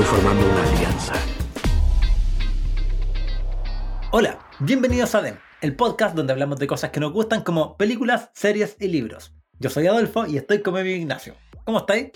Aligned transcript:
Estoy 0.00 0.16
formando 0.18 0.46
una 0.50 0.62
alianza. 0.70 1.12
Hola, 4.12 4.38
bienvenidos 4.60 5.14
a 5.14 5.20
DEM, 5.20 5.36
el 5.60 5.76
podcast 5.76 6.16
donde 6.16 6.32
hablamos 6.32 6.58
de 6.58 6.66
cosas 6.66 6.88
que 6.88 7.00
nos 7.00 7.12
gustan 7.12 7.42
como 7.42 7.76
películas, 7.76 8.30
series 8.32 8.76
y 8.80 8.88
libros. 8.88 9.34
Yo 9.58 9.68
soy 9.68 9.88
Adolfo 9.88 10.24
y 10.26 10.38
estoy 10.38 10.62
con 10.62 10.72
mi 10.72 10.80
amigo 10.80 10.96
Ignacio. 10.96 11.34
¿Cómo 11.64 11.80
estáis? 11.80 12.12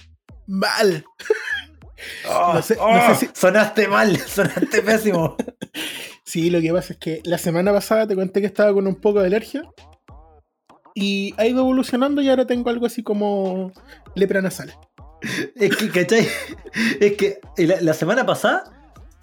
Mal. 0.47 1.05
Oh, 2.27 2.53
No 2.55 2.63
sé- 2.63 2.77
no 2.77 3.15
sé 3.15 3.27
si- 3.27 3.31
Sonaste 3.35 3.87
mal, 3.87 4.17
sonaste 4.27 4.81
pésimo. 4.81 5.37
Sí, 6.25 6.49
lo 6.49 6.63
que 6.63 6.73
pasa 6.73 6.95
es 6.95 6.99
que 6.99 7.21
la 7.25 7.37
semana 7.37 7.71
pasada 7.71 8.07
te 8.07 8.15
conté 8.15 8.41
que 8.41 8.47
estaba 8.47 8.73
con 8.73 8.87
un 8.87 8.95
poco 8.97 9.21
de 9.21 9.27
alergia. 9.27 9.63
Y 10.95 11.35
ha 11.37 11.45
ido 11.47 11.61
evolucionando 11.61 12.23
y 12.23 12.31
ahora 12.31 12.47
tengo 12.47 12.71
algo 12.71 12.87
así 12.87 13.03
como 13.03 13.73
lepra 14.15 14.41
nasal. 14.41 14.73
Es 15.57 15.77
que, 15.77 15.91
¿cachai? 15.91 16.29
Es 17.01 17.13
que 17.17 17.41
la, 17.57 17.81
la 17.81 17.95
semana 17.95 18.27
pasada 18.27 18.75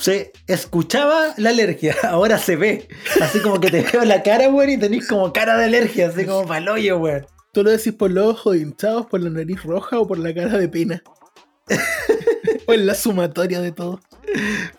se 0.01 0.31
escuchaba 0.47 1.33
la 1.37 1.51
alergia, 1.51 1.95
ahora 2.03 2.37
se 2.37 2.55
ve. 2.55 2.87
Así 3.21 3.39
como 3.39 3.59
que 3.59 3.69
te 3.69 3.81
veo 3.93 4.03
la 4.03 4.23
cara, 4.23 4.49
weón, 4.49 4.71
y 4.71 4.77
tenés 4.77 5.07
como 5.07 5.31
cara 5.31 5.57
de 5.57 5.65
alergia, 5.65 6.07
así 6.07 6.25
como 6.25 6.47
paloyo, 6.47 6.97
weón. 6.97 7.25
¿Tú 7.53 7.63
lo 7.63 7.69
decís 7.69 7.93
por 7.93 8.09
los 8.11 8.27
ojos 8.27 8.55
hinchados, 8.55 9.05
por 9.07 9.21
la 9.21 9.29
nariz 9.29 9.61
roja 9.63 9.99
o 9.99 10.07
por 10.07 10.17
la 10.17 10.33
cara 10.33 10.57
de 10.57 10.69
pena? 10.69 11.03
o 12.67 12.73
en 12.73 12.85
la 12.85 12.95
sumatoria 12.95 13.61
de 13.61 13.71
todo. 13.71 13.99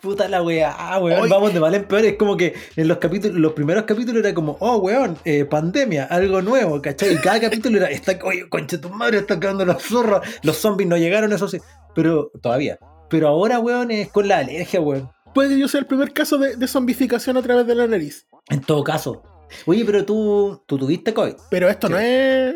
Puta 0.01 0.27
la 0.27 0.41
weá, 0.41 0.99
weón. 0.99 1.21
Oy. 1.21 1.29
Vamos 1.29 1.53
de 1.53 1.59
mal 1.59 1.75
en 1.75 1.85
peor. 1.85 2.05
Es 2.05 2.17
como 2.17 2.37
que 2.37 2.53
en 2.75 2.87
los 2.87 2.97
capítulos, 2.97 3.37
los 3.37 3.53
primeros 3.53 3.83
capítulos 3.83 4.23
era 4.23 4.33
como, 4.33 4.57
oh 4.59 4.77
weón, 4.77 5.17
eh, 5.25 5.45
pandemia, 5.45 6.05
algo 6.05 6.41
nuevo, 6.41 6.81
¿cachai? 6.81 7.13
Y 7.13 7.17
cada 7.17 7.39
capítulo 7.41 7.77
era, 7.77 7.89
está, 7.89 8.17
oye, 8.23 8.47
concha 8.49 8.79
tu 8.79 8.89
madre, 8.89 9.19
está 9.19 9.39
quedando 9.39 9.65
los 9.65 9.81
zorros, 9.83 10.25
los 10.43 10.57
zombies 10.57 10.89
no 10.89 10.97
llegaron, 10.97 11.31
eso 11.33 11.47
sí. 11.47 11.59
Pero 11.95 12.31
todavía. 12.41 12.79
Pero 13.09 13.27
ahora, 13.27 13.59
weón, 13.59 13.91
es 13.91 14.09
con 14.09 14.27
la 14.27 14.39
alergia, 14.39 14.81
weón. 14.81 15.11
Puede 15.33 15.49
que 15.49 15.59
yo 15.59 15.67
sea 15.67 15.79
el 15.79 15.87
primer 15.87 16.13
caso 16.13 16.37
de, 16.37 16.55
de 16.55 16.67
zombificación 16.67 17.37
a 17.37 17.41
través 17.41 17.65
de 17.67 17.75
la 17.75 17.87
nariz. 17.87 18.27
En 18.49 18.61
todo 18.61 18.83
caso. 18.83 19.23
Oye, 19.65 19.85
pero 19.85 20.05
tú, 20.05 20.61
tú 20.65 20.77
tuviste 20.77 21.13
COVID. 21.13 21.35
Pero 21.49 21.69
esto 21.69 21.89
no 21.89 21.97
es. 21.97 22.55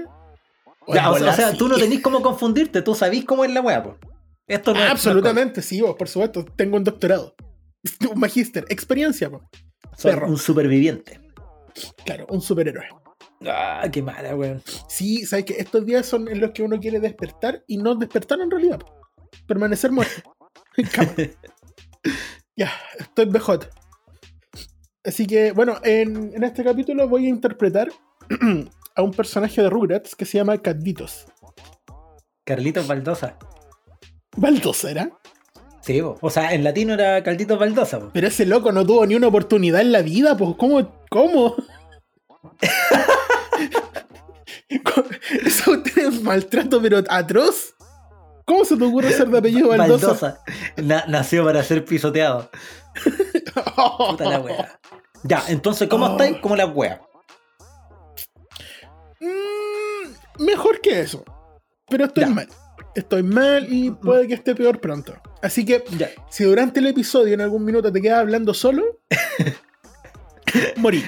Ya, 0.88 1.12
o, 1.12 1.18
sea, 1.18 1.32
o 1.32 1.34
sea, 1.34 1.46
bola, 1.48 1.58
tú 1.58 1.68
no 1.68 1.76
tenés 1.80 2.02
cómo 2.02 2.22
confundirte, 2.22 2.82
tú 2.82 2.96
sabís 2.96 3.26
cómo 3.26 3.44
es 3.44 3.52
la 3.52 3.62
weá, 3.62 3.84
po. 3.84 3.98
Esto 4.48 4.74
no 4.74 4.80
no 4.80 4.86
es 4.86 4.92
Absolutamente, 4.92 5.62
sí, 5.62 5.82
vos, 5.82 5.96
por 5.96 6.08
supuesto. 6.08 6.46
Tengo 6.46 6.78
un 6.78 6.84
doctorado. 6.84 7.36
Un 8.14 8.20
magíster, 8.20 8.66
experiencia. 8.70 9.30
COVID. 9.30 9.44
Soy 9.96 10.12
perro. 10.12 10.28
un 10.28 10.38
superviviente. 10.38 11.20
Claro, 12.06 12.26
un 12.30 12.42
superhéroe. 12.42 12.88
Ah, 13.46 13.88
qué 13.92 14.02
mala, 14.02 14.36
weón. 14.36 14.62
Sí, 14.88 15.26
sabes 15.26 15.46
que 15.46 15.54
estos 15.54 15.86
días 15.86 16.06
son 16.06 16.28
en 16.28 16.40
los 16.40 16.52
que 16.52 16.64
uno 16.64 16.80
quiere 16.80 17.00
despertar 17.00 17.64
y 17.68 17.78
no 17.78 17.96
despertar 17.96 18.40
en 18.40 18.52
realidad. 18.52 18.80
Permanecer 19.48 19.92
muerto. 19.92 20.34
En 20.78 20.86
cama. 20.86 21.12
ya, 22.56 22.72
estoy 23.00 23.26
BJ. 23.26 23.68
Así 25.04 25.26
que, 25.26 25.52
bueno, 25.52 25.78
en, 25.84 26.32
en 26.36 26.44
este 26.44 26.64
capítulo 26.64 27.08
voy 27.08 27.26
a 27.26 27.30
interpretar 27.30 27.90
a 28.96 29.02
un 29.02 29.12
personaje 29.12 29.60
de 29.64 29.72
Rugrats 29.72 30.16
que 30.16 30.26
se 30.26 30.38
llama 30.38 30.60
Canditos. 30.60 31.26
Carlitos 32.44 32.86
Baldosa. 32.86 33.40
Baldosa 34.38 34.92
era. 34.92 35.10
Sí, 35.82 36.02
po. 36.02 36.18
o 36.22 36.30
sea, 36.30 36.54
en 36.54 36.64
latino 36.64 36.94
era 36.94 37.22
Carlitos 37.24 37.60
Baldosa, 37.60 38.00
po. 38.00 38.10
Pero 38.14 38.28
ese 38.28 38.46
loco 38.46 38.72
no 38.72 38.86
tuvo 38.86 39.06
ni 39.06 39.16
una 39.16 39.28
oportunidad 39.28 39.82
en 39.82 39.92
la 39.92 40.02
vida, 40.02 40.38
pues, 40.38 40.56
¿cómo? 40.58 41.04
¿Cómo? 41.10 41.56
Eso 45.46 45.82
es 45.96 46.22
maltrato, 46.22 46.82
pero 46.82 47.04
atroz. 47.10 47.74
¿Cómo 48.46 48.64
se 48.64 48.78
te 48.78 48.84
ocurre 48.86 49.12
ser 49.12 49.28
de 49.28 49.40
apellido 49.40 49.68
Baldosa? 49.70 50.08
Baldosa. 50.08 50.40
Na- 50.78 51.04
nació 51.08 51.44
para 51.44 51.62
ser 51.64 51.84
pisoteado. 51.84 52.50
Puta 54.10 54.30
la 54.30 54.40
wea. 54.40 54.80
Ya, 55.24 55.44
entonces, 55.50 55.90
¿cómo 55.90 56.06
Oh. 56.06 56.12
estáis? 56.12 56.38
Como 56.38 56.56
la 56.56 56.66
wea. 56.66 57.02
Mm, 59.20 60.44
mejor 60.46 60.80
que 60.80 61.02
eso. 61.02 61.26
Pero 61.90 62.06
estoy 62.06 62.24
Ya. 62.24 62.30
mal. 62.30 62.48
Estoy 62.98 63.22
mal 63.22 63.72
y 63.72 63.92
puede 63.92 64.28
que 64.28 64.34
esté 64.34 64.56
peor 64.56 64.82
pronto. 64.82 65.14
Así 65.44 65.64
que, 65.66 65.84
Ya. 66.00 66.10
si 66.32 66.46
durante 66.46 66.80
el 66.80 66.88
episodio 66.88 67.36
en 67.36 67.42
algún 67.42 67.64
minuto 67.64 67.92
te 67.92 68.02
quedas 68.02 68.20
hablando 68.20 68.56
solo, 68.56 69.02
morí. 70.78 71.04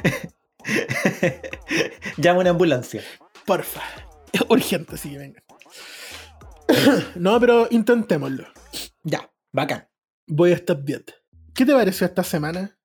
Llama 2.17 2.41
una 2.41 2.51
ambulancia. 2.51 3.01
Porfa. 3.45 3.81
Es 4.31 4.41
urgente, 4.47 4.97
sí, 4.97 5.17
venga. 5.17 5.43
no, 7.15 7.39
pero 7.39 7.67
intentémoslo. 7.71 8.45
Ya, 9.03 9.31
bacán. 9.51 9.87
Voy 10.27 10.51
a 10.51 10.55
estar 10.55 10.77
bien. 10.83 11.03
¿Qué 11.55 11.65
te 11.65 11.73
pareció 11.73 12.05
esta 12.05 12.23
semana? 12.23 12.77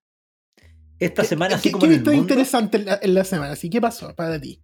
Esta 0.98 1.24
semana, 1.24 1.56
así 1.56 1.64
¿Qué, 1.68 1.72
como 1.72 1.82
qué 1.82 1.88
viste 1.90 2.14
interesante 2.14 2.78
en 2.78 2.86
la, 2.86 2.98
en 3.02 3.12
la 3.12 3.24
semana? 3.24 3.54
¿Sí? 3.56 3.68
¿Qué 3.68 3.80
pasó 3.80 4.14
para 4.14 4.40
ti? 4.40 4.62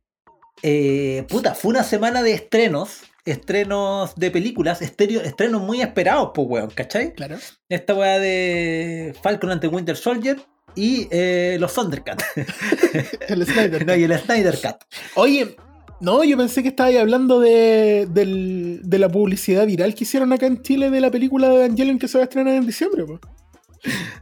eh, 0.62 1.26
puta, 1.28 1.54
fue 1.54 1.70
una 1.70 1.82
semana 1.82 2.22
de 2.22 2.32
estrenos. 2.32 3.00
Estrenos 3.24 4.14
de 4.16 4.30
películas, 4.30 4.80
estéreo- 4.82 5.22
estrenos 5.22 5.62
muy 5.62 5.80
esperados, 5.82 6.30
pues, 6.34 6.46
weón, 6.48 6.70
¿cachai? 6.70 7.12
Claro. 7.14 7.36
Esta 7.68 7.94
weá 7.94 8.18
de 8.18 9.14
Falcon 9.22 9.50
ante 9.50 9.68
Winter 9.68 9.96
Soldier 9.96 10.38
y 10.74 11.06
eh, 11.10 11.56
los 11.60 11.74
Thundercats. 11.74 12.24
El 13.28 13.44
Snyder. 13.46 13.84
no, 13.86 13.94
y 13.96 14.04
el 14.04 14.18
Snyder 14.18 14.58
Cat. 14.60 14.82
Oye, 15.16 15.56
no, 16.00 16.24
yo 16.24 16.36
pensé 16.36 16.62
que 16.62 16.68
estabas 16.70 16.94
hablando 16.96 17.40
de, 17.40 18.06
del- 18.10 18.80
de 18.84 18.98
la 18.98 19.08
publicidad 19.08 19.66
viral 19.66 19.94
que 19.94 20.04
hicieron 20.04 20.32
acá 20.32 20.46
en 20.46 20.62
Chile 20.62 20.90
de 20.90 21.00
la 21.00 21.10
película 21.10 21.48
de 21.48 21.56
Evangelion 21.64 21.98
que 21.98 22.08
se 22.08 22.18
va 22.18 22.22
a 22.22 22.24
estrenar 22.24 22.54
en 22.54 22.66
diciembre. 22.66 23.04
po. 23.04 23.20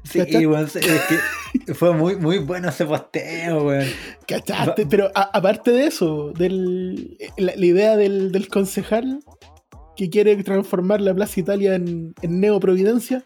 Sí, 0.04 0.20
fue 1.74 1.92
muy, 1.92 2.16
muy 2.16 2.38
bueno 2.38 2.68
ese 2.68 2.84
posteo, 2.86 3.64
weón. 3.64 3.86
¿Cachaste? 4.26 4.86
Pero 4.86 5.10
a- 5.14 5.30
aparte 5.36 5.72
de 5.72 5.86
eso, 5.86 6.32
del, 6.36 7.18
la, 7.36 7.52
la 7.56 7.66
idea 7.66 7.96
del, 7.96 8.30
del 8.32 8.48
concejal 8.48 9.20
que 9.96 10.08
quiere 10.10 10.36
transformar 10.44 11.00
la 11.00 11.14
Plaza 11.14 11.40
Italia 11.40 11.74
en, 11.74 12.14
en 12.22 12.40
Neo 12.40 12.60
Providencia. 12.60 13.22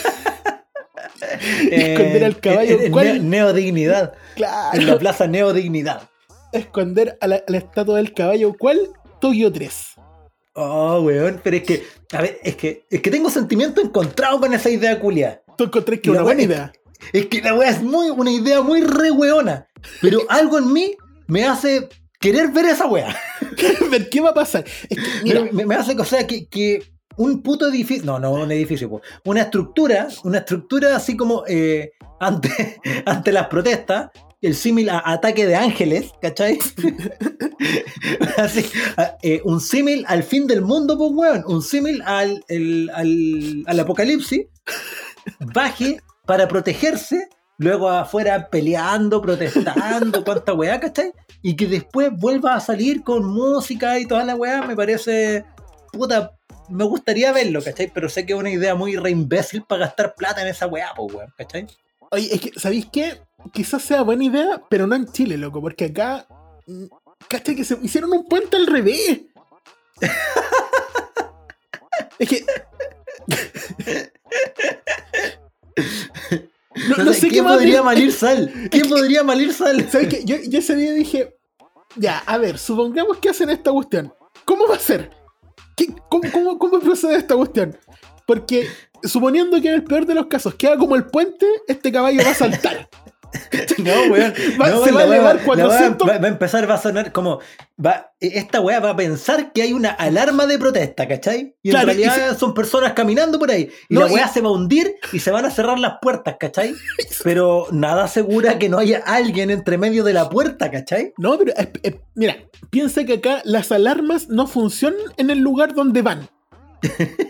Esconder 1.72 2.24
al 2.24 2.40
caballo, 2.40 2.80
En, 2.80 2.86
en 2.88 2.92
¿cuál? 2.92 3.08
Neo- 3.22 3.24
Neodignidad. 3.24 4.14
Claro. 4.36 4.80
En 4.80 4.88
la 4.88 4.98
plaza 4.98 5.28
Neodignidad. 5.28 6.10
Esconder 6.52 7.18
a 7.22 7.28
la, 7.28 7.36
a 7.38 7.44
la 7.52 7.58
estatua 7.58 7.98
del 7.98 8.14
caballo. 8.14 8.54
¿Cuál? 8.58 8.80
Tokio 9.20 9.52
3. 9.52 9.93
Oh, 10.56 11.02
weón, 11.02 11.42
pero 11.44 11.58
es 11.58 11.64
que, 11.64 11.84
a 12.12 12.22
ver, 12.22 12.40
es 12.44 12.56
que, 12.56 12.86
es 12.90 13.02
que 13.02 13.10
tengo 13.10 13.30
sentimientos 13.30 13.84
encontrados 13.84 14.40
con 14.40 14.54
esa 14.54 14.70
idea 14.70 15.00
culia. 15.00 15.42
Tú 15.58 15.64
encontré 15.66 16.00
que 16.00 16.10
La 16.10 16.18
una 16.18 16.24
buena 16.24 16.42
idea. 16.44 16.74
Es 17.12 17.26
que 17.26 17.42
la 17.42 17.54
weá 17.56 17.70
es 17.70 17.82
muy, 17.82 18.10
una 18.12 18.32
idea 18.32 18.62
muy 18.62 18.82
re 18.82 19.12
weona. 19.12 19.68
Pero 20.02 20.20
algo 20.30 20.60
en 20.60 20.72
mí 20.72 20.96
me 21.28 21.46
hace 21.46 21.90
querer 22.20 22.50
ver 22.52 22.66
esa 22.68 22.86
weá. 22.86 23.16
ver 23.92 24.10
qué 24.10 24.22
va 24.22 24.30
a 24.30 24.34
pasar. 24.34 24.64
Es 24.90 24.98
que, 24.98 25.24
mira, 25.24 25.42
Me, 25.42 25.52
me- 25.52 25.66
me 25.66 25.76
hace, 25.76 26.00
o 26.00 26.06
sea, 26.06 26.26
que, 26.28 26.48
que 26.48 26.84
un 27.18 27.42
puto 27.42 27.68
edificio, 27.68 28.06
no, 28.06 28.20
no 28.20 28.32
un 28.32 28.52
edificio, 28.52 28.90
po, 28.90 29.02
una 29.26 29.42
estructura, 29.42 30.08
una 30.24 30.40
estructura 30.40 30.96
así 30.96 31.16
como 31.18 31.44
eh, 31.48 31.92
ante, 32.20 32.80
ante 33.06 33.32
las 33.32 33.48
protestas, 33.48 34.12
el 34.44 34.56
símil 34.56 34.90
a 34.90 35.02
ataque 35.06 35.48
de 35.48 35.56
ángeles, 35.56 36.12
¿cachai? 36.22 36.60
así, 38.38 38.66
a- 38.98 39.18
eh, 39.24 39.42
un 39.46 39.60
símil 39.60 40.06
al 40.08 40.24
fin 40.24 40.48
del 40.48 40.62
mundo, 40.62 40.98
pues 40.98 41.12
weón, 41.14 41.44
un 41.48 41.62
símil 41.62 42.02
al, 42.06 42.44
el- 42.48 42.90
al, 42.94 43.64
al 43.68 43.80
apocalipsis, 43.80 44.46
baje 45.54 46.00
para 46.26 46.48
protegerse. 46.48 47.28
Luego 47.60 47.88
afuera 47.88 48.50
peleando, 48.50 49.22
protestando, 49.22 50.24
cuánta 50.26 50.54
weá, 50.54 50.80
¿cachai? 50.80 51.14
Y 51.44 51.56
que 51.56 51.68
después 51.68 52.10
vuelva 52.12 52.56
a 52.56 52.60
salir 52.60 53.04
con 53.04 53.24
música 53.26 54.00
y 54.00 54.08
toda 54.08 54.24
la 54.26 54.36
weá, 54.36 54.64
me 54.64 54.76
parece. 54.76 55.46
Puta, 55.92 56.32
me 56.70 56.84
gustaría 56.84 57.32
verlo, 57.32 57.62
¿cachai? 57.64 57.92
Pero 57.94 58.10
sé 58.10 58.26
que 58.26 58.34
es 58.34 58.40
una 58.40 58.50
idea 58.50 58.74
muy 58.74 58.96
re 58.96 59.12
imbécil 59.12 59.64
para 59.64 59.86
gastar 59.86 60.16
plata 60.16 60.42
en 60.42 60.48
esa 60.48 60.66
weá, 60.66 60.92
pues 60.96 61.14
weón, 61.14 61.32
¿cachai? 61.38 61.68
Oye, 62.10 62.34
es 62.34 62.42
que, 62.42 62.52
¿sabéis 62.60 62.88
qué? 62.92 63.22
Quizás 63.52 63.84
sea 63.84 64.02
buena 64.04 64.24
idea, 64.24 64.62
pero 64.70 64.88
no 64.88 64.96
en 64.96 65.12
Chile, 65.12 65.38
loco, 65.38 65.62
porque 65.62 65.86
acá. 65.86 66.28
mm, 66.68 66.86
¿Cachai? 67.28 67.56
Que 67.56 67.64
se 67.64 67.78
hicieron 67.82 68.12
un 68.12 68.28
puente 68.28 68.58
al 68.58 68.68
revés. 68.68 69.22
es 72.20 72.30
que. 72.30 72.46
no, 76.98 77.14
sé 77.14 77.22
qué 77.28 77.30
¿Quién 77.30 77.44
más 77.46 77.54
podría 77.56 77.84
malir 77.84 78.12
sal? 78.12 78.52
¿Quién 78.72 78.90
podría 78.90 79.24
malir 79.24 79.54
sal? 79.54 79.88
¿Sabes 79.92 80.08
qué? 80.10 80.24
Yo, 80.26 80.36
yo 80.48 80.60
ese 80.60 80.76
día 80.76 80.94
dije. 80.94 81.36
Ya, 81.96 82.20
a 82.26 82.38
ver, 82.38 82.58
supongamos 82.58 83.18
que 83.18 83.30
hacen 83.30 83.50
esta 83.50 83.72
cuestión. 83.72 84.14
¿Cómo 84.46 84.68
va 84.68 84.76
a 84.76 84.80
ser? 84.80 85.12
¿Qué- 85.78 85.94
cómo, 86.10 86.24
cómo, 86.32 86.60
cómo 86.60 86.80
procede 86.80 87.18
esta 87.18 87.36
cuestión? 87.36 87.78
Porque 88.26 88.68
suponiendo 89.04 89.62
que 89.62 89.70
en 89.70 89.76
el 89.76 89.84
peor 89.84 90.06
de 90.06 90.16
los 90.16 90.26
casos 90.26 90.56
queda 90.56 90.78
como 90.78 90.96
el 90.96 91.06
puente, 91.06 91.46
este 91.68 91.92
caballo 91.92 92.24
va 92.24 92.32
a 92.32 92.36
saltar. 92.36 92.90
No, 93.80 93.92
weón. 94.12 94.34
Va- 94.62 94.70
no, 94.70 94.84
se 94.84 94.92
va 94.92 95.02
a 95.02 95.04
elevar 95.06 95.36
la 95.38 95.44
400. 95.44 96.08
weá 96.08 96.16
Va, 96.18 96.22
va 96.22 96.28
a 96.28 96.32
empezar, 96.32 96.70
va 96.70 96.76
a 96.76 96.82
sonar 96.82 97.12
como. 97.12 97.40
Va, 97.84 98.12
esta 98.20 98.62
weá 98.62 98.80
va 98.80 98.92
a 98.92 98.96
pensar 98.96 99.52
que 99.52 99.62
hay 99.64 99.74
una 99.74 99.90
alarma 99.90 100.46
de 100.46 100.58
protesta, 100.60 101.08
¿cachai? 101.08 101.56
Y 101.64 101.72
Claro, 101.72 101.92
en 101.92 102.00
y 102.00 102.04
realidad 102.04 102.38
son 102.38 102.54
personas 102.54 102.94
caminando 102.94 103.40
por 103.40 103.50
ahí. 103.52 103.70
Y 103.90 103.96
No, 103.96 104.02
la 104.02 104.08
weá 104.08 104.26
y- 104.30 104.34
se 104.34 104.42
va 104.42 104.50
a 104.50 104.52
hundir 104.52 104.96
y 105.12 105.20
se 105.20 105.32
van 105.32 105.46
a 105.46 105.52
cerrar 105.52 105.80
las 105.80 105.94
puertas, 106.02 106.36
¿cachai? 106.40 106.76
Pero 107.24 107.68
nada 107.72 108.04
asegura 108.06 108.60
que 108.60 108.70
no 108.70 108.78
haya 108.78 109.02
alguien 109.06 109.50
entre 109.50 109.78
medio 109.78 110.04
de 110.04 110.14
la 110.14 110.30
puerta, 110.30 110.70
¿cachai? 110.72 111.14
No, 111.18 111.38
pero 111.38 111.54
mira, 112.16 112.38
piensa 112.70 113.04
que 113.04 113.14
acá 113.14 113.42
las 113.44 113.72
alarmas 113.72 114.30
no 114.30 114.48
funcionan 114.48 115.00
en 115.18 115.30
el 115.30 115.40
lugar 115.40 115.74
donde 115.74 116.02
van. 116.02 116.30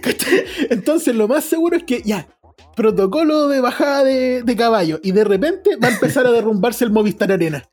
¿Cachai? 0.02 0.44
Entonces 0.70 1.16
lo 1.16 1.28
más 1.28 1.44
seguro 1.46 1.78
es 1.78 1.84
que 1.84 2.02
ya, 2.04 2.28
protocolo 2.76 3.48
de 3.48 3.62
bajada 3.62 4.04
de, 4.04 4.44
de 4.44 4.56
caballo 4.56 5.00
y 5.04 5.12
de 5.12 5.24
repente 5.24 5.76
va 5.76 5.88
a 5.90 5.92
empezar 5.92 6.26
a 6.28 6.32
derrumbarse 6.32 6.84
el 6.86 6.92
Movistar 6.92 7.32
Arena. 7.32 7.68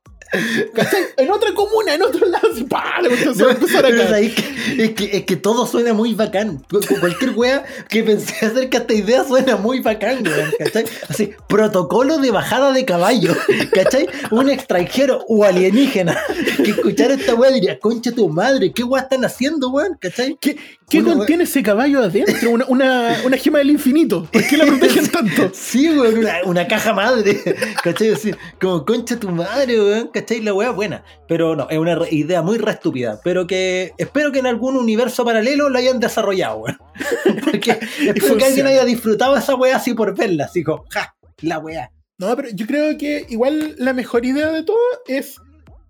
¿Cachai? 0.74 1.02
En 1.16 1.28
otra 1.32 1.52
comuna, 1.54 1.92
en 1.94 2.02
otro 2.04 2.24
lado, 2.28 2.46
así, 2.52 2.62
¡pah! 2.62 3.00
Se 3.34 3.42
va 3.42 3.50
a 3.50 3.54
empezar 3.54 3.84
es, 3.86 4.32
que, 4.32 4.84
es, 4.84 4.90
que, 4.92 5.16
es 5.16 5.24
que 5.24 5.34
todo 5.34 5.66
suena 5.66 5.92
muy 5.92 6.14
bacán. 6.14 6.58
Cu- 6.70 6.78
cu- 6.86 7.00
Cualquier 7.00 7.30
wea 7.36 7.64
que 7.88 8.04
pensé 8.04 8.46
acerca 8.46 8.78
de 8.78 8.94
esta 8.94 8.94
idea 8.94 9.24
suena 9.24 9.56
muy 9.56 9.80
bacán, 9.80 10.24
weón, 10.24 10.52
¿cachai? 10.56 10.84
Así, 11.08 11.32
protocolo 11.48 12.18
de 12.18 12.30
bajada 12.30 12.72
de 12.72 12.84
caballo, 12.84 13.34
¿cachai? 13.74 14.08
Un 14.30 14.48
extranjero 14.50 15.24
o 15.26 15.42
alienígena 15.42 16.16
que 16.64 16.70
escuchara 16.70 17.14
esta 17.14 17.34
wea 17.34 17.50
diría, 17.50 17.80
concha 17.80 18.12
tu 18.12 18.28
madre, 18.28 18.72
¿qué 18.72 18.84
wea 18.84 19.02
están 19.02 19.24
haciendo, 19.24 19.70
weón? 19.70 19.98
¿cachai? 20.00 20.38
¿Qué, 20.40 20.56
qué 20.90 20.98
Una- 21.00 21.14
contiene 21.14 21.44
ese 21.44 21.62
caballo 21.62 22.00
adentro? 22.00 22.50
Una, 22.50 22.66
una, 22.66 23.16
una 23.24 23.36
gema 23.38 23.58
del 23.58 23.70
infinito. 23.70 24.24
¿Por 24.30 24.46
qué 24.46 24.56
la 24.58 24.66
protegen 24.66 25.06
tanto? 25.12 25.50
Sí, 25.54 25.88
weón, 25.88 26.18
una, 26.18 26.34
una 26.44 26.66
caja 26.68 26.92
madre, 26.92 27.40
¿cachai? 27.82 28.10
Así, 28.10 28.32
como 28.60 28.84
concha 28.84 29.18
tu 29.18 29.30
madre, 29.30 29.80
weón, 29.80 30.08
¿cachai? 30.12 30.40
La 30.42 30.52
wea 30.52 30.70
buena. 30.70 31.02
Pero 31.28 31.56
no, 31.56 31.68
es 31.70 31.78
una 31.78 31.96
idea 32.10 32.42
muy 32.42 32.58
re 32.58 32.72
estúpida, 32.72 33.20
pero 33.24 33.46
que 33.46 33.92
espero 33.96 34.32
que 34.32 34.40
en 34.40 34.46
algún 34.46 34.76
universo 34.76 35.24
paralelo 35.24 35.70
la 35.70 35.78
hayan 35.78 36.00
desarrollado, 36.00 36.58
weón. 36.58 36.78
Porque 37.44 37.78
espero 38.06 38.36
que 38.36 38.44
alguien 38.44 38.66
haya 38.66 38.84
disfrutado 38.84 39.36
esa 39.36 39.54
wea 39.54 39.76
así 39.76 39.94
por 39.94 40.14
verla, 40.16 40.44
así 40.44 40.62
como, 40.62 40.84
ja, 40.90 41.14
la 41.40 41.58
wea. 41.58 41.90
No, 42.18 42.36
pero 42.36 42.48
yo 42.52 42.66
creo 42.66 42.98
que 42.98 43.24
igual 43.30 43.76
la 43.78 43.94
mejor 43.94 44.26
idea 44.26 44.50
de 44.50 44.62
todo 44.62 44.76
es 45.06 45.36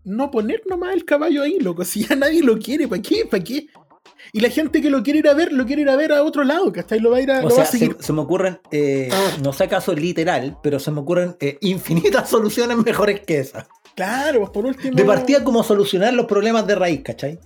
no 0.04 0.30
poner 0.30 0.62
nomás 0.68 0.94
el 0.94 1.04
caballo 1.04 1.42
ahí, 1.42 1.58
loco. 1.58 1.84
Si 1.84 2.06
ya 2.06 2.14
nadie 2.14 2.42
lo 2.42 2.56
quiere, 2.58 2.86
¿para 2.86 3.02
qué? 3.02 3.26
¿Para 3.28 3.42
qué? 3.42 3.66
Y 4.32 4.40
la 4.40 4.48
gente 4.50 4.80
que 4.80 4.90
lo 4.90 5.02
quiere 5.02 5.18
ir 5.20 5.28
a 5.28 5.34
ver, 5.34 5.52
lo 5.52 5.66
quiere 5.66 5.82
ir 5.82 5.88
a 5.90 5.96
ver 5.96 6.12
a 6.12 6.22
otro 6.22 6.44
lado, 6.44 6.70
¿cachai? 6.72 7.00
Lo 7.00 7.10
va 7.10 7.16
a 7.18 7.20
ir 7.20 7.30
a, 7.30 7.38
O 7.40 7.42
lo 7.42 7.48
va 7.48 7.54
sea, 7.54 7.64
a 7.64 7.66
seguir. 7.66 7.96
se, 7.98 8.06
se 8.06 8.12
me 8.12 8.20
ocurren, 8.20 8.60
eh, 8.70 9.10
no 9.42 9.52
sé 9.52 9.64
acaso 9.64 9.92
literal, 9.94 10.58
pero 10.62 10.78
se 10.78 10.90
me 10.90 11.00
ocurren 11.00 11.36
eh, 11.40 11.58
infinitas 11.62 12.28
soluciones 12.30 12.76
mejores 12.78 13.20
que 13.20 13.38
esa. 13.40 13.66
Claro, 13.96 14.38
pues 14.40 14.50
por 14.50 14.66
último. 14.66 14.94
De 14.94 15.04
partida, 15.04 15.42
como 15.44 15.62
solucionar 15.62 16.12
los 16.14 16.26
problemas 16.26 16.66
de 16.66 16.74
raíz, 16.76 17.02
¿cachai? 17.02 17.38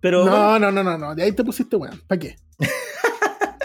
Pero 0.00 0.24
No, 0.24 0.58
no, 0.58 0.70
no, 0.72 0.82
no, 0.82 0.98
no. 0.98 1.14
De 1.14 1.22
ahí 1.22 1.32
te 1.32 1.44
pusiste 1.44 1.76
weón. 1.76 2.00
¿Para 2.06 2.18
qué? 2.18 2.36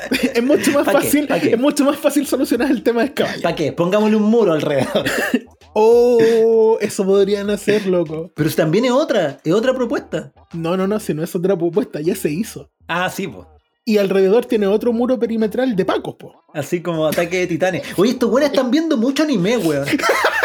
es 0.34 0.44
mucho 0.44 0.72
más 0.72 0.86
fácil. 0.86 1.28
Es 1.30 1.60
mucho 1.60 1.86
más 1.86 1.98
fácil 1.98 2.25
solucionar 2.25 2.69
el 2.72 2.84
tema 2.84 3.01
del 3.01 3.13
caballo. 3.13 3.42
¿para 3.42 3.56
qué? 3.56 3.72
Pongámosle 3.72 4.16
un 4.16 4.24
muro 4.24 4.54
alrededor. 4.54 5.06
Oh, 5.74 6.78
eso 6.81 7.06
podrían 7.06 7.51
hacer, 7.51 7.86
loco. 7.86 8.31
Pero 8.36 8.50
también 8.50 8.86
es 8.86 8.92
otra, 8.92 9.40
es 9.44 9.54
otra 9.54 9.72
propuesta. 9.72 10.34
No, 10.51 10.75
no, 10.75 10.88
no, 10.88 11.00
si 11.00 11.13
no 11.13 11.24
es 11.24 11.36
otra 11.36 11.56
propuesta, 11.56 12.01
ya 12.01 12.16
se 12.16 12.31
hizo. 12.31 12.72
Ah, 12.88 13.07
sí, 13.10 13.28
pues. 13.28 13.46
Y 13.86 13.98
alrededor 13.98 14.46
tiene 14.46 14.66
otro 14.66 14.92
muro 14.94 15.19
perimetral 15.19 15.75
de 15.75 15.86
pacos, 15.86 16.16
po. 16.16 16.44
Así 16.54 16.81
como 16.81 17.06
ataque 17.06 17.38
de 17.38 17.48
titanes. 17.48 17.84
Oye, 17.98 18.12
estos 18.12 18.30
buenos 18.30 18.50
están 18.50 18.72
viendo 18.72 18.98
mucho 18.98 19.24
anime, 19.24 19.57
weón. 19.57 19.86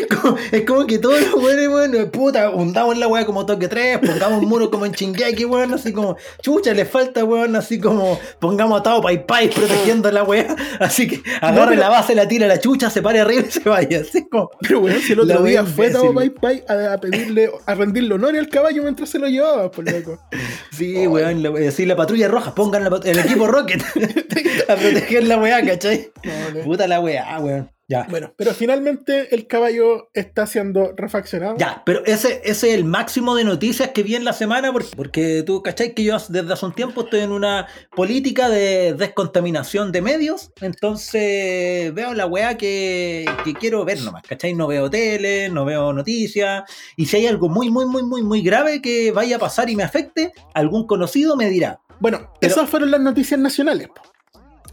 Es 0.00 0.06
como, 0.18 0.36
es 0.52 0.62
como 0.64 0.86
que 0.86 0.98
todos 0.98 1.20
los 1.20 1.34
weones, 1.34 1.68
weón, 1.68 2.10
puta, 2.10 2.50
hundamos 2.50 2.96
la 2.98 3.06
weá 3.08 3.24
como 3.26 3.44
toque 3.46 3.68
3, 3.68 3.98
pongamos 3.98 4.42
un 4.42 4.48
muro 4.48 4.70
como 4.70 4.86
en 4.86 4.92
Chingeki, 4.92 5.44
weón, 5.44 5.74
así 5.74 5.92
como, 5.92 6.16
chucha, 6.42 6.72
le 6.74 6.84
falta, 6.84 7.24
weón, 7.24 7.54
así 7.56 7.78
como, 7.80 8.18
pongamos 8.38 8.80
a 8.80 8.82
Tao 8.82 9.00
Pai 9.02 9.26
Pai 9.26 9.48
protegiendo 9.50 10.10
la 10.10 10.22
weá, 10.24 10.54
así 10.80 11.08
que 11.08 11.22
agarre 11.40 11.70
pero- 11.70 11.80
la 11.80 11.88
base, 11.88 12.14
la 12.14 12.26
tira 12.28 12.46
la 12.46 12.58
chucha, 12.60 12.90
se 12.90 13.02
pare 13.02 13.20
arriba 13.20 13.44
y 13.48 13.50
se 13.50 13.60
vaya, 13.68 14.00
así 14.00 14.26
como, 14.28 14.50
Pero 14.60 14.80
weón, 14.80 15.00
si 15.00 15.12
el 15.12 15.20
otro 15.20 15.42
día 15.42 15.64
fue 15.64 15.90
Tao 15.90 16.12
Pai 16.14 16.30
Pai 16.30 16.64
a, 16.68 16.94
a 16.94 16.98
pedirle, 17.00 17.50
a 17.66 17.74
rendirle 17.74 18.14
honor 18.14 18.36
al 18.36 18.48
caballo 18.48 18.82
mientras 18.82 19.08
se 19.10 19.18
lo 19.18 19.26
llevaba, 19.28 19.70
por 19.70 19.90
loco. 19.90 20.18
sí, 20.72 21.06
weón, 21.06 21.42
la, 21.42 21.50
así 21.68 21.84
la 21.86 21.96
patrulla 21.96 22.28
roja, 22.28 22.54
pongan 22.54 22.84
la 22.84 23.00
el 23.04 23.18
equipo 23.18 23.46
Rocket 23.46 23.82
a 24.68 24.76
proteger 24.76 25.24
la 25.24 25.36
weá, 25.38 25.64
¿cachai? 25.64 26.10
No, 26.24 26.58
no. 26.58 26.64
Puta 26.64 26.86
la 26.86 27.00
weá, 27.00 27.38
weón. 27.40 27.70
Ya. 27.90 28.06
Bueno, 28.08 28.32
pero 28.36 28.54
finalmente 28.54 29.34
el 29.34 29.48
caballo 29.48 30.10
está 30.14 30.46
siendo 30.46 30.92
refaccionado. 30.96 31.56
Ya, 31.58 31.82
pero 31.84 32.04
ese, 32.06 32.40
ese 32.44 32.68
es 32.68 32.74
el 32.76 32.84
máximo 32.84 33.34
de 33.34 33.42
noticias 33.42 33.88
que 33.88 34.04
vi 34.04 34.14
en 34.14 34.24
la 34.24 34.32
semana, 34.32 34.72
porque, 34.72 34.94
porque 34.96 35.42
tú, 35.44 35.60
¿cachai? 35.60 35.92
Que 35.92 36.04
yo 36.04 36.16
desde 36.28 36.52
hace 36.52 36.66
un 36.66 36.72
tiempo 36.72 37.00
estoy 37.00 37.18
en 37.20 37.32
una 37.32 37.66
política 37.96 38.48
de 38.48 38.94
descontaminación 38.94 39.90
de 39.90 40.02
medios, 40.02 40.52
entonces 40.60 41.92
veo 41.92 42.14
la 42.14 42.26
weá 42.26 42.56
que, 42.56 43.26
que 43.44 43.54
quiero 43.54 43.84
ver 43.84 44.00
nomás, 44.02 44.22
¿cachai? 44.22 44.54
No 44.54 44.68
veo 44.68 44.88
tele, 44.88 45.48
no 45.48 45.64
veo 45.64 45.92
noticias, 45.92 46.62
y 46.96 47.06
si 47.06 47.16
hay 47.16 47.26
algo 47.26 47.48
muy, 47.48 47.70
muy, 47.70 47.86
muy, 47.86 48.04
muy, 48.04 48.22
muy 48.22 48.40
grave 48.42 48.80
que 48.80 49.10
vaya 49.10 49.34
a 49.34 49.38
pasar 49.40 49.68
y 49.68 49.74
me 49.74 49.82
afecte, 49.82 50.32
algún 50.54 50.86
conocido 50.86 51.34
me 51.36 51.50
dirá. 51.50 51.80
Bueno, 51.98 52.30
Pero- 52.40 52.52
esas 52.54 52.70
fueron 52.70 52.92
las 52.92 53.00
noticias 53.00 53.40
nacionales. 53.40 53.88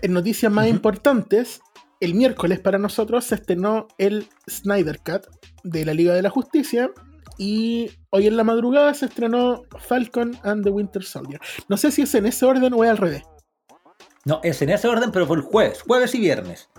En 0.03 0.13
noticias 0.13 0.51
más 0.51 0.67
importantes, 0.67 1.59
el 1.99 2.13
miércoles 2.13 2.59
para 2.59 2.77
nosotros 2.77 3.25
se 3.25 3.35
estrenó 3.35 3.87
el 3.97 4.27
Snyder 4.49 4.99
Cut 4.99 5.27
de 5.63 5.85
la 5.85 5.93
Liga 5.93 6.13
de 6.13 6.21
la 6.21 6.29
Justicia. 6.29 6.91
Y 7.39 7.91
hoy 8.09 8.25
en 8.27 8.35
la 8.35 8.43
madrugada 8.43 8.93
se 8.95 9.05
estrenó 9.05 9.63
Falcon 9.79 10.37
and 10.43 10.63
the 10.63 10.71
Winter 10.71 11.03
Soldier. 11.03 11.39
No 11.67 11.77
sé 11.77 11.91
si 11.91 12.01
es 12.01 12.15
en 12.15 12.25
ese 12.25 12.45
orden 12.45 12.73
o 12.73 12.83
es 12.83 12.89
al 12.89 12.97
revés. 12.97 13.23
No, 14.25 14.39
es 14.43 14.61
en 14.61 14.69
ese 14.71 14.87
orden, 14.87 15.11
pero 15.11 15.27
fue 15.27 15.37
el 15.37 15.43
jueves, 15.43 15.81
jueves 15.83 16.15
y 16.15 16.19
viernes. 16.19 16.69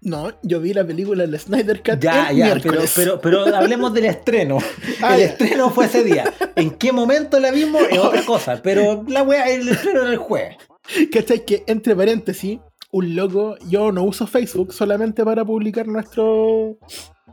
No, 0.00 0.32
yo 0.42 0.60
vi 0.60 0.74
la 0.74 0.84
película 0.84 1.24
del 1.26 1.38
Snyder 1.38 1.80
Cut 1.82 2.00
Ya, 2.00 2.30
el 2.30 2.36
ya, 2.38 2.44
pero, 2.54 2.54
miércoles. 2.62 2.92
pero, 2.96 3.20
pero 3.20 3.44
hablemos 3.56 3.92
del 3.92 4.06
estreno. 4.06 4.58
Ah, 5.02 5.14
el 5.14 5.20
ya. 5.20 5.26
estreno 5.26 5.70
fue 5.70 5.84
ese 5.84 6.02
día. 6.02 6.24
¿En 6.56 6.70
qué 6.72 6.90
momento 6.90 7.38
la 7.38 7.50
vimos? 7.52 7.82
Es 7.90 7.98
otra 7.98 8.24
cosa. 8.24 8.60
Pero 8.62 9.04
la 9.06 9.22
wea, 9.22 9.48
el 9.50 9.68
estreno 9.68 10.00
era 10.02 10.10
el 10.10 10.16
jueves. 10.16 10.56
¿Cachai? 11.12 11.44
Que 11.44 11.62
entre 11.68 11.94
paréntesis, 11.94 12.58
un 12.92 13.16
loco, 13.16 13.56
yo 13.68 13.90
no 13.90 14.04
uso 14.04 14.26
Facebook 14.26 14.72
solamente 14.72 15.24
para 15.24 15.44
publicar 15.44 15.88
nuestro 15.88 16.78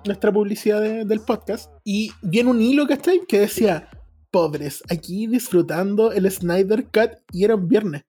nuestra 0.06 0.32
publicidad 0.32 0.80
de- 0.82 1.04
del 1.06 1.20
podcast. 1.20 1.70
Y 1.84 2.12
viene 2.22 2.50
un 2.50 2.62
hilo, 2.62 2.88
¿cachai? 2.88 3.22
Que 3.28 3.42
decía, 3.42 3.90
pobres, 4.32 4.82
aquí 4.90 5.28
disfrutando 5.28 6.12
el 6.14 6.32
Snyder 6.32 6.86
Cut 6.86 7.12
y 7.34 7.44
era 7.44 7.56
un 7.56 7.68
viernes. 7.68 8.04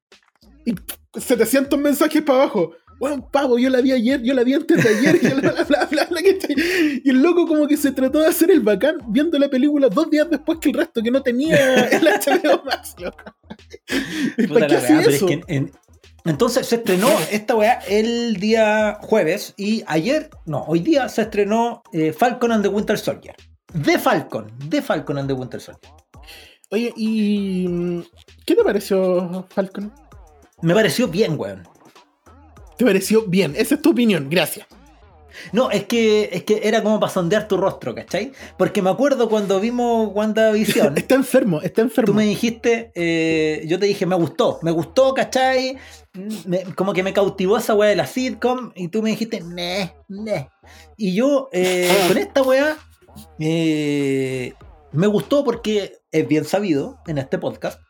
Y 0.64 0.75
700 1.19 1.78
mensajes 1.78 2.23
para 2.23 2.42
abajo. 2.42 2.73
Bueno, 3.00 3.28
pavo, 3.33 3.59
yo 3.59 3.71
la 3.71 3.80
vi 3.80 3.92
ayer, 3.92 4.23
yo 4.23 4.35
la 4.35 4.45
vi 4.45 4.52
antes 4.54 4.85
de 4.85 4.88
ayer, 4.90 5.16
y. 5.23 5.26
Y 7.04 7.11
el 7.11 7.23
loco 7.23 7.47
como 7.47 7.66
que 7.66 7.76
se 7.76 7.92
trató 7.92 8.19
de 8.21 8.26
hacer 8.26 8.50
el 8.50 8.61
bacán 8.61 8.99
viendo 9.09 9.38
la 9.38 9.49
película 9.49 9.88
dos 9.88 10.11
días 10.11 10.28
después 10.30 10.59
que 10.59 10.69
el 10.69 10.75
resto, 10.76 11.02
que 11.02 11.11
no 11.11 11.23
tenía 11.23 11.57
el 11.90 12.04
HBO 12.04 12.62
Max, 12.64 12.95
loco. 12.99 13.16
¿Y 14.37 14.47
Puta 14.47 14.54
¿Para 14.54 14.66
qué 14.66 14.75
la 14.75 14.80
pero 14.87 15.00
es 15.00 15.09
eso? 15.16 15.26
que 15.26 15.33
en- 15.35 15.45
en- 15.49 15.73
entonces 16.25 16.67
se 16.67 16.77
estrenó 16.77 17.09
esta 17.31 17.55
weá 17.55 17.81
el 17.89 18.37
día 18.37 18.99
jueves 19.03 19.55
y 19.57 19.83
ayer, 19.87 20.31
no, 20.47 20.65
hoy 20.65 20.81
día 20.81 21.09
se 21.09 21.23
estrenó 21.23 21.83
eh, 21.93 22.12
Falcon 22.12 22.53
and 22.53 22.62
the 22.62 22.69
Winter 22.69 22.99
Soldier. 22.99 23.35
De 23.73 23.99
Falcon, 23.99 24.50
de 24.69 24.83
Falcon 24.83 25.19
and 25.19 25.29
the 25.29 25.35
Winter 25.35 25.61
Soldier. 25.61 25.93
Oye, 26.71 26.93
¿y 26.97 27.67
mm, 27.69 28.03
qué 28.45 28.55
te 28.55 28.65
pareció 28.65 29.47
Falcon? 29.50 29.93
Me 30.62 30.75
pareció 30.75 31.09
bien, 31.09 31.39
weón. 31.39 31.67
¿Te 32.77 32.85
pareció 32.85 33.23
bien? 33.27 33.55
Esa 33.57 33.75
es 33.75 33.83
tu 33.83 33.91
opinión, 33.91 34.29
gracias. 34.31 34.67
No, 35.53 35.71
es 35.71 35.85
que, 35.85 36.29
es 36.33 36.45
que 36.45 36.61
era 36.65 36.83
como 36.83 36.99
para 37.01 37.13
sondear 37.13 37.49
tu 37.49 37.57
rostro, 37.57 37.95
¿cachai? 37.95 38.33
Porque 38.59 38.83
me 38.83 38.91
acuerdo 38.91 39.29
cuando 39.29 39.61
vimos 39.61 40.11
WandaVision. 40.15 40.97
Está 40.99 41.15
enfermo, 41.15 41.61
está 41.63 41.83
enfermo. 41.83 42.07
Tú 42.07 42.15
me 42.15 42.25
dijiste, 42.25 42.93
eh, 42.95 43.65
yo 43.67 43.79
te 43.79 43.87
dije, 43.87 44.07
me 44.07 44.17
gustó, 44.17 44.59
me 44.63 44.71
gustó, 44.71 45.15
¿cachai? 45.15 45.77
Me- 46.45 46.65
como 46.75 46.93
que 46.93 47.03
me 47.03 47.13
cautivó 47.13 47.57
esa 47.59 47.75
weá 47.75 47.91
de 47.91 47.97
la 47.97 48.07
sitcom 48.07 48.73
y 48.75 48.89
tú 48.89 49.03
me 49.03 49.11
dijiste, 49.11 49.41
ne, 49.41 49.95
ne. 50.09 50.49
Y 50.97 51.15
yo, 51.15 51.49
eh, 51.53 51.89
con 52.09 52.19
esta 52.19 52.43
weá, 52.43 52.77
eh, 53.39 54.53
me 54.93 55.07
gustó 55.07 55.45
porque 55.45 55.99
es 56.13 56.27
bien 56.29 56.45
sabido 56.45 56.99
en 57.07 57.19
este 57.19 57.39
podcast 57.39 57.81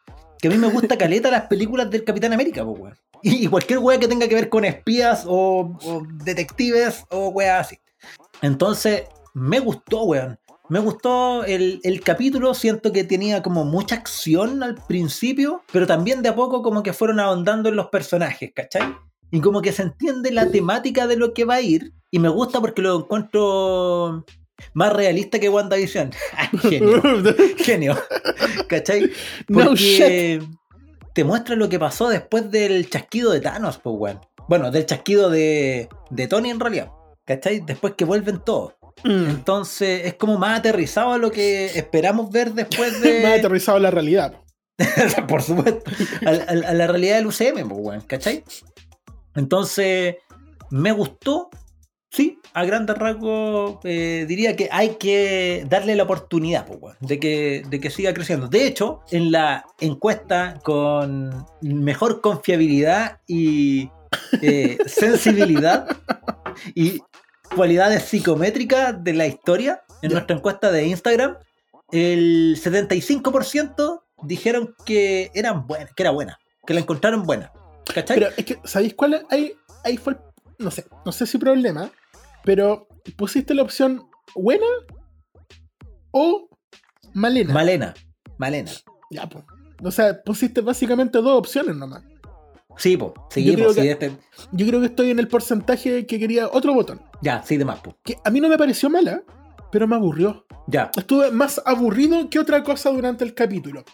que 0.41 0.49
a 0.49 0.51
mí 0.51 0.57
me 0.57 0.69
gusta 0.71 0.97
caleta 0.97 1.31
las 1.31 1.43
películas 1.49 1.91
del 1.91 2.05
Capitán 2.05 2.33
América, 2.33 2.65
pues, 2.65 2.79
weón. 2.81 2.97
Y, 3.23 3.45
y 3.45 3.47
cualquier 3.47 3.79
weá 3.81 3.99
que 3.99 4.09
tenga 4.09 4.29
que 4.29 4.35
ver 4.35 4.49
con 4.49 4.65
espías 4.65 5.25
o, 5.27 5.77
o 5.83 6.03
detectives 6.25 7.05
o 7.11 7.29
weá 7.29 7.61
así. 7.61 7.79
Entonces, 8.43 9.05
me 9.35 9.61
gustó, 9.61 10.05
weón. 10.05 10.39
Me 10.69 10.79
gustó 10.79 11.45
el, 11.45 11.81
el 11.83 12.01
capítulo, 12.01 12.55
siento 12.55 12.93
que 12.93 13.03
tenía 13.03 13.43
como 13.43 13.65
mucha 13.65 13.97
acción 13.97 14.63
al 14.63 14.77
principio, 14.87 15.65
pero 15.73 15.87
también 15.87 16.23
de 16.23 16.29
a 16.29 16.37
poco 16.37 16.63
como 16.63 16.85
que 16.85 16.93
fueron 16.93 17.19
ahondando 17.19 17.69
en 17.69 17.77
los 17.77 17.89
personajes, 17.89 18.53
¿cachai? 18.55 18.95
y 19.31 19.41
como 19.41 19.63
que 19.63 19.73
se 19.73 19.83
entiende 19.83 20.33
la 20.33 20.51
temática 20.51 21.07
de 21.07 21.17
lo 21.17 21.33
que 21.33 21.45
va 21.45 21.55
a 21.55 21.61
ir. 21.61 21.93
Y 22.11 22.19
me 22.19 22.29
gusta 22.29 22.61
porque 22.61 22.83
lo 22.83 22.99
encuentro 22.99 24.25
más 24.75 24.93
realista 24.93 25.39
que 25.39 25.49
WandaVision. 25.49 26.11
genio. 26.63 27.03
genio. 27.59 27.99
¿Cachai? 28.69 29.11
Porque 29.47 30.43
te 31.13 31.25
muestra 31.25 31.57
lo 31.57 31.69
que 31.69 31.79
pasó 31.79 32.09
después 32.09 32.51
del 32.51 32.89
chasquido 32.89 33.33
de 33.33 33.41
Thanos, 33.41 33.79
pues, 33.79 33.97
weón. 33.99 34.21
Bueno, 34.49 34.71
del 34.71 34.87
chasquido 34.87 35.31
de, 35.31 35.89
de 36.11 36.27
Tony 36.27 36.51
en 36.51 36.61
realidad. 36.61 36.91
¿Cachai? 37.25 37.61
Después 37.61 37.95
que 37.95 38.05
vuelven 38.05 38.41
todos. 38.45 38.75
Mm. 39.05 39.31
Entonces 39.31 40.07
es 40.07 40.15
como 40.15 40.39
más 40.39 40.59
aterrizado 40.59 41.13
a 41.13 41.19
lo 41.19 41.31
que 41.31 41.67
esperamos 41.67 42.31
ver 42.31 42.53
después 42.53 43.01
de. 43.01 43.21
más 43.23 43.39
aterrizado 43.39 43.79
a 43.79 43.81
la 43.81 43.91
realidad. 43.91 44.35
Por 45.29 45.43
supuesto. 45.43 45.91
A, 46.27 46.55
la 46.55 46.87
realidad 46.87 47.17
del 47.17 47.27
UCM, 47.27 47.69
pues, 47.69 47.81
weón. 47.81 48.01
¿Cachai? 48.03 48.45
Entonces, 49.35 50.17
me 50.71 50.93
gustó. 50.93 51.51
Sí, 52.11 52.41
a 52.55 52.65
grandes 52.65 52.99
rasgos 52.99 53.79
eh, 53.85 54.25
diría 54.27 54.57
que 54.57 54.69
hay 54.73 54.97
que 54.97 55.65
darle 55.69 55.95
la 55.95 56.03
oportunidad 56.03 56.67
de, 56.99 57.21
que, 57.21 57.63
de 57.69 57.79
que 57.81 57.91
siga 57.91 58.13
creciendo. 58.13 58.49
De 58.49 58.67
hecho, 58.67 59.03
en 59.13 59.31
la 59.31 59.65
encuesta 59.81 60.59
con 60.65 61.47
mejor 61.61 62.21
confiabilidad 62.21 63.21
y 63.29 63.91
eh, 64.43 64.79
sensibilidad 64.87 65.87
y 66.75 67.01
cualidades 67.55 68.03
psicométricas 68.05 69.03
de 69.05 69.13
la 69.13 69.29
historia, 69.29 69.83
en 70.03 70.11
nuestra 70.13 70.37
encuesta 70.37 70.73
de 70.73 70.89
Instagram, 70.89 71.37
el 71.93 72.57
75% 72.57 74.03
dijeron 74.25 74.75
que 74.85 75.31
eran 75.33 75.67
buenas, 75.69 75.93
que 75.95 76.03
era 76.03 76.11
buena, 76.11 76.41
que 76.67 76.75
la 76.75 76.81
encontraron 76.81 77.23
buena. 77.23 77.53
¿Cachai? 77.95 78.19
Pero 78.19 78.31
es 78.37 78.45
que, 78.45 78.59
¿sabéis 78.65 78.95
cuál? 78.95 79.27
Ahí, 79.31 79.53
ahí 79.85 79.97
fue, 79.97 80.17
no 80.59 80.71
sé, 80.73 80.87
no 81.05 81.13
sé 81.13 81.27
si 81.27 81.39
problema, 81.39 81.91
pero 82.45 82.89
pusiste 83.17 83.55
la 83.55 83.63
opción 83.63 84.09
buena 84.35 84.67
o 86.11 86.49
malena. 87.15 87.55
Malena, 87.55 87.95
malena. 88.39 88.71
Ya, 89.11 89.29
pues. 89.29 89.45
O 89.83 89.91
sea, 89.91 90.23
pusiste 90.23 90.61
básicamente 90.61 91.19
dos 91.19 91.39
opciones 91.39 91.77
nomás. 91.77 92.03
Sí, 92.77 92.97
pues, 92.97 93.13
yo, 93.37 93.55
creo 93.55 93.75
que, 93.75 93.91
este... 93.91 94.13
yo 94.53 94.67
creo 94.67 94.81
que 94.81 94.87
estoy 94.87 95.11
en 95.11 95.19
el 95.19 95.29
porcentaje 95.29 96.07
que 96.07 96.19
quería 96.19 96.49
otro 96.49 96.73
botón. 96.73 97.03
Ya, 97.21 97.43
sí, 97.43 97.57
de 97.57 97.65
más, 97.65 97.81
pues. 97.81 97.97
Que 98.03 98.17
a 98.25 98.31
mí 98.31 98.41
no 98.41 98.49
me 98.49 98.57
pareció 98.57 98.89
mala, 98.89 99.23
pero 99.71 99.87
me 99.87 99.97
aburrió. 99.97 100.47
Ya. 100.67 100.91
Estuve 100.97 101.31
más 101.31 101.61
aburrido 101.67 102.31
que 102.31 102.39
otra 102.39 102.63
cosa 102.63 102.91
durante 102.91 103.25
el 103.25 103.35
capítulo. 103.35 103.85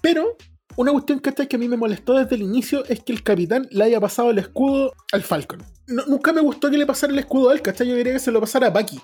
Pero 0.00 0.36
una 0.80 0.92
cuestión 0.92 1.20
que, 1.20 1.34
que 1.34 1.56
a 1.56 1.58
mí 1.58 1.68
me 1.68 1.76
molestó 1.76 2.14
desde 2.14 2.36
el 2.36 2.42
inicio 2.42 2.86
es 2.86 3.00
que 3.00 3.12
el 3.12 3.22
capitán 3.22 3.68
le 3.70 3.84
haya 3.84 4.00
pasado 4.00 4.30
el 4.30 4.38
escudo 4.38 4.94
al 5.12 5.22
Falcon. 5.22 5.62
nunca 5.86 6.32
me 6.32 6.40
gustó 6.40 6.70
que 6.70 6.78
le 6.78 6.86
pasara 6.86 7.12
el 7.12 7.18
escudo 7.18 7.50
a 7.50 7.52
él, 7.52 7.60
¿cachai? 7.60 7.86
Yo 7.86 7.94
quería 7.94 8.14
que 8.14 8.18
se 8.18 8.30
lo 8.30 8.40
pasara 8.40 8.68
a 8.68 8.70
Bucky. 8.70 8.98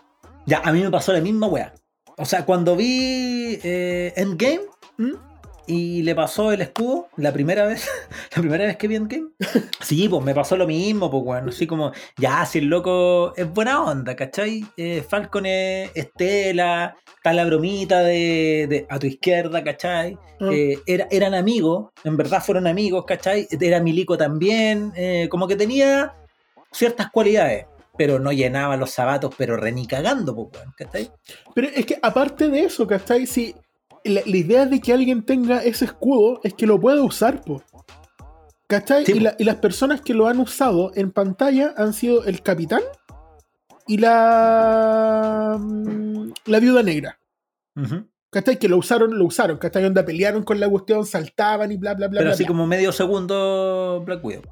Ya, 0.46 0.62
a 0.64 0.72
mí 0.72 0.80
me 0.80 0.90
pasó 0.90 1.12
la 1.12 1.20
misma 1.20 1.48
wea. 1.48 1.74
O 2.16 2.24
sea, 2.24 2.46
cuando 2.46 2.76
vi 2.76 3.58
eh, 3.62 4.14
Endgame, 4.16 4.62
¿Mm? 4.96 5.12
Y 5.66 6.02
le 6.02 6.14
pasó 6.14 6.52
el 6.52 6.60
escudo 6.60 7.08
la 7.16 7.32
primera 7.32 7.66
vez, 7.66 7.88
la 8.36 8.40
primera 8.40 8.64
vez 8.64 8.76
que 8.76 8.88
vi 8.88 8.96
Endgame. 8.96 9.28
Sí, 9.80 10.08
pues 10.08 10.24
me 10.24 10.34
pasó 10.34 10.56
lo 10.56 10.66
mismo, 10.66 11.10
pues 11.10 11.24
bueno, 11.24 11.48
así 11.48 11.66
como, 11.66 11.92
ya, 12.16 12.44
si 12.46 12.58
el 12.58 12.66
loco 12.66 13.34
es 13.36 13.52
buena 13.52 13.82
onda, 13.82 14.14
¿cachai? 14.16 14.64
Eh, 14.76 15.04
Falcon 15.08 15.46
es 15.46 15.90
Estela, 15.94 16.96
está 17.16 17.32
la 17.32 17.44
bromita 17.44 18.00
de, 18.00 18.86
a 18.88 18.98
tu 18.98 19.06
izquierda, 19.06 19.62
¿cachai? 19.62 20.18
Ah. 20.40 20.50
Eh, 20.52 20.78
eran 20.86 21.34
amigos, 21.34 21.90
en 22.04 22.16
verdad 22.16 22.42
fueron 22.42 22.66
amigos, 22.66 23.04
¿cachai? 23.06 23.48
Era 23.50 23.80
Milico 23.80 24.16
también, 24.16 24.92
eh, 24.96 25.28
como 25.30 25.46
que 25.46 25.56
tenía 25.56 26.14
ciertas 26.72 27.10
cualidades 27.10 27.66
pero 27.98 28.18
no 28.18 28.30
llenaba 28.30 28.76
los 28.76 28.90
zapatos, 28.90 29.34
pero 29.36 29.56
renicagando, 29.56 30.34
pues, 30.34 30.62
¿cachai? 30.76 31.10
Pero 31.54 31.68
es 31.68 31.86
que 31.86 31.98
aparte 32.02 32.48
de 32.48 32.64
eso, 32.64 32.86
¿cachai? 32.86 33.26
Si 33.26 33.54
la, 34.08 34.22
idea 34.26 34.66
de 34.66 34.80
que 34.80 34.92
alguien 34.92 35.24
tenga 35.24 35.62
ese 35.62 35.84
escudo 35.84 36.40
es 36.42 36.54
que 36.54 36.66
lo 36.66 36.80
pueda 36.80 37.02
usar, 37.02 37.42
po. 37.42 37.62
¿Cachai? 38.66 39.04
Y, 39.06 39.44
las 39.44 39.56
personas 39.56 40.00
que 40.00 40.14
lo 40.14 40.26
han 40.26 40.40
usado 40.40 40.90
en 40.94 41.12
pantalla 41.12 41.72
han 41.76 41.92
sido 41.92 42.24
el 42.24 42.42
capitán 42.42 42.82
y 43.86 43.98
la. 43.98 45.56
Mm, 45.58 46.32
la 46.46 46.58
viuda 46.58 46.82
negra. 46.82 47.20
¿Cachai? 48.30 48.58
Que 48.58 48.68
lo 48.68 48.78
usaron, 48.78 49.16
lo 49.16 49.24
usaron. 49.24 49.58
¿Cachai? 49.58 49.84
Donde 49.84 50.02
pelearon 50.02 50.42
con 50.42 50.58
la 50.58 50.68
cuestión, 50.68 51.06
saltaban 51.06 51.70
y 51.70 51.76
bla, 51.76 51.94
bla, 51.94 52.08
bla. 52.08 52.20
Pero 52.20 52.32
así 52.32 52.44
como 52.44 52.66
medio 52.66 52.90
segundo 52.90 54.02
Black 54.04 54.24
Widow. 54.24 54.42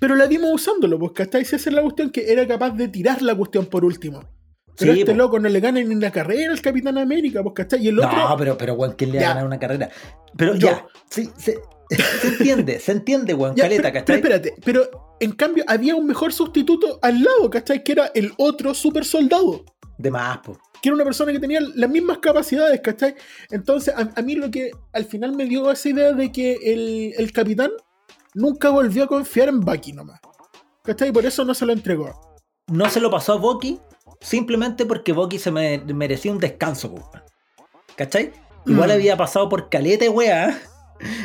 Pero 0.00 0.16
la 0.16 0.26
vimos 0.26 0.50
usándolo, 0.52 0.98
pues, 0.98 1.12
¿cachai? 1.12 1.44
Si 1.44 1.56
esa 1.56 1.70
es 1.70 1.74
la 1.74 1.82
cuestión 1.82 2.10
que 2.10 2.32
era 2.32 2.46
capaz 2.46 2.70
de 2.70 2.88
tirar 2.88 3.22
la 3.22 3.34
cuestión 3.34 3.66
por 3.66 3.84
último. 3.84 4.22
Pero 4.76 4.92
este 4.92 5.14
loco 5.14 5.38
no 5.38 5.48
le 5.48 5.60
gana 5.60 5.80
ni 5.80 5.94
la 5.94 6.10
carrera 6.10 6.52
al 6.52 6.60
Capitán 6.60 6.98
América, 6.98 7.42
pues, 7.42 7.54
¿cachai? 7.54 7.84
Y 7.84 7.88
el 7.88 7.98
otro... 7.98 8.16
No, 8.16 8.36
pero, 8.36 8.58
pero, 8.58 8.76
¿quién 8.96 9.12
le 9.12 9.18
va 9.18 9.24
a 9.24 9.28
ganar 9.28 9.46
una 9.46 9.58
carrera? 9.58 9.90
Pero 10.36 10.54
ya, 10.56 10.86
sí, 11.08 11.30
se, 11.36 11.58
entiende, 12.24 12.80
se 12.80 12.92
entiende, 12.92 13.34
weón, 13.34 13.54
caleta, 13.54 13.92
¿cachai? 13.92 14.20
Pero 14.20 14.34
espérate, 14.34 14.62
pero 14.64 15.16
en 15.20 15.32
cambio 15.32 15.64
había 15.68 15.94
un 15.94 16.06
mejor 16.06 16.32
sustituto 16.32 16.98
al 17.02 17.22
lado, 17.22 17.48
¿cachai? 17.50 17.84
Que 17.84 17.92
era 17.92 18.10
el 18.14 18.32
otro 18.36 18.74
super 18.74 19.04
soldado. 19.04 19.64
De 19.96 20.10
más, 20.10 20.40
pues. 20.44 20.58
Que 20.82 20.88
era 20.88 20.96
una 20.96 21.04
persona 21.04 21.32
que 21.32 21.38
tenía 21.38 21.60
las 21.60 21.88
mismas 21.88 22.18
capacidades, 22.18 22.80
¿cachai? 22.80 23.14
Entonces, 23.50 23.94
a, 23.96 24.22
mí 24.22 24.34
lo 24.34 24.50
que 24.50 24.72
al 24.92 25.04
final 25.04 25.32
me 25.32 25.46
dio 25.46 25.70
esa 25.70 25.88
idea 25.88 26.12
de 26.12 26.32
que 26.32 26.58
el, 26.64 27.14
el 27.16 27.32
capitán 27.32 27.70
nunca 28.34 28.70
volvió 28.70 29.04
a 29.04 29.06
confiar 29.06 29.48
en 29.48 29.60
Bucky 29.60 29.92
nomás. 29.92 30.20
¿Cachai? 30.82 31.08
Y 31.08 31.12
por 31.12 31.24
eso 31.24 31.44
no 31.44 31.54
se 31.54 31.64
lo 31.64 31.72
entregó. 31.72 32.38
No 32.66 32.90
se 32.90 33.00
lo 33.00 33.10
pasó 33.10 33.34
a 33.34 33.36
Bucky 33.36 33.78
simplemente 34.24 34.86
porque 34.86 35.12
Bucky 35.12 35.38
se 35.38 35.50
merecía 35.50 36.32
un 36.32 36.38
descanso, 36.38 36.94
¿cachai? 37.94 38.32
Igual 38.66 38.88
mm. 38.88 38.92
había 38.92 39.16
pasado 39.16 39.48
por 39.48 39.68
caleta, 39.68 40.10
weá. 40.10 40.58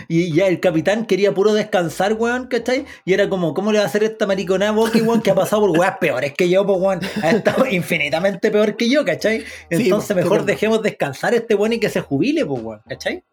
Y 0.09 0.33
ya 0.33 0.47
el 0.47 0.59
capitán 0.59 1.05
quería 1.05 1.33
puro 1.33 1.53
descansar, 1.53 2.13
weón, 2.13 2.47
¿cachai? 2.47 2.85
Y 3.05 3.13
era 3.13 3.29
como, 3.29 3.53
¿cómo 3.53 3.71
le 3.71 3.77
va 3.77 3.85
a 3.85 3.87
hacer 3.87 4.03
esta 4.03 4.27
mariconada 4.27 4.71
a 4.71 4.73
Bucky, 4.73 5.01
weón, 5.01 5.21
que 5.21 5.31
ha 5.31 5.35
pasado 5.35 5.61
por 5.61 5.79
weas 5.79 5.97
peores 5.99 6.33
que 6.33 6.49
yo, 6.49 6.65
pues, 6.65 6.77
weón? 6.79 6.99
Ha 7.23 7.31
estado 7.31 7.65
infinitamente 7.71 8.51
peor 8.51 8.75
que 8.75 8.89
yo, 8.89 9.05
¿cachai? 9.05 9.45
Entonces 9.69 10.15
mejor 10.15 10.43
dejemos 10.43 10.81
descansar 10.81 11.33
a 11.33 11.37
este 11.37 11.55
weón 11.55 11.73
y 11.73 11.79
que 11.79 11.89
se 11.89 12.01
jubile, 12.01 12.45
pues, 12.45 12.61
weón, 12.61 12.81
¿cachai? 12.89 13.23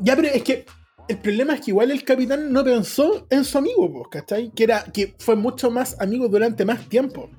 Ya, 0.00 0.16
pero 0.16 0.28
es 0.28 0.42
que 0.42 0.66
el 1.06 1.18
problema 1.18 1.54
es 1.54 1.60
que 1.60 1.70
igual 1.70 1.92
el 1.92 2.02
capitán 2.02 2.50
no 2.50 2.64
pensó 2.64 3.26
en 3.30 3.44
su 3.44 3.58
amigo, 3.58 3.92
pues, 3.92 4.06
¿cachai? 4.10 4.50
Que, 4.50 4.64
era, 4.64 4.84
que 4.84 5.14
fue 5.18 5.36
mucho 5.36 5.70
más 5.70 6.00
amigo 6.00 6.26
durante 6.28 6.64
más 6.64 6.88
tiempo. 6.88 7.30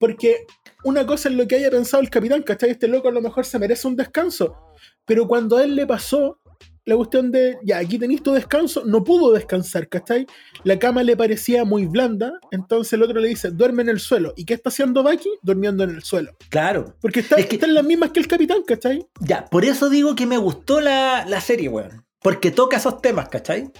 Porque 0.00 0.46
una 0.82 1.06
cosa 1.06 1.28
es 1.28 1.34
lo 1.34 1.46
que 1.46 1.56
haya 1.56 1.70
pensado 1.70 2.02
el 2.02 2.08
capitán, 2.08 2.42
¿cachai? 2.42 2.70
Este 2.70 2.88
loco 2.88 3.08
a 3.08 3.12
lo 3.12 3.20
mejor 3.20 3.44
se 3.44 3.58
merece 3.58 3.86
un 3.86 3.96
descanso. 3.96 4.56
Pero 5.04 5.28
cuando 5.28 5.58
a 5.58 5.62
él 5.62 5.76
le 5.76 5.86
pasó 5.86 6.40
la 6.86 6.96
cuestión 6.96 7.30
de, 7.30 7.58
ya, 7.62 7.78
aquí 7.78 7.98
tenéis 7.98 8.22
tu 8.22 8.32
descanso, 8.32 8.82
no 8.86 9.04
pudo 9.04 9.32
descansar, 9.32 9.88
¿cachai? 9.88 10.26
La 10.64 10.78
cama 10.78 11.02
le 11.02 11.18
parecía 11.18 11.66
muy 11.66 11.84
blanda, 11.84 12.32
entonces 12.50 12.94
el 12.94 13.02
otro 13.02 13.20
le 13.20 13.28
dice, 13.28 13.50
duerme 13.50 13.82
en 13.82 13.90
el 13.90 14.00
suelo. 14.00 14.32
¿Y 14.36 14.46
qué 14.46 14.54
está 14.54 14.70
haciendo 14.70 15.02
Bucky? 15.02 15.28
Durmiendo 15.42 15.84
en 15.84 15.90
el 15.90 16.02
suelo. 16.02 16.32
Claro. 16.48 16.96
Porque 17.02 17.20
está, 17.20 17.36
están 17.36 17.74
las 17.74 17.84
mismas 17.84 18.10
que 18.10 18.20
el 18.20 18.26
capitán, 18.26 18.62
¿cachai? 18.66 19.06
Ya, 19.20 19.44
por 19.44 19.66
eso 19.66 19.90
digo 19.90 20.14
que 20.14 20.26
me 20.26 20.38
gustó 20.38 20.80
la, 20.80 21.26
la 21.28 21.42
serie, 21.42 21.68
weón. 21.68 22.06
Porque 22.22 22.50
toca 22.50 22.78
esos 22.78 23.02
temas, 23.02 23.28
¿cachai? 23.28 23.70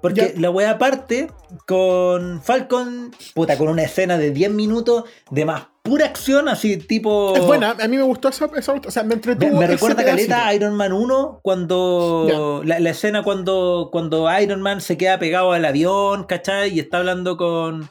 Porque 0.00 0.34
la 0.36 0.50
wea 0.50 0.78
parte 0.78 1.30
con 1.66 2.42
Falcon, 2.42 3.14
puta, 3.34 3.58
con 3.58 3.68
una 3.68 3.82
escena 3.82 4.16
de 4.16 4.30
10 4.30 4.50
minutos 4.52 5.04
de 5.30 5.44
más 5.44 5.66
pura 5.82 6.06
acción, 6.06 6.48
así 6.48 6.76
tipo. 6.76 7.34
Es 7.36 7.44
buena, 7.44 7.76
a 7.78 7.88
mí 7.88 7.96
me 7.96 8.02
gustó 8.02 8.28
esa. 8.28 8.46
o 8.46 8.90
sea, 8.90 9.02
me 9.02 9.14
entretuvo. 9.14 9.58
Me, 9.58 9.66
recuerda 9.66 10.04
Caleta 10.04 10.46
a 10.46 10.54
Iron 10.54 10.74
Man 10.74 10.92
1, 10.92 11.40
cuando. 11.42 12.62
La, 12.64 12.76
escena 12.90 13.22
cuando, 13.22 13.90
cuando 13.92 14.28
Iron 14.40 14.62
Man 14.62 14.80
se 14.80 14.96
queda 14.96 15.18
pegado 15.18 15.52
al 15.52 15.64
avión, 15.64 16.24
¿cachai? 16.24 16.74
Y 16.74 16.80
está 16.80 16.98
hablando 16.98 17.36
con. 17.36 17.90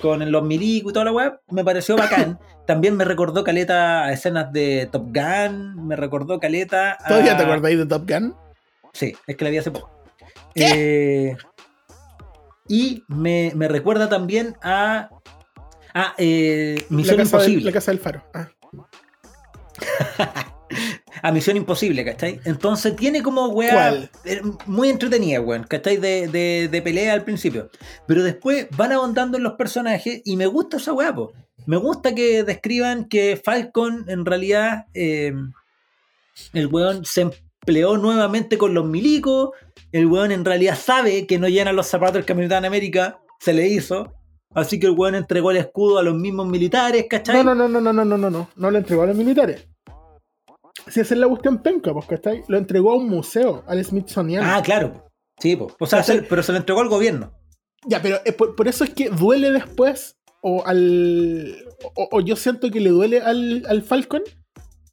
Con 0.00 0.30
los 0.30 0.44
milicos 0.44 0.90
y 0.90 0.92
toda 0.92 1.06
la 1.06 1.12
web, 1.12 1.40
me 1.50 1.64
pareció 1.64 1.96
bacán. 1.96 2.38
También 2.68 2.96
me 2.96 3.04
recordó 3.04 3.42
Caleta 3.42 4.04
a 4.04 4.12
escenas 4.12 4.52
de 4.52 4.88
Top 4.92 5.08
Gun, 5.12 5.88
me 5.88 5.96
recordó 5.96 6.38
Caleta. 6.38 6.96
A... 7.00 7.08
¿Todavía 7.08 7.36
te 7.36 7.42
acordáis 7.42 7.78
de 7.78 7.86
Top 7.86 8.08
Gun? 8.08 8.36
Sí, 8.92 9.16
es 9.26 9.36
que 9.36 9.44
la 9.44 9.50
vi 9.50 9.58
hace 9.58 9.72
poco. 9.72 9.91
Eh, 10.54 11.36
y 12.68 13.04
me, 13.08 13.52
recuerda 13.68 14.08
también 14.08 14.56
a. 14.62 15.10
A 15.94 16.14
eh, 16.16 16.86
Misión 16.88 17.20
Imposible. 17.20 17.66
la 17.66 17.72
casa 17.72 17.90
del 17.90 18.00
faro. 18.00 18.24
Ah. 18.32 18.48
a 21.22 21.32
Misión 21.32 21.58
Imposible, 21.58 22.02
¿cachai? 22.02 22.40
Entonces 22.44 22.96
tiene 22.96 23.22
como 23.22 23.48
weá 23.48 24.08
eh, 24.24 24.40
muy 24.64 24.88
entretenida, 24.88 25.42
weón, 25.42 25.64
¿cachai? 25.64 25.98
De, 25.98 26.28
de, 26.28 26.82
pelea 26.82 27.12
al 27.12 27.24
principio. 27.24 27.70
Pero 28.06 28.22
después 28.22 28.68
van 28.74 28.92
ahondando 28.92 29.36
en 29.36 29.42
los 29.42 29.52
personajes 29.54 30.22
y 30.24 30.36
me 30.36 30.46
gusta 30.46 30.78
esa 30.78 30.94
weá, 30.94 31.14
po. 31.14 31.34
Me 31.66 31.76
gusta 31.76 32.14
que 32.14 32.42
describan 32.42 33.04
que 33.04 33.38
Falcon 33.42 34.06
en 34.08 34.24
realidad. 34.24 34.86
el 34.94 35.52
weón 36.70 37.04
se 37.04 37.30
pleó 37.64 37.96
nuevamente 37.96 38.58
con 38.58 38.74
los 38.74 38.84
milicos. 38.84 39.50
El 39.92 40.06
weón 40.06 40.32
en 40.32 40.44
realidad 40.44 40.76
sabe 40.76 41.26
que 41.26 41.38
no 41.38 41.48
llenan 41.48 41.76
los 41.76 41.86
zapatos 41.86 42.16
el 42.16 42.24
Capitán 42.24 42.64
América. 42.64 43.20
Se 43.40 43.52
le 43.52 43.66
hizo. 43.68 44.12
Así 44.54 44.78
que 44.78 44.86
el 44.86 44.92
weón 44.92 45.14
entregó 45.14 45.50
el 45.50 45.56
escudo 45.56 45.98
a 45.98 46.02
los 46.02 46.14
mismos 46.14 46.46
militares, 46.46 47.06
¿cachai? 47.08 47.42
No, 47.42 47.54
no, 47.54 47.68
no, 47.68 47.80
no, 47.80 47.92
no, 47.92 48.04
no, 48.04 48.18
no, 48.18 48.30
no. 48.30 48.48
No 48.54 48.70
lo 48.70 48.78
entregó 48.78 49.02
a 49.02 49.06
los 49.06 49.16
militares. 49.16 49.66
Si 50.88 51.00
esa 51.00 51.14
es 51.14 51.20
la 51.20 51.28
cuestión 51.28 51.62
penca, 51.62 51.92
pues, 51.92 52.06
¿cachai? 52.06 52.42
Lo 52.48 52.58
entregó 52.58 52.92
a 52.92 52.96
un 52.96 53.08
museo, 53.08 53.64
al 53.66 53.82
Smithsonian. 53.84 54.44
Ah, 54.44 54.60
claro. 54.62 55.08
Sí, 55.38 55.56
pues. 55.56 55.74
O 55.78 55.86
sea, 55.86 56.04
pero 56.28 56.42
se 56.42 56.52
lo 56.52 56.58
entregó 56.58 56.80
al 56.80 56.88
gobierno. 56.88 57.32
Ya, 57.86 58.02
pero 58.02 58.20
eh, 58.24 58.32
por, 58.32 58.54
por, 58.54 58.68
eso 58.68 58.84
es 58.84 58.90
que 58.90 59.08
duele 59.08 59.50
después. 59.50 60.18
O 60.42 60.64
al. 60.66 61.56
O, 61.94 62.08
o 62.12 62.20
yo 62.20 62.36
siento 62.36 62.70
que 62.70 62.80
le 62.80 62.90
duele 62.90 63.20
al, 63.20 63.64
al 63.68 63.82
Falcon 63.82 64.22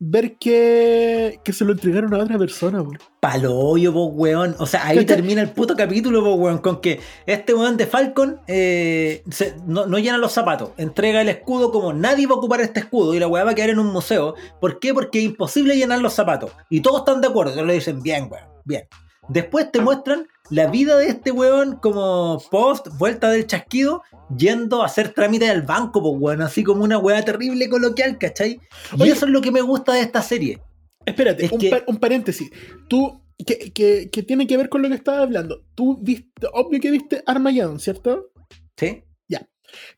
ver 0.01 0.37
que, 0.37 1.41
que 1.43 1.51
se 1.51 1.65
lo 1.65 1.73
entregaron 1.73 2.13
a 2.13 2.19
otra 2.19 2.37
persona, 2.37 2.81
po. 2.83 2.93
Paloyo, 3.19 3.91
po, 3.93 4.05
weón. 4.05 4.55
O 4.59 4.65
sea, 4.65 4.87
ahí 4.87 5.05
termina 5.05 5.41
el 5.41 5.51
puto 5.51 5.75
capítulo, 5.75 6.23
po, 6.23 6.35
weón, 6.35 6.59
con 6.59 6.79
que 6.79 6.99
este 7.25 7.53
weón 7.53 7.75
de 7.75 7.85
Falcon 7.85 8.39
eh, 8.47 9.23
se- 9.29 9.55
no, 9.67 9.85
no 9.87 9.99
llena 9.99 10.17
los 10.17 10.31
zapatos. 10.31 10.71
Entrega 10.77 11.21
el 11.21 11.27
escudo 11.29 11.71
como 11.71 11.91
nadie 11.91 12.27
va 12.27 12.35
a 12.35 12.37
ocupar 12.37 12.61
este 12.61 12.79
escudo 12.79 13.13
y 13.13 13.19
la 13.19 13.27
weá 13.27 13.43
va 13.43 13.51
a 13.51 13.55
quedar 13.55 13.71
en 13.71 13.79
un 13.79 13.87
museo. 13.87 14.35
¿Por 14.61 14.79
qué? 14.79 14.93
Porque 14.93 15.19
es 15.19 15.25
imposible 15.25 15.75
llenar 15.75 15.99
los 15.99 16.13
zapatos. 16.13 16.51
Y 16.69 16.79
todos 16.81 16.99
están 16.99 17.19
de 17.19 17.27
acuerdo. 17.27 17.51
Todos 17.53 17.67
le 17.67 17.73
dicen, 17.73 18.01
bien, 18.01 18.29
weón, 18.31 18.45
bien. 18.63 18.83
Después 19.29 19.71
te 19.71 19.79
muestran 19.79 20.27
la 20.49 20.67
vida 20.67 20.97
de 20.97 21.07
este 21.07 21.31
weón 21.31 21.77
como 21.77 22.41
post, 22.51 22.87
vuelta 22.97 23.29
del 23.29 23.45
chasquido, 23.47 24.01
yendo 24.35 24.81
a 24.81 24.87
hacer 24.87 25.13
trámite 25.13 25.49
al 25.49 25.61
banco, 25.61 26.01
po, 26.01 26.09
weón. 26.09 26.41
Así 26.41 26.63
como 26.63 26.83
una 26.83 26.97
weá 26.97 27.23
terrible 27.23 27.69
coloquial, 27.69 28.17
¿cachai? 28.17 28.59
Y 28.97 29.01
Oye. 29.03 29.11
eso 29.11 29.25
es 29.25 29.31
lo 29.31 29.41
que 29.41 29.51
me 29.51 29.61
gusta 29.61 29.93
de 29.93 30.01
esta 30.01 30.21
serie. 30.21 30.59
Espérate, 31.05 31.45
Es 31.45 31.51
un, 31.51 31.59
que- 31.59 31.69
pa- 31.69 31.83
un 31.87 31.97
paréntesis. 31.97 32.49
Tú, 32.87 33.21
que, 33.45 33.71
que, 33.71 34.09
que 34.11 34.23
tiene 34.23 34.47
que 34.47 34.57
ver 34.57 34.67
con 34.69 34.81
lo 34.81 34.89
que 34.89 34.95
estaba 34.95 35.19
hablando. 35.19 35.61
Tú 35.75 35.97
viste, 36.01 36.47
obvio 36.53 36.79
que 36.81 36.91
viste 36.91 37.23
Armageddon, 37.25 37.79
¿cierto? 37.79 38.31
¿Sí? 38.77 39.03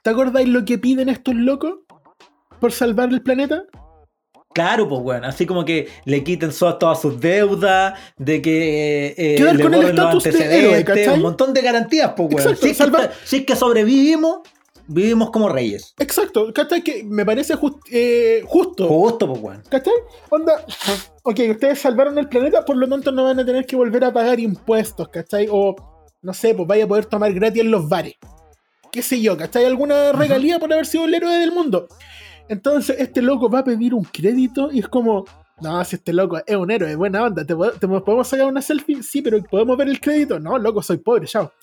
¿Te 0.03 0.09
acordáis 0.09 0.49
lo 0.49 0.65
que 0.65 0.77
piden 0.77 1.07
estos 1.07 1.33
locos 1.33 1.75
por 2.59 2.73
salvar 2.73 3.07
el 3.09 3.21
planeta? 3.23 3.63
Claro, 4.53 4.87
pues 4.89 5.01
bueno, 5.01 5.27
así 5.27 5.45
como 5.45 5.63
que 5.63 5.87
le 6.05 6.23
quiten 6.23 6.51
todas 6.79 6.99
sus 7.01 7.19
deudas, 7.19 7.97
de 8.17 8.41
que 8.41 9.07
eh, 9.07 9.13
eh, 9.37 9.53
le 9.53 9.63
con 9.63 9.73
el 9.73 9.83
estatus 9.83 10.23
de 10.25 10.59
héroe, 10.59 10.83
¿cachai? 10.83 11.09
un 11.09 11.21
montón 11.21 11.53
de 11.53 11.61
garantías, 11.61 12.11
pues 12.17 12.29
bueno. 12.29 12.49
Exacto, 12.49 12.65
Si, 12.65 12.71
es 12.71 12.77
que 12.77 12.83
salvar- 12.83 13.01
está- 13.03 13.15
si 13.25 13.37
es 13.37 13.45
que 13.45 13.55
sobrevivimos, 13.55 14.39
vivimos 14.87 15.29
como 15.31 15.47
reyes. 15.47 15.93
Exacto, 15.99 16.51
¿cachai? 16.53 16.81
Que 16.83 17.03
me 17.05 17.25
parece 17.25 17.55
just- 17.55 17.79
eh, 17.91 18.43
justo. 18.45 18.87
Justo, 18.87 19.27
pues 19.27 19.39
bueno. 19.41 19.61
¿Cachai? 19.69 19.93
Onda, 20.29 20.65
ok, 21.23 21.39
ustedes 21.51 21.79
salvaron 21.79 22.17
el 22.17 22.27
planeta, 22.27 22.65
por 22.65 22.75
lo 22.75 22.89
tanto 22.89 23.11
no 23.13 23.23
van 23.23 23.39
a 23.39 23.45
tener 23.45 23.65
que 23.65 23.77
volver 23.77 24.03
a 24.03 24.11
pagar 24.11 24.39
impuestos, 24.41 25.07
¿cachai? 25.07 25.47
O, 25.49 25.75
no 26.21 26.33
sé, 26.33 26.53
pues 26.55 26.67
vaya 26.67 26.83
a 26.83 26.87
poder 26.87 27.05
tomar 27.05 27.31
gratis 27.33 27.61
en 27.61 27.71
los 27.71 27.87
bares. 27.87 28.15
¿Qué 28.91 29.01
sé 29.01 29.21
yo, 29.21 29.37
¿cachai? 29.37 29.63
¿Alguna 29.63 30.11
regalía 30.11 30.59
por 30.59 30.73
haber 30.73 30.85
sido 30.85 31.05
el 31.05 31.13
héroe 31.13 31.35
del 31.37 31.53
mundo? 31.53 31.87
Entonces, 32.51 32.97
este 32.99 33.21
loco 33.21 33.49
va 33.49 33.59
a 33.59 33.63
pedir 33.63 33.93
un 33.93 34.03
crédito 34.03 34.69
y 34.73 34.79
es 34.79 34.87
como, 34.89 35.23
no, 35.61 35.83
si 35.85 35.95
este 35.95 36.11
loco 36.11 36.37
es 36.45 36.55
un 36.57 36.69
héroe, 36.69 36.93
buena 36.95 37.23
onda, 37.23 37.45
¿te, 37.45 37.55
pod- 37.55 37.79
te 37.79 37.87
podemos 37.87 38.27
sacar 38.27 38.45
una 38.47 38.61
selfie? 38.61 39.01
Sí, 39.03 39.21
pero 39.21 39.41
¿podemos 39.43 39.77
ver 39.77 39.87
el 39.87 40.01
crédito? 40.01 40.37
No, 40.37 40.57
loco, 40.57 40.81
soy 40.81 40.97
pobre, 40.97 41.27
chao. 41.27 41.53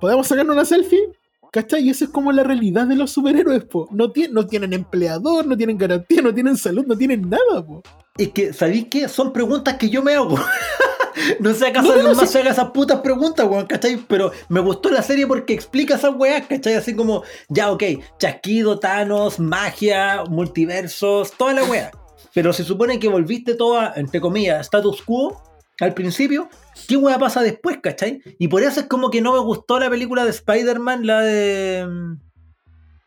¿Podemos 0.00 0.26
sacar 0.26 0.48
una 0.48 0.64
selfie? 0.64 1.12
¿Cachai? 1.52 1.82
Y 1.82 1.90
esa 1.90 2.04
es 2.06 2.10
como 2.10 2.32
la 2.32 2.42
realidad 2.42 2.86
de 2.86 2.96
los 2.96 3.10
superhéroes, 3.10 3.64
po. 3.64 3.86
No, 3.90 4.10
no 4.30 4.46
tienen 4.46 4.72
empleador, 4.72 5.46
no 5.46 5.56
tienen 5.58 5.76
garantía, 5.76 6.22
no 6.22 6.32
tienen 6.32 6.56
salud, 6.56 6.86
no 6.86 6.96
tienen 6.96 7.28
nada, 7.28 7.66
po. 7.66 7.82
Es 8.16 8.28
que, 8.30 8.52
¿sabéis 8.54 8.86
qué? 8.90 9.08
Son 9.08 9.32
preguntas 9.32 9.74
que 9.76 9.90
yo 9.90 10.02
me 10.02 10.14
hago. 10.14 10.38
no 11.40 11.54
sé 11.54 11.68
acaso 11.68 11.96
No, 11.96 12.02
no, 12.02 12.14
más 12.14 12.30
se 12.30 12.40
haga 12.40 12.50
esas 12.50 12.70
putas 12.70 13.00
preguntas, 13.00 13.46
weón, 13.48 13.66
¿cachai? 13.66 13.96
Pero 14.08 14.32
me 14.48 14.60
gustó 14.60 14.90
la 14.90 15.02
serie 15.02 15.26
porque 15.26 15.52
explica 15.52 15.94
esas 15.94 16.14
weas, 16.16 16.46
¿cachai? 16.46 16.74
Así 16.74 16.94
como, 16.94 17.22
ya, 17.48 17.70
ok, 17.70 17.82
chasquido, 18.18 18.78
Thanos, 18.78 19.38
magia, 19.38 20.24
multiversos, 20.28 21.32
toda 21.32 21.54
la 21.54 21.64
wea. 21.64 21.90
Pero 22.34 22.52
se 22.52 22.64
supone 22.64 22.98
que 22.98 23.08
volviste 23.08 23.54
toda, 23.54 23.92
entre 23.96 24.20
comillas, 24.20 24.66
status 24.66 25.02
quo 25.02 25.42
al 25.80 25.94
principio. 25.94 26.48
¿Qué 26.86 26.96
wea 26.96 27.18
pasa 27.18 27.42
después, 27.42 27.78
cachai? 27.82 28.22
Y 28.38 28.48
por 28.48 28.62
eso 28.62 28.80
es 28.80 28.86
como 28.86 29.10
que 29.10 29.20
no 29.20 29.32
me 29.32 29.40
gustó 29.40 29.78
la 29.80 29.90
película 29.90 30.24
de 30.24 30.30
Spider-Man, 30.30 31.06
la 31.06 31.20
de. 31.20 31.86
mm, 31.86 32.30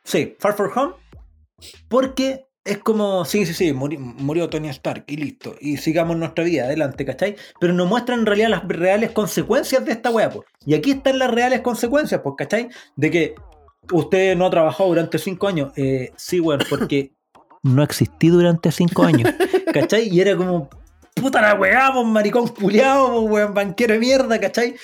Sí, 0.03 0.35
Far 0.39 0.55
From 0.55 0.71
Home. 0.75 0.93
Porque 1.87 2.45
es 2.65 2.77
como, 2.77 3.25
sí, 3.25 3.45
sí, 3.45 3.53
sí, 3.53 3.73
muri- 3.73 3.97
murió, 3.97 4.49
Tony 4.49 4.69
Stark 4.69 5.03
y 5.07 5.17
listo. 5.17 5.55
Y 5.59 5.77
sigamos 5.77 6.15
nuestra 6.17 6.43
vida, 6.43 6.63
adelante, 6.65 7.05
¿cachai? 7.05 7.35
Pero 7.59 7.73
no 7.73 7.85
muestran 7.85 8.19
en 8.19 8.25
realidad 8.25 8.49
las 8.49 8.67
reales 8.67 9.11
consecuencias 9.11 9.83
de 9.85 9.91
esta 9.91 10.09
wea, 10.11 10.29
pues. 10.29 10.47
Y 10.65 10.73
aquí 10.73 10.91
están 10.91 11.19
las 11.19 11.29
reales 11.31 11.61
consecuencias, 11.61 12.21
pues, 12.23 12.35
¿cachai? 12.37 12.69
De 12.95 13.11
que 13.11 13.35
usted 13.91 14.35
no 14.37 14.45
ha 14.45 14.49
trabajado 14.49 14.89
durante 14.89 15.17
cinco 15.19 15.47
años. 15.47 15.71
Eh, 15.75 16.11
sí, 16.15 16.39
weón, 16.39 16.61
porque 16.69 17.11
no 17.63 17.83
existí 17.83 18.29
durante 18.29 18.71
cinco 18.71 19.03
años, 19.03 19.29
¿cachai? 19.73 20.07
Y 20.09 20.21
era 20.21 20.37
como, 20.37 20.69
puta 21.15 21.41
la 21.41 21.55
weá, 21.55 21.91
pues, 21.93 22.05
maricón 22.07 22.47
culiao, 22.47 23.21
pues, 23.21 23.31
weón, 23.31 23.53
banquero 23.53 23.93
de 23.93 23.99
mierda, 23.99 24.39
¿cachai? 24.39 24.75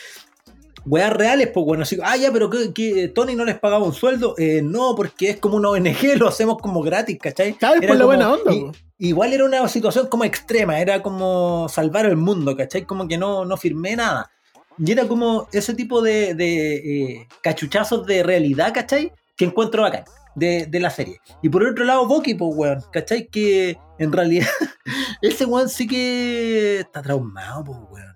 Weas 0.86 1.12
reales, 1.13 1.50
pues 1.54 1.65
bueno, 1.65 1.84
así, 1.84 1.98
ah, 2.04 2.15
ya, 2.18 2.32
pero 2.32 2.50
que, 2.50 2.74
que 2.74 3.08
Tony 3.10 3.36
no 3.36 3.46
les 3.46 3.60
pagaba 3.60 3.84
un 3.86 3.94
sueldo, 3.94 4.36
Eh, 4.38 4.62
no, 4.63 4.96
porque 4.96 5.30
es 5.32 5.38
como 5.38 5.58
una 5.58 5.70
ONG, 5.70 5.98
lo 6.18 6.28
hacemos 6.28 6.58
como 6.60 6.82
gratis, 6.82 7.18
¿cachai? 7.22 7.54
Por 7.54 7.82
la 7.82 7.88
como- 7.96 8.06
buena 8.06 8.34
onda, 8.34 8.54
y- 8.54 8.60
po. 8.62 8.72
Igual 9.02 9.32
era 9.32 9.46
una 9.46 9.65
situación 9.70 10.08
como 10.08 10.26
extrema, 10.26 10.80
era 10.82 11.02
como 11.02 11.68
salvar 11.70 12.06
el 12.06 12.18
mundo, 12.18 12.58
¿cachai? 12.58 12.84
Como 12.86 13.08
que 13.08 13.18
no, 13.18 13.46
no 13.46 13.56
firmé 13.56 13.96
nada. 13.96 14.30
Y 14.78 14.92
era 14.92 15.08
como 15.08 15.48
ese 15.54 15.74
tipo 15.74 16.02
de, 16.02 16.34
de, 16.34 16.76
eh, 17.22 17.28
cachuchazos 17.42 18.06
de 18.06 18.24
realidad, 18.24 18.74
¿cachai? 18.74 19.13
Que 19.38 19.46
encuentro 19.46 19.84
bacán 19.84 20.04
de, 20.36 20.65
de 20.65 20.80
la 20.82 20.89
serie. 20.89 21.20
Y 21.42 21.48
por 21.48 21.63
otro 21.63 21.86
lado, 21.86 22.08
Bucky, 22.08 22.34
pues, 22.34 22.52
weón, 22.54 22.84
¿cachai? 22.92 23.28
Que 23.28 23.78
en 24.00 24.12
realidad 24.12 24.48
ese 25.22 25.46
weón 25.46 25.70
sí 25.70 25.88
que 25.88 26.80
está 26.80 27.02
traumado, 27.02 27.63
pues, 27.63 27.78
weón. 27.89 28.09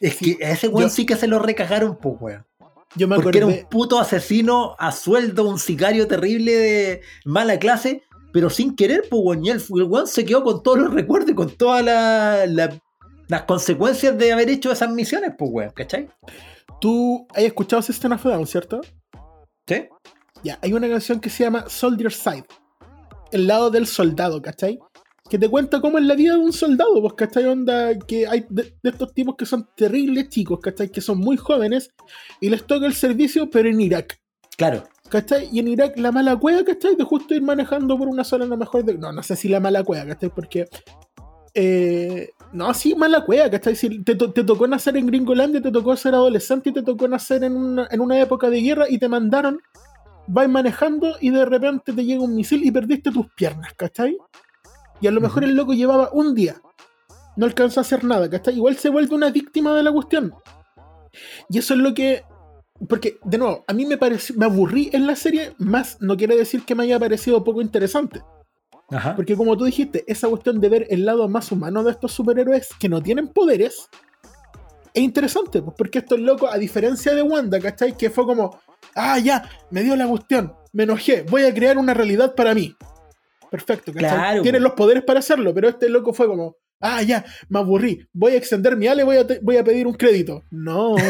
Es 0.00 0.16
Sí, 0.16 0.36
que 0.36 0.44
a 0.44 0.50
ese 0.52 0.68
weón 0.68 0.88
yo- 0.88 0.94
sí 0.94 1.04
que 1.06 1.14
se 1.16 1.26
lo 1.26 1.38
recagaron, 1.38 1.96
pues, 1.96 2.16
weón. 2.20 2.46
Yo 2.96 3.06
me 3.06 3.16
Porque 3.20 3.38
era 3.38 3.46
un 3.46 3.66
puto 3.70 4.00
asesino 4.00 4.74
a 4.78 4.90
sueldo, 4.90 5.48
un 5.48 5.58
sicario 5.60 6.08
terrible 6.08 6.52
de 6.56 7.00
mala 7.24 7.58
clase, 7.58 8.02
pero 8.32 8.50
sin 8.50 8.74
querer, 8.74 9.04
pues, 9.08 9.22
weón. 9.24 9.44
Y 9.44 9.50
el, 9.50 9.58
el 9.76 9.82
weón 9.84 10.06
se 10.06 10.24
quedó 10.24 10.42
con 10.42 10.62
todos 10.62 10.78
los 10.78 10.92
recuerdos 10.92 11.30
y 11.30 11.34
con 11.34 11.50
todas 11.56 11.84
la- 11.84 12.46
la- 12.46 12.80
las 13.28 13.42
consecuencias 13.42 14.18
de 14.18 14.32
haber 14.32 14.48
hecho 14.50 14.72
esas 14.72 14.90
misiones, 14.90 15.32
pues, 15.38 15.50
weón, 15.52 15.70
¿cachai? 15.70 16.08
Tú 16.80 17.26
has 17.34 17.42
escuchado 17.44 17.82
System 17.82 18.12
of 18.12 18.24
Down, 18.24 18.46
¿cierto? 18.46 18.80
Sí. 19.68 19.86
Ya, 20.42 20.58
hay 20.62 20.72
una 20.72 20.88
canción 20.88 21.20
que 21.20 21.28
se 21.30 21.44
llama 21.44 21.66
Soldier 21.68 22.10
Side. 22.12 22.46
El 23.30 23.46
lado 23.46 23.70
del 23.70 23.86
soldado, 23.86 24.40
¿cachai? 24.42 24.80
Que 25.30 25.38
te 25.38 25.48
cuenta 25.48 25.80
cómo 25.80 25.96
es 25.98 26.04
la 26.04 26.16
vida 26.16 26.34
de 26.34 26.40
un 26.40 26.52
soldado, 26.52 27.00
pues, 27.00 27.14
¿cachai? 27.14 27.46
Onda 27.46 27.96
que 28.00 28.26
hay 28.26 28.44
de, 28.50 28.74
de 28.82 28.90
estos 28.90 29.14
tipos 29.14 29.36
que 29.36 29.46
son 29.46 29.68
terribles 29.76 30.28
chicos, 30.28 30.58
¿cachai? 30.60 30.90
Que 30.90 31.00
son 31.00 31.18
muy 31.18 31.36
jóvenes 31.36 31.94
y 32.40 32.50
les 32.50 32.66
toca 32.66 32.84
el 32.84 32.94
servicio, 32.94 33.48
pero 33.48 33.68
en 33.68 33.80
Irak. 33.80 34.20
Claro. 34.58 34.82
¿Cachai? 35.08 35.48
Y 35.52 35.60
en 35.60 35.68
Irak 35.68 35.96
la 35.98 36.12
mala 36.12 36.36
cueva, 36.36 36.64
¿cachai? 36.64 36.96
De 36.96 37.04
justo 37.04 37.34
ir 37.34 37.42
manejando 37.42 37.96
por 37.96 38.08
una 38.08 38.24
zona 38.24 38.44
a 38.44 38.48
lo 38.48 38.56
mejor 38.56 38.84
de... 38.84 38.98
No, 38.98 39.12
no 39.12 39.22
sé 39.22 39.36
si 39.36 39.48
la 39.48 39.60
mala 39.60 39.84
cueva, 39.84 40.04
¿cachai? 40.04 40.30
Porque... 40.34 40.66
eh, 41.54 42.30
no, 42.52 42.74
sí, 42.74 42.94
mala 42.94 43.24
cueva, 43.24 43.50
¿cachai? 43.50 43.76
Si 43.76 44.02
te, 44.02 44.14
te 44.14 44.44
tocó 44.44 44.66
nacer 44.66 44.96
en 44.96 45.06
Gringolandia, 45.06 45.62
te 45.62 45.70
tocó 45.70 45.96
ser 45.96 46.14
adolescente 46.14 46.70
y 46.70 46.72
te 46.72 46.82
tocó 46.82 47.08
nacer 47.08 47.44
en 47.44 47.56
una, 47.56 47.88
en 47.90 48.00
una 48.00 48.20
época 48.20 48.50
de 48.50 48.60
guerra 48.60 48.86
y 48.88 48.98
te 48.98 49.08
mandaron, 49.08 49.60
vais 50.26 50.48
manejando 50.48 51.16
y 51.20 51.30
de 51.30 51.44
repente 51.44 51.92
te 51.92 52.04
llega 52.04 52.22
un 52.22 52.34
misil 52.34 52.64
y 52.64 52.70
perdiste 52.70 53.10
tus 53.10 53.26
piernas, 53.34 53.72
¿cachai? 53.74 54.16
Y 55.00 55.06
a 55.06 55.10
lo 55.10 55.20
mejor 55.20 55.44
el 55.44 55.54
loco 55.54 55.72
llevaba 55.72 56.10
un 56.12 56.34
día, 56.34 56.60
no 57.36 57.46
alcanzó 57.46 57.80
a 57.80 57.82
hacer 57.82 58.04
nada, 58.04 58.28
¿cachai? 58.28 58.54
Igual 58.54 58.76
se 58.76 58.90
vuelve 58.90 59.14
una 59.14 59.30
víctima 59.30 59.74
de 59.74 59.82
la 59.82 59.92
cuestión. 59.92 60.34
Y 61.48 61.58
eso 61.58 61.74
es 61.74 61.80
lo 61.80 61.94
que 61.94 62.24
porque, 62.88 63.18
de 63.24 63.38
nuevo, 63.38 63.64
a 63.66 63.72
mí 63.74 63.84
me 63.84 63.98
pareció, 63.98 64.34
me 64.36 64.46
aburrí 64.46 64.90
en 64.92 65.06
la 65.06 65.14
serie, 65.14 65.52
más 65.58 65.98
no 66.00 66.16
quiere 66.16 66.36
decir 66.36 66.64
que 66.64 66.74
me 66.74 66.84
haya 66.84 66.98
parecido 66.98 67.44
poco 67.44 67.60
interesante. 67.60 68.22
Ajá. 68.90 69.14
Porque 69.14 69.36
como 69.36 69.56
tú 69.56 69.64
dijiste, 69.64 70.04
esa 70.06 70.28
cuestión 70.28 70.60
de 70.60 70.68
ver 70.68 70.86
el 70.90 71.04
lado 71.04 71.28
más 71.28 71.52
humano 71.52 71.84
de 71.84 71.92
estos 71.92 72.12
superhéroes 72.12 72.68
que 72.78 72.88
no 72.88 73.02
tienen 73.02 73.28
poderes 73.28 73.88
es 74.92 75.02
interesante, 75.02 75.62
pues 75.62 75.76
porque 75.76 76.00
estos 76.00 76.18
locos, 76.18 76.50
a 76.52 76.58
diferencia 76.58 77.14
de 77.14 77.22
Wanda, 77.22 77.60
¿cachai? 77.60 77.96
Que 77.96 78.10
fue 78.10 78.24
como, 78.24 78.58
ah, 78.96 79.18
ya, 79.18 79.48
me 79.70 79.82
dio 79.82 79.94
la 79.94 80.08
cuestión, 80.08 80.54
me 80.72 80.82
enojé, 80.82 81.22
voy 81.22 81.44
a 81.44 81.54
crear 81.54 81.78
una 81.78 81.94
realidad 81.94 82.34
para 82.34 82.54
mí. 82.54 82.74
Perfecto. 83.50 83.92
Claro, 83.92 84.42
Tienen 84.42 84.60
pues. 84.62 84.70
los 84.70 84.76
poderes 84.76 85.02
para 85.04 85.18
hacerlo, 85.18 85.52
pero 85.54 85.68
este 85.68 85.88
loco 85.88 86.12
fue 86.12 86.26
como, 86.26 86.56
ah, 86.80 87.02
ya, 87.02 87.24
me 87.48 87.58
aburrí, 87.58 88.06
voy 88.12 88.32
a 88.32 88.36
extender 88.36 88.76
mi 88.76 88.86
ale, 88.86 89.02
voy 89.04 89.16
a, 89.16 89.26
voy 89.42 89.56
a 89.56 89.64
pedir 89.64 89.86
un 89.86 89.94
crédito. 89.94 90.42
No. 90.50 90.94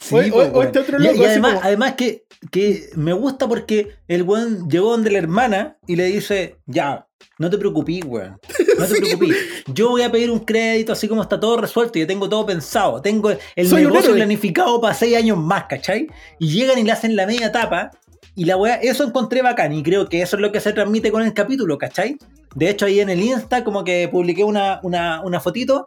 Sí, 0.00 0.16
o, 0.16 0.18
o- 0.18 0.30
pues, 0.32 0.32
o 0.48 0.52
weón. 0.54 0.66
este 0.66 0.78
otro 0.80 0.98
loco. 0.98 1.14
y, 1.14 1.24
además, 1.24 1.52
como- 1.54 1.64
además 1.64 1.94
que, 1.94 2.24
que 2.50 2.90
me 2.96 3.12
gusta 3.12 3.46
porque 3.48 3.92
el 4.08 4.22
weón 4.24 4.68
llegó 4.68 4.90
donde 4.90 5.10
la 5.12 5.18
hermana 5.18 5.78
y 5.86 5.94
le 5.94 6.06
dice, 6.06 6.56
ya, 6.66 7.06
no 7.38 7.48
te 7.48 7.56
preocupes, 7.58 8.00
weón. 8.04 8.38
No 8.78 8.86
te 8.86 8.96
preocupes. 9.00 9.36
Yo 9.72 9.90
voy 9.90 10.02
a 10.02 10.10
pedir 10.10 10.30
un 10.32 10.40
crédito 10.40 10.92
así 10.92 11.06
como 11.06 11.22
está 11.22 11.38
todo 11.38 11.56
resuelto. 11.58 11.98
Yo 12.00 12.06
tengo 12.08 12.28
todo 12.28 12.44
pensado. 12.44 13.00
Tengo 13.00 13.30
el 13.30 13.68
Soy 13.68 13.84
negocio 13.84 14.12
planificado 14.12 14.80
para 14.80 14.94
seis 14.94 15.16
años 15.16 15.38
más, 15.38 15.64
¿cachai? 15.68 16.08
Y 16.40 16.48
llegan 16.48 16.78
y 16.80 16.82
le 16.82 16.90
hacen 16.90 17.14
la 17.14 17.24
media 17.26 17.52
tapa. 17.52 17.92
Y 18.34 18.44
la 18.46 18.56
weá, 18.56 18.76
eso 18.76 19.04
encontré 19.04 19.42
bacán. 19.42 19.72
Y 19.72 19.82
creo 19.82 20.08
que 20.08 20.22
eso 20.22 20.36
es 20.36 20.42
lo 20.42 20.52
que 20.52 20.60
se 20.60 20.72
transmite 20.72 21.10
con 21.12 21.22
el 21.22 21.34
capítulo, 21.34 21.76
¿cachai? 21.78 22.16
De 22.54 22.70
hecho, 22.70 22.86
ahí 22.86 23.00
en 23.00 23.10
el 23.10 23.20
Insta, 23.20 23.62
como 23.64 23.84
que 23.84 24.08
publiqué 24.08 24.44
una, 24.44 24.80
una, 24.82 25.20
una 25.22 25.40
fotito 25.40 25.84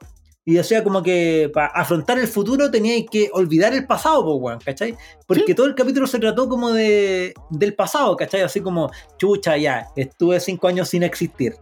y 0.48 0.54
decía 0.54 0.84
como 0.84 1.02
que 1.02 1.50
para 1.52 1.68
afrontar 1.68 2.20
el 2.20 2.28
futuro 2.28 2.70
teníais 2.70 3.06
que 3.10 3.30
olvidar 3.34 3.74
el 3.74 3.88
pasado, 3.88 4.24
pues, 4.24 4.38
weón, 4.40 4.60
¿cachai? 4.64 4.96
Porque 5.26 5.44
Sí. 5.48 5.56
todo 5.56 5.66
el 5.66 5.74
capítulo 5.74 6.06
se 6.06 6.20
trató 6.20 6.48
como 6.48 6.72
de 6.72 7.34
del 7.50 7.74
pasado, 7.74 8.16
¿cachai? 8.16 8.42
Así 8.42 8.62
como, 8.62 8.92
chucha, 9.18 9.58
ya, 9.58 9.88
estuve 9.96 10.40
cinco 10.40 10.68
años 10.68 10.90
sin 10.90 11.02
existir. 11.02 11.56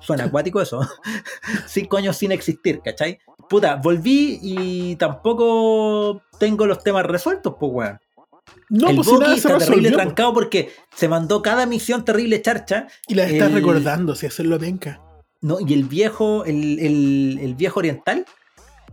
Suena 0.00 0.24
acuático 0.24 0.62
eso. 0.62 0.80
cinco 1.66 1.98
años 1.98 2.16
sin 2.16 2.32
existir, 2.32 2.80
¿cachai? 2.82 3.18
Puta, 3.50 3.76
volví 3.76 4.38
y 4.40 4.96
tampoco 4.96 6.22
tengo 6.38 6.64
los 6.66 6.82
temas 6.82 7.04
resueltos, 7.04 7.54
pues, 7.60 7.72
weón. 7.72 8.00
No, 8.70 8.88
el 8.88 8.96
pues 8.96 9.08
nada 9.12 9.26
se 9.32 9.36
está 9.36 9.58
terrible 9.58 9.88
resolvió. 9.90 9.96
trancado 9.96 10.32
porque 10.32 10.70
se 10.96 11.08
mandó 11.08 11.42
cada 11.42 11.66
misión 11.66 12.04
terrible 12.04 12.40
charcha. 12.40 12.86
Y 13.08 13.14
la 13.14 13.24
estás 13.26 13.48
el- 13.48 13.54
recordando, 13.54 14.14
si 14.14 14.26
hacerlo 14.26 14.58
penca. 14.58 15.02
¿no? 15.42 15.58
Y 15.60 15.74
el 15.74 15.84
viejo, 15.84 16.44
el, 16.44 16.78
el- 16.78 17.38
el 17.42 17.54
viejo 17.54 17.80
oriental, 17.80 18.24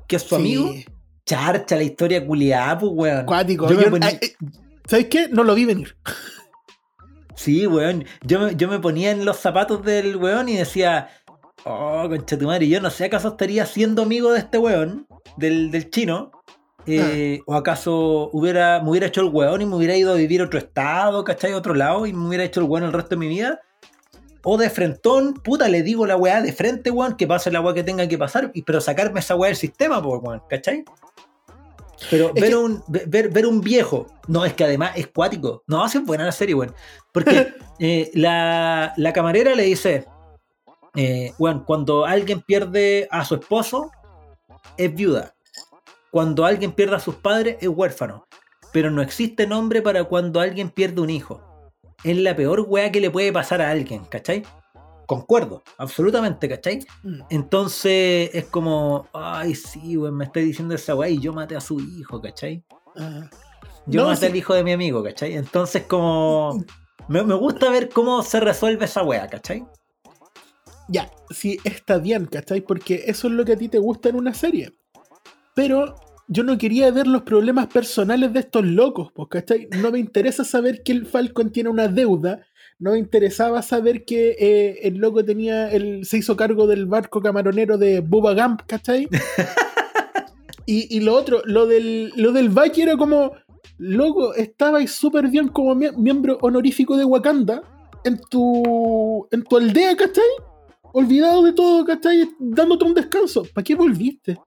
que 0.08 0.16
es 0.18 0.22
su 0.24 0.36
amigo, 0.36 0.74
charcha 1.26 1.76
la 1.76 1.84
historia 1.84 2.26
culiada, 2.26 2.78
pues, 2.80 2.92
weón. 2.96 3.26
Cuático. 3.26 3.70
Yo 3.70 3.76
me 3.78 3.84
Yo- 3.84 3.90
ponía- 3.92 4.08
ay, 4.10 4.20
eh, 4.22 4.36
¿Sabes 4.88 5.08
qué? 5.08 5.28
No 5.30 5.44
lo 5.44 5.54
vi 5.56 5.66
venir. 5.66 5.96
Sí, 7.36 7.68
weón. 7.68 8.06
Yo 8.24 8.40
me, 8.40 8.56
yo 8.56 8.68
me 8.68 8.80
ponía 8.80 9.12
en 9.12 9.26
los 9.26 9.38
zapatos 9.38 9.84
del 9.84 10.16
weón 10.16 10.50
y 10.50 10.56
decía, 10.56 11.10
oh, 11.66 12.06
concha 12.10 12.38
tu 12.38 12.46
madre, 12.46 12.68
yo 12.68 12.82
no 12.82 12.90
sé 12.90 13.06
acaso 13.06 13.28
estaría 13.30 13.66
siendo 13.66 14.04
amigo 14.04 14.32
de 14.32 14.40
este 14.40 14.58
weón, 14.58 15.08
del, 15.38 15.70
del 15.72 15.90
chino. 15.90 16.32
Eh, 16.88 17.42
O 17.46 17.56
acaso 17.56 18.30
hubiera, 18.34 18.82
me 18.82 18.90
hubiera 18.90 19.08
hecho 19.08 19.22
el 19.22 19.30
weón 19.30 19.62
y 19.62 19.66
me 19.66 19.76
hubiera 19.76 19.96
ido 19.96 20.14
a 20.14 20.16
vivir 20.16 20.42
a 20.42 20.46
otro 20.46 20.58
estado, 20.60 21.24
¿cachai? 21.24 21.52
A 21.54 21.58
otro 21.58 21.74
lado 21.74 22.06
y 22.06 22.14
me 22.14 22.28
hubiera 22.28 22.44
hecho 22.44 22.60
el 22.62 22.66
weón 22.68 22.86
el 22.86 22.94
resto 22.94 23.10
de 23.12 23.18
mi 23.18 23.28
vida. 23.28 23.60
O 24.44 24.58
de 24.58 24.70
frentón, 24.70 25.34
puta, 25.34 25.68
le 25.68 25.84
digo 25.84 26.06
la 26.06 26.16
weá 26.16 26.42
de 26.42 26.54
frente, 26.54 26.90
weón, 26.90 27.18
que 27.18 27.28
pase 27.28 27.52
la 27.52 27.60
weá 27.60 27.74
que 27.74 27.84
tenga 27.84 28.08
que 28.08 28.18
pasar, 28.18 28.50
y- 28.54 28.62
pero 28.62 28.80
sacarme 28.80 29.20
esa 29.20 29.36
weá 29.36 29.50
del 29.50 29.58
sistema, 29.58 30.00
weón, 30.00 30.42
¿cachai? 30.50 30.86
Pero 32.10 32.32
ver, 32.34 32.50
que- 32.50 32.56
un, 32.56 32.84
ve- 32.88 33.04
ver, 33.08 33.30
ver 33.30 33.46
un 33.48 33.60
viejo, 33.60 34.06
no, 34.28 34.46
es 34.46 34.54
que 34.54 34.64
además 34.64 34.92
es 34.96 35.08
cuático. 35.08 35.64
No, 35.68 35.84
hace 35.84 36.00
buena 36.00 36.24
la 36.26 36.32
serie, 36.32 36.56
weón. 36.56 36.74
Porque 37.12 37.48
eh, 37.80 38.12
la, 38.14 38.94
la 38.96 39.12
camarera 39.14 39.54
le 39.56 39.64
dice, 39.64 40.06
eh, 40.96 41.34
weón, 41.40 41.64
cuando 41.66 42.06
alguien 42.06 42.42
pierde 42.42 43.08
a 43.12 43.26
su 43.26 43.36
esposo, 43.36 43.92
es 44.78 44.94
viuda. 44.94 45.34
Cuando 46.12 46.46
alguien 46.46 46.72
pierde 46.72 46.96
a 46.96 47.00
sus 47.00 47.16
padres, 47.16 47.58
es 47.62 47.68
huérfano. 47.68 48.28
Pero 48.74 48.92
no 48.92 49.02
existe 49.02 49.48
nombre 49.48 49.82
para 49.82 50.04
cuando 50.06 50.40
alguien 50.40 50.70
pierde 50.70 51.02
un 51.02 51.10
hijo. 51.10 51.42
Es 52.04 52.18
la 52.18 52.36
peor 52.36 52.62
weá 52.68 52.92
que 52.92 53.02
le 53.02 53.10
puede 53.10 53.32
pasar 53.34 53.62
a 53.62 53.72
alguien, 53.72 54.06
¿cachai? 54.06 54.44
Concuerdo, 55.06 55.64
absolutamente, 55.78 56.50
¿cachai? 56.50 56.86
Mm. 57.04 57.22
Entonces 57.30 58.30
es 58.34 58.46
como, 58.46 59.08
ay, 59.14 59.56
sí, 59.56 59.98
weón, 59.98 60.16
me 60.18 60.26
está 60.26 60.42
diciendo 60.42 60.76
esa 60.76 60.96
weá 60.96 61.10
y 61.10 61.20
yo 61.20 61.34
maté 61.34 61.56
a 61.56 61.62
su 61.62 61.80
hijo, 61.80 62.22
¿cachai? 62.22 62.64
Ah. 62.98 63.30
Yo 63.86 64.02
No, 64.02 64.10
maté 64.10 64.20
sí. 64.22 64.26
al 64.28 64.36
hijo 64.36 64.54
de 64.54 64.64
mi 64.64 64.74
amigo, 64.74 65.02
¿cachai? 65.04 65.34
Entonces 65.36 65.84
como... 65.84 66.62
Me, 67.08 67.24
me 67.24 67.36
gusta 67.36 67.70
ver 67.70 67.88
cómo 67.88 68.22
se 68.22 68.42
resuelve 68.42 68.84
esa 68.84 69.02
weá, 69.02 69.28
¿cachai? 69.28 69.66
Ya, 70.90 71.10
sí, 71.30 71.58
está 71.64 71.98
bien, 71.98 72.26
¿cachai? 72.26 72.62
Porque 72.62 73.04
eso 73.08 73.28
es 73.28 73.34
lo 73.34 73.46
que 73.46 73.54
a 73.54 73.58
ti 73.58 73.70
te 73.70 73.80
gusta 73.80 74.10
en 74.10 74.16
una 74.18 74.34
serie. 74.34 74.77
Pero 75.58 75.96
yo 76.28 76.44
no 76.44 76.56
quería 76.60 76.92
ver 76.92 77.08
los 77.08 77.24
problemas 77.24 77.66
personales 77.66 78.32
de 78.32 78.42
estos 78.42 78.64
locos, 78.64 79.12
pues, 79.12 79.28
¿cachai? 79.28 79.68
No 79.82 79.90
me 79.92 79.98
interesa 79.98 80.44
saber 80.44 80.84
que 80.84 80.92
el 80.92 81.08
Falcon 81.08 81.52
tiene 81.52 81.70
una 81.70 81.88
deuda. 81.88 82.42
No 82.78 82.92
me 82.92 83.00
interesaba 83.00 83.64
saber 83.64 84.06
que 84.06 84.36
eh, 84.40 84.80
el 84.84 84.98
loco 84.98 85.26
tenía. 85.26 85.72
El, 85.72 86.06
se 86.06 86.20
hizo 86.20 86.36
cargo 86.38 86.68
del 86.68 86.86
barco 86.86 87.22
camaronero 87.22 87.80
de 87.80 88.02
Bubba 88.02 88.36
Gump, 88.36 88.62
¿cachai? 88.68 89.08
y, 90.68 90.96
y 90.96 91.00
lo 91.00 91.16
otro, 91.16 91.42
lo 91.46 91.66
del, 91.66 92.14
lo 92.16 92.32
del 92.34 92.52
era 92.76 92.96
como. 92.96 93.32
Loco, 93.80 94.36
estabais 94.36 94.92
súper 94.92 95.30
bien 95.30 95.48
como 95.48 95.74
mie- 95.76 95.96
miembro 95.98 96.38
honorífico 96.42 96.98
de 96.98 97.06
Wakanda 97.06 97.62
en 98.04 98.20
tu, 98.30 99.28
en 99.32 99.44
tu 99.44 99.58
aldea, 99.58 99.96
¿cachai? 99.96 100.24
olvidado 100.94 101.44
de 101.44 101.54
todo, 101.54 101.86
¿cachai? 101.86 102.28
Dándote 102.40 102.86
un 102.86 102.94
descanso. 102.96 103.44
¿Para 103.54 103.64
qué 103.64 103.76
volviste? 103.76 104.38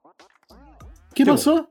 ¿Qué 1.14 1.27
pasó? 1.27 1.68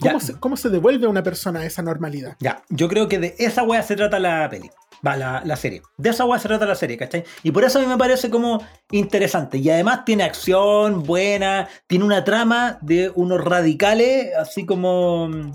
¿Cómo 0.00 0.20
se, 0.20 0.34
¿Cómo 0.34 0.56
se 0.56 0.70
devuelve 0.70 1.06
a 1.06 1.10
una 1.10 1.22
persona 1.22 1.60
a 1.60 1.66
esa 1.66 1.82
normalidad? 1.82 2.36
Ya, 2.40 2.62
yo 2.70 2.88
creo 2.88 3.08
que 3.08 3.18
de 3.18 3.34
esa 3.38 3.62
weá 3.62 3.82
se 3.82 3.96
trata 3.96 4.18
la 4.18 4.48
peli. 4.48 4.70
Va, 5.06 5.16
la, 5.16 5.42
la 5.44 5.56
serie. 5.56 5.82
De 5.96 6.10
esa 6.10 6.24
weá 6.24 6.38
se 6.40 6.48
trata 6.48 6.66
la 6.66 6.74
serie, 6.74 6.96
¿cachai? 6.96 7.24
Y 7.42 7.52
por 7.52 7.64
eso 7.64 7.78
a 7.78 7.82
mí 7.82 7.88
me 7.88 7.98
parece 7.98 8.30
como 8.30 8.64
interesante. 8.90 9.58
Y 9.58 9.70
además 9.70 10.04
tiene 10.04 10.24
acción 10.24 11.04
buena, 11.04 11.68
tiene 11.86 12.04
una 12.04 12.24
trama 12.24 12.78
de 12.80 13.12
unos 13.14 13.44
radicales, 13.44 14.34
así 14.36 14.66
como 14.66 15.28
mm, 15.28 15.52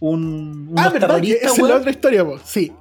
un, 0.00 0.68
unos 0.70 0.86
ah, 0.86 0.92
es 0.94 1.58
la 1.58 1.76
otra 1.76 1.90
historia, 1.90 2.24
po. 2.24 2.38
Sí. 2.44 2.72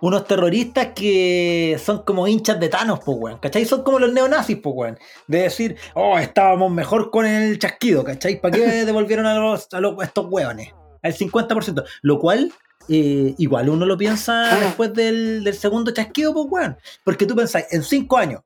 Unos 0.00 0.26
terroristas 0.26 0.88
que 0.94 1.80
son 1.84 2.02
como 2.04 2.28
hinchas 2.28 2.60
de 2.60 2.68
Thanos, 2.68 3.00
pues, 3.04 3.18
weón. 3.20 3.38
¿Cachai? 3.38 3.64
Son 3.64 3.82
como 3.82 3.98
los 3.98 4.12
neonazis, 4.12 4.58
pues, 4.62 4.74
weón. 4.76 4.98
De 5.26 5.42
decir, 5.42 5.76
oh, 5.94 6.18
estábamos 6.18 6.70
mejor 6.70 7.10
con 7.10 7.26
el 7.26 7.58
chasquido, 7.58 8.04
¿cachai? 8.04 8.40
¿Para 8.40 8.56
qué 8.56 8.60
devolvieron 8.84 9.26
a, 9.26 9.34
los, 9.34 9.68
a 9.72 9.80
los- 9.80 10.00
a 10.00 10.04
estos 10.04 10.26
weones? 10.30 10.68
Al 11.02 11.14
50%. 11.14 11.84
Lo 12.02 12.18
cual, 12.20 12.52
eh, 12.88 13.34
igual 13.38 13.68
uno 13.70 13.86
lo 13.86 13.96
piensa 13.98 14.56
después 14.60 14.92
del, 14.94 15.42
del 15.42 15.54
segundo 15.54 15.90
chasquido, 15.92 16.32
pues, 16.32 16.46
weón. 16.48 16.76
Porque 17.04 17.26
tú 17.26 17.34
pensás, 17.34 17.66
en 17.72 17.82
cinco 17.82 18.18
años, 18.18 18.42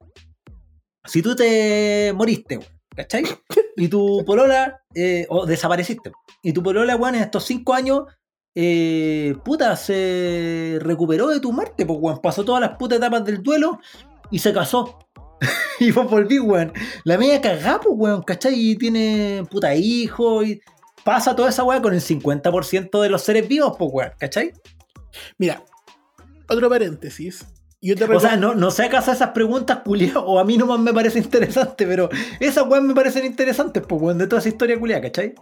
si 1.05 1.23
tú 1.23 1.37
te 1.37 2.13
moriste, 2.15 2.57
weón, 2.59 2.71
¿cachai? 2.95 3.25
Y 3.77 3.89
tu 3.89 4.25
polola, 4.27 4.81
eh, 4.95 5.27
o 5.29 5.45
desapareciste, 5.45 6.13
y 6.43 6.53
tu 6.53 6.63
polola, 6.63 6.97
weón, 6.97 7.17
en 7.17 7.23
estos 7.23 7.45
cinco 7.45 7.75
años 7.75 8.05
eh, 8.59 9.37
puta, 9.45 9.77
se 9.77 10.79
recuperó 10.81 11.29
de 11.29 11.41
tu 11.41 11.53
muerte, 11.53 11.85
pues, 11.85 11.99
weón. 12.01 12.21
Pasó 12.23 12.43
todas 12.43 12.63
las 12.63 12.79
putas 12.79 12.97
etapas 12.97 13.23
del 13.23 13.43
duelo 13.43 13.79
y 14.31 14.39
se 14.39 14.55
casó. 14.55 14.99
y 15.79 15.91
vos 15.91 16.11
volví, 16.11 16.39
weón. 16.39 16.73
La 17.05 17.19
media 17.19 17.43
cagá, 17.43 17.79
pues, 17.81 17.95
weón, 17.95 18.23
¿cachai? 18.23 18.55
Y 18.55 18.77
tiene 18.77 19.45
puta 19.51 19.75
hijo 19.75 20.43
y 20.43 20.63
pasa 21.05 21.37
toda 21.37 21.51
esa 21.51 21.65
weá 21.65 21.83
con 21.83 21.93
el 21.93 22.01
50% 22.01 23.03
de 23.03 23.09
los 23.11 23.23
seres 23.23 23.47
vivos, 23.47 23.75
pues, 23.79 23.91
weón, 23.93 24.13
¿cachai? 24.19 24.55
Mira, 25.37 25.63
otro 26.49 26.71
paréntesis. 26.71 27.45
Yo 27.83 27.95
te 27.95 28.05
O 28.05 28.19
sea, 28.19 28.39
no, 28.39 28.55
no 28.55 28.71
sé 28.71 28.85
acaso 28.85 29.13
esas 29.13 29.31
preguntas, 29.31 29.81
culiao, 29.85 30.25
o 30.25 30.39
a 30.39 30.45
mí 30.45 30.57
nomás 30.57 30.81
me 30.81 30.95
parece 30.95 31.19
interesante, 31.19 31.87
pero 31.87 32.09
esas 32.41 32.67
weas 32.67 32.83
me 32.83 32.95
parecen 32.95 33.27
interesantes, 33.27 33.83
pues, 33.87 34.01
weón, 34.01 34.17
de 34.17 34.27
toda 34.27 34.41
esa 34.41 34.49
historia 34.49 34.79
culiada, 34.79 35.03
¿cachai? 35.03 35.35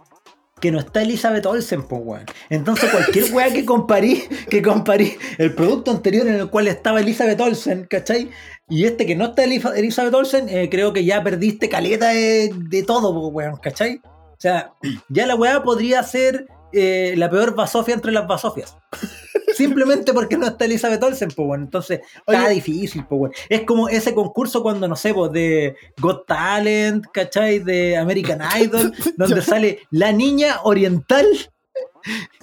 Que 0.59 0.71
no 0.71 0.79
está 0.79 1.01
Elizabeth 1.01 1.45
Olsen, 1.45 1.83
pues, 1.83 2.01
weón. 2.03 2.25
Entonces, 2.49 2.89
cualquier 2.89 3.31
wea 3.33 3.51
que 3.51 3.65
comparí, 3.65 4.23
que 4.49 4.61
comparí 4.61 5.17
el 5.37 5.53
producto 5.53 5.91
anterior 5.91 6.27
en 6.27 6.35
el 6.35 6.49
cual 6.49 6.67
estaba 6.67 7.01
Elizabeth 7.01 7.39
Olsen, 7.41 7.85
¿cachai? 7.89 8.29
Y 8.69 8.85
este 8.85 9.05
que 9.05 9.15
no 9.15 9.25
está 9.25 9.43
Elizabeth 9.43 10.13
Olsen, 10.13 10.49
eh, 10.49 10.69
creo 10.69 10.93
que 10.93 11.03
ya 11.05 11.23
perdiste 11.23 11.69
caleta 11.69 12.09
de, 12.09 12.51
de 12.55 12.83
todo, 12.83 13.13
pues, 13.13 13.33
weón, 13.33 13.57
¿cachai? 13.57 14.01
O 14.05 14.39
sea, 14.39 14.73
ya 15.09 15.25
la 15.25 15.35
weá 15.35 15.63
podría 15.63 16.03
ser 16.03 16.47
eh, 16.75 17.13
la 17.15 17.29
peor 17.29 17.55
basofia 17.55 17.93
entre 17.95 18.11
las 18.11 18.27
basofias. 18.27 18.77
Simplemente 19.55 20.11
porque 20.13 20.37
no 20.37 20.45
está 20.47 20.65
Elizabeth 20.65 21.01
Olsen, 21.01 21.29
pues 21.33 21.47
bueno. 21.47 21.63
Entonces, 21.63 22.01
está 22.27 22.49
difícil, 22.49 23.05
pues 23.07 23.17
bueno. 23.19 23.33
Es 23.47 23.61
como 23.61 23.87
ese 23.87 24.13
concurso 24.13 24.61
cuando, 24.61 24.85
no 24.87 24.97
sé, 24.97 25.13
pues, 25.13 25.31
de 25.31 25.77
Got 26.01 26.27
Talent, 26.27 27.05
¿cachai? 27.13 27.59
De 27.59 27.95
American 27.95 28.41
Idol, 28.61 28.93
donde 29.15 29.41
sale 29.41 29.79
la 29.91 30.11
niña 30.11 30.57
oriental 30.63 31.25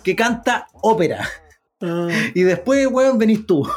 que 0.03 0.17
canta 0.17 0.69
ópera. 0.81 1.29
Ah, 1.83 2.09
Y 2.35 2.43
después, 2.45 2.87
weón, 2.91 3.19
venís 3.19 3.47
tú. 3.47 3.69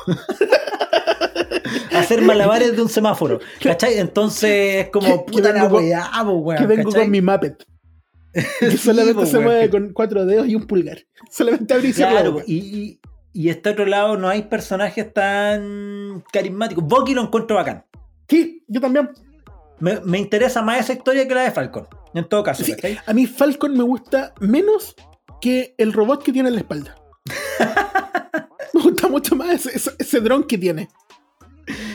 a 1.91 1.99
hacer 1.99 2.21
malabares 2.21 2.75
de 2.75 2.81
un 2.81 2.89
semáforo. 2.89 3.39
¿Cachai? 3.61 3.97
Entonces 3.97 4.85
es 4.85 4.89
como 4.91 5.25
puta 5.25 5.51
la 5.51 5.65
weá, 5.65 6.09
weón. 6.23 6.57
que 6.57 6.67
vengo 6.67 6.89
¿cachai? 6.89 7.03
con 7.03 7.11
mi 7.11 7.21
Muppet. 7.21 7.65
Que 8.59 8.77
solamente 8.77 9.25
se 9.25 9.39
mueve 9.39 9.69
con 9.69 9.93
cuatro 9.93 10.25
dedos 10.25 10.47
y 10.47 10.55
un 10.55 10.65
pulgar. 10.67 10.99
Solamente 11.31 11.73
abrir 11.73 11.91
y 11.91 11.93
Claro, 11.93 12.41
y, 12.45 12.55
y, 12.55 12.99
y 13.33 13.49
este 13.49 13.69
otro 13.69 13.85
lado 13.85 14.17
no 14.17 14.27
hay 14.29 14.43
personajes 14.43 15.13
tan 15.13 16.23
carismáticos. 16.31 16.83
Bucky 16.83 17.13
lo 17.13 17.23
encuentro 17.23 17.55
bacán. 17.55 17.85
Sí, 18.27 18.63
yo 18.67 18.81
también. 18.81 19.09
Me, 19.79 19.99
me 20.01 20.19
interesa 20.19 20.61
más 20.61 20.79
esa 20.79 20.93
historia 20.93 21.27
que 21.27 21.33
la 21.35 21.43
de 21.43 21.51
Falcon. 21.51 21.87
En 22.13 22.27
todo 22.29 22.43
caso, 22.43 22.63
Sí, 22.63 22.73
a 23.05 23.13
mí 23.13 23.25
Falcon 23.25 23.75
me 23.77 23.83
gusta 23.83 24.33
menos 24.39 24.95
que 25.41 25.75
el 25.77 25.91
robot 25.91 26.23
que 26.23 26.31
tiene 26.31 26.47
en 26.49 26.55
la 26.55 26.61
espalda. 26.61 26.95
Me 28.73 28.81
gusta 28.81 29.07
mucho 29.07 29.35
más 29.35 29.51
ese, 29.65 29.75
ese, 29.75 29.91
ese 29.99 30.19
dron 30.19 30.43
que 30.43 30.57
tiene. 30.57 30.89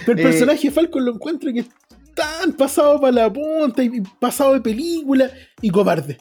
Pero 0.06 0.18
el 0.18 0.20
Eh, 0.20 0.22
personaje 0.30 0.68
de 0.68 0.74
Falcon 0.74 1.04
lo 1.04 1.12
encuentro 1.14 1.52
que 1.52 1.60
es 1.60 1.68
tan 2.14 2.52
pasado 2.54 3.00
para 3.00 3.12
la 3.12 3.32
punta 3.32 3.82
y 3.82 4.00
pasado 4.18 4.54
de 4.54 4.60
película 4.60 5.30
y 5.60 5.70
cobarde. 5.70 6.18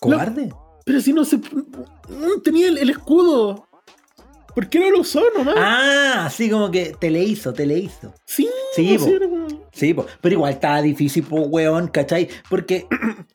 ¿Cobarde? 0.00 0.52
Pero 0.84 1.00
si 1.00 1.12
no 1.12 1.24
se. 1.24 1.38
Tenía 2.44 2.68
el, 2.68 2.78
el 2.78 2.90
escudo. 2.90 3.66
¿Por 4.54 4.68
qué 4.68 4.80
no 4.80 4.90
lo 4.90 5.00
usó 5.00 5.22
nomás? 5.36 5.54
Ah, 5.56 6.24
así 6.26 6.50
como 6.50 6.70
que 6.70 6.96
te 6.98 7.10
le 7.10 7.22
hizo, 7.22 7.52
te 7.52 7.64
le 7.64 7.78
hizo. 7.78 8.12
sí, 8.24 8.48
sí, 8.74 8.96
pues, 8.98 9.18
po. 9.20 9.66
Sí, 9.72 9.94
po, 9.94 10.06
pero 10.20 10.34
igual 10.34 10.54
está 10.54 10.82
difícil, 10.82 11.22
pues, 11.24 11.44
weón, 11.48 11.86
¿cachai? 11.88 12.28
Porque 12.50 12.86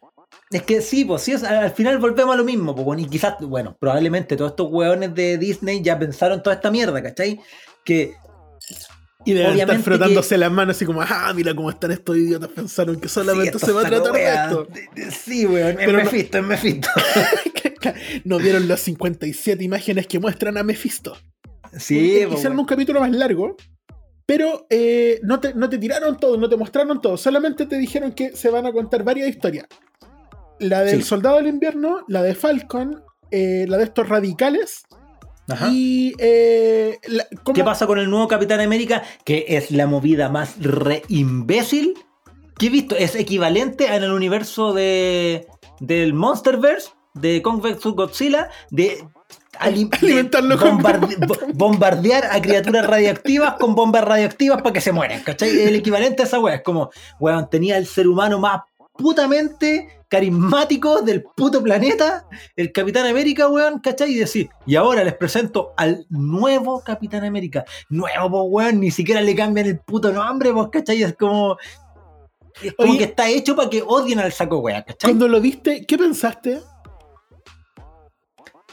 es 0.51 0.63
que 0.63 0.81
sí, 0.81 1.05
pues, 1.05 1.21
sí, 1.21 1.31
es- 1.31 1.43
al 1.43 1.71
final 1.71 1.99
volvemos 1.99 2.33
a 2.33 2.37
lo 2.37 2.43
mismo, 2.43 2.75
pues, 2.75 2.99
y 2.99 3.05
quizás, 3.05 3.35
bueno, 3.39 3.77
probablemente 3.79 4.35
todos 4.35 4.51
estos 4.51 4.67
weones 4.69 5.15
de 5.15 5.37
Disney 5.37 5.81
ya 5.81 5.97
pensaron 5.97 6.43
toda 6.43 6.55
esta 6.57 6.69
mierda, 6.71 7.01
¿cachai? 7.01 7.39
Que 7.85 8.15
Y 9.25 9.33
deben 9.33 9.57
estar 9.59 9.79
frotándose 9.79 10.37
las 10.37 10.51
manos 10.51 10.75
así 10.75 10.85
como, 10.85 11.01
ah, 11.01 11.31
mira 11.35 11.55
cómo 11.55 11.69
están 11.69 11.91
estos 11.91 12.17
idiotas. 12.17 12.49
Pensaron 12.49 12.99
que 12.99 13.07
solamente 13.07 13.57
sí, 13.57 13.65
se 13.65 13.71
va 13.71 13.81
a 13.81 13.85
tratar 13.85 14.11
de 14.13 14.25
esto. 14.27 14.67
wea. 14.69 14.85
De- 14.95 15.01
de- 15.05 15.11
Sí, 15.11 15.45
weón, 15.45 15.69
es 15.69 15.75
Pero 15.77 15.91
no- 15.93 15.97
Mephisto, 16.03 16.37
es 16.39 16.43
Mephisto. 16.43 16.89
no 18.25 18.37
vieron 18.39 18.67
las 18.67 18.81
57 18.81 19.63
imágenes 19.63 20.07
que 20.07 20.19
muestran 20.19 20.57
a 20.57 20.63
Mephisto. 20.63 21.17
Sí, 21.77 22.17
Eh, 22.17 22.25
pues, 22.27 22.39
Hicieron 22.39 22.59
un 22.59 22.65
capítulo 22.65 22.99
más 22.99 23.11
largo, 23.11 23.55
pero 24.25 24.67
eh, 24.69 25.19
no, 25.23 25.39
te, 25.39 25.53
no 25.53 25.69
te 25.69 25.77
tiraron 25.77 26.17
todo, 26.19 26.37
no 26.37 26.47
te 26.49 26.55
mostraron 26.57 27.01
todo, 27.01 27.17
solamente 27.17 27.65
te 27.65 27.77
dijeron 27.77 28.11
que 28.13 28.35
se 28.35 28.49
van 28.49 28.65
a 28.65 28.71
contar 28.71 29.03
varias 29.03 29.27
historias. 29.29 29.65
La 30.59 30.81
del 30.83 31.01
Sí. 31.01 31.07
Soldado 31.07 31.37
del 31.37 31.47
Invierno, 31.47 32.05
la 32.07 32.21
de 32.21 32.35
Falcon, 32.35 33.01
eh, 33.31 33.65
la 33.67 33.77
de 33.77 33.85
estos 33.85 34.07
radicales 34.07 34.83
Ajá. 35.49 35.69
y... 35.71 36.13
eh, 36.19 36.99
la- 37.07 37.25
¿cómo- 37.43 37.53
¿Qué 37.55 37.63
pasa 37.63 37.85
con 37.87 37.99
el 37.99 38.09
nuevo 38.09 38.27
Capitán 38.27 38.61
América? 38.61 39.03
Que 39.25 39.45
es 39.49 39.71
la 39.71 39.87
movida 39.87 40.29
más 40.29 40.55
re 40.61 41.03
imbécil 41.09 41.93
que 42.57 42.67
he 42.67 42.69
visto. 42.69 42.95
Es 42.95 43.15
equivalente 43.15 43.87
en 43.93 44.03
el 44.03 44.11
universo 44.11 44.73
de 44.73 45.47
del 45.79 46.13
Monsterverse, 46.13 46.91
de 47.13 47.41
Kong 47.41 47.61
vs 47.61 47.83
Godzilla, 47.93 48.49
de, 48.69 49.05
ali- 49.59 49.85
de 49.89 49.97
Alimentarlo 50.07 50.57
con 50.57 50.77
bombarde- 50.79 51.17
bo- 51.27 51.37
bombardear 51.53 52.25
a 52.31 52.41
criaturas 52.41 52.87
radiactivas 52.87 53.55
con 53.55 53.75
bombas 53.75 54.03
radioactivas 54.05 54.61
para 54.61 54.71
que 54.73 54.81
se 54.81 54.91
mueran. 54.93 55.21
¿Cachai? 55.23 55.49
El 55.61 55.75
equivalente 55.75 56.23
a 56.23 56.25
esa 56.25 56.39
wea. 56.39 56.55
Es 56.55 56.61
como, 56.63 56.89
weón, 57.19 57.49
tenía 57.49 57.77
el 57.77 57.85
ser 57.85 58.07
humano 58.07 58.39
más 58.39 58.61
putamente 58.93 59.87
carismático 60.13 61.01
del 61.01 61.23
puto 61.23 61.63
planeta, 61.63 62.27
el 62.55 62.71
Capitán 62.71 63.07
América, 63.07 63.47
weón, 63.47 63.79
¿cachai? 63.79 64.11
Y 64.11 64.19
decir, 64.19 64.47
y 64.67 64.75
ahora 64.75 65.03
les 65.03 65.15
presento 65.15 65.73
al 65.75 66.05
nuevo 66.09 66.83
Capitán 66.83 67.23
América. 67.23 67.65
Nuevo, 67.89 68.29
po, 68.29 68.43
weón, 68.43 68.79
ni 68.79 68.91
siquiera 68.91 69.21
le 69.21 69.35
cambian 69.35 69.65
el 69.65 69.79
puto 69.79 70.11
nombre, 70.13 70.53
pues, 70.53 70.67
¿cachai? 70.71 71.01
Es 71.01 71.15
como. 71.17 71.57
Es 72.61 72.75
como 72.75 72.89
Oye. 72.91 72.99
que 72.99 73.05
está 73.05 73.27
hecho 73.27 73.55
para 73.55 73.71
que 73.71 73.81
odien 73.81 74.19
al 74.19 74.31
saco, 74.31 74.59
weón, 74.59 74.83
¿cachai? 74.85 75.09
Cuando 75.09 75.27
lo 75.27 75.41
viste, 75.41 75.83
¿qué 75.87 75.97
pensaste? 75.97 76.61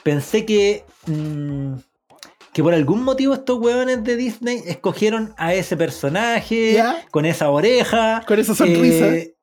Pensé 0.02 0.44
que. 0.44 0.84
mm, 1.06 1.72
que 2.52 2.62
por 2.62 2.74
algún 2.74 3.02
motivo 3.02 3.32
estos 3.32 3.58
weones 3.60 4.04
de 4.04 4.16
Disney 4.16 4.62
escogieron 4.66 5.32
a 5.38 5.54
ese 5.54 5.76
personaje 5.76 6.74
¿Ya? 6.74 7.06
con 7.10 7.24
esa 7.24 7.48
oreja. 7.48 8.24
Con 8.26 8.38
esa 8.40 8.54
sonrisa. 8.54 9.06
eh, 9.06 9.36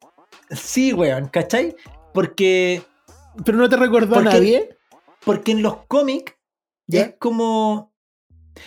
sí, 0.51 0.93
weón, 0.93 1.27
¿cachai? 1.27 1.75
Porque. 2.13 2.81
Pero 3.45 3.57
no 3.57 3.69
te 3.69 3.75
recordó 3.77 4.15
a 4.15 4.23
porque- 4.23 4.29
nadie. 4.29 4.69
Porque 5.25 5.51
en 5.51 5.61
los 5.61 5.77
cómics 5.87 6.33
¿Ya? 6.87 7.01
es 7.01 7.15
como. 7.19 7.93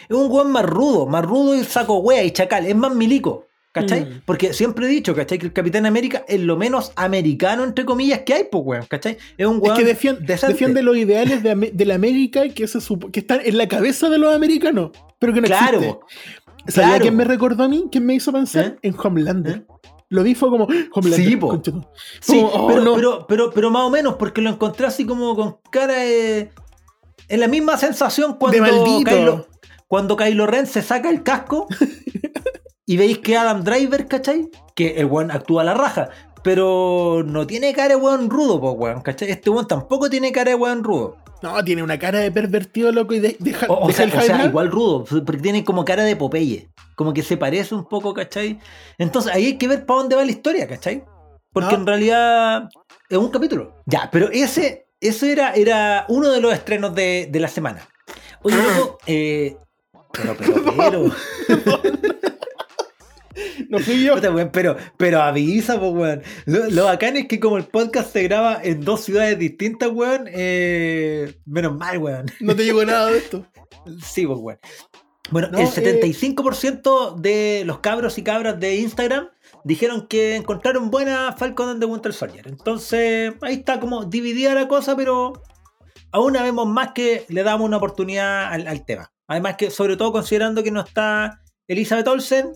Es 0.08 0.16
un 0.16 0.30
weón 0.30 0.52
más 0.52 0.64
rudo, 0.64 1.06
más 1.06 1.24
rudo 1.24 1.54
y 1.56 1.64
saco 1.64 1.98
wea 1.98 2.22
y 2.22 2.30
chacal, 2.30 2.66
es 2.66 2.76
más 2.76 2.94
milico. 2.94 3.46
¿Cachai? 3.72 4.04
Mm. 4.04 4.22
Porque 4.26 4.52
siempre 4.52 4.86
he 4.86 4.88
dicho, 4.88 5.14
¿cachai? 5.14 5.38
Que 5.38 5.46
el 5.46 5.52
Capitán 5.52 5.86
América 5.86 6.24
es 6.26 6.40
lo 6.40 6.56
menos 6.56 6.92
americano, 6.96 7.62
entre 7.62 7.84
comillas, 7.84 8.22
que 8.26 8.34
hay, 8.34 8.44
pues, 8.50 8.64
weón, 8.66 8.86
¿cachai? 8.86 9.16
Es 9.38 9.46
un 9.46 9.56
Es 9.56 9.62
weón 9.62 9.76
que 9.76 9.84
defien- 9.86 10.18
decente. 10.18 10.52
defiende 10.54 10.82
los 10.82 10.96
ideales 10.96 11.42
de, 11.44 11.84
la 11.86 11.94
América 11.94 12.48
que, 12.48 12.66
se 12.66 12.78
que 13.12 13.20
están 13.20 13.40
en 13.44 13.56
la 13.56 13.68
cabeza 13.68 14.08
de 14.08 14.18
los 14.18 14.34
americanos, 14.34 14.90
pero 15.20 15.32
que 15.32 15.40
no 15.40 15.46
Claro, 15.46 15.78
existe. 15.78 15.98
¿Sabía 16.66 16.88
claro. 16.90 17.02
quién 17.02 17.16
me 17.16 17.24
recordó 17.24 17.62
a 17.62 17.68
mí? 17.68 17.84
¿Quién 17.92 18.06
me 18.06 18.14
hizo 18.14 18.32
pensar? 18.32 18.64
¿Eh? 18.64 18.78
En 18.82 18.96
Homelander. 19.00 19.58
¿Eh? 19.58 19.66
Lo 20.10 20.22
vi 20.22 20.34
fue 20.34 20.50
como 20.50 20.64
¡Ah! 20.70 20.74
Homelander. 20.92 21.28
Sí, 21.28 21.36
po. 21.36 21.58
tu- 21.60 21.84
Sí, 22.20 22.34
Como, 22.36 22.48
oh, 22.48 22.66
pero, 22.68 22.80
no. 22.82 22.94
pero, 22.96 23.26
pero, 23.26 23.50
pero 23.52 23.70
más 23.70 23.84
o 23.84 23.90
menos, 23.90 24.16
porque 24.16 24.40
lo 24.42 24.50
encontré 24.50 24.86
así 24.86 25.06
como 25.06 25.34
con 25.34 25.58
cara 25.70 25.94
de. 25.94 26.50
En 27.28 27.40
la 27.40 27.48
misma 27.48 27.76
sensación 27.78 28.34
cuando. 28.34 28.56
de 28.56 28.60
maldito. 28.70 29.10
Kylo, 29.10 29.46
cuando 29.86 30.16
Kylo 30.16 30.46
Ren 30.46 30.66
se 30.66 30.82
saca 30.82 31.08
el 31.10 31.22
casco 31.22 31.66
y 32.86 32.96
veis 32.96 33.18
que 33.18 33.36
Adam 33.36 33.62
Driver, 33.62 34.06
¿cachai? 34.08 34.48
Que 34.74 34.96
el 34.98 35.06
weón 35.06 35.30
actúa 35.30 35.62
a 35.62 35.64
la 35.64 35.74
raja. 35.74 36.10
Pero 36.42 37.22
no 37.24 37.46
tiene 37.46 37.72
cara 37.74 37.90
de 37.90 37.96
weón 37.96 38.30
rudo, 38.30 38.60
pues 38.60 38.74
weón, 38.76 39.02
¿cachai? 39.02 39.30
Este 39.30 39.50
weón 39.50 39.66
tampoco 39.68 40.08
tiene 40.10 40.32
cara 40.32 40.50
de 40.50 40.54
weón 40.56 40.82
rudo. 40.82 41.16
No, 41.42 41.62
tiene 41.64 41.82
una 41.82 41.98
cara 41.98 42.18
de 42.18 42.30
pervertido 42.30 42.92
loco 42.92 43.14
y 43.14 43.20
de, 43.20 43.36
deja, 43.38 43.66
O, 43.68 43.84
o 43.84 43.86
deja 43.86 43.96
sea, 43.96 44.06
el 44.06 44.18
o 44.18 44.20
sea, 44.22 44.44
igual 44.46 44.70
rudo, 44.70 45.04
porque 45.24 45.40
tiene 45.40 45.64
como 45.64 45.84
cara 45.84 46.04
de 46.04 46.16
Popeye. 46.16 46.68
Como 46.96 47.14
que 47.14 47.22
se 47.22 47.36
parece 47.38 47.74
un 47.74 47.88
poco, 47.88 48.12
¿cachai? 48.12 48.58
Entonces 48.98 49.32
ahí 49.32 49.46
hay 49.46 49.56
que 49.58 49.68
ver 49.68 49.86
para 49.86 50.00
dónde 50.00 50.16
va 50.16 50.24
la 50.24 50.30
historia, 50.30 50.68
¿cachai? 50.68 51.02
Porque 51.52 51.72
No. 51.72 51.78
en 51.78 51.86
realidad 51.86 52.68
es 53.08 53.18
un 53.18 53.30
capítulo. 53.30 53.74
Ya, 53.86 54.08
pero 54.12 54.28
ese, 54.30 54.86
ese 55.00 55.32
era, 55.32 55.54
era 55.54 56.04
uno 56.08 56.28
de 56.30 56.40
los 56.40 56.52
estrenos 56.52 56.94
de, 56.94 57.28
de 57.30 57.40
la 57.40 57.48
semana. 57.48 57.88
Oye, 58.42 58.56
loco, 58.56 58.98
eh, 59.06 59.56
pero, 60.12 60.36
pero, 60.36 60.74
pero, 60.76 61.04
No 63.68 63.78
fui 63.78 64.04
yo. 64.04 64.14
pero, 64.52 64.76
pero 64.96 65.22
avisa, 65.22 65.78
pues, 65.78 65.92
weón. 65.92 66.22
Lo, 66.46 66.70
lo 66.70 66.84
bacán 66.84 67.16
es 67.16 67.26
que 67.28 67.38
como 67.40 67.56
el 67.56 67.64
podcast 67.64 68.12
se 68.12 68.22
graba 68.24 68.60
en 68.62 68.80
dos 68.84 69.04
ciudades 69.04 69.38
distintas, 69.38 69.90
weón, 69.90 70.24
eh, 70.32 71.34
menos 71.46 71.76
mal, 71.76 71.98
weón. 71.98 72.26
No 72.40 72.54
te 72.56 72.64
llegó 72.64 72.84
nada 72.84 73.10
de 73.10 73.18
esto. 73.18 73.46
Sí, 74.02 74.26
pues, 74.26 74.38
weón. 74.40 74.58
Bueno, 75.30 75.48
No, 75.52 75.58
el 75.58 75.66
eh, 75.66 75.70
75% 75.70 77.14
de 77.16 77.62
los 77.64 77.78
cabros 77.78 78.18
y 78.18 78.22
cabras 78.22 78.58
de 78.58 78.76
Instagram 78.76 79.28
dijeron 79.64 80.06
que 80.08 80.36
encontraron 80.36 80.90
buena 80.90 81.32
Falcon 81.36 81.68
and 81.68 81.80
the 81.80 81.86
Winter 81.86 82.12
Soldier. 82.12 82.48
Entonces, 82.48 83.32
ahí 83.42 83.54
está 83.54 83.78
como 83.78 84.04
dividida 84.04 84.54
la 84.54 84.66
cosa, 84.66 84.96
pero 84.96 85.42
aún 86.10 86.32
vemos 86.32 86.66
más 86.66 86.92
que 86.92 87.24
le 87.28 87.42
damos 87.42 87.66
una 87.66 87.76
oportunidad 87.76 88.52
al, 88.52 88.66
al 88.66 88.84
tema. 88.84 89.12
Además 89.28 89.54
que, 89.56 89.70
sobre 89.70 89.96
todo 89.96 90.10
considerando 90.10 90.64
que 90.64 90.72
no 90.72 90.80
está 90.80 91.40
Elizabeth 91.68 92.08
Olsen, 92.08 92.50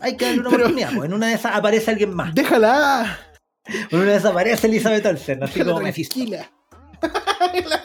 hay 0.00 0.16
que 0.16 0.24
darle 0.24 0.40
una 0.40 0.50
Pero- 0.50 0.62
oportunidad. 0.64 0.90
Pues 0.94 1.04
en 1.08 1.14
una 1.14 1.26
de 1.28 1.34
esas 1.34 1.54
aparece 1.54 1.90
alguien 1.90 2.14
más. 2.14 2.34
Déjala. 2.34 3.18
En 3.64 3.98
una 4.00 4.10
de 4.12 4.16
esas 4.16 4.32
aparece 4.32 4.66
Elizabeth 4.66 5.04
Olsen, 5.06 5.42
así 5.42 5.58
Déjala 5.58 5.72
como 5.72 5.92
tranquila. 5.92 6.50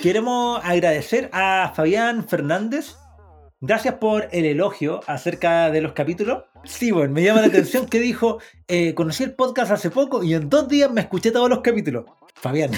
Queremos 0.00 0.60
agradecer 0.64 1.30
a 1.32 1.72
Fabián 1.74 2.26
Fernández. 2.26 2.96
Gracias 3.60 3.94
por 3.94 4.28
el 4.32 4.44
elogio 4.44 5.00
acerca 5.06 5.70
de 5.70 5.80
los 5.80 5.92
capítulos. 5.92 6.44
Sí, 6.64 6.90
bueno, 6.90 7.12
me 7.12 7.22
llama 7.22 7.40
la 7.40 7.46
atención 7.46 7.86
que 7.86 7.98
dijo, 8.00 8.38
eh, 8.68 8.94
conocí 8.94 9.24
el 9.24 9.34
podcast 9.34 9.70
hace 9.70 9.90
poco 9.90 10.22
y 10.22 10.34
en 10.34 10.48
dos 10.50 10.68
días 10.68 10.90
me 10.90 11.00
escuché 11.02 11.30
todos 11.30 11.48
los 11.48 11.60
capítulos. 11.60 12.04
Fabián, 12.34 12.70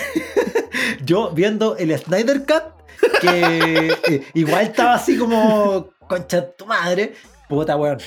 yo 1.04 1.30
viendo 1.30 1.76
el 1.76 1.96
Snyder 1.98 2.44
Cut, 2.44 2.62
que 3.20 3.96
eh, 4.08 4.22
igual 4.34 4.62
estaba 4.66 4.94
así 4.94 5.16
como, 5.16 5.90
concha 6.08 6.52
tu 6.52 6.66
madre, 6.66 7.14
puta 7.48 7.76
weón. 7.76 7.98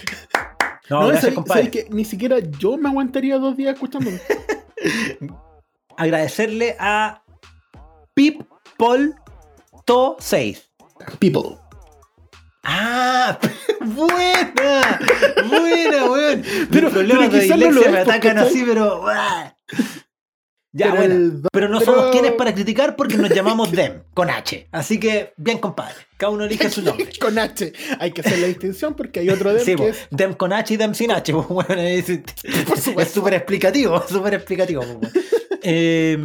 No, 0.89 1.01
No, 1.01 1.07
gracias 1.07 1.21
¿sabes- 1.21 1.35
compadre. 1.35 1.63
sabes 1.65 1.83
que 1.85 1.89
ni 1.93 2.03
siquiera 2.05 2.39
yo 2.39 2.77
me 2.77 2.89
aguantaría 2.89 3.37
dos 3.37 3.55
días 3.55 3.73
escuchándolo. 3.75 4.17
Agradecerle 5.97 6.75
a 6.79 7.21
Pip 8.13 8.41
Paul 8.77 9.15
To 9.85 10.15
6. 10.19 10.69
People. 11.19 11.57
Ah, 12.63 13.37
buena, 13.81 14.99
buena, 15.49 16.05
weón. 16.11 16.43
Pero- 16.71 16.87
Mis 16.87 16.93
problemas 16.93 17.29
pero 17.29 17.41
de 17.41 17.57
no 17.57 17.71
lo 17.71 17.91
me 17.91 17.97
atacan 17.99 18.37
así, 18.37 18.63
pero. 18.65 19.03
Ya, 20.71 20.91
Pero 20.91 20.97
bueno. 20.97 21.15
el 21.15 21.41
Pero 21.51 21.67
no 21.69 21.79
pero- 21.79 21.93
somos 21.95 22.11
quienes 22.11 22.33
para 22.33 22.53
criticar 22.53 22.95
porque 22.95 23.17
nos 23.17 23.29
llamamos 23.31 23.71
Dem, 23.71 24.03
con 24.13 24.29
H. 24.29 24.67
Así 24.71 24.99
que, 24.99 25.33
bien, 25.37 25.57
compadre. 25.57 25.95
Cada 26.17 26.31
uno 26.31 26.43
elige 26.45 26.69
su 26.69 26.81
nombre. 26.83 27.09
Con 27.19 27.39
H. 27.39 27.73
Hay 27.99 28.11
que 28.11 28.21
hacer 28.21 28.37
la 28.39 28.47
distinción 28.47 28.93
porque 28.93 29.21
hay 29.21 29.29
otro 29.29 29.51
de 29.53 29.61
Sí, 29.61 29.71
que 29.71 29.77
po, 29.77 29.87
es. 29.87 30.07
Dem 30.11 30.33
con 30.35 30.53
H 30.53 30.73
y 30.73 30.77
Dem 30.77 30.93
sin 30.93 31.11
H. 31.11 31.33
pues, 31.33 31.47
bueno, 31.47 31.81
es 31.81 32.05
súper 33.11 33.33
explicativo, 33.33 34.03
súper 34.07 34.35
explicativo. 34.35 34.83
pues. 34.99 35.11
Eh, 35.63 36.17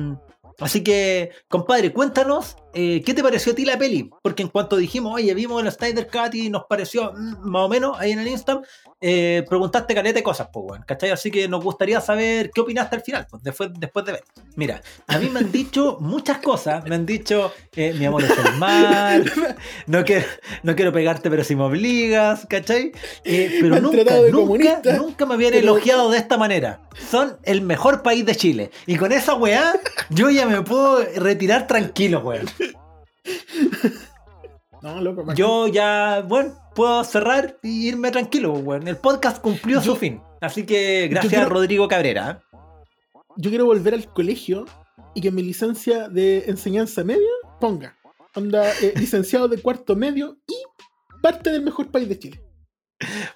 así 0.61 0.83
que, 0.85 1.31
compadre, 1.49 1.93
cuéntanos 1.93 2.57
eh, 2.75 3.03
¿qué 3.05 3.15
te 3.15 3.23
pareció 3.23 3.53
a 3.53 3.55
ti 3.55 3.65
la 3.65 3.79
peli? 3.79 4.11
Porque 4.23 4.43
en 4.43 4.49
cuanto 4.49 4.77
dijimos, 4.77 5.15
oye, 5.15 5.33
vimos 5.35 5.63
el 5.65 5.71
Snyder 5.71 6.07
Cut 6.09 6.35
y 6.35 6.51
nos 6.51 6.65
pareció 6.65 7.13
mm, 7.13 7.49
más 7.49 7.63
o 7.63 7.69
menos 7.69 7.97
ahí 7.99 8.13
en 8.13 8.19
el 8.21 8.29
Insta, 8.29 8.61
eh, 9.01 9.45
preguntaste 9.49 9.95
caleta 9.95 10.19
de 10.19 10.23
cosas, 10.23 10.49
pues, 10.53 10.65
weón, 10.69 10.85
¿cachai? 10.87 11.11
Así 11.11 11.31
que 11.31 11.47
nos 11.49 11.63
gustaría 11.63 12.01
saber 12.01 12.51
qué 12.55 12.61
opinaste 12.63 12.97
al 12.97 13.03
final, 13.03 13.27
pues, 13.31 13.43
después, 13.43 13.71
después 13.79 14.05
de 14.07 14.13
ver. 14.13 14.25
Mira, 14.57 14.81
a 15.07 15.19
mí 15.19 15.29
me 15.29 15.41
han 15.41 15.53
dicho 15.53 15.99
muchas 16.01 16.39
cosas, 16.39 16.85
me 16.87 16.95
han 16.95 17.05
dicho, 17.05 17.53
eh, 17.77 17.95
mi 17.99 18.07
amor 18.07 18.25
es 18.25 18.31
el 18.39 18.55
mal, 18.59 19.31
no 19.87 20.05
quiero, 20.05 20.25
no 20.63 20.75
quiero 20.75 20.93
pegarte, 20.93 21.29
pero 21.31 21.45
si 21.45 21.55
me 21.57 21.65
obligas, 21.65 22.47
¿cachai? 22.49 22.93
Pero 23.25 23.81
nunca, 23.81 24.05
nunca, 24.31 24.81
nunca 24.97 25.27
me 25.27 25.35
habían 25.35 25.53
pero- 25.53 25.63
elogiado 25.65 26.11
de 26.11 26.19
esta 26.19 26.37
manera. 26.39 26.81
Son 27.11 27.37
el 27.43 27.61
mejor 27.61 28.03
país 28.03 28.25
de 28.25 28.35
Chile. 28.37 28.71
Y 28.87 28.97
con 28.97 29.11
esa 29.13 29.35
weá, 29.35 29.75
yo 30.11 30.31
ya 30.31 30.47
me 30.47 30.63
puedo 30.63 31.05
retirar 31.17 31.67
tranquilo, 31.67 32.21
weón. 32.21 32.47
No, 34.83 35.01
loco. 35.01 35.33
Yo 35.35 35.67
ya, 35.69 36.23
bueno, 36.29 36.55
puedo 36.75 37.03
cerrar 37.05 37.59
y 37.63 37.89
irme 37.89 38.11
tranquilo, 38.11 38.53
weón. 38.53 38.87
El 38.87 38.97
podcast 38.99 39.41
cumplió 39.41 39.81
su 39.81 39.97
fin. 39.97 40.21
Así 40.41 40.67
que 40.67 41.09
gracias 41.09 41.33
quiero- 41.33 41.47
a 41.47 41.49
Rodrigo 41.49 41.89
Cabrera. 41.89 42.43
¿eh? 42.53 42.59
yo 43.37 43.51
quiero 43.51 43.65
volver 43.65 43.95
al 43.95 44.07
colegio 44.13 44.65
y 45.15 45.21
que 45.21 45.31
mi 45.33 45.43
licencia 45.43 46.09
de 46.09 46.45
enseñanza 46.47 47.03
media 47.03 47.29
ponga. 47.61 47.97
Onda, 48.35 48.69
eh, 48.83 48.93
licenciado 48.97 49.49
de 49.49 49.61
cuarto 49.61 49.97
medio 49.97 50.37
y 50.47 50.55
parte 51.23 51.51
del 51.51 51.63
mejor 51.63 51.91
país 51.91 52.09
de 52.09 52.19
Chile. 52.19 52.45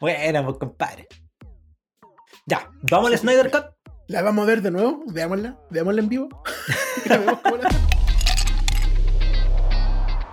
Bueno, 0.00 0.44
pues 0.44 0.58
compadre. 0.58 1.08
Ya, 2.46 2.70
vamos 2.90 3.10
al 3.10 3.18
Snyder 3.18 3.50
Cut. 3.50 3.64
¿La 4.06 4.22
vamos 4.22 4.42
a 4.44 4.46
ver 4.46 4.62
de 4.62 4.70
nuevo? 4.70 5.02
Veámosla, 5.06 5.58
veámosla 5.70 6.00
en 6.02 6.08
vivo. 6.08 6.28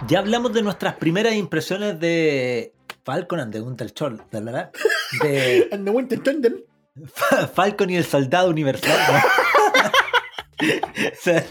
Ya 0.07 0.19
hablamos 0.19 0.53
de 0.53 0.61
nuestras 0.61 0.95
primeras 0.95 1.33
impresiones 1.33 1.99
de 1.99 2.73
Falcon 3.03 3.39
and 3.39 3.51
the 3.53 3.61
Winter 3.61 3.91
Soldier, 3.95 4.23
¿verdad? 4.31 4.71
De 5.21 5.67
And 5.71 5.85
the 5.85 5.91
Winter. 5.91 6.21
Fa- 7.13 7.47
Falcon 7.47 7.89
y 7.89 7.97
el 7.97 8.05
Soldado 8.05 8.49
Universal. 8.49 8.97
¿no? 9.13 9.19
O 10.57 11.21
sea, 11.21 11.45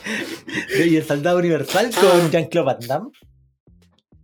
y 0.87 0.97
el 0.97 1.05
Soldado 1.05 1.37
Universal 1.39 1.91
con 2.01 2.31
Jean-Claude 2.31 2.67
Van 2.67 2.79
Damme. 2.89 3.11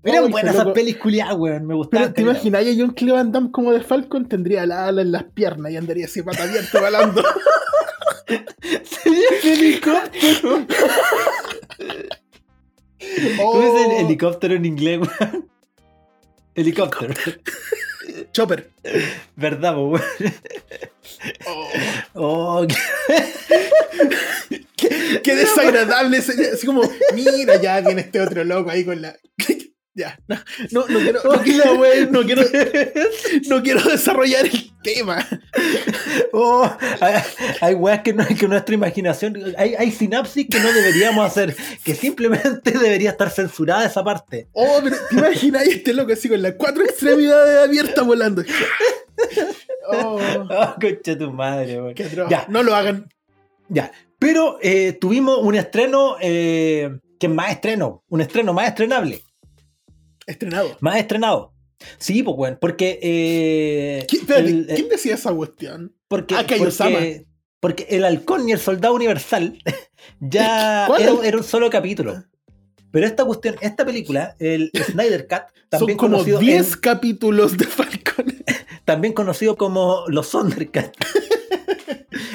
Loco. 0.03 0.39
esas 0.39 0.69
pelis 0.69 0.97
culiadas, 0.97 1.35
weón. 1.37 1.67
Me 1.67 1.75
gustaban. 1.75 2.15
Pero 2.15 2.15
te 2.15 2.23
imaginas 2.23 2.63
a 2.63 2.71
John 2.79 2.95
Cleve 2.95 3.13
Van 3.13 3.31
Damme 3.31 3.51
como 3.53 3.73
de 3.73 3.83
Falcon, 3.83 4.27
tendría 4.27 4.65
la 4.65 4.87
ala 4.87 5.03
en 5.03 5.13
las 5.13 5.25
piernas 5.25 5.71
y 5.73 5.77
andaría 5.77 6.07
así 6.07 6.23
pata 6.23 6.45
abierta 6.45 6.81
balando. 6.81 7.23
Sería 8.85 9.29
un 9.43 9.49
helicóptero. 9.51 10.67
¿Cómo 13.39 13.63
es 13.63 13.85
el 13.87 13.93
Oh, 13.93 14.01
helicóptero 14.07 14.55
en 14.55 14.65
inglés, 14.67 15.01
weón? 15.01 15.49
Helicóptero. 16.55 17.15
Chopper. 18.33 18.71
¿Verdad, 19.37 19.77
weón? 19.79 20.03
Oh, 21.47 21.69
Oh, 22.15 22.67
qué- 24.77 25.21
qué 25.23 25.35
desagradable. 25.35 26.19
Así 26.19 26.67
como, 26.67 26.83
mira, 27.15 27.61
ya 27.61 27.81
viene 27.81 28.03
este 28.03 28.21
otro 28.21 28.45
loco 28.45 28.71
ahí 28.71 28.85
con 28.85 29.01
la. 29.03 29.17
Ya, 29.93 30.21
no, 30.29 30.37
no, 30.71 30.87
no 30.87 30.99
quiero, 31.01 31.21
no, 31.25 31.43
quiero, 31.43 31.75
no 32.11 32.23
quiero, 32.23 32.43
no 33.49 33.63
quiero 33.63 33.83
desarrollar 33.83 34.47
el 34.47 34.71
tema. 34.83 35.27
Oh, 36.33 36.71
hay, 37.01 37.15
hay 37.61 37.75
weas 37.75 38.01
que, 38.03 38.13
no, 38.13 38.25
que 38.27 38.47
nuestra 38.47 38.75
imaginación. 38.75 39.37
Hay, 39.59 39.75
hay 39.75 39.91
sinapsis 39.91 40.47
que 40.49 40.61
no 40.61 40.73
deberíamos 40.73 41.27
hacer. 41.27 41.57
Que 41.85 41.97
simplemente 41.97 42.71
debería 42.71 43.11
estar 43.11 43.31
censurada 43.31 43.85
esa 43.85 44.05
parte. 44.05 44.49
Oh, 44.53 44.79
pero 44.83 44.97
te 45.09 45.17
imaginas 45.17 45.67
este 45.67 45.93
loco 45.93 46.13
así 46.13 46.29
con 46.29 46.41
las 46.41 46.55
cuatro 46.55 46.85
extremidades 46.85 47.67
abiertas 47.69 48.07
volando. 48.07 48.43
Oh, 49.89 50.21
Oh, 50.51 50.75
concha 50.81 51.19
tu 51.19 51.33
madre, 51.33 51.83
weón. 51.83 51.95
Ya. 52.29 52.47
No 52.49 52.63
lo 52.63 52.77
hagan. 52.77 53.13
Ya. 53.69 53.91
Pero 54.21 54.59
eh, 54.63 54.93
tuvimos 54.93 55.39
un 55.43 55.57
estreno 55.57 56.17
eh, 56.21 56.99
que 57.19 57.27
es 57.27 57.33
más 57.33 57.51
estreno. 57.51 58.05
Un 58.09 58.21
estreno 58.21 58.53
más 58.53 58.69
estrenable. 58.69 59.23
Estrenado. 60.31 60.77
Más 60.81 60.97
estrenado. 60.97 61.53
Sí, 61.99 62.23
pues, 62.23 62.37
weón. 62.37 62.59
Porque. 62.61 62.99
eh, 63.03 64.05
¿Quién, 64.09 64.23
espérate, 64.23 64.49
el- 64.49 64.67
¿quién 64.67 64.89
decía 64.89 65.15
esa 65.15 65.33
cuestión? 65.33 65.95
porque, 66.09 66.35
Ah, 66.35 66.45
porque, 66.47 67.27
porque 67.61 67.87
el 67.91 68.05
halcón 68.05 68.49
y 68.49 68.53
el 68.53 68.59
soldado 68.59 68.95
universal 68.95 69.59
ya 70.21 70.87
era, 70.99 71.13
era 71.25 71.37
un 71.37 71.45
solo 71.45 71.71
capítulo. 71.71 72.25
Pero 72.91 73.07
esta 73.07 73.25
cuestión, 73.25 73.55
esta 73.61 73.85
película, 73.85 74.35
el 74.41 74.71
Snyder 74.87 75.29
Cut, 75.29 75.43
Son 75.55 75.69
también 75.69 75.97
como 75.99 76.13
conocido, 76.17 76.39
10 76.41 76.73
en- 76.75 76.81
capítulos 76.81 77.57
de 77.57 77.65
Falcon. 77.67 78.35
también 78.85 79.13
conocido 79.15 79.57
como 79.57 80.05
los 80.09 80.31
Thundercat. 80.31 80.93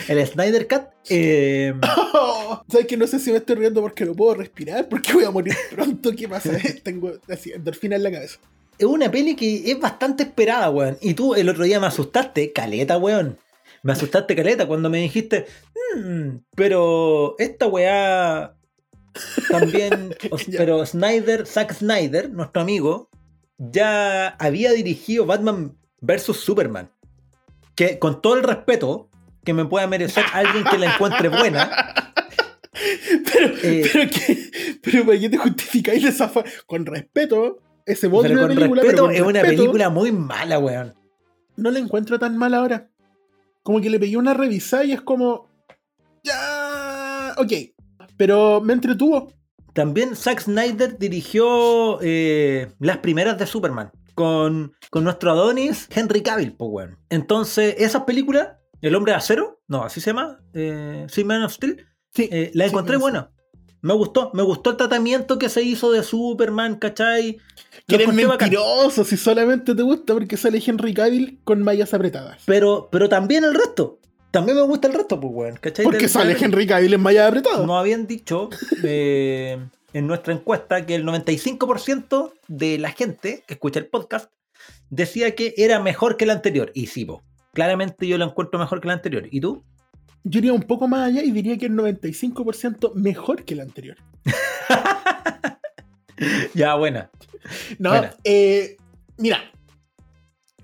El 0.08 0.26
Snyder 0.28 0.68
Cut 0.68 0.84
eh, 1.10 1.74
Oh, 2.14 2.64
¿Sabes 2.70 2.88
que 2.88 2.98
no 2.98 3.08
sé 3.08 3.20
si 3.20 3.32
me 3.32 3.38
estoy 3.38 3.56
riendo 3.56 3.82
porque 3.82 4.06
no 4.06 4.14
puedo 4.14 4.36
respirar? 4.36 4.88
Porque 4.90 5.14
voy 5.14 5.24
a 5.26 5.32
morir 5.32 5.56
pronto. 5.72 6.12
¿Qué 6.16 6.28
pasa? 6.28 6.52
Tengo 6.84 7.14
así, 7.30 7.52
endorfina 7.52 7.96
en 7.96 8.04
la 8.04 8.12
cabeza. 8.12 8.40
es 8.78 8.86
una 8.86 9.10
peli 9.12 9.36
que 9.36 9.70
es 9.72 9.80
bastante 9.80 10.24
esperada, 10.24 10.70
weón. 10.70 10.98
Y 11.02 11.14
tú 11.14 11.36
el 11.36 11.50
otro 11.50 11.64
día 11.64 11.80
me 11.80 11.88
asustaste, 11.88 12.52
caleta, 12.52 12.98
weón. 12.98 13.38
Me 13.84 13.94
asustaste, 13.94 14.36
caleta, 14.36 14.66
cuando 14.68 14.90
me 14.90 15.00
dijiste, 15.00 15.46
"Mm, 15.96 16.38
pero 16.56 17.36
esta 17.38 17.68
weá 17.68 18.56
también, 19.50 20.16
pero 20.58 20.86
Snyder, 20.86 21.46
Zack 21.46 21.74
Snyder, 21.74 22.30
nuestro 22.32 22.62
amigo, 22.62 23.10
ya 23.58 24.30
había 24.30 24.72
dirigido 24.72 25.26
Batman 25.26 25.78
vs. 26.02 26.36
Superman. 26.38 26.90
Que 27.76 28.00
con 28.00 28.22
todo 28.22 28.36
el 28.36 28.44
respeto 28.44 29.10
que 29.46 29.54
me 29.54 29.66
pueda 29.66 29.88
merecer 29.88 30.26
alguien 30.34 30.66
que 30.66 30.78
la 30.78 30.94
encuentre 30.94 31.30
buena, 31.30 31.70
Pero, 33.34 33.54
Eh, 33.64 33.90
pero, 33.92 34.10
que, 34.10 34.52
pero 34.84 35.06
¿para 35.06 35.20
qué 35.20 35.30
te 35.30 35.38
justificáis 35.38 36.04
de 36.04 36.10
esa 36.10 36.28
forma? 36.28 36.50
Con 36.66 36.86
respeto, 36.86 37.60
ese 37.86 38.08
bot 38.08 38.24
pero 38.24 38.36
de 38.36 38.42
con 38.42 38.56
película, 38.56 38.82
respeto, 38.82 39.04
pero 39.04 39.06
con 39.08 39.16
es 39.16 39.22
una 39.22 39.42
película 39.42 39.90
muy 39.90 40.12
mala, 40.12 40.60
weón. 40.60 40.94
No 41.56 41.72
la 41.72 41.80
encuentro 41.80 42.20
tan 42.20 42.38
mal 42.38 42.54
ahora. 42.54 42.90
Como 43.64 43.80
que 43.80 43.90
le 43.90 44.00
pegué 44.00 44.18
una 44.18 44.34
revisada 44.34 44.84
y 44.84 44.92
es 44.92 45.02
como. 45.02 45.50
Ya. 46.24 47.34
Ok. 47.38 47.52
Pero 48.18 48.62
me 48.62 48.74
entretuvo. 48.74 49.34
También 49.74 50.16
Zack 50.16 50.42
Snyder 50.42 50.98
dirigió 50.98 52.00
eh, 52.02 52.72
las 52.80 52.98
primeras 53.00 53.38
de 53.38 53.46
Superman 53.46 53.92
con, 54.16 54.74
con 54.90 55.04
nuestro 55.04 55.32
Adonis 55.32 55.88
Henry 55.94 56.22
Cavill, 56.22 56.54
po, 56.54 56.68
weón. 56.68 56.98
Entonces, 57.10 57.76
esas 57.78 58.04
películas, 58.04 58.56
El 58.86 58.96
Hombre 58.96 59.14
de 59.14 59.18
Acero, 59.18 59.62
no, 59.68 59.84
así 59.84 60.00
se 60.00 60.12
llama, 60.12 60.40
eh, 60.54 61.08
sí, 61.10 61.24
Man 61.24 61.44
of 61.44 61.54
Steel, 61.54 61.86
Sí. 62.14 62.30
eh, 62.32 62.52
la 62.54 62.66
encontré 62.68 62.96
sí. 62.98 63.02
buena. 63.02 63.32
Me 63.82 63.94
gustó, 63.94 64.32
me 64.34 64.44
gustó 64.44 64.72
el 64.72 64.78
tratamiento 64.78 65.38
que 65.40 65.50
se 65.50 65.62
hizo 65.64 65.92
de 65.92 66.04
Superman, 66.04 66.76
¿cachai? 66.76 67.38
Que 67.88 67.96
eres 67.96 68.06
encontré 68.06 68.26
bacán. 68.26 68.50
mentiroso 68.50 69.04
si 69.04 69.18
solamente 69.18 69.74
te 69.76 69.82
gusta 69.84 70.14
porque 70.14 70.38
sale 70.38 70.62
Henry 70.66 70.94
Cavill 70.94 71.40
con 71.44 71.62
mallas 71.64 71.94
apretadas. 71.94 72.42
Pero, 72.46 72.90
pero 72.92 73.10
también 73.10 73.44
el 73.44 73.54
resto. 73.54 74.00
También 74.32 74.58
me 74.58 74.64
gusta 74.64 74.88
el 74.88 74.94
resto, 74.94 75.20
pues, 75.20 75.34
weón, 75.34 75.58
¿cachai? 75.58 75.86
Porque 75.86 76.08
sale 76.08 76.36
Henry 76.40 76.68
Cavill 76.68 76.94
en 76.94 77.02
mallas 77.02 77.28
apretadas. 77.28 77.66
Nos 77.66 77.80
habían 77.80 78.06
dicho 78.08 78.50
eh, 78.84 79.58
en 79.94 80.08
nuestra 80.08 80.34
encuesta 80.34 80.86
que 80.86 80.96
el 80.96 81.06
95% 81.06 82.34
de 82.48 82.78
la 82.78 82.92
gente 82.92 83.44
que 83.48 83.54
escucha 83.56 83.80
el 83.80 83.88
podcast 83.88 84.32
decía 84.90 85.36
que 85.36 85.54
era 85.58 85.80
mejor 85.80 86.18
que 86.18 86.26
el 86.26 86.32
anterior. 86.32 86.72
Y 86.74 86.88
sí, 86.88 87.06
po, 87.06 87.24
claramente 87.56 88.06
yo 88.08 88.20
lo 88.20 88.26
encuentro 88.26 88.60
mejor 88.60 88.80
que 88.82 88.88
el 88.90 88.92
anterior. 88.94 89.28
¿Y 89.32 89.42
tú? 89.42 89.64
Yo 90.24 90.40
iría 90.40 90.54
un 90.54 90.64
poco 90.64 90.88
más 90.88 91.08
allá 91.08 91.24
y 91.24 91.32
diría 91.32 91.58
que 91.58 91.66
el 91.68 91.74
95% 91.74 92.94
mejor 92.94 93.44
que 93.46 93.56
el 93.56 93.62
anterior. 93.62 93.98
Ya, 96.54 96.76
buena. 96.76 97.12
No, 97.78 97.90
Buena. 97.90 98.16
eh, 98.24 98.78
mira, 99.18 99.40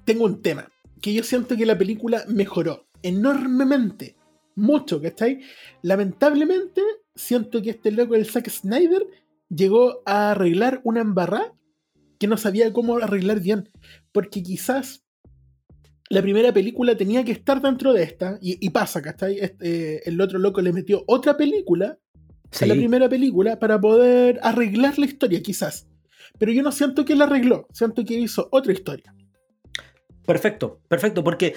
tengo 0.05 0.23
un 0.23 0.41
tema. 0.41 0.69
Que 1.01 1.13
yo 1.13 1.23
siento 1.23 1.57
que 1.57 1.65
la 1.65 1.77
película 1.77 2.23
mejoró 2.29 2.87
enormemente. 3.03 4.15
Mucho, 4.55 5.01
¿cachai? 5.01 5.41
Lamentablemente, 5.81 6.81
siento 7.15 7.61
que 7.61 7.71
este 7.71 7.91
loco, 7.91 8.15
el 8.15 8.25
Zack 8.29 8.49
Snyder, 8.49 9.05
llegó 9.49 10.01
a 10.05 10.31
arreglar 10.31 10.79
una 10.85 11.01
embarrada 11.01 11.53
que 12.17 12.27
no 12.27 12.37
sabía 12.37 12.71
cómo 12.71 12.97
arreglar 12.97 13.41
bien. 13.41 13.69
Porque 14.13 14.41
quizás 14.43 15.03
la 16.11 16.21
primera 16.21 16.53
película 16.53 16.95
tenía 16.95 17.23
que 17.23 17.31
estar 17.31 17.61
dentro 17.61 17.93
de 17.93 18.03
esta, 18.03 18.37
y, 18.41 18.57
y 18.65 18.69
pasa, 18.69 19.01
¿cachai? 19.01 19.39
Este, 19.39 20.07
el 20.07 20.19
otro 20.21 20.37
loco 20.39 20.61
le 20.61 20.73
metió 20.73 21.03
otra 21.07 21.35
película 21.37 21.97
Sí. 22.51 22.65
a 22.65 22.67
la 22.67 22.73
primera 22.73 23.07
película 23.07 23.57
para 23.59 23.79
poder 23.79 24.37
arreglar 24.43 24.99
la 24.99 25.05
historia, 25.05 25.41
quizás. 25.41 25.87
Pero 26.37 26.51
yo 26.51 26.61
no 26.63 26.73
siento 26.73 27.05
que 27.05 27.15
la 27.15 27.23
arregló, 27.23 27.65
siento 27.71 28.03
que 28.03 28.15
hizo 28.15 28.49
otra 28.51 28.73
historia. 28.73 29.15
Perfecto, 30.25 30.81
perfecto, 30.89 31.23
porque 31.23 31.55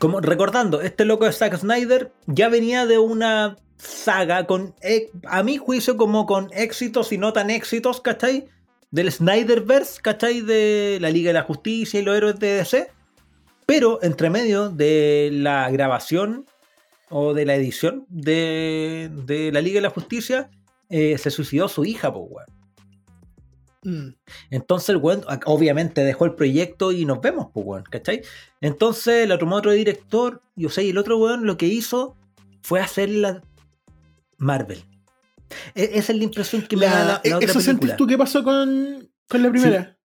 como 0.00 0.20
recordando, 0.20 0.80
este 0.80 1.04
loco 1.04 1.26
de 1.26 1.32
Zack 1.32 1.56
Snyder 1.58 2.12
ya 2.26 2.48
venía 2.48 2.86
de 2.86 2.98
una 2.98 3.56
saga 3.76 4.46
con, 4.46 4.74
eh, 4.82 5.10
a 5.24 5.42
mi 5.42 5.58
juicio, 5.58 5.96
como 5.96 6.24
con 6.26 6.48
éxitos 6.52 7.12
y 7.12 7.18
no 7.18 7.32
tan 7.34 7.50
éxitos, 7.50 8.00
¿cachai? 8.00 8.46
Del 8.90 9.12
Snyderverse, 9.12 10.00
¿cachai? 10.00 10.40
De 10.40 10.98
la 11.00 11.10
Liga 11.10 11.28
de 11.28 11.34
la 11.34 11.42
Justicia 11.42 12.00
y 12.00 12.02
los 12.02 12.16
héroes 12.16 12.38
de 12.38 12.56
DC. 12.56 12.88
Pero 13.66 13.98
entre 14.02 14.30
medio 14.30 14.68
de 14.70 15.30
la 15.32 15.70
grabación 15.70 16.46
o 17.10 17.34
de 17.34 17.46
la 17.46 17.54
edición 17.54 18.06
de, 18.08 19.10
de 19.24 19.52
la 19.52 19.60
Liga 19.60 19.76
de 19.76 19.82
la 19.82 19.90
Justicia, 19.90 20.50
eh, 20.90 21.16
se 21.18 21.30
suicidó 21.30 21.68
su 21.68 21.84
hija, 21.84 22.12
pues, 22.12 22.26
weón. 22.28 22.46
Mm. 23.84 24.14
Entonces 24.50 24.88
el 24.90 24.96
weón 24.96 25.22
obviamente 25.44 26.02
dejó 26.02 26.24
el 26.24 26.34
proyecto 26.34 26.90
y 26.92 27.04
nos 27.04 27.20
vemos, 27.20 27.48
pues 27.52 27.66
weón, 27.66 27.84
¿cachai? 27.84 28.22
Entonces 28.60 29.24
el 29.24 29.32
otro, 29.32 29.48
otro 29.54 29.72
director, 29.72 30.42
yo 30.56 30.70
sé, 30.70 30.84
y 30.84 30.90
el 30.90 30.98
otro 30.98 31.18
weón 31.18 31.44
lo 31.46 31.56
que 31.58 31.66
hizo 31.66 32.16
fue 32.62 32.80
hacer 32.80 33.10
la 33.10 33.42
Marvel. 34.38 34.82
E- 35.74 35.90
esa 35.94 36.12
es 36.12 36.18
la 36.18 36.24
impresión 36.24 36.62
que 36.62 36.76
me 36.76 36.86
da 36.86 36.98
la, 36.98 37.04
la 37.04 37.20
eh, 37.24 37.34
otra 37.34 37.38
¿Eso 37.38 37.58
película. 37.58 37.62
sentís 37.62 37.96
tú 37.96 38.06
qué 38.06 38.16
pasó 38.18 38.42
con, 38.42 39.10
con 39.28 39.42
la 39.42 39.50
primera? 39.50 39.84
Sí, 39.84 40.03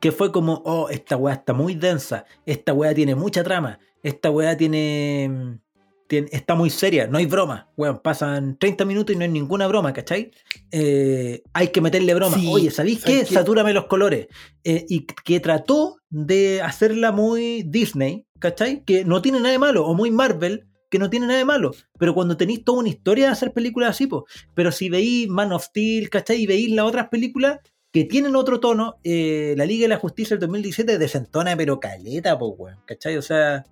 que 0.00 0.12
fue 0.12 0.32
como, 0.32 0.62
oh, 0.64 0.88
esta 0.88 1.16
weá 1.16 1.34
está 1.34 1.52
muy 1.52 1.74
densa, 1.74 2.24
esta 2.44 2.72
weá 2.72 2.94
tiene 2.94 3.14
mucha 3.14 3.42
trama, 3.42 3.78
esta 4.02 4.30
weá 4.30 4.56
tiene, 4.56 5.28
mm, 5.30 5.58
tiene- 6.06 6.28
está 6.30 6.54
muy 6.54 6.70
seria, 6.70 7.06
no 7.08 7.18
hay 7.18 7.26
broma, 7.26 7.68
weón, 7.76 7.98
pasan 8.00 8.56
30 8.58 8.84
minutos 8.84 9.14
y 9.14 9.18
no 9.18 9.24
hay 9.24 9.30
ninguna 9.30 9.66
broma, 9.66 9.92
¿cachai? 9.92 10.30
Eh, 10.70 11.42
hay 11.52 11.68
que 11.68 11.80
meterle 11.80 12.14
broma. 12.14 12.36
Sí, 12.38 12.46
Oye, 12.50 12.70
¿sabéis 12.70 12.98
qué? 13.04 13.12
¿sabes 13.12 13.28
qué? 13.28 13.34
Satúrame 13.34 13.72
los 13.72 13.86
colores. 13.86 14.28
Eh, 14.64 14.84
y 14.88 15.06
que 15.24 15.40
trató 15.40 15.96
de 16.08 16.62
hacerla 16.62 17.10
muy 17.12 17.62
Disney, 17.64 18.26
¿cachai? 18.38 18.84
Que 18.84 19.04
no 19.04 19.20
tiene 19.22 19.38
nada 19.38 19.50
de 19.52 19.58
malo, 19.58 19.86
o 19.86 19.94
muy 19.94 20.10
Marvel, 20.10 20.66
que 20.88 21.00
no 21.00 21.10
tiene 21.10 21.26
nada 21.26 21.38
de 21.40 21.44
malo. 21.44 21.72
Pero 21.98 22.14
cuando 22.14 22.36
tenéis 22.36 22.62
toda 22.64 22.78
una 22.78 22.88
historia 22.88 23.26
de 23.26 23.32
hacer 23.32 23.52
películas 23.52 23.90
así, 23.90 24.06
pues. 24.06 24.22
Pero 24.54 24.70
si 24.70 24.88
veis 24.88 25.26
Man 25.28 25.52
of 25.52 25.64
Steel, 25.64 26.08
¿cachai? 26.08 26.42
Y 26.42 26.46
veis 26.46 26.70
las 26.70 26.86
otras 26.86 27.08
películas 27.08 27.58
que 27.96 28.04
tienen 28.04 28.36
otro 28.36 28.60
tono, 28.60 28.96
eh, 29.04 29.54
la 29.56 29.64
Liga 29.64 29.84
de 29.84 29.88
la 29.88 29.96
Justicia 29.98 30.34
del 30.36 30.40
2017 30.40 30.98
desentona, 30.98 31.56
pero 31.56 31.80
caleta, 31.80 32.38
pues, 32.38 32.52
weón, 32.58 32.78
¿cachai? 32.84 33.16
O 33.16 33.22
sea, 33.22 33.64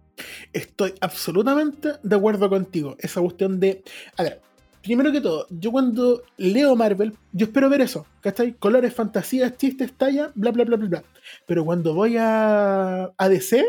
Estoy 0.53 0.95
absolutamente 1.01 1.95
de 2.03 2.17
acuerdo 2.17 2.49
contigo. 2.49 2.97
Esa 3.01 3.21
cuestión 3.21 3.59
de. 3.61 3.83
A 4.17 4.23
ver, 4.23 4.41
primero 4.81 5.11
que 5.13 5.21
todo, 5.21 5.47
yo 5.51 5.73
cuando 5.73 6.23
leo 6.37 6.77
Marvel, 6.77 7.13
yo 7.33 7.47
espero 7.47 7.69
ver 7.69 7.81
eso. 7.81 8.07
¿Cachai? 8.21 8.53
Colores, 8.55 8.95
fantasías, 8.95 9.57
chistes, 9.59 9.93
talla, 9.93 10.31
bla, 10.37 10.53
bla, 10.53 10.65
bla, 10.65 10.77
bla, 10.77 10.89
bla. 10.89 11.05
Pero 11.47 11.65
cuando 11.65 11.95
voy 11.95 12.17
a, 12.17 13.11
a 13.19 13.29
DC, 13.29 13.65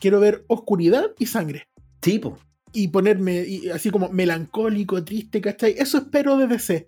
quiero 0.00 0.18
ver 0.20 0.44
oscuridad 0.48 1.12
y 1.18 1.26
sangre. 1.26 1.68
sí, 2.02 2.18
pues. 2.18 2.34
Y 2.72 2.88
ponerme 2.88 3.44
y- 3.48 3.70
así 3.70 3.90
como 3.90 4.10
melancólico, 4.10 5.02
triste, 5.02 5.40
¿cachai? 5.40 5.76
Eso 5.78 5.96
espero 5.98 6.36
de 6.36 6.48
DC. 6.48 6.86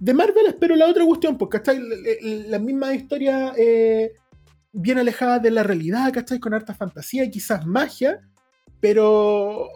De 0.00 0.14
Marvel 0.14 0.46
espero 0.46 0.76
la 0.76 0.86
otra 0.86 1.04
cuestión, 1.04 1.36
pues, 1.36 1.50
¿cachai? 1.50 1.80
La, 2.48 2.58
misma 2.58 2.94
historia 2.94 3.52
eh, 3.56 4.12
bien 4.72 4.98
alejada 4.98 5.38
de 5.38 5.50
la 5.50 5.62
realidad, 5.62 6.12
¿cachai? 6.12 6.38
Con 6.38 6.54
harta 6.54 6.74
fantasía 6.74 7.24
y 7.24 7.30
quizás 7.30 7.66
magia, 7.66 8.20
pero 8.80 9.68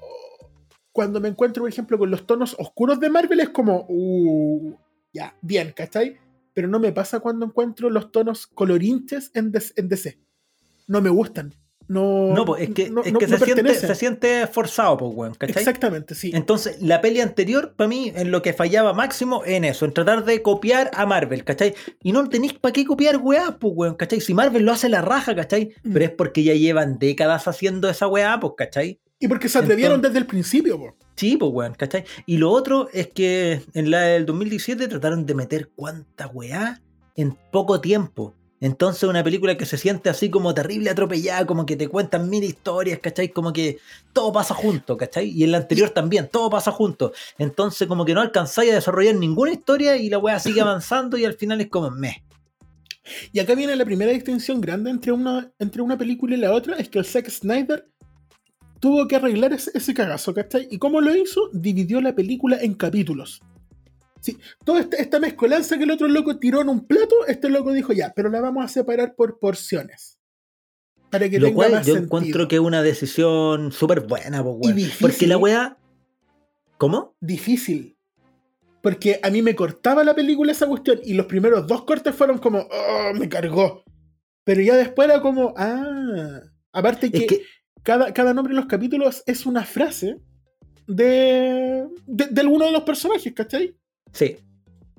cuando 0.92 1.20
me 1.20 1.28
encuentro, 1.28 1.62
por 1.62 1.70
ejemplo, 1.70 1.98
con 1.98 2.10
los 2.10 2.26
tonos 2.26 2.54
oscuros 2.58 3.00
de 3.00 3.10
Marvel 3.10 3.40
es 3.40 3.48
como, 3.48 3.86
uh, 3.88 4.76
ya, 5.12 5.34
bien, 5.40 5.72
¿cachai? 5.74 6.18
Pero 6.54 6.68
no 6.68 6.78
me 6.78 6.92
pasa 6.92 7.20
cuando 7.20 7.46
encuentro 7.46 7.90
los 7.90 8.12
tonos 8.12 8.46
colorinches 8.46 9.30
en, 9.34 9.52
en 9.76 9.88
DC. 9.88 10.18
No 10.86 11.00
me 11.00 11.08
gustan. 11.08 11.54
No, 11.88 12.32
No, 12.34 12.44
pues 12.44 12.62
es 12.62 12.70
que, 12.74 12.90
no- 12.90 13.02
es 13.02 13.12
no- 13.12 13.18
que 13.18 13.26
no 13.26 13.38
se, 13.38 13.44
siente, 13.44 13.74
se 13.74 13.94
siente 13.94 14.46
forzado, 14.46 14.96
pues, 14.98 15.12
weón, 15.14 15.34
¿cachai? 15.34 15.58
Exactamente, 15.62 16.14
sí. 16.14 16.30
Entonces, 16.34 16.80
la 16.80 17.00
peli 17.00 17.20
anterior, 17.20 17.74
para 17.76 17.88
mí, 17.88 18.12
en 18.14 18.30
lo 18.30 18.42
que 18.42 18.52
fallaba 18.52 18.92
máximo, 18.92 19.42
en 19.44 19.64
eso, 19.64 19.84
en 19.84 19.92
tratar 19.92 20.24
de 20.24 20.42
copiar 20.42 20.90
a 20.94 21.06
Marvel, 21.06 21.44
¿cachai? 21.44 21.74
Y 22.02 22.12
no 22.12 22.28
tenéis 22.28 22.54
para 22.54 22.72
qué 22.72 22.84
copiar 22.84 23.18
weá, 23.18 23.56
pues, 23.58 23.72
weón, 23.76 23.94
¿cachai? 23.94 24.20
Si 24.20 24.34
Marvel 24.34 24.64
lo 24.64 24.72
hace 24.72 24.88
la 24.88 25.02
raja, 25.02 25.34
¿cachai? 25.34 25.74
Mm. 25.82 25.92
Pero 25.92 26.04
es 26.04 26.10
porque 26.12 26.42
ya 26.44 26.54
llevan 26.54 26.98
décadas 26.98 27.48
haciendo 27.48 27.88
esa 27.90 28.06
weá, 28.08 28.38
pues, 28.40 28.54
¿cachai? 28.56 29.00
Y 29.18 29.28
porque 29.28 29.48
se 29.48 29.58
atrevieron 29.58 29.96
Entonces- 29.96 30.14
desde 30.14 30.18
el 30.20 30.26
principio, 30.26 30.78
po. 30.78 30.96
Sí, 31.14 31.36
pues, 31.36 31.52
weón, 31.52 31.74
¿cachai? 31.74 32.04
Y 32.26 32.38
lo 32.38 32.50
otro 32.50 32.88
es 32.92 33.08
que 33.08 33.60
en 33.74 33.90
la 33.90 34.00
del 34.00 34.26
2017 34.26 34.88
trataron 34.88 35.26
de 35.26 35.34
meter 35.34 35.70
cuánta 35.76 36.26
weá 36.26 36.80
en 37.16 37.36
poco 37.52 37.80
tiempo. 37.80 38.34
Entonces, 38.62 39.02
una 39.08 39.24
película 39.24 39.56
que 39.56 39.66
se 39.66 39.76
siente 39.76 40.08
así 40.08 40.30
como 40.30 40.54
terrible 40.54 40.88
atropellada, 40.88 41.44
como 41.46 41.66
que 41.66 41.74
te 41.74 41.88
cuentan 41.88 42.30
mil 42.30 42.44
historias, 42.44 43.00
¿cachai? 43.00 43.30
Como 43.30 43.52
que 43.52 43.78
todo 44.12 44.32
pasa 44.32 44.54
junto, 44.54 44.96
¿cachai? 44.96 45.30
Y 45.30 45.42
en 45.42 45.50
la 45.50 45.58
anterior 45.58 45.90
también, 45.90 46.28
todo 46.30 46.48
pasa 46.48 46.70
junto. 46.70 47.12
Entonces, 47.38 47.88
como 47.88 48.04
que 48.04 48.14
no 48.14 48.20
alcanzáis 48.20 48.70
a 48.70 48.76
desarrollar 48.76 49.16
ninguna 49.16 49.50
historia 49.50 49.96
y 49.96 50.08
la 50.08 50.18
weá 50.18 50.38
sigue 50.38 50.60
avanzando 50.60 51.18
y 51.18 51.24
al 51.24 51.34
final 51.34 51.60
es 51.60 51.70
como 51.70 51.90
meh. 51.90 52.22
Y 53.32 53.40
acá 53.40 53.56
viene 53.56 53.74
la 53.74 53.84
primera 53.84 54.12
distinción 54.12 54.60
grande 54.60 54.90
entre 54.90 55.10
una, 55.10 55.50
entre 55.58 55.82
una 55.82 55.98
película 55.98 56.36
y 56.36 56.38
la 56.38 56.52
otra, 56.52 56.76
es 56.76 56.88
que 56.88 57.00
el 57.00 57.04
Zack 57.04 57.30
Snyder 57.30 57.88
tuvo 58.78 59.08
que 59.08 59.16
arreglar 59.16 59.52
ese, 59.52 59.72
ese 59.74 59.92
cagazo, 59.92 60.32
¿cachai? 60.34 60.68
¿Y 60.70 60.78
cómo 60.78 61.00
lo 61.00 61.12
hizo? 61.12 61.50
Dividió 61.52 62.00
la 62.00 62.14
película 62.14 62.58
en 62.60 62.74
capítulos. 62.74 63.42
Sí, 64.22 64.38
toda 64.64 64.80
esta, 64.80 64.96
esta 64.98 65.18
mezcolanza 65.18 65.76
que 65.76 65.82
el 65.84 65.90
otro 65.90 66.06
loco 66.06 66.38
tiró 66.38 66.60
en 66.60 66.68
un 66.68 66.86
plato, 66.86 67.26
este 67.26 67.50
loco 67.50 67.72
dijo 67.72 67.92
ya, 67.92 68.12
pero 68.14 68.30
la 68.30 68.40
vamos 68.40 68.64
a 68.64 68.68
separar 68.68 69.16
por 69.16 69.40
porciones. 69.40 70.20
Para 71.10 71.28
que 71.28 71.40
Lo 71.40 71.46
tenga 71.46 71.56
cual 71.56 71.72
más 71.72 71.86
yo 71.86 71.94
sentido. 71.94 72.04
encuentro 72.04 72.48
que 72.48 72.54
es 72.56 72.60
una 72.62 72.82
decisión 72.82 73.72
súper 73.72 74.00
buena, 74.06 74.42
pues, 74.44 74.56
weón. 74.60 74.76
difícil. 74.76 74.98
Porque 75.00 75.26
la 75.26 75.36
weá. 75.38 75.76
¿Cómo? 76.78 77.16
Difícil. 77.20 77.98
Porque 78.80 79.18
a 79.22 79.28
mí 79.30 79.42
me 79.42 79.54
cortaba 79.56 80.04
la 80.04 80.14
película 80.14 80.52
esa 80.52 80.66
cuestión 80.68 81.00
y 81.04 81.14
los 81.14 81.26
primeros 81.26 81.66
dos 81.66 81.84
cortes 81.84 82.14
fueron 82.14 82.38
como, 82.38 82.60
oh, 82.60 83.12
me 83.14 83.28
cargó. 83.28 83.84
Pero 84.44 84.60
ya 84.62 84.76
después 84.76 85.08
era 85.08 85.20
como, 85.20 85.52
ah. 85.56 86.40
Aparte 86.72 87.10
que, 87.10 87.18
Es 87.18 87.26
que 87.26 87.42
cada, 87.82 88.12
cada 88.14 88.32
nombre 88.34 88.52
en 88.52 88.56
los 88.56 88.66
capítulos 88.66 89.22
es 89.26 89.46
una 89.46 89.64
frase 89.64 90.20
de, 90.86 91.86
de, 92.06 92.26
de 92.26 92.40
alguno 92.40 92.64
de 92.66 92.72
los 92.72 92.82
personajes, 92.84 93.32
¿cachai? 93.34 93.76
Sí. 94.12 94.36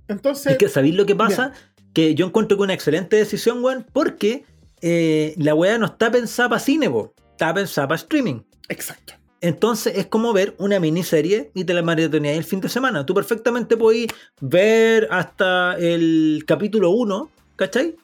Entonces, 0.08 0.54
Es 0.54 0.58
que 0.58 0.70
¿sabéis 0.70 0.96
lo 0.96 1.06
que 1.06 1.16
pasa? 1.16 1.54
Que 1.94 2.16
yo 2.16 2.26
encuentro 2.26 2.58
que 2.58 2.64
una 2.64 2.74
excelente 2.74 3.16
decisión, 3.16 3.64
weón, 3.64 3.86
porque 3.94 4.44
eh, 4.82 5.34
la 5.38 5.56
weá 5.56 5.78
no 5.78 5.86
está 5.86 6.12
pensada 6.12 6.50
para 6.50 6.60
cine, 6.60 6.90
po. 6.90 7.14
está 7.32 7.54
pensada 7.54 7.88
para 7.88 7.98
streaming. 7.98 8.42
exacto. 8.70 9.14
Entonces 9.44 9.98
es 9.98 10.06
como 10.08 10.32
ver 10.32 10.56
una 10.58 10.80
miniserie 10.80 11.52
y 11.54 11.66
te 11.66 11.74
la 11.74 11.82
maratoneáis 11.82 12.38
el 12.38 12.46
fin 12.46 12.62
de 12.62 12.70
semana. 12.70 13.06
Tú 13.06 13.14
perfectamente 13.14 13.76
podéis 13.76 14.08
ver 14.40 15.06
hasta 15.12 15.76
el 15.78 16.46
capítulo 16.48 16.92
1, 16.92 17.30
¿cachai? 17.58 17.98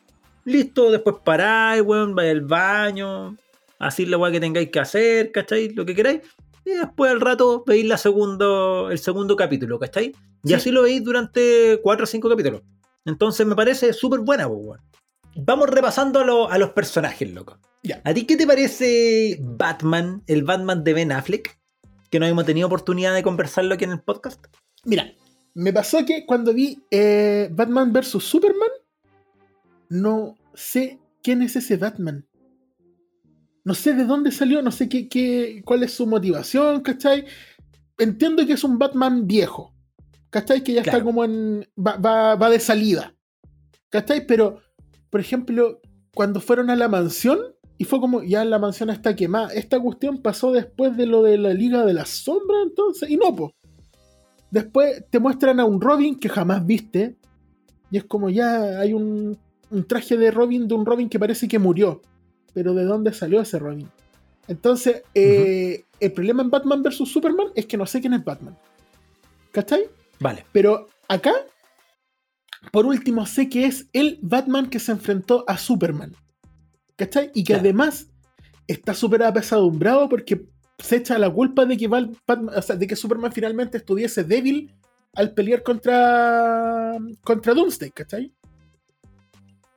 Listo, 0.43 0.91
después 0.91 1.15
paráis, 1.23 1.81
weón, 1.81 2.13
vais 2.13 2.31
al 2.31 2.41
baño, 2.41 3.37
así 3.79 4.05
la 4.05 4.17
weá 4.17 4.33
que 4.33 4.41
tengáis 4.41 4.69
que 4.69 4.79
hacer, 4.81 5.31
¿cachai? 5.31 5.69
Lo 5.69 5.85
que 5.85 5.95
queráis. 5.95 6.19
Y 6.65 6.71
después 6.71 7.09
al 7.09 7.21
rato 7.21 7.63
veis 7.65 7.85
la 7.85 7.97
segundo, 7.97 8.91
el 8.91 8.99
segundo 8.99 9.37
capítulo, 9.37 9.79
¿cachai? 9.79 10.13
Y 10.43 10.49
Sí. 10.49 10.53
así 10.53 10.71
lo 10.71 10.83
veis 10.83 11.03
durante 11.03 11.79
4 11.83 12.03
o 12.03 12.07
5 12.07 12.29
capítulos. 12.29 12.61
Entonces 13.05 13.45
me 13.45 13.55
parece 13.55 13.93
súper 13.93 14.19
buena, 14.21 14.47
weón. 14.47 14.79
Vamos 15.35 15.69
repasando 15.69 16.19
a, 16.19 16.25
lo- 16.25 16.49
a 16.49 16.57
los 16.57 16.71
personajes, 16.71 17.29
loco. 17.31 17.59
Ya. 17.83 18.01
¿A 18.03 18.13
ti 18.13 18.25
qué 18.25 18.35
te 18.35 18.45
parece 18.47 19.37
Batman, 19.41 20.21
el 20.27 20.43
Batman 20.43 20.83
de 20.83 20.93
Ben 20.93 21.11
Affleck? 21.11 21.57
Que 22.09 22.19
no 22.19 22.25
hemos 22.25 22.45
tenido 22.45 22.67
oportunidad 22.67 23.13
de 23.13 23.23
conversarlo 23.23 23.73
aquí 23.75 23.83
en 23.85 23.91
el 23.91 24.01
podcast. 24.01 24.43
Mira, 24.85 25.13
me 25.53 25.71
pasó 25.71 26.05
que 26.05 26.25
cuando 26.25 26.53
vi 26.53 26.81
eh, 26.91 27.49
Batman 27.51 27.93
vs. 27.93 28.23
Superman, 28.23 28.69
no 29.89 30.35
sé 30.53 30.99
quién 31.23 31.41
es 31.41 31.55
ese 31.55 31.77
Batman. 31.77 32.25
No 33.63 33.73
sé 33.75 33.93
de 33.93 34.05
dónde 34.05 34.31
salió, 34.31 34.61
no 34.61 34.71
sé 34.71 34.89
qué, 34.89 35.07
qué, 35.07 35.61
cuál 35.65 35.83
es 35.83 35.93
su 35.93 36.07
motivación, 36.07 36.81
¿cachai? 36.81 37.25
Entiendo 37.97 38.45
que 38.45 38.53
es 38.53 38.63
un 38.63 38.79
Batman 38.79 39.27
viejo, 39.27 39.73
¿cachai? 40.29 40.63
Que 40.63 40.73
ya 40.73 40.81
está 40.81 41.03
como 41.03 41.23
en. 41.23 41.67
Va, 41.77 41.97
va- 41.97 42.35
va 42.35 42.49
de 42.49 42.59
salida, 42.59 43.15
¿cachai? 43.89 44.25
Pero, 44.27 44.59
por 45.09 45.19
ejemplo, 45.21 45.81
cuando 46.13 46.39
fueron 46.41 46.69
a 46.69 46.75
la 46.75 46.87
mansión 46.87 47.39
y 47.77 47.85
fue 47.85 47.99
como, 47.99 48.23
ya 48.23 48.43
la 48.45 48.59
mansión 48.59 48.89
está 48.89 49.15
quemada, 49.15 49.53
esta 49.53 49.79
cuestión 49.79 50.17
pasó 50.21 50.51
después 50.51 50.97
de 50.97 51.05
lo 51.05 51.23
de 51.23 51.37
la 51.37 51.53
Liga 51.53 51.85
de 51.85 51.93
la 51.93 52.05
Sombra, 52.05 52.57
entonces, 52.63 53.09
y 53.09 53.17
no, 53.17 53.35
po. 53.35 53.53
Después 54.51 55.03
te 55.09 55.19
muestran 55.19 55.59
a 55.59 55.65
un 55.65 55.79
Robin 55.79 56.19
que 56.19 56.27
jamás 56.29 56.65
viste. 56.65 57.15
Y 57.91 57.97
es 57.97 58.03
como 58.05 58.29
ya 58.29 58.79
hay 58.79 58.93
un, 58.93 59.37
un 59.69 59.87
traje 59.87 60.17
de 60.17 60.31
Robin 60.31 60.67
de 60.67 60.73
un 60.75 60.85
Robin 60.85 61.07
que 61.09 61.19
parece 61.19 61.47
que 61.47 61.59
murió. 61.59 62.01
Pero 62.53 62.73
¿de 62.73 62.83
dónde 62.83 63.13
salió 63.13 63.41
ese 63.41 63.59
Robin? 63.59 63.87
Entonces, 64.47 65.03
eh, 65.13 65.85
el 65.99 66.11
problema 66.11 66.41
en 66.41 66.49
Batman 66.49 66.81
vs. 66.81 67.07
Superman 67.07 67.47
es 67.55 67.67
que 67.67 67.77
no 67.77 67.85
sé 67.85 68.01
quién 68.01 68.13
es 68.13 68.23
Batman. 68.23 68.57
¿Cachai? 69.51 69.83
Vale. 70.19 70.45
Pero 70.51 70.87
acá, 71.07 71.33
por 72.71 72.85
último, 72.85 73.25
sé 73.25 73.49
que 73.49 73.65
es 73.65 73.87
el 73.93 74.19
Batman 74.21 74.69
que 74.69 74.79
se 74.79 74.91
enfrentó 74.91 75.43
a 75.47 75.57
Superman. 75.57 76.13
¿Cachai? 76.95 77.31
Y 77.33 77.43
que 77.43 77.53
Claro. 77.53 77.61
además 77.61 78.07
está 78.67 78.93
súper 78.93 79.23
apesadumbrado 79.23 80.09
porque 80.09 80.45
se 80.77 80.97
echa 80.97 81.17
la 81.17 81.29
culpa 81.31 81.65
de 81.65 81.77
que, 81.77 81.87
Batman- 81.87 82.49
o 82.55 82.61
sea, 82.61 82.75
de 82.75 82.87
que 82.87 82.95
Superman 82.95 83.31
finalmente 83.31 83.77
estuviese 83.77 84.23
débil 84.23 84.73
al 85.15 85.33
pelear 85.33 85.63
contra, 85.63 86.97
contra 87.23 87.53
Doomsday, 87.53 87.91
¿cachai? 87.91 88.31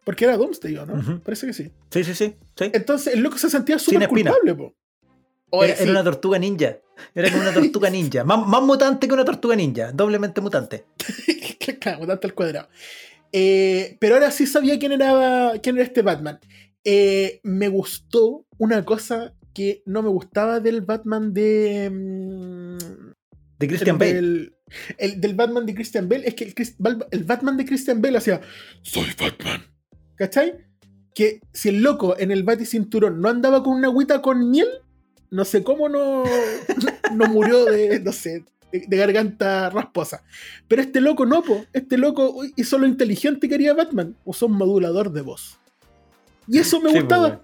Porque 0.04 0.24
era 0.24 0.36
Doomsday, 0.36 0.76
¿o 0.78 0.86
no? 0.86 1.20
Parece 1.20 1.46
que 1.46 1.52
sí. 1.52 1.70
Sí, 1.90 2.04
sí, 2.04 2.14
sí. 2.14 2.34
sí. 2.56 2.70
Entonces 2.72 3.14
el 3.14 3.20
loco 3.20 3.38
se 3.38 3.48
sentía 3.48 3.78
súper 3.78 4.08
culpable, 4.08 4.54
po. 4.54 4.74
Oye, 5.54 5.74
Era, 5.78 5.90
una 5.90 6.02
tortuga 6.02 6.38
ninja. 6.38 6.78
Era 7.14 7.30
como 7.30 7.42
una 7.42 7.52
tortuga 7.52 7.90
ninja. 7.90 8.24
Más, 8.24 8.46
más 8.46 8.62
mutante 8.62 9.06
que 9.06 9.14
una 9.14 9.24
tortuga 9.24 9.54
ninja. 9.54 9.92
Doblemente 9.92 10.40
mutante. 10.40 10.84
Claro, 11.80 12.06
tanto 12.06 12.26
al 12.26 12.34
cuadrado. 12.34 12.68
Eh, 13.32 13.96
pero 14.00 14.14
ahora 14.14 14.30
sí 14.30 14.46
sabía 14.46 14.78
quién 14.78 14.92
era, 14.92 15.52
quién 15.62 15.76
era 15.76 15.84
este 15.84 16.02
Batman. 16.02 16.38
Eh, 16.84 17.40
me 17.44 17.68
gustó 17.68 18.46
una 18.58 18.84
cosa 18.84 19.32
que 19.54 19.82
no 19.86 20.02
me 20.02 20.08
gustaba 20.08 20.60
del 20.60 20.80
Batman 20.82 21.32
de. 21.32 21.90
mm, 21.90 23.12
De 23.58 23.68
Christian 23.68 23.98
Bale. 23.98 24.12
Del, 24.14 24.56
el 24.98 25.20
del 25.20 25.34
Batman 25.34 25.66
de 25.66 25.74
Christian 25.74 26.08
Bale 26.08 26.26
es 26.26 26.34
que 26.34 26.52
el, 27.10 27.24
Batman 27.24 27.56
de 27.56 27.64
Christian 27.64 28.00
Bale 28.02 28.18
hacía 28.18 28.40
Soy 28.82 29.06
Batman. 29.18 29.62
¿Cachai? 30.16 30.54
Que 31.14 31.40
si 31.52 31.68
el 31.68 31.82
loco 31.82 32.16
en 32.18 32.30
el 32.30 32.42
Baticinturón 32.42 33.20
no 33.20 33.28
andaba 33.28 33.62
con 33.62 33.76
una 33.76 33.88
agüita 33.88 34.22
con 34.22 34.50
miel, 34.50 34.68
no 35.32 35.44
sé 35.44 35.64
cómo 35.64 35.88
no, 35.88 36.22
no 37.14 37.26
murió 37.26 37.64
de, 37.64 37.98
no 38.00 38.12
sé, 38.12 38.44
de, 38.70 38.84
de 38.86 38.96
garganta 38.96 39.68
rasposa. 39.70 40.22
Pero 40.68 40.82
este 40.82 41.00
loco 41.00 41.26
no, 41.26 41.42
po. 41.42 41.64
Este 41.72 41.98
loco 41.98 42.42
hizo 42.56 42.78
lo 42.78 42.86
inteligente 42.86 43.40
que 43.48 43.54
quería 43.54 43.74
Batman. 43.74 44.16
Usó 44.24 44.46
un 44.46 44.52
modulador 44.52 45.10
de 45.12 45.22
voz. 45.22 45.58
Y 46.46 46.58
eso 46.58 46.80
me 46.80 46.90
Sí, 46.92 46.98
gustaba. 47.00 47.28
pues, 47.38 47.40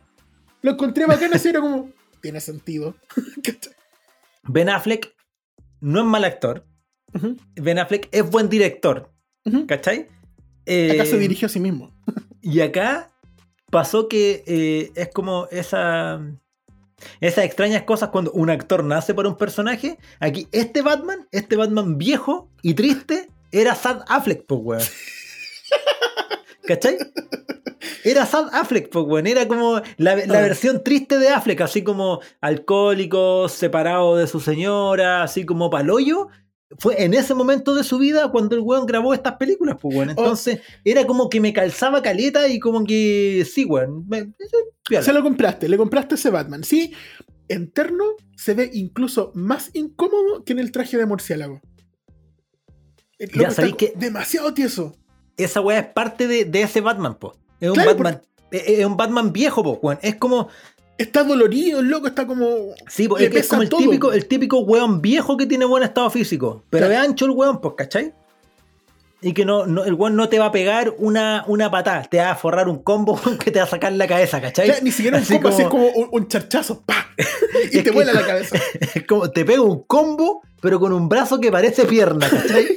Lo 0.62 0.70
encontré 0.72 1.06
bacán 1.06 1.34
así, 1.34 1.48
era 1.48 1.60
como, 1.60 1.90
tiene 2.20 2.40
sentido. 2.40 2.94
Ben 4.50 4.68
Affleck 4.68 5.14
no 5.80 6.00
es 6.00 6.06
mal 6.06 6.24
actor. 6.24 6.64
Ben 7.54 7.78
Affleck 7.78 8.08
es 8.12 8.28
buen 8.30 8.48
director. 8.48 9.10
¿Cachai? 9.66 10.06
Eh, 10.66 10.92
Acá 10.92 11.04
se 11.06 11.18
dirigió 11.18 11.46
a 11.46 11.48
sí 11.48 11.60
mismo. 11.60 11.94
Y 12.40 12.60
acá 12.60 13.10
pasó 13.70 14.08
que 14.08 14.42
eh, 14.46 14.90
es 14.94 15.08
como 15.12 15.46
esa. 15.50 16.20
Esas 17.20 17.44
extrañas 17.44 17.82
cosas 17.82 18.10
cuando 18.10 18.32
un 18.32 18.50
actor 18.50 18.84
nace 18.84 19.14
para 19.14 19.28
un 19.28 19.36
personaje. 19.36 19.98
Aquí, 20.20 20.48
este 20.52 20.82
Batman, 20.82 21.28
este 21.32 21.56
Batman 21.56 21.98
viejo 21.98 22.48
y 22.62 22.74
triste, 22.74 23.28
era 23.52 23.74
Sad 23.74 24.02
Affleck, 24.08 24.44
pues, 24.46 24.60
weón. 24.62 24.82
¿Cachai? 26.66 26.98
Era 28.04 28.26
Sad 28.26 28.48
Affleck, 28.52 28.90
pues, 28.90 29.04
weón. 29.06 29.26
Era 29.26 29.48
como 29.48 29.80
la, 29.96 30.16
la 30.16 30.40
versión 30.40 30.82
triste 30.82 31.18
de 31.18 31.28
Affleck, 31.28 31.60
así 31.60 31.82
como 31.82 32.20
alcohólico, 32.40 33.48
separado 33.48 34.16
de 34.16 34.26
su 34.26 34.40
señora, 34.40 35.22
así 35.22 35.44
como 35.44 35.70
paloyo. 35.70 36.28
Fue 36.78 37.02
en 37.02 37.14
ese 37.14 37.32
momento 37.34 37.74
de 37.74 37.82
su 37.82 37.98
vida 37.98 38.30
cuando 38.30 38.54
el 38.54 38.60
weón 38.60 38.84
grabó 38.84 39.14
estas 39.14 39.36
películas, 39.36 39.76
pues, 39.80 39.96
weón. 39.96 40.10
Entonces, 40.10 40.60
era 40.84 41.06
como 41.06 41.30
que 41.30 41.40
me 41.40 41.52
calzaba 41.54 42.02
caleta 42.02 42.46
y 42.48 42.60
como 42.60 42.84
que 42.84 43.46
sí, 43.50 43.64
weón. 43.64 44.06
me- 44.06 44.32
piola. 44.86 45.02
Se 45.04 45.12
lo 45.14 45.22
compraste, 45.22 45.68
le 45.68 45.78
compraste 45.78 46.16
ese 46.16 46.28
Batman. 46.30 46.64
Sí, 46.64 46.92
en 47.48 47.70
terno 47.70 48.04
se 48.36 48.52
ve 48.54 48.68
incluso 48.74 49.32
más 49.34 49.70
incómodo 49.72 50.44
que 50.44 50.52
en 50.52 50.58
el 50.58 50.70
traje 50.70 50.98
de 50.98 51.06
murciélago. 51.06 51.60
El 53.18 53.30
Ya, 53.30 53.36
loco 53.36 53.48
está 53.48 53.54
¿sabéis 53.62 53.74
qué? 53.76 53.92
demasiado 53.96 54.52
tieso. 54.54 54.94
Esa 55.36 55.60
weá 55.60 55.78
es 55.80 55.86
parte 55.86 56.26
de, 56.26 56.44
de 56.44 56.62
ese 56.62 56.80
Batman, 56.80 57.18
po. 57.18 57.34
Es 57.60 57.68
un 57.68 57.74
Claro, 57.74 57.90
Batman. 57.92 58.22
Es 58.50 58.68
es 58.78 58.84
un 58.84 58.96
Batman 58.96 59.32
viejo, 59.32 59.62
po, 59.62 59.78
weón. 59.82 59.98
Es 60.02 60.16
como. 60.16 60.48
Está 60.98 61.22
dolorido, 61.22 61.80
el 61.80 61.86
loco 61.88 62.08
está 62.08 62.26
como. 62.26 62.46
Sí, 62.88 63.08
Le 63.18 63.26
es, 63.38 63.48
como 63.48 63.62
el 63.62 63.68
todo. 63.68 63.80
típico, 63.80 64.12
el 64.12 64.26
típico 64.26 64.58
weón 64.60 65.00
viejo 65.00 65.36
que 65.36 65.46
tiene 65.46 65.64
buen 65.64 65.82
estado 65.84 66.10
físico. 66.10 66.64
Pero 66.70 66.86
Claro. 66.88 67.02
es 67.02 67.08
ancho 67.08 67.24
el 67.26 67.30
weón, 67.30 67.60
pues, 67.60 67.74
¿cachai? 67.76 68.12
Y 69.20 69.32
que 69.32 69.44
no, 69.44 69.66
no- 69.66 69.84
el 69.84 69.94
weón 69.94 70.14
no 70.16 70.28
te 70.28 70.38
va 70.38 70.46
a 70.46 70.52
pegar 70.52 70.94
una, 70.98 71.44
una 71.48 71.70
patada, 71.70 72.02
te 72.02 72.18
va 72.18 72.30
a 72.32 72.36
forrar 72.36 72.68
un 72.68 72.82
combo 72.82 73.18
que 73.44 73.50
te 73.50 73.58
va 73.60 73.64
a 73.64 73.68
sacar 73.68 73.92
la 73.92 74.06
cabeza, 74.06 74.40
¿cachai? 74.40 74.66
Claro, 74.66 74.82
ni 74.84 74.90
siquiera 74.92 75.16
un 75.18 75.22
Así 75.22 75.34
combo, 75.34 75.48
así 75.48 75.62
es 75.62 75.68
como- 75.68 75.88
un, 75.88 76.08
un 76.10 76.28
charchazo. 76.28 76.82
¡pa! 76.84 77.06
Y 77.72 77.82
te 77.82 77.90
vuela 77.90 78.12
la 78.12 78.24
cabeza. 78.26 78.56
Es 78.94 79.04
como 79.06 79.30
te 79.30 79.44
pega 79.44 79.62
un 79.62 79.82
combo, 79.84 80.42
pero 80.60 80.78
con 80.80 80.92
un 80.92 81.08
brazo 81.08 81.40
que 81.40 81.50
parece 81.50 81.84
pierna, 81.84 82.28
¿cachai? 82.28 82.76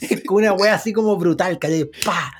es 0.00 0.22
como 0.24 0.38
una 0.38 0.52
wea 0.52 0.74
así 0.74 0.92
como 0.92 1.16
brutal, 1.16 1.58
¿cachai? 1.58 1.88
¡Pah! 2.04 2.32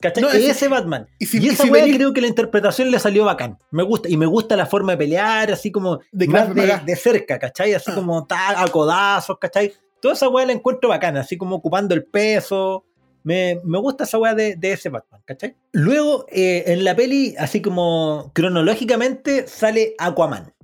¿Cachai? 0.00 0.22
No, 0.22 0.28
Es 0.30 0.36
ese- 0.36 0.50
ese 0.50 0.68
Batman. 0.68 1.06
y 1.18 1.26
si- 1.26 1.38
y 1.38 1.48
esa 1.48 1.64
si 1.64 1.70
wea 1.70 1.84
venís- 1.84 1.96
creo 1.96 2.12
que 2.12 2.20
la 2.22 2.26
interpretación 2.28 2.90
le 2.90 2.98
salió 2.98 3.24
bacán. 3.26 3.58
Me 3.70 3.82
gusta. 3.82 4.08
Y 4.08 4.16
me 4.16 4.26
gusta 4.26 4.56
la 4.56 4.66
forma 4.66 4.92
de 4.92 4.98
pelear, 4.98 5.52
así 5.52 5.70
como 5.70 6.00
De 6.12 6.26
más 6.26 6.54
de, 6.54 6.80
de 6.86 6.96
cerca, 6.96 7.38
¿cachai? 7.38 7.74
Así 7.74 7.90
Ah. 7.90 7.94
como 7.94 8.26
ta- 8.28 8.62
a 8.62 8.66
codazos, 8.68 9.38
¿cachai? 9.38 9.72
Toda 10.00 10.14
esa 10.14 10.28
wea 10.30 10.46
la 10.46 10.52
encuentro 10.52 10.88
bacana, 10.88 11.20
así 11.20 11.36
como 11.36 11.56
ocupando 11.56 11.94
el 11.94 12.04
peso. 12.04 12.84
Me, 13.22 13.60
me 13.64 13.76
gusta 13.78 14.04
esa 14.04 14.16
wea 14.18 14.34
de, 14.34 14.56
de 14.56 14.72
ese 14.72 14.88
Batman, 14.88 15.20
¿cachai? 15.26 15.54
Luego, 15.72 16.24
eh, 16.30 16.64
en 16.68 16.84
la 16.84 16.96
peli, 16.96 17.34
así 17.38 17.60
como 17.60 18.30
cronológicamente, 18.34 19.46
sale 19.46 19.94
Aquaman. 19.98 20.54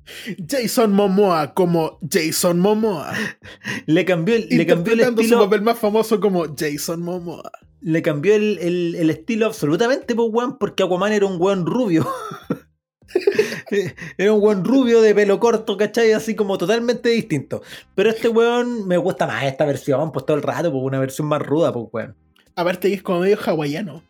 Jason 0.49 0.93
Momoa 0.93 1.53
como 1.53 1.99
Jason 2.11 2.59
Momoa. 2.61 3.13
Le 3.87 4.05
cambió 4.07 4.37
el, 4.37 4.49
le 4.49 4.65
cambió 4.67 4.93
el 4.95 5.01
Interpretando 5.01 5.17
su 5.23 5.27
estilo. 5.27 5.45
papel 5.45 5.61
más 5.63 5.79
famoso 5.79 6.19
como 6.21 6.47
Jason 6.57 7.03
Momoa. 7.03 7.51
Le 7.81 8.03
cambió 8.03 8.35
el, 8.35 8.59
el- 8.61 8.95
el 8.97 9.11
estilo 9.11 9.47
absolutamente, 9.47 10.15
pues, 10.15 10.29
weón, 10.33 10.59
porque 10.59 10.83
Aquaman 10.83 11.13
era 11.13 11.27
un 11.27 11.41
weón 11.41 11.67
rubio. 11.67 12.07
era 14.19 14.33
un 14.33 14.43
weón 14.43 14.65
rubio 14.65 15.01
de 15.03 15.15
pelo 15.15 15.39
corto, 15.41 15.77
¿cachai? 15.77 16.13
Así 16.13 16.35
como 16.35 16.59
totalmente 16.59 17.09
distinto. 17.11 17.63
Pero 17.95 18.11
este 18.11 18.29
weón 18.29 18.87
me 18.87 18.97
gusta 18.97 19.27
más 19.27 19.45
esta 19.45 19.65
versión, 19.65 20.13
pues 20.13 20.27
todo 20.27 20.37
el 20.37 20.43
rato, 20.43 20.71
pues 20.73 20.83
una 20.85 20.99
versión 20.99 21.29
más 21.29 21.43
ruda, 21.43 21.73
pues, 21.73 21.87
weón. 21.93 22.17
Aparte 22.59 22.89
que 22.89 22.95
es 22.95 23.03
como 23.03 23.21
medio 23.21 23.39
hawaiano. 23.45 24.03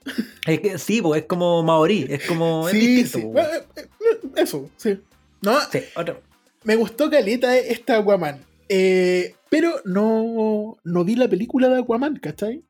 Es 0.47 0.61
que 0.61 0.79
sí, 0.79 1.03
pues 1.03 1.23
es 1.23 1.27
como 1.27 1.63
maorí, 1.65 2.07
es 2.09 2.25
como. 2.27 2.69
es 2.69 2.73
sí, 2.79 2.87
distinto, 2.87 3.19
sí. 3.19 3.33
pues. 3.33 3.47
Eh, 3.47 3.65
eh, 3.77 3.89
eh, 4.25 4.29
Eso, 4.37 4.71
sí. 4.77 5.01
No, 5.43 5.59
Sí, 5.73 5.81
otro. 5.97 6.21
me 6.63 6.77
gustó 6.77 7.11
Caleta 7.11 7.57
esta 7.59 7.99
Aquaman. 7.99 8.41
Eh, 8.69 9.35
pero 9.51 9.73
no, 9.85 10.77
no 10.85 11.05
vi 11.05 11.17
la 11.17 11.29
película 11.29 11.69
de 11.69 11.81
Aquaman, 11.81 12.17
¿cachai? 12.17 12.63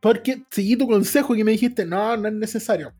Porque 0.00 0.42
seguí 0.50 0.76
tu 0.76 0.86
consejo 0.88 1.34
que 1.34 1.44
me 1.44 1.52
dijiste, 1.52 1.84
no, 1.84 2.16
no 2.16 2.28
es 2.28 2.34
necesario. 2.34 2.92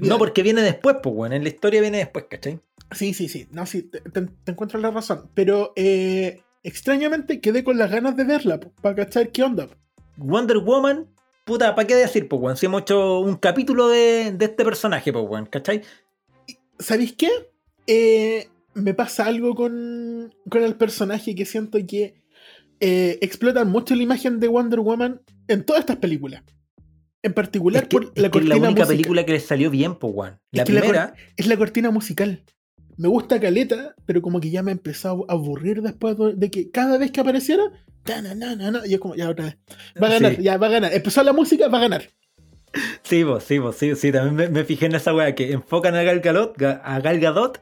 No, 0.00 0.18
porque 0.18 0.42
viene 0.42 0.62
después, 0.62 0.96
pues, 1.02 1.14
weón. 1.14 1.32
En 1.32 1.42
la 1.42 1.48
historia 1.48 1.80
viene 1.80 1.98
después, 1.98 2.26
¿cachai? 2.30 2.60
Sí, 2.92 3.14
sí, 3.14 3.28
sí. 3.28 3.46
No, 3.50 3.66
sí, 3.66 3.82
te, 3.82 4.00
te- 4.00 4.22
te 4.44 4.50
encuentro 4.52 4.78
la 4.80 4.90
razón. 4.90 5.28
Pero 5.34 5.72
eh, 5.76 6.40
extrañamente 6.62 7.40
quedé 7.40 7.64
con 7.64 7.78
las 7.78 7.90
ganas 7.90 8.16
de 8.16 8.24
verla, 8.24 8.60
para 8.80 8.94
cachar 8.94 9.30
qué 9.30 9.42
onda. 9.42 9.66
po. 9.66 9.74
Wonder 10.16 10.58
Woman, 10.58 11.06
puta, 11.44 11.74
¿para 11.74 11.86
qué 11.86 11.94
decir, 11.96 12.28
pues, 12.28 12.40
weón? 12.42 12.56
Si 12.56 12.66
hemos 12.66 12.82
hecho 12.82 13.20
un 13.20 13.36
capítulo 13.36 13.88
de, 13.88 14.32
de 14.32 14.44
este 14.44 14.64
personaje, 14.64 15.12
pues, 15.12 15.24
weón, 15.28 15.46
¿cachai? 15.46 15.82
¿Sabéis 16.78 17.14
qué? 17.14 17.30
Eh, 17.86 18.48
me 18.74 18.94
pasa 18.94 19.26
algo 19.26 19.54
con, 19.54 20.34
con 20.48 20.62
el 20.62 20.74
personaje 20.76 21.34
que 21.34 21.44
siento 21.44 21.78
que 21.86 22.14
eh, 22.82 23.18
explotan 23.22 23.70
mucho 23.70 23.94
la 23.94 24.02
imagen 24.02 24.40
de 24.40 24.48
Wonder 24.48 24.80
Woman 24.80 25.22
en 25.48 25.64
todas 25.64 25.80
estas 25.80 25.96
películas. 25.96 26.42
En 27.22 27.32
particular 27.32 27.84
Es 27.84 27.88
que, 27.88 27.96
por 27.96 28.04
es 28.04 28.08
la 28.08 28.14
que 28.14 28.20
es 28.26 28.30
cortina 28.32 28.48
la 28.56 28.56
única 28.56 28.70
musical. 28.82 28.88
película 28.88 29.24
que 29.24 29.32
le 29.32 29.40
salió 29.40 29.70
bien, 29.70 29.94
pues, 29.94 30.12
weón. 30.14 30.40
La 30.50 30.62
Es 30.62 30.66
que 30.66 30.72
la 30.74 30.80
primera, 30.80 31.14
Es 31.36 31.46
la 31.46 31.56
cortina 31.56 31.90
musical. 31.92 32.42
Me 32.98 33.08
gusta 33.08 33.40
Caleta, 33.40 33.94
pero 34.04 34.20
como 34.20 34.40
que 34.40 34.50
ya 34.50 34.62
me 34.62 34.72
empezó 34.72 35.24
a 35.28 35.32
aburrir 35.32 35.80
después 35.80 36.16
de- 36.36 36.50
que 36.50 36.70
cada 36.70 36.98
vez 36.98 37.10
que 37.12 37.20
apareciera, 37.20 37.62
na, 38.06 38.20
na, 38.20 38.34
na, 38.56 38.70
na, 38.72 38.86
y 38.86 38.94
es 38.94 39.00
como, 39.00 39.14
ya 39.14 39.30
otra 39.30 39.44
vez. 39.46 39.56
Va 40.02 40.08
a 40.08 40.10
ganar, 40.10 40.34
Sí. 40.36 40.42
ya 40.42 40.56
va 40.58 40.66
a 40.66 40.70
ganar. 40.70 40.92
Empezó 40.92 41.22
la 41.22 41.32
música, 41.32 41.68
va 41.68 41.78
a 41.78 41.82
ganar. 41.82 42.02
sí, 43.02 43.24
pues, 43.24 43.44
sí, 43.44 43.60
pues, 43.60 43.76
sí, 43.76 43.94
sí, 43.94 44.10
también 44.12 44.34
me, 44.34 44.48
me 44.48 44.64
fijé 44.64 44.86
en 44.86 44.94
esa 44.96 45.14
weá 45.14 45.34
que 45.34 45.52
enfocan 45.52 45.94
a 45.94 46.02
Gal 46.02 46.20
Gadot, 46.20 46.56
ga- 46.58 46.80
a 46.84 47.00
Gal 47.00 47.20
Gadot 47.20 47.60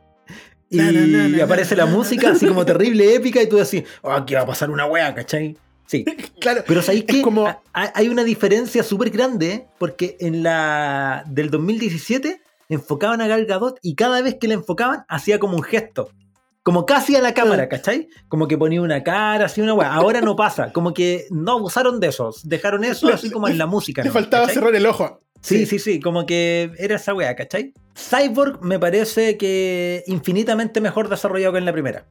y 0.71 0.77
Na, 0.79 0.93
na, 0.93 1.01
na, 1.07 1.29
na, 1.29 1.45
aparece 1.45 1.75
la 1.77 1.85
música 1.87 2.31
así 2.31 2.47
como 2.47 2.65
terrible, 2.65 3.15
épica, 3.15 3.43
y 3.43 3.49
tú 3.49 3.57
decís, 3.57 3.83
oh, 4.03 4.13
aquí 4.13 4.35
va 4.35 4.43
a 4.43 4.47
pasar 4.47 4.71
una 4.71 4.87
weá, 4.87 5.15
¿cachai? 5.15 5.57
Sí. 5.87 6.05
Claro, 6.41 6.63
Pero 6.67 6.81
¿sabéis 6.81 7.05
que 7.05 7.21
como- 7.21 7.55
hay 7.75 8.09
una 8.09 8.25
diferencia 8.25 8.83
súper 8.83 9.11
grande? 9.11 9.67
Porque 9.79 10.17
en 10.21 10.43
la 10.43 11.25
del 11.27 11.51
2017 11.51 12.41
enfocaban 12.71 13.21
a 13.21 13.27
Gal 13.27 13.45
Gadot 13.47 13.79
y 13.83 13.95
cada 13.97 14.23
vez 14.23 14.37
que 14.41 14.49
la 14.49 14.55
enfocaban 14.55 15.05
hacía 15.09 15.39
como 15.39 15.57
un 15.57 15.63
gesto. 15.63 16.09
Como 16.63 16.87
casi 16.87 17.17
a 17.17 17.21
la 17.21 17.35
cámara. 17.35 17.69
¿cachai? 17.69 18.09
Como 18.29 18.47
que 18.47 18.57
ponía 18.57 18.81
una 18.81 19.03
cara, 19.03 19.47
así 19.47 19.61
una 19.61 19.75
weá. 19.75 19.93
Ahora 19.93 20.21
no 20.21 20.37
pasa. 20.37 20.73
Como 20.73 20.95
que 20.95 21.27
no 21.31 21.53
abusaron 21.53 21.99
de 22.01 22.09
eso. 22.09 22.31
Dejaron 22.45 22.85
eso 22.85 23.09
así 23.09 23.31
como 23.31 23.49
en 23.49 23.59
la 23.59 23.67
música. 23.67 24.05
¿no? 24.05 24.11
faltaba 24.13 24.45
¿cachai? 24.47 24.55
cerrar 24.55 24.75
el 24.75 24.87
ojo. 24.87 25.21
Sí, 25.41 25.67
sí, 25.67 25.79
sí, 25.79 26.01
como 26.01 26.27
que 26.27 26.71
era 26.79 26.97
esa 26.97 27.15
weá, 27.15 27.35
¿cachai? 27.35 27.73
Cyborg 27.95 28.63
me 28.63 28.79
parece 28.79 29.37
que 29.37 30.05
infinitamente 30.07 30.81
mejor 30.81 31.09
desarrollado 31.09 31.53
que 31.53 31.59
en 31.59 31.65
la 31.65 31.73
primera. 31.73 32.07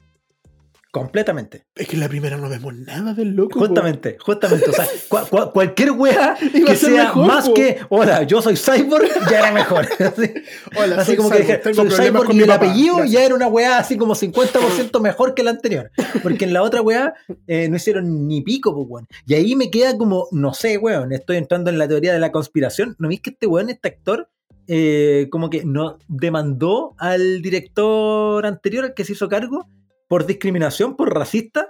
Completamente. 0.91 1.65
Es 1.75 1.87
que 1.87 1.95
en 1.95 1.99
la 1.99 2.09
primera 2.09 2.35
no 2.37 2.49
vemos 2.49 2.73
nada 2.73 3.13
del 3.13 3.35
loco. 3.35 3.59
po. 3.59 3.67
Justamente, 3.67 4.17
justamente. 4.19 4.69
O 4.69 4.73
sea, 4.73 4.85
cua- 5.09 5.29
cua- 5.29 5.51
cualquier 5.51 5.91
wea 5.91 6.35
Iba 6.53 6.67
que 6.71 6.75
sea 6.75 7.03
mejor, 7.03 7.27
más 7.27 7.47
po. 7.47 7.53
que, 7.53 7.77
hola, 7.89 8.23
yo 8.23 8.41
soy 8.41 8.55
cyborg, 8.57 9.07
ya 9.29 9.39
era 9.39 9.51
mejor. 9.51 9.85
Así, 9.99 10.33
Hola, 10.75 10.95
así 10.97 11.05
soy 11.11 11.15
como 11.17 11.29
que 11.29 11.43
cyborg, 11.43 11.63
dije, 11.63 11.75
soy 11.75 12.05
cyborg 12.07 12.25
con 12.27 12.35
y 12.35 12.39
el 12.39 12.47
papá. 12.47 12.65
apellido 12.65 12.95
Gracias. 12.97 13.13
ya 13.13 13.23
era 13.25 13.35
una 13.35 13.47
weá 13.47 13.77
así 13.77 13.97
como 13.97 14.15
50% 14.15 14.99
mejor 14.99 15.35
que 15.35 15.43
la 15.43 15.51
anterior. 15.51 15.91
Porque 16.23 16.45
en 16.45 16.53
la 16.53 16.63
otra 16.63 16.81
weá 16.81 17.13
eh, 17.45 17.69
no 17.69 17.75
hicieron 17.75 18.27
ni 18.27 18.41
pico, 18.41 18.71
weón. 18.71 19.07
Y 19.27 19.35
ahí 19.35 19.55
me 19.55 19.69
queda 19.69 19.95
como, 19.95 20.27
no 20.31 20.53
sé, 20.55 20.77
weón, 20.79 21.11
estoy 21.11 21.37
entrando 21.37 21.69
en 21.69 21.77
la 21.77 21.87
teoría 21.87 22.13
de 22.13 22.19
la 22.19 22.31
conspiración. 22.31 22.95
¿No 22.97 23.07
viste 23.09 23.29
que 23.29 23.29
este 23.35 23.45
weón, 23.45 23.69
este 23.69 23.89
actor, 23.89 24.27
eh, 24.67 25.27
como 25.29 25.51
que 25.51 25.63
no 25.65 25.99
demandó 26.07 26.95
al 26.97 27.43
director 27.43 28.43
anterior, 28.47 28.85
al 28.85 28.93
que 28.95 29.05
se 29.05 29.13
hizo 29.13 29.29
cargo, 29.29 29.67
por 30.09 30.25
discriminación, 30.25 30.97
por 30.97 31.13
racista? 31.15 31.69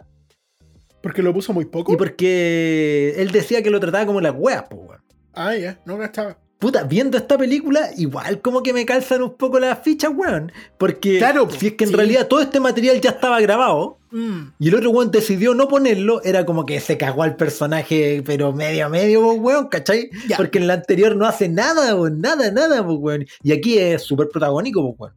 Porque 1.04 1.22
lo 1.22 1.34
puso 1.34 1.54
muy 1.54 1.66
poco. 1.66 1.94
Y 1.94 1.98
porque 1.98 3.14
él 3.18 3.32
decía 3.32 3.62
que 3.62 3.70
lo 3.70 3.80
trataba 3.80 4.06
como 4.08 4.20
las 4.22 4.34
weas, 4.36 4.64
pues, 4.70 4.82
weón. 4.82 5.02
Ah, 5.34 5.56
ya, 5.56 5.80
no 5.86 5.98
gastaba. 5.98 6.38
Puta, 6.58 6.84
viendo 6.84 7.18
esta 7.18 7.38
película, 7.38 7.90
igual 7.96 8.42
como 8.42 8.62
que 8.64 8.74
me 8.74 8.86
calzan 8.86 9.22
un 9.22 9.38
poco 9.38 9.60
las 9.60 9.80
fichas, 9.80 10.12
weón. 10.14 10.52
Porque 10.78 11.18
Claro, 11.20 11.50
si 11.50 11.68
es 11.68 11.74
que 11.76 11.86
en 11.86 11.92
sí. 11.92 11.96
realidad 11.96 12.28
todo 12.28 12.42
este 12.42 12.60
material 12.60 13.00
ya 13.00 13.12
estaba 13.12 13.40
grabado 13.40 13.98
Mm. 14.12 14.54
y 14.60 14.68
el 14.70 14.76
otro 14.76 14.90
weón 14.90 15.12
decidió 15.12 15.54
no 15.54 15.68
ponerlo, 15.68 16.22
era 16.24 16.44
como 16.46 16.66
que 16.66 16.80
se 16.82 16.98
cagó 16.98 17.22
al 17.24 17.36
personaje, 17.36 18.24
pero 18.26 18.52
medio 18.52 18.88
a 18.88 18.90
medio, 18.90 19.26
weón, 19.34 19.68
¿cachai? 19.68 20.10
Porque 20.36 20.58
en 20.58 20.68
la 20.68 20.74
anterior 20.74 21.16
no 21.16 21.26
hace 21.28 21.48
nada, 21.48 21.96
weón, 21.96 22.20
nada, 22.20 22.52
nada, 22.52 22.84
pues, 22.86 22.98
weón. 23.00 23.26
Y 23.44 23.52
aquí 23.54 23.78
es 23.78 24.02
súper 24.02 24.28
protagónico, 24.30 24.82
pues, 24.98 25.12
weón. 25.12 25.14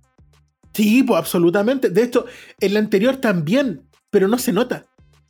Sí, 0.75 1.03
pues 1.03 1.19
absolutamente. 1.19 1.91
De 1.91 2.03
hecho, 2.03 2.27
en 2.61 2.75
la 2.75 2.81
anterior 2.81 3.17
también, 3.17 3.83
pero 4.11 4.29
no 4.29 4.39
se 4.39 4.53
nota. 4.53 4.85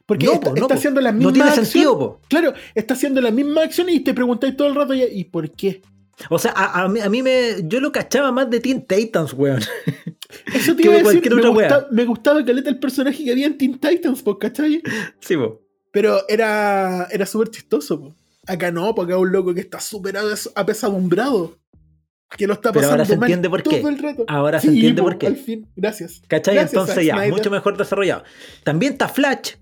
Porque 0.07 0.26
No, 0.26 0.32
está, 0.34 0.45
po, 0.51 0.51
no, 0.51 0.57
está 0.62 0.68
po. 0.68 0.74
haciendo 0.74 1.01
la 1.01 1.12
misma 1.12 1.28
No 1.28 1.32
tiene 1.32 1.49
acción. 1.49 1.66
sentido, 1.66 1.99
po. 1.99 2.20
Claro, 2.28 2.53
está 2.74 2.95
haciendo 2.95 3.20
la 3.20 3.30
misma 3.30 3.62
acción 3.62 3.88
y 3.88 4.01
te 4.01 4.14
preguntáis 4.14 4.57
todo 4.57 4.68
el 4.68 4.74
rato, 4.74 4.95
¿y 4.95 5.24
por 5.24 5.51
qué? 5.53 5.82
O 6.28 6.38
sea, 6.38 6.53
a, 6.55 6.82
a 6.82 6.88
mí, 6.88 7.01
a 7.01 7.09
mí 7.09 7.22
me. 7.22 7.55
Yo 7.64 7.80
lo 7.80 7.90
cachaba 7.90 8.30
más 8.30 8.49
de 8.51 8.61
Teen 8.61 8.86
Titans, 8.86 9.32
weón. 9.32 9.61
Eso 10.55 10.74
te 10.76 10.82
iba 10.84 10.95
a 10.95 10.99
decir, 10.99 11.34
me, 11.34 11.49
gusta- 11.49 11.88
me 11.90 12.05
gustaba 12.05 12.45
caleta 12.45 12.68
el 12.68 12.78
personaje 12.78 13.24
que 13.24 13.32
había 13.32 13.47
en 13.47 13.57
Teen 13.59 13.78
Titans, 13.78 14.22
po, 14.22 14.38
¿cachai? 14.38 14.82
sí, 15.20 15.36
po. 15.36 15.61
Pero 15.90 16.20
era, 16.28 17.07
era 17.11 17.26
súper 17.26 17.49
chistoso. 17.51 18.01
po. 18.01 18.14
Acá 18.47 18.70
no, 18.70 18.95
porque 18.95 19.12
es 19.12 19.18
un 19.18 19.30
loco 19.32 19.55
que 19.55 19.61
está 19.61 19.80
súper 19.80 20.16
apesadumbrado. 20.55 21.57
Que 22.37 22.47
lo 22.47 22.55
está 22.55 22.72
Pero 22.72 22.83
pasando 22.89 22.93
ahora 22.93 23.05
se 23.05 23.16
mal 23.16 23.26
entiende 23.28 23.51
por 23.51 23.62
qué. 23.62 23.78
todo 23.78 23.89
el 23.91 23.99
rato. 23.99 24.24
Ahora 24.26 24.61
se 24.61 24.68
entiende 24.68 25.03
po, 25.03 25.09
por 25.09 25.18
qué. 25.18 25.26
Al 25.26 25.37
fin, 25.37 25.68
gracias. 25.76 26.22
¿Cachai? 26.28 26.55
Gracias, 26.55 26.72
Entonces 26.72 27.05
ya, 27.05 27.16
mucho 27.28 27.51
mejor 27.51 27.76
desarrollado. 27.76 28.24
También 28.64 28.93
está 28.93 29.09
Flash. 29.09 29.57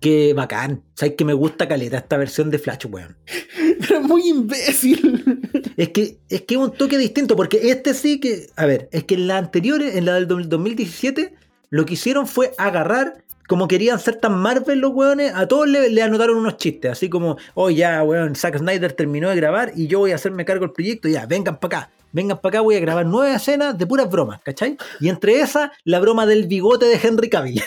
Que 0.00 0.32
bacán. 0.32 0.84
¿Sabes 0.94 1.14
que 1.16 1.24
me 1.24 1.32
gusta 1.32 1.66
caleta 1.66 1.98
esta 1.98 2.16
versión 2.16 2.50
de 2.50 2.58
Flash, 2.58 2.86
weón? 2.88 3.16
Pero 3.88 4.00
muy 4.02 4.28
imbécil. 4.28 5.40
Es 5.76 5.90
que, 5.90 6.20
es 6.28 6.42
que 6.42 6.54
es 6.54 6.60
un 6.60 6.72
toque 6.72 6.98
distinto, 6.98 7.36
porque 7.36 7.70
este 7.70 7.94
sí 7.94 8.20
que. 8.20 8.46
A 8.56 8.66
ver, 8.66 8.88
es 8.92 9.04
que 9.04 9.14
en 9.14 9.26
la 9.26 9.38
anterior, 9.38 9.82
en 9.82 10.04
la 10.04 10.14
del 10.14 10.26
2017, 10.48 11.34
lo 11.70 11.84
que 11.84 11.94
hicieron 11.94 12.26
fue 12.26 12.52
agarrar. 12.58 13.24
Como 13.48 13.66
querían 13.66 13.98
ser 13.98 14.16
tan 14.16 14.38
Marvel 14.38 14.78
los 14.78 14.92
weones, 14.92 15.32
a 15.34 15.48
todos 15.48 15.66
le, 15.66 15.90
le 15.90 16.02
anotaron 16.02 16.36
unos 16.36 16.58
chistes, 16.58 16.92
así 16.92 17.08
como, 17.08 17.38
oh 17.54 17.70
ya, 17.70 18.04
weón, 18.04 18.36
Zack 18.36 18.58
Snyder 18.58 18.92
terminó 18.92 19.30
de 19.30 19.36
grabar 19.36 19.72
y 19.74 19.88
yo 19.88 19.98
voy 19.98 20.12
a 20.12 20.16
hacerme 20.16 20.44
cargo 20.44 20.66
del 20.66 20.72
proyecto, 20.72 21.08
ya, 21.08 21.26
vengan 21.26 21.58
para 21.58 21.78
acá, 21.78 21.90
vengan 22.12 22.38
para 22.38 22.58
acá, 22.58 22.60
voy 22.60 22.76
a 22.76 22.80
grabar 22.80 23.06
nueve 23.06 23.34
escenas 23.34 23.76
de 23.76 23.86
puras 23.86 24.08
bromas, 24.10 24.40
¿cachai? 24.42 24.76
Y 25.00 25.08
entre 25.08 25.40
esas, 25.40 25.70
la 25.84 25.98
broma 25.98 26.26
del 26.26 26.46
bigote 26.46 26.84
de 26.84 27.00
Henry 27.02 27.30
Cavill. 27.30 27.62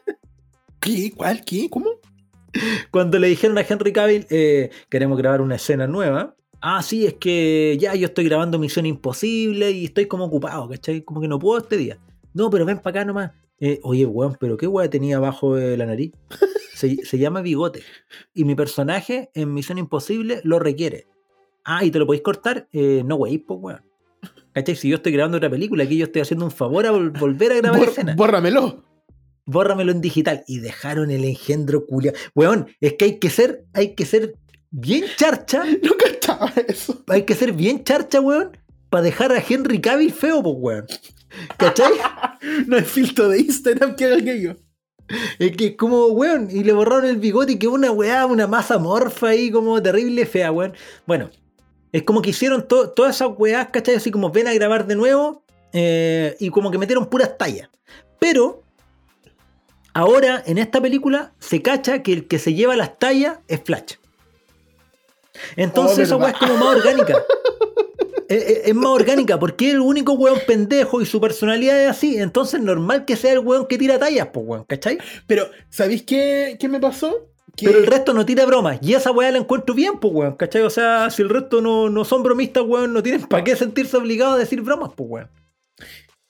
¿Qué? 0.80 1.12
¿Cuál? 1.14 1.44
¿Qué? 1.44 1.68
¿Cómo? 1.70 1.90
Cuando 2.90 3.18
le 3.18 3.28
dijeron 3.28 3.58
a 3.58 3.66
Henry 3.68 3.92
Cavill, 3.92 4.26
eh, 4.30 4.70
queremos 4.88 5.18
grabar 5.18 5.40
una 5.40 5.56
escena 5.56 5.86
nueva. 5.86 6.34
Ah, 6.60 6.82
sí, 6.82 7.06
es 7.06 7.14
que 7.14 7.76
ya 7.78 7.94
yo 7.94 8.06
estoy 8.06 8.24
grabando 8.24 8.58
Misión 8.58 8.86
Imposible 8.86 9.72
y 9.72 9.86
estoy 9.86 10.06
como 10.06 10.24
ocupado, 10.24 10.68
¿cachai? 10.68 11.02
Como 11.02 11.20
que 11.20 11.28
no 11.28 11.38
puedo 11.38 11.58
este 11.58 11.76
día. 11.76 11.98
No, 12.34 12.50
pero 12.50 12.64
ven 12.64 12.78
para 12.78 13.00
acá 13.00 13.04
nomás. 13.04 13.32
Eh, 13.64 13.78
oye, 13.84 14.04
weón, 14.06 14.36
pero 14.40 14.56
¿qué 14.56 14.66
weón 14.66 14.90
tenía 14.90 15.18
abajo 15.18 15.54
de 15.54 15.76
la 15.76 15.86
nariz? 15.86 16.10
Se, 16.74 16.96
se 17.04 17.18
llama 17.18 17.42
bigote. 17.42 17.82
Y 18.34 18.44
mi 18.44 18.56
personaje 18.56 19.30
en 19.34 19.54
Misión 19.54 19.78
Imposible 19.78 20.40
lo 20.42 20.58
requiere. 20.58 21.06
Ah, 21.64 21.84
¿y 21.84 21.92
te 21.92 22.00
lo 22.00 22.06
podéis 22.06 22.24
cortar? 22.24 22.66
Eh, 22.72 23.02
no, 23.06 23.14
wey, 23.14 23.38
pues, 23.38 23.60
weón. 23.62 23.82
¿Cachai? 24.52 24.74
Si 24.74 24.88
yo 24.88 24.96
estoy 24.96 25.12
grabando 25.12 25.36
otra 25.36 25.48
película, 25.48 25.84
aquí 25.84 25.96
yo 25.96 26.06
estoy 26.06 26.22
haciendo 26.22 26.44
un 26.44 26.50
favor 26.50 26.84
a 26.86 26.92
vol- 26.92 27.16
volver 27.18 27.52
a 27.52 27.56
grabar 27.58 27.78
Bor- 27.80 27.88
escena 27.88 28.14
bórramelo. 28.16 28.84
bórramelo 29.46 29.92
en 29.92 30.00
digital. 30.00 30.42
Y 30.48 30.58
dejaron 30.58 31.10
el 31.12 31.24
engendro 31.24 31.86
culia. 31.86 32.12
Weón, 32.34 32.66
es 32.80 32.94
que 32.94 33.04
hay 33.04 33.18
que 33.20 33.30
ser, 33.30 33.64
hay 33.74 33.94
que 33.94 34.04
ser 34.04 34.34
bien 34.72 35.04
charcha, 35.16 35.62
No 35.84 35.92
cachaba 35.96 36.52
eso. 36.66 37.02
hay 37.06 37.22
que 37.22 37.34
ser 37.36 37.52
bien 37.52 37.84
charcha, 37.84 38.20
weón, 38.20 38.58
para 38.90 39.04
dejar 39.04 39.30
a 39.32 39.42
Henry 39.46 39.80
Cavill 39.80 40.12
feo, 40.12 40.42
pues, 40.42 40.56
weón. 40.58 40.86
¿Cachai? 41.56 41.92
No 42.66 42.76
es 42.76 42.86
filtro 42.88 43.28
de 43.28 43.40
Instagram 43.40 43.96
que 43.96 44.04
haga 44.06 44.16
aquello. 44.16 44.56
Es 45.38 45.56
que 45.56 45.66
es 45.66 45.76
como, 45.76 46.06
weón, 46.08 46.48
y 46.50 46.64
le 46.64 46.72
borraron 46.72 47.04
el 47.06 47.16
bigote 47.18 47.52
y 47.52 47.58
que 47.58 47.68
una 47.68 47.90
weá, 47.90 48.24
una 48.26 48.46
masa 48.46 48.78
morfa 48.78 49.28
ahí 49.28 49.50
como 49.50 49.80
terrible 49.82 50.24
fea, 50.26 50.50
weón. 50.52 50.72
Bueno, 51.06 51.30
es 51.92 52.02
como 52.04 52.22
que 52.22 52.30
hicieron 52.30 52.66
to- 52.66 52.90
todas 52.90 53.16
esas 53.16 53.28
weás, 53.36 53.68
¿cachai? 53.70 53.96
Así 53.96 54.10
como 54.10 54.30
ven 54.30 54.48
a 54.48 54.54
grabar 54.54 54.86
de 54.86 54.94
nuevo 54.96 55.44
eh, 55.72 56.36
y 56.40 56.48
como 56.50 56.70
que 56.70 56.78
metieron 56.78 57.06
puras 57.06 57.36
tallas. 57.36 57.68
Pero 58.18 58.62
ahora 59.92 60.42
en 60.46 60.58
esta 60.58 60.80
película 60.80 61.32
se 61.38 61.60
cacha 61.60 62.02
que 62.02 62.12
el 62.12 62.26
que 62.28 62.38
se 62.38 62.54
lleva 62.54 62.76
las 62.76 62.98
tallas 62.98 63.38
es 63.48 63.60
Flash. 63.62 63.94
Entonces 65.56 65.98
Oh, 65.98 66.02
esa 66.02 66.16
weá 66.16 66.30
es 66.30 66.36
como 66.38 66.56
más 66.56 66.76
orgánica. 66.76 67.14
Es, 68.28 68.74
más 68.74 68.86
orgánica 68.86 69.38
porque 69.38 69.68
es 69.68 69.74
el 69.74 69.80
único 69.80 70.12
weón 70.14 70.38
pendejo 70.46 71.00
y 71.02 71.06
su 71.06 71.20
personalidad 71.20 71.82
es 71.84 71.90
así. 71.90 72.18
Entonces 72.18 72.60
normal 72.60 73.04
que 73.04 73.16
sea 73.16 73.32
el 73.32 73.40
weón 73.40 73.66
que 73.66 73.78
tira 73.78 73.98
tallas, 73.98 74.28
pues 74.32 74.46
weón, 74.46 74.64
¿cachai? 74.64 74.98
Pero, 75.26 75.48
¿sabéis 75.70 76.02
qué, 76.02 76.56
qué 76.58 76.68
me 76.68 76.80
pasó? 76.80 77.28
Que 77.56 77.66
Pero 77.66 77.78
el 77.80 77.86
resto 77.86 78.14
no 78.14 78.24
tira 78.24 78.46
bromas. 78.46 78.78
Y 78.80 78.94
esa 78.94 79.10
weá 79.12 79.30
la 79.30 79.38
encuentro 79.38 79.74
bien, 79.74 79.98
pues 80.00 80.14
weón, 80.14 80.36
¿cachai? 80.36 80.62
O 80.62 80.70
sea, 80.70 81.10
si 81.10 81.20
el 81.22 81.28
resto 81.28 81.60
no, 81.60 81.90
no 81.90 82.04
son 82.04 82.22
bromistas, 82.22 82.62
weón, 82.66 82.92
no 82.94 83.02
tienen 83.02 83.22
para 83.26 83.44
qué 83.44 83.54
sentirse 83.56 83.96
obligados 83.96 84.36
a 84.36 84.38
decir 84.38 84.62
bromas, 84.62 84.90
pues 84.96 85.10
weón. 85.10 85.30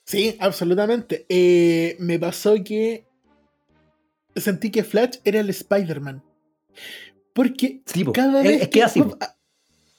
Sí, 0.04 0.36
absolutamente. 0.40 1.24
Eh, 1.28 1.96
me 2.00 2.18
pasó 2.18 2.54
que 2.64 3.06
sentí 4.34 4.70
que 4.70 4.82
Flash 4.84 5.18
era 5.24 5.40
el 5.40 5.50
Spider-Man. 5.50 6.22
Porque 7.32 7.82
Sí, 7.86 8.04
po. 8.04 8.12
cada 8.12 8.40
Es- 8.42 8.48
vez 8.48 8.62
es 8.62 8.68
que 8.68 8.82
así, 8.82 9.02
po. 9.02 9.16
ah, 9.20 9.36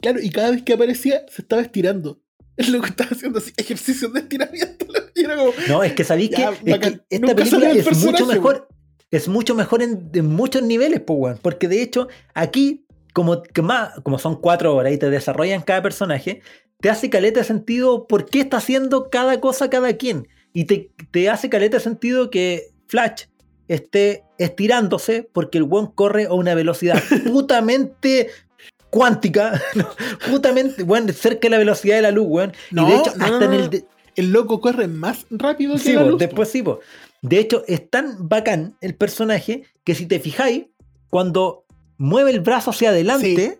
Claro, 0.03 0.19
y 0.21 0.29
cada 0.31 0.51
vez 0.51 0.61
que 0.63 0.73
aparecía 0.73 1.25
se 1.29 1.41
estaba 1.41 1.61
estirando. 1.61 2.19
Es 2.55 2.69
lo 2.69 2.81
que 2.81 2.89
estaba 2.89 3.09
haciendo 3.09 3.39
así, 3.39 3.51
ejercicios 3.57 4.13
de 4.13 4.19
estiramiento. 4.19 4.85
Como, 5.15 5.53
No, 5.67 5.83
es 5.83 5.93
que 5.93 6.03
sabéis 6.03 6.29
que, 6.29 6.43
es 6.43 6.79
que 6.79 7.01
esta 7.09 7.35
película 7.35 7.71
es 7.71 7.97
mucho 7.97 8.27
mejor. 8.27 8.67
Es 9.09 9.27
mucho 9.27 9.55
mejor 9.55 9.81
en, 9.81 10.11
en 10.13 10.27
muchos 10.27 10.61
niveles, 10.61 11.01
weón. 11.07 11.39
Porque 11.41 11.67
de 11.67 11.81
hecho, 11.81 12.09
aquí, 12.35 12.85
como, 13.13 13.41
que 13.41 13.63
más, 13.63 13.99
como 14.01 14.19
son 14.19 14.39
cuatro 14.39 14.75
horas 14.75 14.93
y 14.93 14.97
te 14.97 15.09
desarrollan 15.09 15.63
cada 15.63 15.81
personaje, 15.81 16.41
te 16.79 16.91
hace 16.91 17.09
caleta 17.09 17.39
de 17.39 17.45
sentido 17.45 18.05
por 18.05 18.25
qué 18.25 18.41
está 18.41 18.57
haciendo 18.57 19.09
cada 19.09 19.39
cosa 19.39 19.71
cada 19.71 19.93
quien. 19.93 20.27
Y 20.51 20.65
te, 20.65 20.91
te 21.09 21.29
hace 21.29 21.49
caleta 21.49 21.77
de 21.77 21.83
sentido 21.83 22.29
que 22.29 22.71
Flash 22.87 23.23
esté 23.67 24.25
estirándose 24.37 25.27
porque 25.31 25.57
el 25.57 25.63
weón 25.63 25.87
corre 25.87 26.25
a 26.25 26.33
una 26.33 26.53
velocidad 26.53 27.01
putamente 27.31 28.29
cuántica, 28.93 29.59
no, 29.75 29.89
putamente, 30.29 30.83
weón, 30.83 31.11
cerca 31.13 31.39
de 31.47 31.49
la 31.49 31.57
velocidad 31.57 31.95
de 31.95 32.03
la 32.03 32.11
luz, 32.11 32.27
weón. 32.29 32.53
No, 32.69 32.87
y 32.87 32.91
de 32.91 32.97
hecho, 32.97 33.11
no, 33.17 33.25
hasta 33.25 33.45
en 33.45 33.53
el, 33.53 33.69
de- 33.71 33.85
el 34.15 34.31
loco 34.31 34.61
corre 34.61 34.87
más 34.87 35.25
rápido 35.31 35.73
que 35.73 35.79
Sí, 35.79 35.93
la 35.93 36.03
po, 36.03 36.09
luz. 36.11 36.19
después 36.19 36.49
sí, 36.49 36.61
po. 36.61 36.79
De 37.23 37.39
hecho, 37.39 37.63
es 37.67 37.89
tan 37.89 38.29
bacán 38.29 38.75
el 38.81 38.93
personaje 38.95 39.63
que 39.83 39.95
si 39.95 40.05
te 40.05 40.19
fijáis, 40.19 40.65
cuando 41.09 41.65
mueve 41.97 42.29
el 42.31 42.41
brazo 42.41 42.69
hacia 42.69 42.89
adelante, 42.89 43.59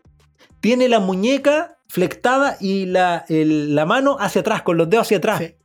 tiene 0.59 0.87
la 0.87 0.99
muñeca 0.99 1.77
flectada 1.89 2.57
y 2.59 2.85
la, 2.85 3.25
el- 3.27 3.73
la 3.73 3.85
mano 3.87 4.17
hacia 4.19 4.41
atrás, 4.41 4.61
con 4.61 4.77
los 4.77 4.87
dedos 4.89 5.07
hacia 5.07 5.17
atrás. 5.17 5.39
Sí. 5.39 5.55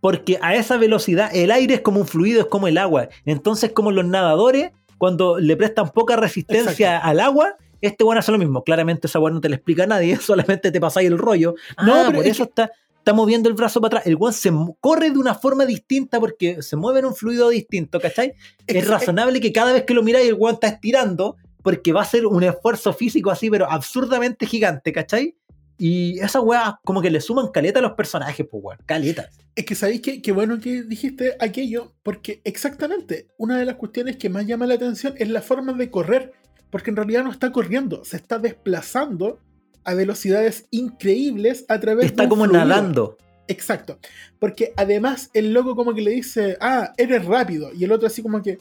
Porque 0.00 0.38
a 0.42 0.56
esa 0.56 0.76
velocidad 0.78 1.30
el 1.32 1.52
aire 1.52 1.74
es 1.74 1.80
como 1.80 2.00
un 2.00 2.08
fluido, 2.08 2.40
es 2.40 2.46
como 2.48 2.66
el 2.66 2.76
agua. 2.78 3.08
Entonces, 3.24 3.70
como 3.70 3.92
los 3.92 4.04
nadadores, 4.04 4.72
cuando 4.98 5.38
le 5.38 5.56
prestan 5.56 5.90
poca 5.90 6.16
resistencia 6.16 6.98
al 6.98 7.20
agua, 7.20 7.54
este 7.82 8.04
bueno 8.04 8.20
hace 8.20 8.32
lo 8.32 8.38
mismo. 8.38 8.64
Claramente 8.64 9.06
esa 9.06 9.18
weá 9.20 9.32
no 9.32 9.40
te 9.40 9.48
la 9.50 9.56
explica 9.56 9.84
a 9.84 9.86
nadie, 9.86 10.16
solamente 10.20 10.70
te 10.70 10.80
pasáis 10.80 11.08
el 11.08 11.18
rollo. 11.18 11.54
No, 11.84 11.94
Ah, 11.94 12.02
pero 12.06 12.18
por 12.18 12.24
es 12.26 12.32
eso 12.32 12.44
está, 12.44 12.70
está 12.96 13.12
moviendo 13.12 13.48
el 13.48 13.54
brazo 13.54 13.80
para 13.80 13.98
atrás. 13.98 14.06
El 14.06 14.16
weón 14.16 14.32
se 14.32 14.50
corre 14.80 15.10
de 15.10 15.18
una 15.18 15.34
forma 15.34 15.66
distinta 15.66 16.18
porque 16.20 16.62
se 16.62 16.76
mueve 16.76 17.00
en 17.00 17.06
un 17.06 17.14
fluido 17.14 17.48
distinto, 17.50 18.00
¿cachai? 18.00 18.34
Es, 18.66 18.76
Es- 18.76 18.88
razonable 18.88 19.40
que 19.40 19.52
cada 19.52 19.72
vez 19.72 19.82
que 19.84 19.94
lo 19.94 20.02
miráis 20.02 20.28
el 20.28 20.34
weón 20.34 20.54
está 20.54 20.68
estirando 20.68 21.36
porque 21.62 21.92
va 21.92 22.02
a 22.02 22.04
ser 22.06 22.26
un 22.26 22.42
esfuerzo 22.42 22.92
físico 22.92 23.30
así, 23.30 23.48
pero 23.50 23.70
absurdamente 23.70 24.46
gigante, 24.46 24.92
¿cachai? 24.92 25.36
Y 25.78 26.18
esa 26.20 26.40
weá 26.40 26.78
como 26.84 27.00
que 27.02 27.10
le 27.10 27.20
suman 27.20 27.48
caleta 27.48 27.80
a 27.80 27.82
los 27.82 27.92
personajes, 27.92 28.46
pues 28.48 28.62
weón. 28.62 28.78
Caleta. 28.86 29.28
Es 29.54 29.64
que 29.64 29.74
sabéis 29.74 30.00
que 30.00 30.22
qué 30.22 30.32
bueno 30.32 30.58
que 30.60 30.82
dijiste 30.84 31.36
aquello, 31.40 31.92
porque 32.02 32.40
exactamente 32.44 33.28
una 33.36 33.58
de 33.58 33.64
las 33.64 33.74
cuestiones 33.76 34.16
que 34.16 34.28
más 34.28 34.46
llama 34.46 34.66
la 34.66 34.74
atención 34.74 35.14
es 35.18 35.28
la 35.28 35.42
forma 35.42 35.72
de 35.74 35.90
correr, 35.90 36.32
porque 36.72 36.90
en 36.90 36.96
realidad 36.96 37.22
no 37.22 37.30
está 37.30 37.52
corriendo, 37.52 38.04
se 38.04 38.16
está 38.16 38.40
desplazando 38.40 39.38
a 39.84 39.94
velocidades 39.94 40.66
increíbles 40.72 41.64
a 41.68 41.78
través 41.78 42.06
Está 42.06 42.22
de 42.22 42.26
un 42.26 42.30
como 42.30 42.44
fluido. 42.46 42.64
nadando. 42.64 43.16
Exacto. 43.46 43.98
Porque 44.40 44.72
además 44.76 45.30
el 45.34 45.52
loco 45.52 45.76
como 45.76 45.94
que 45.94 46.00
le 46.02 46.10
dice, 46.12 46.56
ah, 46.60 46.92
eres 46.96 47.24
rápido. 47.24 47.70
Y 47.74 47.84
el 47.84 47.92
otro 47.92 48.06
así 48.06 48.22
como 48.22 48.42
que, 48.42 48.58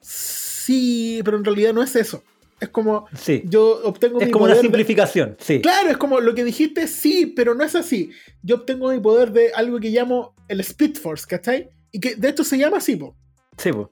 sí, 0.00 1.20
pero 1.24 1.36
en 1.38 1.44
realidad 1.44 1.72
no 1.72 1.82
es 1.82 1.96
eso. 1.96 2.22
Es 2.60 2.68
como, 2.68 3.06
Sí. 3.16 3.42
yo 3.46 3.80
obtengo 3.84 4.20
Es 4.20 4.26
mi 4.26 4.32
como 4.32 4.44
una 4.44 4.54
de- 4.54 4.60
simplificación, 4.60 5.36
sí. 5.40 5.60
Claro, 5.62 5.88
es 5.90 5.96
como 5.96 6.20
lo 6.20 6.34
que 6.34 6.44
dijiste, 6.44 6.86
sí, 6.88 7.26
pero 7.34 7.54
no 7.54 7.64
es 7.64 7.74
así. 7.74 8.10
Yo 8.42 8.56
obtengo 8.56 8.92
mi 8.92 9.00
poder 9.00 9.32
de 9.32 9.52
algo 9.54 9.80
que 9.80 9.88
llamo 9.88 10.34
el 10.48 10.60
Speed 10.60 10.96
Force, 10.98 11.24
¿cachai? 11.26 11.70
Y 11.90 12.00
que 12.00 12.16
de 12.16 12.28
hecho 12.28 12.44
se 12.44 12.58
llama 12.58 12.76
así, 12.78 12.96
po. 12.96 13.16
Sí, 13.56 13.72
pues. 13.72 13.88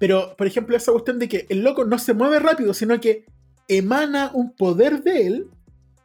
Pero, 0.00 0.34
por 0.36 0.48
ejemplo, 0.48 0.76
esa 0.76 0.90
cuestión 0.90 1.20
de 1.20 1.28
que 1.28 1.46
el 1.48 1.62
loco 1.62 1.84
no 1.84 1.98
se 2.00 2.12
mueve 2.14 2.40
rápido, 2.40 2.74
sino 2.74 3.00
que 3.00 3.26
emana 3.68 4.32
un 4.34 4.52
poder 4.56 5.02
de 5.04 5.26
él, 5.28 5.46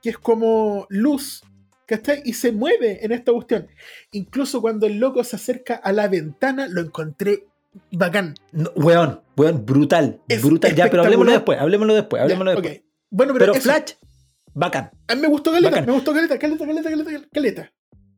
que 0.03 0.09
es 0.11 0.17
como 0.19 0.85
luz, 0.89 1.41
¿cachai? 1.87 2.21
Y 2.25 2.33
se 2.33 2.51
mueve 2.51 3.03
en 3.03 3.11
esta 3.11 3.31
cuestión. 3.31 3.67
Incluso 4.11 4.61
cuando 4.61 4.85
el 4.85 4.99
loco 4.99 5.23
se 5.23 5.37
acerca 5.37 5.75
a 5.75 5.91
la 5.91 6.07
ventana, 6.07 6.67
lo 6.67 6.81
encontré 6.81 7.47
bacán. 7.91 8.35
No, 8.51 8.69
weón, 8.75 9.21
weón, 9.37 9.65
brutal. 9.65 10.19
Es 10.27 10.43
brutal. 10.43 10.75
Ya, 10.75 10.89
pero 10.91 11.03
hablemoslo 11.03 11.31
después, 11.31 11.59
hablemoslo 11.59 11.95
después, 11.95 12.21
hablemoslo 12.21 12.51
Ya, 12.51 12.55
después. 12.61 12.77
ok. 12.79 12.85
Bueno, 13.09 13.33
pero, 13.33 13.45
Pero 13.45 13.53
eso, 13.53 13.61
Flash, 13.63 13.93
bacán. 14.53 14.91
a 15.07 15.15
mí 15.15 15.21
me 15.21 15.27
gustó 15.29 15.51
caleta, 15.51 15.69
bacán. 15.71 15.85
me 15.85 15.93
gustó 15.93 16.13
caleta, 16.13 16.37
caleta, 16.37 16.65
caleta, 16.67 16.89
caleta, 16.89 17.27
caleta. 17.33 17.73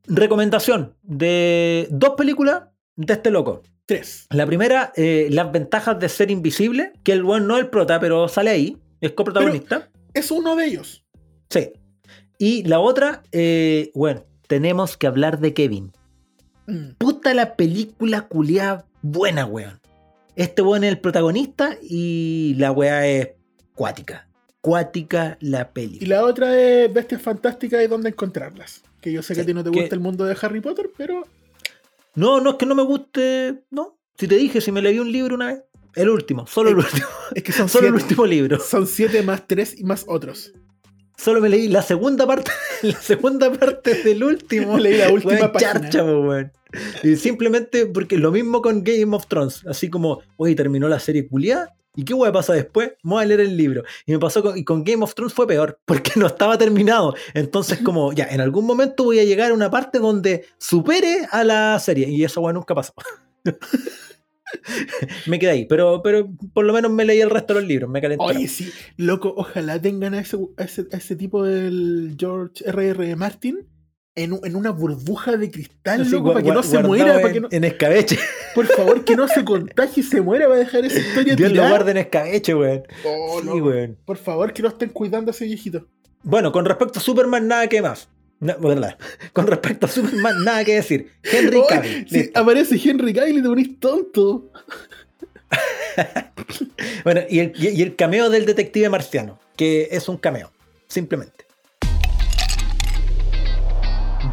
Recomendación 0.07 0.95
de 1.03 1.87
dos 1.91 2.11
películas 2.17 2.63
de 2.95 3.13
este 3.13 3.29
loco. 3.29 3.61
Tres. 3.87 4.27
La 4.29 4.45
primera, 4.45 4.91
eh, 4.95 5.29
las 5.31 5.51
ventajas 5.51 5.97
de 5.99 6.09
ser 6.09 6.29
invisible, 6.29 6.91
que 7.03 7.13
el 7.13 7.23
weón 7.23 7.47
no 7.47 7.55
es 7.57 7.63
el 7.63 7.69
prota, 7.69 7.99
pero 7.99 8.27
sale 8.27 8.49
ahí, 8.51 8.77
es 9.01 9.13
coprotagonista. 9.13 9.89
Es 10.13 10.29
uno 10.29 10.55
de 10.55 10.65
ellos. 10.65 11.05
Sí. 11.49 11.71
Y 12.37 12.63
la 12.63 12.79
otra, 12.79 13.23
eh, 13.31 13.89
bueno, 13.95 14.23
tenemos 14.47 14.97
que 14.97 15.07
hablar 15.07 15.39
de 15.39 15.53
Kevin. 15.53 15.91
Mm. 16.67 16.91
Puta 16.97 17.33
la 17.33 17.55
película 17.55 18.27
culiada 18.27 18.85
buena, 19.01 19.45
weón. 19.45 19.79
Este 20.35 20.61
weón 20.61 20.83
es 20.83 20.91
el 20.91 20.99
protagonista 20.99 21.77
y 21.81 22.55
la 22.57 22.71
weá 22.71 23.07
es 23.07 23.29
cuática. 23.73 24.27
Cuática 24.61 25.37
la 25.39 25.61
Y 25.61 25.73
peli. 25.73 25.99
la 26.01 26.25
otra 26.25 26.59
es 26.59 26.93
Bestias 26.93 27.21
Fantásticas 27.21 27.81
y 27.83 27.87
dónde 27.87 28.09
encontrarlas. 28.09 28.83
Que 28.99 29.13
yo 29.13 29.21
sé 29.23 29.33
que 29.33 29.41
a 29.41 29.45
ti 29.45 29.53
no 29.53 29.63
te 29.63 29.71
que- 29.71 29.79
gusta 29.79 29.95
el 29.95 30.01
mundo 30.01 30.25
de 30.25 30.35
Harry 30.41 30.59
Potter, 30.59 30.89
pero 30.97 31.23
No, 32.17 32.41
no 32.41 32.49
es 32.49 32.55
que 32.55 32.65
no 32.65 32.73
me 32.73 32.81
guste, 32.83 33.61
no. 33.69 33.99
Si 34.17 34.27
te 34.27 34.35
dije, 34.37 34.59
si 34.59 34.71
me 34.71 34.81
leí 34.81 34.97
un 34.97 35.11
libro 35.11 35.35
una 35.35 35.47
vez, 35.49 35.59
el 35.93 36.09
último, 36.09 36.47
solo 36.47 36.71
el 36.71 36.77
último, 36.77 37.05
es 37.35 37.43
que 37.43 37.51
son 37.51 37.69
solo 37.69 37.87
el 37.87 37.93
último 37.93 38.25
libro. 38.25 38.59
Son 38.59 38.87
siete 38.87 39.21
más 39.21 39.47
tres 39.47 39.79
y 39.79 39.83
más 39.83 40.03
otros. 40.07 40.51
Solo 41.15 41.41
me 41.41 41.49
leí 41.49 41.67
la 41.67 41.83
segunda 41.83 42.25
parte, 42.25 42.49
la 42.81 42.99
segunda 42.99 43.51
parte 43.51 44.01
del 44.03 44.23
último. 44.23 44.79
Leí 44.79 44.97
la 44.97 45.11
última 45.11 45.33
Weón, 45.33 45.51
página. 45.51 45.73
charcha, 45.73 46.03
weón. 46.03 46.51
Y 47.03 47.15
simplemente 47.17 47.85
porque 47.85 48.17
lo 48.17 48.31
mismo 48.31 48.63
con 48.63 48.83
Game 48.83 49.15
of 49.15 49.27
Thrones. 49.27 49.63
Así 49.67 49.89
como, 49.91 50.21
oye, 50.37 50.55
terminó 50.55 50.87
la 50.89 50.99
serie 50.99 51.27
culiada. 51.27 51.75
¿Y 51.97 52.05
qué 52.05 52.13
weá 52.13 52.31
pasa 52.31 52.53
después? 52.53 52.91
Vamos 53.01 53.23
a 53.23 53.25
leer 53.25 53.39
el 53.39 53.57
libro. 53.57 53.83
Y 54.05 54.11
me 54.11 54.19
pasó 54.19 54.43
con, 54.43 54.55
y 54.55 54.63
con 54.63 54.83
Game 54.83 55.03
of 55.03 55.15
Thrones 55.15 55.33
fue 55.33 55.47
peor, 55.47 55.79
porque 55.85 56.11
no 56.15 56.27
estaba 56.27 56.55
terminado. 56.55 57.15
Entonces, 57.33 57.79
como, 57.79 58.13
ya, 58.13 58.25
en 58.25 58.39
algún 58.39 58.67
momento 58.67 59.03
voy 59.03 59.17
a 59.19 59.23
llegar 59.23 59.49
a 59.49 59.55
una 59.55 59.71
parte 59.71 59.97
donde 59.97 60.45
supere 60.59 61.27
a 61.31 61.43
la 61.43 61.79
serie. 61.79 62.07
Y 62.07 62.23
eso, 62.23 62.39
weón, 62.39 62.53
nunca 62.53 62.75
pasó. 62.75 62.93
me 65.25 65.39
quedé 65.39 65.49
ahí. 65.49 65.65
Pero, 65.65 66.03
pero 66.03 66.29
por 66.53 66.65
lo 66.65 66.73
menos 66.73 66.91
me 66.91 67.03
leí 67.03 67.19
el 67.19 67.31
resto 67.31 67.55
de 67.55 67.61
los 67.61 67.67
libros. 67.67 67.89
Me 67.89 67.99
calenté. 67.99 68.23
Oye, 68.23 68.47
sí, 68.47 68.71
loco, 68.97 69.33
ojalá 69.35 69.81
tengan 69.81 70.13
a 70.13 70.19
ese, 70.19 70.37
ese, 70.59 70.85
a 70.93 70.97
ese 70.97 71.15
tipo 71.15 71.43
del 71.43 72.15
George 72.15 72.63
R.R. 72.63 73.15
Martin 73.15 73.67
en, 74.17 74.39
en 74.43 74.55
una 74.55 74.71
burbuja 74.71 75.37
de 75.37 75.51
cristal, 75.51 76.01
Así, 76.01 76.11
loco, 76.11 76.33
para 76.33 76.43
que 76.43 76.51
no 76.51 76.63
se 76.63 76.79
muera, 76.79 77.13
para 77.13 77.27
en, 77.27 77.33
que 77.33 77.39
no, 77.41 77.47
en 77.51 77.63
escabeche. 77.63 78.17
por 78.55 78.65
favor, 78.65 79.05
que 79.05 79.15
no 79.15 79.27
se 79.27 79.45
contagie 79.45 80.01
y 80.01 80.03
se 80.03 80.21
muera, 80.21 80.47
va 80.47 80.55
a 80.55 80.57
dejar 80.57 80.83
esa 80.83 80.99
historia 80.99 81.35
Dios 81.35 81.51
lo 81.51 81.67
guarde 81.67 81.91
en 81.91 81.97
escabeche, 81.97 82.55
weón. 82.55 82.83
Oh, 83.05 83.41
Sí, 83.41 83.47
weón. 83.61 83.97
Por 84.05 84.17
favor, 84.17 84.51
que 84.53 84.63
no 84.63 84.69
estén 84.69 84.89
cuidando 84.89 85.29
a 85.29 85.33
ese 85.33 85.45
viejito. 85.45 85.87
Bueno, 86.23 86.51
con 86.51 86.65
respecto 86.65 86.97
a 86.97 87.01
Superman, 87.01 87.47
nada 87.47 87.67
que 87.67 87.81
más. 87.81 88.09
No, 88.39 88.57
¿verdad? 88.59 88.97
Con 89.33 89.47
respecto 89.47 89.87
a 89.87 89.89
Superman, 89.89 90.43
nada 90.43 90.63
que 90.63 90.75
decir. 90.75 91.11
Henry 91.23 91.59
Cavill. 91.67 92.07
si 92.07 92.29
aparece 92.35 92.79
Henry 92.83 93.11
Cavill 93.11 93.39
y 93.39 93.41
te 93.41 93.47
ponís 93.47 93.79
tonto. 93.79 94.51
Bueno, 97.03 97.21
y 97.29 97.39
el, 97.39 97.53
y 97.55 97.81
el 97.81 97.95
cameo 97.95 98.29
del 98.29 98.45
detective 98.45 98.89
marciano, 98.89 99.39
que 99.55 99.87
es 99.91 100.07
un 100.09 100.17
cameo, 100.17 100.51
simplemente. 100.87 101.46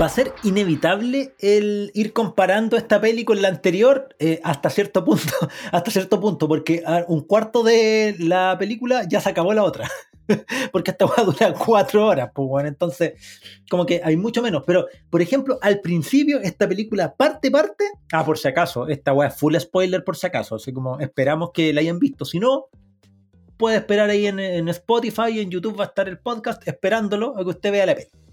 Va 0.01 0.07
a 0.07 0.09
ser 0.09 0.33
inevitable 0.43 1.35
el 1.39 1.93
ir 1.95 2.13
comparando 2.13 2.77
esta 2.77 3.01
peli 3.01 3.25
con 3.25 3.41
la 3.41 3.47
anterior 3.47 4.09
eh, 4.19 4.41
hasta 4.43 4.69
cierto 4.69 5.05
punto, 5.05 5.33
hasta 5.73 5.91
cierto 5.93 6.21
punto, 6.21 6.49
porque 6.49 6.83
un 7.07 7.21
cuarto 7.21 7.63
de 7.63 8.17
la 8.19 8.57
película 8.59 9.07
ya 9.09 9.21
se 9.21 9.29
acabó 9.29 9.55
la 9.55 9.63
otra. 9.63 9.89
porque 10.73 10.91
esta 10.91 11.07
va 11.07 11.15
a 11.19 11.23
durar 11.25 11.55
cuatro 11.55 12.07
horas, 12.07 12.31
pues 12.35 12.49
bueno, 12.49 12.69
entonces 12.69 13.13
como 13.71 13.87
que 13.87 14.01
hay 14.03 14.17
mucho 14.17 14.43
menos. 14.43 14.65
Pero, 14.67 14.87
por 15.11 15.23
ejemplo, 15.23 15.59
al 15.63 15.81
principio 15.81 16.41
esta 16.41 16.67
película 16.67 17.15
parte, 17.15 17.53
parte, 17.53 17.85
ah, 18.13 18.25
por 18.25 18.37
si 18.37 18.49
acaso, 18.49 18.89
esta 18.89 19.13
weá 19.13 19.29
es 19.29 19.37
full 19.37 19.55
spoiler 19.57 20.03
por 20.03 20.17
si 20.17 20.27
acaso, 20.27 20.57
así 20.57 20.73
como 20.73 20.99
esperamos 20.99 21.51
que 21.53 21.73
la 21.73 21.83
hayan 21.83 22.01
visto. 22.01 22.25
Si 22.25 22.41
no, 22.41 22.67
puede 23.57 23.77
esperar 23.77 24.11
ahí 24.11 24.27
en, 24.27 24.41
en 24.41 24.69
Spotify 24.71 25.31
y 25.35 25.41
en 25.41 25.51
YouTube 25.51 25.79
va 25.79 25.85
a 25.85 25.89
estar 25.89 26.09
el 26.09 26.19
podcast 26.19 26.67
esperándolo 26.67 27.39
a 27.39 27.45
que 27.45 27.51
usted 27.51 27.71
vea 27.71 27.87
la 27.87 27.95
peli. 27.95 28.24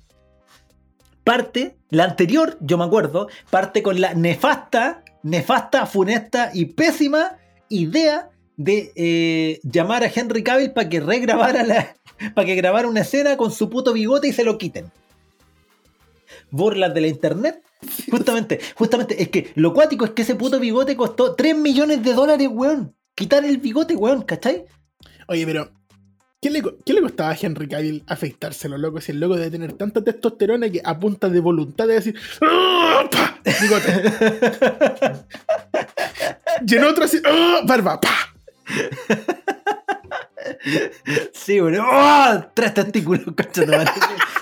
Parte, 1.31 1.77
la 1.89 2.03
anterior, 2.03 2.57
yo 2.59 2.77
me 2.77 2.83
acuerdo, 2.83 3.29
parte 3.49 3.81
con 3.81 4.01
la 4.01 4.13
nefasta, 4.13 5.01
nefasta, 5.23 5.85
funesta 5.85 6.51
y 6.53 6.65
pésima 6.65 7.37
idea 7.69 8.31
de 8.57 8.91
eh, 8.97 9.61
llamar 9.63 10.03
a 10.03 10.11
Henry 10.13 10.43
Cavill 10.43 10.73
para 10.73 10.89
que 10.89 10.99
regrabara 10.99 11.63
la, 11.63 11.95
para 12.35 12.45
que 12.45 12.55
grabara 12.55 12.89
una 12.89 12.99
escena 12.99 13.37
con 13.37 13.53
su 13.53 13.69
puto 13.69 13.93
bigote 13.93 14.27
y 14.27 14.33
se 14.33 14.43
lo 14.43 14.57
quiten. 14.57 14.91
Burlas 16.49 16.93
de 16.93 16.99
la 16.99 17.07
internet. 17.07 17.63
Justamente, 18.11 18.59
justamente, 18.75 19.23
es 19.23 19.29
que 19.29 19.53
lo 19.55 19.73
cuático 19.73 20.03
es 20.03 20.11
que 20.11 20.23
ese 20.23 20.35
puto 20.35 20.59
bigote 20.59 20.97
costó 20.97 21.35
3 21.35 21.55
millones 21.55 22.03
de 22.03 22.13
dólares, 22.13 22.49
weón. 22.51 22.93
Quitar 23.15 23.45
el 23.45 23.59
bigote, 23.59 23.95
weón, 23.95 24.23
¿cachai? 24.23 24.65
Oye, 25.29 25.45
pero. 25.45 25.71
¿Qué 26.43 26.49
le, 26.49 26.63
qué 26.87 26.93
le 26.93 27.01
costaba 27.03 27.29
a 27.29 27.37
Henry 27.39 27.67
Cavill 27.67 28.03
afeitárselo, 28.07 28.75
loco? 28.75 28.99
Si 28.99 29.11
el 29.11 29.19
loco 29.19 29.35
debe 29.35 29.51
tener 29.51 29.73
tanta 29.73 30.03
testosterona 30.03 30.71
que 30.71 30.81
a 30.83 30.99
punta 30.99 31.29
de 31.29 31.39
voluntad 31.39 31.85
de 31.87 31.93
decir. 31.93 32.15
"Ah, 32.41 33.07
pa", 33.11 33.39
Bigote. 33.61 33.93
y 36.67 36.75
en 36.75 36.83
otro 36.85 37.03
así. 37.05 37.21
"Ah", 37.23 37.59
Barba. 37.63 38.01
¡pa! 38.01 38.33
Sí, 41.33 41.61
weón. 41.61 41.77
¡Oh! 41.79 42.45
Tres 42.53 42.73
testículos, 42.73 43.25
concha 43.37 43.65
de. 43.65 43.85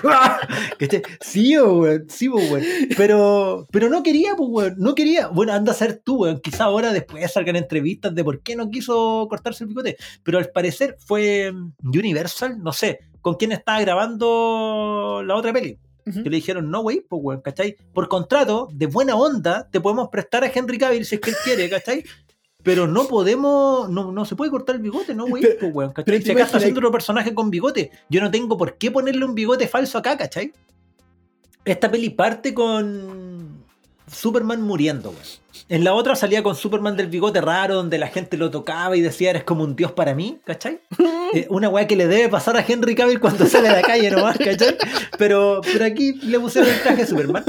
¡Ah! 0.04 0.40
¿Cachai? 0.78 1.02
Sí, 1.20 1.58
weón. 1.58 2.06
Sí, 2.08 2.28
weón. 2.28 2.62
Pero, 2.96 3.66
pero 3.70 3.88
no 3.88 4.02
quería, 4.02 4.34
pues, 4.36 4.48
weón. 4.50 4.74
No 4.78 4.94
quería. 4.94 5.28
Bueno, 5.28 5.52
anda 5.52 5.72
a 5.72 5.74
ser 5.74 6.00
tú, 6.04 6.22
weón. 6.22 6.40
Quizá 6.40 6.64
ahora 6.64 6.92
después 6.92 7.30
salgan 7.32 7.56
entrevistas 7.56 8.14
de 8.14 8.24
por 8.24 8.42
qué 8.42 8.56
no 8.56 8.70
quiso 8.70 9.26
cortarse 9.28 9.64
el 9.64 9.68
bigote. 9.68 9.96
Pero 10.22 10.38
al 10.38 10.50
parecer 10.50 10.96
fue 10.98 11.52
mm, 11.52 11.72
Universal, 11.82 12.62
no 12.62 12.72
sé, 12.72 13.00
con 13.20 13.34
quién 13.34 13.52
estaba 13.52 13.80
grabando 13.80 15.22
la 15.24 15.36
otra 15.36 15.52
peli. 15.52 15.78
Ujú. 16.06 16.22
Que 16.22 16.30
le 16.30 16.36
dijeron, 16.36 16.70
no, 16.70 16.80
wey, 16.80 17.02
pues, 17.02 17.20
weón, 17.22 17.40
¿cachai? 17.42 17.76
Por 17.92 18.08
contrato, 18.08 18.68
de 18.72 18.86
buena 18.86 19.16
onda, 19.16 19.68
te 19.70 19.80
podemos 19.80 20.08
prestar 20.08 20.44
a 20.44 20.50
Henry 20.52 20.78
Cavill 20.78 21.04
si 21.04 21.16
es 21.16 21.20
que 21.20 21.30
él 21.30 21.36
quiere, 21.44 21.70
¿cachai? 21.70 22.04
Pero 22.62 22.86
no 22.86 23.06
podemos, 23.08 23.88
no, 23.88 24.12
no 24.12 24.24
se 24.24 24.36
puede 24.36 24.50
cortar 24.50 24.76
el 24.76 24.82
bigote, 24.82 25.14
no, 25.14 25.24
Pero- 25.26 25.48
pues, 25.60 25.74
weón, 25.74 25.92
¿cachai? 25.92 26.22
Si 26.22 26.30
acá 26.32 26.42
está 26.44 26.58
haciendo 26.58 26.80
otro 26.80 26.92
personaje 26.92 27.34
con 27.34 27.50
bigote, 27.50 27.90
yo 28.08 28.20
no 28.20 28.30
tengo 28.30 28.56
por 28.58 28.76
qué 28.76 28.90
ponerle 28.90 29.24
un 29.24 29.34
bigote 29.34 29.66
falso 29.68 29.96
acá, 29.98 30.16
¿cachai? 30.18 30.52
Esta 31.64 31.90
peli 31.90 32.10
parte 32.10 32.52
con 32.54 33.64
Superman 34.10 34.62
muriendo, 34.62 35.10
weón. 35.10 35.22
En 35.68 35.84
la 35.84 35.94
otra 35.94 36.16
salía 36.16 36.42
con 36.42 36.56
Superman 36.56 36.96
del 36.96 37.06
bigote 37.08 37.40
raro, 37.40 37.76
donde 37.76 37.96
la 37.98 38.08
gente 38.08 38.36
lo 38.36 38.50
tocaba 38.50 38.96
y 38.96 39.00
decía, 39.00 39.30
eres 39.30 39.44
como 39.44 39.62
un 39.62 39.76
dios 39.76 39.92
para 39.92 40.14
mí, 40.14 40.38
¿cachai? 40.44 40.80
Eh, 41.32 41.46
una 41.48 41.68
weá 41.68 41.86
que 41.86 41.94
le 41.94 42.08
debe 42.08 42.28
pasar 42.28 42.56
a 42.56 42.64
Henry 42.66 42.96
Cavill 42.96 43.20
cuando 43.20 43.46
sale 43.46 43.68
a 43.68 43.72
la 43.76 43.82
calle 43.82 44.10
nomás, 44.10 44.36
¿cachai? 44.36 44.76
Pero, 45.16 45.60
pero 45.62 45.84
aquí 45.84 46.14
le 46.14 46.40
pusieron 46.40 46.68
el 46.68 46.80
traje 46.82 47.02
de 47.02 47.06
Superman. 47.06 47.44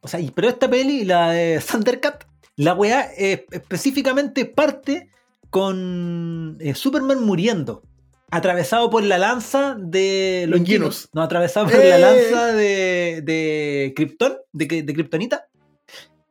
O 0.00 0.08
sea, 0.08 0.18
y- 0.18 0.30
pero 0.30 0.48
esta 0.48 0.66
peli, 0.70 1.04
la 1.04 1.32
de 1.32 1.60
Thundercat, 1.60 2.24
la 2.56 2.74
weá 2.74 3.10
eh, 3.16 3.46
específicamente 3.50 4.44
parte 4.44 5.10
con 5.50 6.56
eh, 6.60 6.74
Superman 6.74 7.24
muriendo. 7.24 7.82
atravesado 8.30 8.90
por 8.90 9.04
la 9.04 9.16
lanza 9.18 9.76
de 9.78 10.46
Longinus. 10.48 10.80
Longinus. 10.80 11.08
No, 11.12 11.22
atravesado 11.22 11.66
por 11.66 11.80
¡Eh! 11.80 11.90
la 11.90 11.98
lanza 11.98 12.46
de, 12.52 13.22
de 13.22 13.92
Krypton, 13.94 14.38
de, 14.52 14.82
de 14.82 14.92
Kryptonita, 14.94 15.46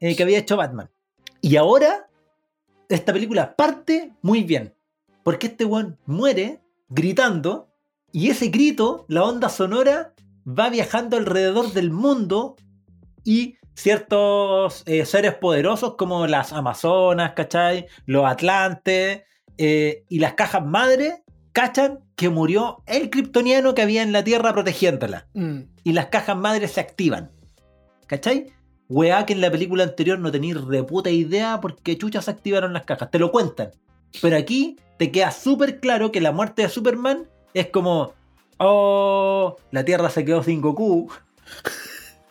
eh, 0.02 0.16
que 0.16 0.24
había 0.24 0.40
hecho 0.40 0.58
Batman. 0.58 0.90
Y 1.42 1.56
ahora, 1.56 2.10
esta 2.90 3.14
película 3.14 3.56
parte 3.56 4.12
muy 4.22 4.44
bien. 4.44 4.74
Porque 5.24 5.48
este 5.48 5.64
weón 5.64 5.98
muere 6.06 6.60
gritando, 6.90 7.70
y 8.12 8.30
ese 8.30 8.48
grito, 8.50 9.06
la 9.08 9.24
onda 9.24 9.48
sonora, 9.48 10.14
va 10.46 10.70
viajando 10.70 11.16
alrededor 11.16 11.72
del 11.72 11.90
mundo 11.90 12.58
y 13.24 13.56
ciertos 13.76 14.84
eh, 14.86 15.06
seres 15.06 15.36
poderosos 15.36 15.96
como 15.96 16.28
las 16.28 16.54
Amazonas, 16.54 17.34
¿cachai? 17.34 17.88
Los 18.06 18.26
Atlantes 18.26 19.24
eh, 19.58 20.04
y 20.10 20.20
las 20.20 20.34
cajas 20.34 20.66
madre, 20.66 21.24
cachan 21.52 22.00
que 22.16 22.30
murió 22.30 22.84
el 22.86 23.10
kryptoniano 23.10 23.74
que 23.74 23.82
había 23.82 24.04
en 24.04 24.12
la 24.12 24.24
Tierra 24.24 24.54
protegiéndola. 24.54 25.28
Mm. 25.34 25.62
Y 25.84 25.94
las 25.94 26.08
cajas 26.08 26.38
madres 26.38 26.72
se 26.72 26.82
activan. 26.82 27.32
¿Cachai? 28.08 28.54
Weá 28.90 29.26
que 29.26 29.34
en 29.34 29.42
la 29.42 29.52
película 29.52 29.84
anterior 29.84 30.20
no 30.20 30.32
tenéis 30.32 30.62
reputa 30.62 31.10
idea 31.10 31.60
porque 31.62 31.98
chuchas 31.98 32.26
se 32.26 32.32
activaron 32.32 32.74
las 32.74 32.86
cajas. 32.86 33.10
Te 33.10 33.20
lo 33.20 33.32
cuentan. 33.32 33.72
Pero 34.22 34.38
aquí 34.38 34.78
te 34.98 35.12
queda 35.12 35.32
súper 35.32 35.80
claro 35.80 36.12
que 36.12 36.22
la 36.22 36.32
muerte 36.32 36.64
de 36.64 36.70
Superman 36.70 37.28
es 37.54 37.68
como... 37.68 38.14
Oh, 38.60 39.58
la 39.72 39.84
Tierra 39.84 40.10
se 40.10 40.24
quedó 40.24 40.44
sin 40.44 40.62
Goku. 40.62 41.12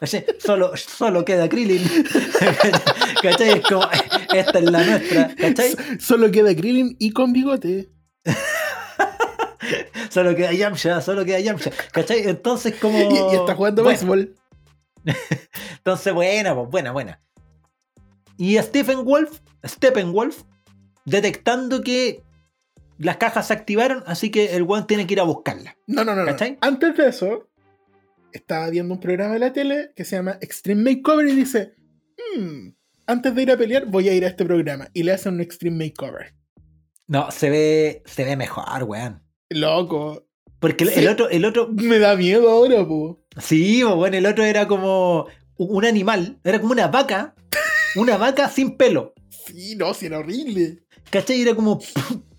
¿Cachai? 0.02 0.26
Solo, 0.40 0.76
solo 0.76 1.24
queda 1.24 1.48
Krillin. 1.48 1.80
¿Cachai? 3.22 3.50
Es 3.50 3.60
como, 3.60 3.88
esta 4.34 4.58
es 4.58 4.64
la 4.68 4.84
nuestra. 4.84 5.32
¿Cachai? 5.36 5.76
Solo 6.00 6.28
queda 6.32 6.56
Krillin 6.56 6.96
y 6.98 7.12
con 7.12 7.32
bigote. 7.32 7.92
Solo 10.10 10.34
queda 10.34 10.52
Yamcha, 10.52 11.00
solo 11.00 11.24
queda 11.24 11.38
Yamcha. 11.38 11.70
¿Cachai? 11.92 12.28
Entonces 12.28 12.74
como... 12.80 12.98
Y, 12.98 13.32
y 13.32 13.36
está 13.36 13.54
jugando 13.54 13.84
Bueno, 13.84 13.96
béisbol. 13.96 14.34
Entonces, 15.76 16.12
buena, 16.12 16.54
pues 16.54 16.68
buena, 16.68 16.90
buena. 16.90 17.20
Y 18.36 18.58
Stephen 18.58 19.04
Wolf, 19.04 19.38
Steppenwolf, 19.64 20.42
detectando 21.04 21.80
que 21.82 22.24
las 22.98 23.18
cajas 23.18 23.46
se 23.46 23.52
activaron, 23.52 24.02
así 24.06 24.30
que 24.30 24.56
el 24.56 24.64
one 24.68 24.82
tiene 24.82 25.06
que 25.06 25.14
ir 25.14 25.20
a 25.20 25.24
buscarla. 25.24 25.76
No, 25.86 26.04
no, 26.04 26.16
no, 26.16 26.22
no. 26.22 26.26
¿Cachai? 26.26 26.58
Antes 26.60 26.96
de 26.96 27.08
eso, 27.08 27.48
estaba 28.32 28.68
viendo 28.70 28.94
un 28.94 29.00
programa 29.00 29.34
de 29.34 29.40
la 29.40 29.52
tele 29.52 29.92
que 29.96 30.04
se 30.04 30.16
llama 30.16 30.38
Extreme 30.40 30.94
Makeover 30.94 31.28
y 31.28 31.34
dice: 31.34 31.74
"Hmm, 32.36 32.70
Antes 33.06 33.34
de 33.34 33.42
ir 33.42 33.50
a 33.50 33.56
pelear, 33.56 33.86
voy 33.86 34.08
a 34.08 34.14
ir 34.14 34.24
a 34.24 34.28
este 34.28 34.44
programa. 34.44 34.88
Y 34.94 35.02
le 35.02 35.12
hacen 35.12 35.34
un 35.34 35.40
Extreme 35.40 35.86
Makeover. 35.86 36.34
No, 37.08 37.30
se 37.30 37.50
ve, 37.50 38.02
se 38.06 38.24
ve 38.24 38.36
mejor, 38.36 38.84
weón. 38.84 39.22
Loco. 39.50 40.26
Porque 40.60 40.84
el, 40.84 40.90
Sí. 40.90 41.00
el 41.00 41.08
otro, 41.08 41.28
el 41.28 41.44
otro, 41.44 41.68
Me 41.72 41.98
da 41.98 42.14
miedo 42.16 42.48
ahora, 42.48 42.86
po. 42.86 43.20
sí, 43.40 43.82
bueno, 43.82 44.16
el 44.16 44.24
otro 44.26 44.44
era 44.44 44.68
como 44.68 45.26
un 45.56 45.84
animal, 45.84 46.38
era 46.44 46.60
como 46.60 46.72
una 46.72 46.86
vaca, 46.86 47.34
una 47.96 48.16
vaca 48.16 48.48
sin 48.48 48.76
pelo. 48.76 49.12
Sí, 49.30 49.74
no, 49.76 49.92
sí, 49.92 50.06
era 50.06 50.20
horrible. 50.20 50.84
¿Cachai? 51.10 51.42
Era 51.42 51.54
como, 51.56 51.80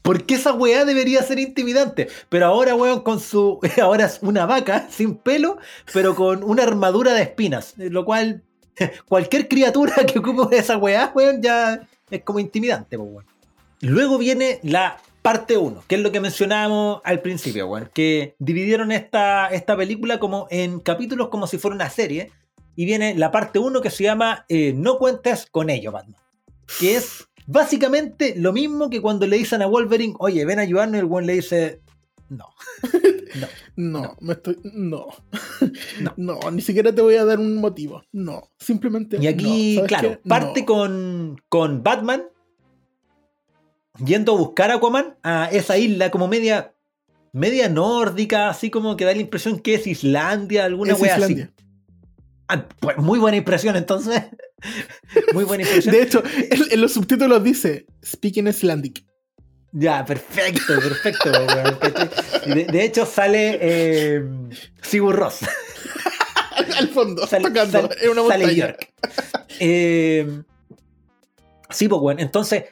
¿por 0.04 0.26
qué 0.26 0.36
esa 0.36 0.54
weá 0.54 0.86
debería 0.86 1.24
ser 1.24 1.40
intimidante? 1.40 2.08
Pero 2.30 2.46
ahora, 2.46 2.76
weón, 2.76 3.02
con 3.02 3.20
su. 3.20 3.60
Ahora 3.82 4.06
es 4.06 4.20
una 4.22 4.46
vaca 4.46 4.88
sin 4.92 5.16
pelo, 5.16 5.58
pero 5.92 6.14
con 6.14 6.44
una 6.44 6.62
armadura 6.62 7.14
de 7.14 7.24
espinas. 7.24 7.74
Lo 7.78 8.06
cual, 8.06 8.44
cualquier 9.08 9.48
criatura 9.48 9.96
que 10.06 10.20
ocupe 10.20 10.56
esa 10.56 10.78
weá, 10.78 11.12
weón, 11.16 11.42
ya 11.42 11.88
es 12.12 12.22
como 12.22 12.38
intimidante, 12.38 13.00
pues, 13.00 13.10
weón. 13.10 13.26
Luego 13.82 14.18
viene 14.18 14.60
la 14.64 14.98
parte 15.22 15.58
1, 15.58 15.84
que 15.88 15.96
es 15.96 16.02
lo 16.02 16.12
que 16.12 16.20
mencionábamos 16.20 17.02
al 17.04 17.22
principio, 17.22 17.68
weón. 17.68 17.90
Que 17.94 18.36
dividieron 18.40 18.92
esta, 18.92 19.48
esta 19.48 19.76
película 19.76 20.20
como 20.20 20.48
en 20.52 20.80
capítulos 20.80 21.30
como 21.30 21.48
si 21.48 21.58
fuera 21.58 21.76
una 21.76 21.90
serie. 21.90 22.32
Y 22.76 22.86
viene 22.86 23.14
la 23.16 23.32
parte 23.32 23.60
1 23.60 23.82
que 23.82 23.92
se 23.92 24.04
llama 24.04 24.46
eh, 24.50 24.74
No 24.76 24.98
cuentes 24.98 25.46
con 25.50 25.70
ello, 25.70 25.92
Batman. 25.92 26.20
Que 26.80 26.96
es 26.96 27.28
básicamente 27.48 28.34
lo 28.38 28.54
mismo 28.54 28.90
que 28.90 29.02
cuando 29.02 29.28
le 29.28 29.38
dicen 29.38 29.62
a 29.62 29.68
Wolverine, 29.68 30.16
oye, 30.20 30.46
ven 30.46 30.60
a 30.60 30.64
ayudarnos, 30.64 30.96
y 30.98 31.00
el 31.00 31.06
weón 31.06 31.26
le 31.26 31.34
dice, 31.34 31.82
no. 32.30 32.46
No, 33.36 33.48
No. 34.02 34.16
me 34.22 34.34
estoy. 34.34 34.58
No. 34.64 35.08
No. 36.02 36.14
no. 36.18 36.52
ni 36.52 36.62
siquiera 36.62 36.94
te 36.94 37.02
voy 37.02 37.16
a 37.16 37.26
dar 37.26 37.40
un 37.40 37.56
motivo. 37.58 38.04
No. 38.12 38.52
Simplemente. 38.60 39.18
Y 39.20 39.26
aquí, 39.26 39.74
no. 39.76 39.88
¿Sabes 39.88 39.88
claro, 39.90 40.10
qué? 40.22 40.30
parte 40.30 40.66
con, 40.66 41.42
con 41.50 41.82
Batman 41.82 42.26
yendo 44.06 44.34
a 44.34 44.38
buscar 44.38 44.70
a 44.72 44.76
Aquaman 44.76 45.18
a 45.24 45.50
esa 45.52 45.78
isla 45.78 46.12
como 46.12 46.28
media, 46.28 46.74
media 47.32 47.70
nórdica, 47.70 48.50
así 48.50 48.70
como 48.70 48.96
que 48.98 49.06
da 49.06 49.14
la 49.14 49.22
impresión 49.22 49.60
que 49.60 49.76
es 49.76 49.88
Islandia, 49.88 50.66
alguna 50.66 50.94
Es 50.94 51.00
wea 51.02 51.16
Islandia. 51.16 51.46
así. 51.56 51.66
Ah, 52.50 52.68
pues, 52.80 52.98
muy 52.98 53.18
buena 53.20 53.38
impresión 53.38 53.76
entonces. 53.76 54.22
muy 55.34 55.44
buena 55.44 55.64
impresión. 55.64 55.94
De 55.96 56.02
hecho, 56.04 56.24
en, 56.26 56.62
en 56.72 56.82
los 56.82 56.94
subtítulos 56.94 57.44
dice 57.44 57.86
Speaking 58.06 58.48
Icelandic. 58.48 59.04
Ya, 59.72 60.06
perfecto, 60.06 60.76
perfecto. 60.80 61.32
de, 62.46 62.66
de 62.66 62.84
hecho 62.86 63.06
sale 63.08 63.58
eh, 63.62 64.24
Sigur 64.82 65.16
Ross. 65.16 65.40
Al 66.78 66.88
fondo, 66.90 67.26
Sale- 67.26 67.48
tocando 67.48 67.72
sale- 67.82 67.96
en 68.02 68.10
una 68.12 68.28
sale 68.28 68.46
montaña. 68.46 68.68
York. 68.68 68.94
Eh, 69.60 70.42
sí, 71.70 71.88
pues, 71.88 72.02
bueno, 72.02 72.22
entonces. 72.22 72.66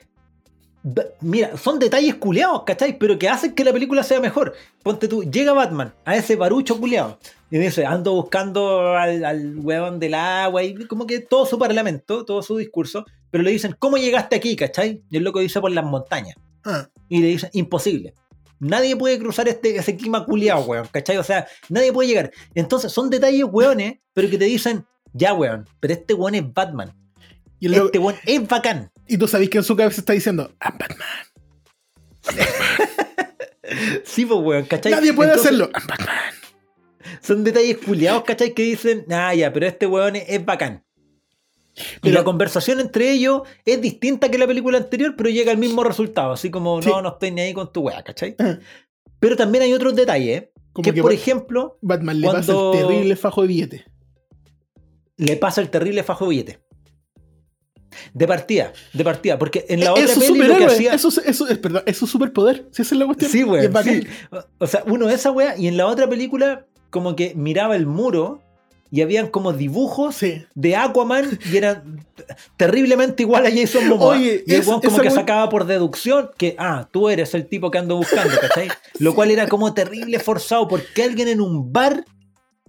Mira, 1.21 1.57
son 1.57 1.77
detalles 1.77 2.15
culeados, 2.15 2.63
¿cachai? 2.65 2.97
Pero 2.97 3.19
que 3.19 3.29
hacen 3.29 3.53
que 3.53 3.63
la 3.63 3.71
película 3.71 4.01
sea 4.01 4.19
mejor. 4.19 4.55
Ponte 4.81 5.07
tú, 5.07 5.23
llega 5.23 5.53
Batman 5.53 5.93
a 6.05 6.15
ese 6.15 6.35
barucho 6.35 6.79
culeado 6.79 7.19
y 7.51 7.57
dice: 7.59 7.85
Ando 7.85 8.13
buscando 8.13 8.95
al, 8.95 9.23
al 9.25 9.57
weón 9.59 9.99
del 9.99 10.13
agua 10.15 10.63
y 10.63 10.73
como 10.87 11.05
que 11.05 11.19
todo 11.19 11.45
su 11.45 11.59
parlamento, 11.59 12.25
todo 12.25 12.41
su 12.41 12.57
discurso. 12.57 13.05
Pero 13.29 13.43
le 13.43 13.51
dicen: 13.51 13.75
¿Cómo 13.77 13.97
llegaste 13.97 14.35
aquí, 14.37 14.55
cachai? 14.55 15.03
Y 15.09 15.17
el 15.17 15.23
loco 15.23 15.39
dice: 15.39 15.59
Por 15.61 15.71
las 15.71 15.85
montañas. 15.85 16.35
Ah, 16.65 16.87
Y 17.09 17.19
le 17.21 17.27
dicen: 17.27 17.49
Imposible. 17.53 18.13
Nadie 18.59 18.95
puede 18.95 19.17
cruzar 19.19 19.47
este, 19.47 19.75
ese 19.75 19.95
clima 19.97 20.23
culeado, 20.23 20.61
weón, 20.65 20.87
¿cachai? 20.91 21.17
O 21.17 21.23
sea, 21.23 21.47
nadie 21.69 21.91
puede 21.91 22.09
llegar. 22.09 22.31
Entonces 22.53 22.91
son 22.91 23.09
detalles, 23.09 23.43
weones, 23.49 23.95
pero 24.13 24.29
que 24.29 24.37
te 24.37 24.45
dicen: 24.45 24.85
Ya, 25.13 25.33
weón, 25.33 25.67
pero 25.79 25.93
este 25.93 26.13
weón 26.13 26.35
es 26.35 26.53
Batman. 26.53 26.93
y, 27.59 27.73
Este 27.73 27.97
weón 27.99 28.15
es 28.25 28.47
bacán. 28.47 28.91
y 29.07 29.17
tú 29.17 29.27
sabes 29.27 29.49
que 29.49 29.57
en 29.57 29.63
su 29.63 29.75
cabeza 29.75 29.99
está 30.01 30.13
diciendo 30.13 30.51
I'm 30.61 30.77
Batman. 30.77 31.07
Sí, 34.03 34.25
pues, 34.25 34.39
weón, 34.41 34.65
¿cachai? 34.65 34.91
Nadie 34.91 35.13
puede 35.13 35.29
Entonces, 35.31 35.53
hacerlo. 35.53 35.71
I'm 35.73 35.87
Batman. 35.87 36.15
Son 37.21 37.43
detalles 37.43 37.77
culiados, 37.77 38.23
¿cachai? 38.23 38.53
Que 38.53 38.63
dicen, 38.63 39.05
ah, 39.11 39.33
ya, 39.35 39.51
pero 39.53 39.65
este 39.67 39.87
weón 39.87 40.15
es, 40.15 40.25
es 40.27 40.43
bacán. 40.45 40.83
y 41.75 41.99
Pero- 42.01 42.15
la 42.15 42.23
conversación 42.23 42.79
entre 42.79 43.11
ellos 43.11 43.41
es 43.65 43.79
distinta 43.81 44.29
que 44.29 44.37
la 44.37 44.47
película 44.47 44.77
anterior, 44.77 45.15
pero 45.17 45.29
llega 45.29 45.51
al 45.51 45.57
mismo 45.57 45.83
resultado. 45.83 46.33
Así 46.33 46.49
como, 46.51 46.81
Sí. 46.81 46.89
no, 46.89 47.01
no 47.01 47.09
estoy 47.13 47.31
ni 47.31 47.41
ahí 47.41 47.53
con 47.53 47.71
tu 47.71 47.81
weá, 47.81 48.03
¿cachai? 48.03 48.35
Ajá. 48.37 48.59
Pero 49.19 49.35
también 49.35 49.63
hay 49.63 49.73
otros 49.73 49.95
detalles, 49.95 50.41
¿eh? 50.43 50.51
Como 50.73 50.83
que, 50.83 50.93
que, 50.93 51.01
por 51.01 51.11
ejemplo, 51.13 51.77
Batman 51.81 52.19
le 52.21 52.27
pasa 52.27 52.51
el 52.53 52.71
terrible 52.79 53.15
fajo 53.15 53.41
de 53.41 53.47
billete. 53.47 53.85
le 55.17 55.35
pasa 55.37 55.61
el 55.61 55.69
terrible 55.69 56.03
fajo 56.03 56.25
de 56.25 56.29
billete. 56.29 56.59
De 58.13 58.25
partida, 58.25 58.71
de 58.93 59.03
partida, 59.03 59.37
porque 59.37 59.65
en 59.67 59.81
la 59.81 59.91
otra 59.91 60.05
es 60.05 60.11
peli 60.17 60.27
lo 60.27 60.33
que 60.33 60.39
superhéroe. 60.43 60.65
hacía... 60.73 60.93
Eso, 60.93 61.09
es- 61.09 61.17
eso 61.19 61.47
es, 61.49 61.57
perdón, 61.57 61.83
es 61.85 61.97
su 61.97 62.07
superpoder. 62.07 62.67
Si 62.71 62.81
esa 62.81 62.95
es 62.95 62.99
la 62.99 63.05
cuestión. 63.05 63.29
Sí, 63.31 63.39
Y 63.39 63.43
güey. 63.43 63.65
es 63.65 63.71
sí. 63.83 64.07
O 64.59 64.65
sea, 64.67 64.83
uno 64.87 65.09
esa 65.09 65.31
weá 65.31 65.57
y 65.57 65.67
en 65.67 65.75
la 65.77 65.87
otra 65.87 66.09
película 66.09 66.65
como 66.91 67.15
que 67.15 67.33
miraba 67.35 67.75
el 67.75 67.87
muro 67.87 68.41
y 68.93 69.01
habían 69.01 69.27
como 69.29 69.53
dibujos 69.53 70.15
Sí. 70.15 70.43
de 70.53 70.75
Aquaman 70.75 71.39
y 71.51 71.57
eran 71.57 72.05
terriblemente 72.57 73.23
igual 73.23 73.45
a 73.45 73.49
Jason 73.49 73.87
Momoa. 73.87 74.17
Oye, 74.17 74.43
y 74.45 74.53
el 74.53 74.59
es- 74.59 74.65
como 74.65 74.81
que 74.81 75.09
sacaba 75.09 75.47
por 75.49 75.65
deducción 75.65 76.29
que, 76.37 76.55
ah, 76.59 76.87
tú 76.91 77.09
eres 77.09 77.33
el 77.33 77.47
tipo 77.47 77.71
que 77.71 77.77
ando 77.77 77.95
buscando, 77.95 78.33
¿cachai? 78.39 78.67
Lo 78.99 79.15
cual 79.15 79.31
era 79.31 79.47
como 79.47 79.73
terrible 79.73 80.19
forzado 80.19 80.67
porque 80.67 81.03
alguien 81.03 81.27
en 81.29 81.39
un 81.41 81.71
bar 81.71 82.03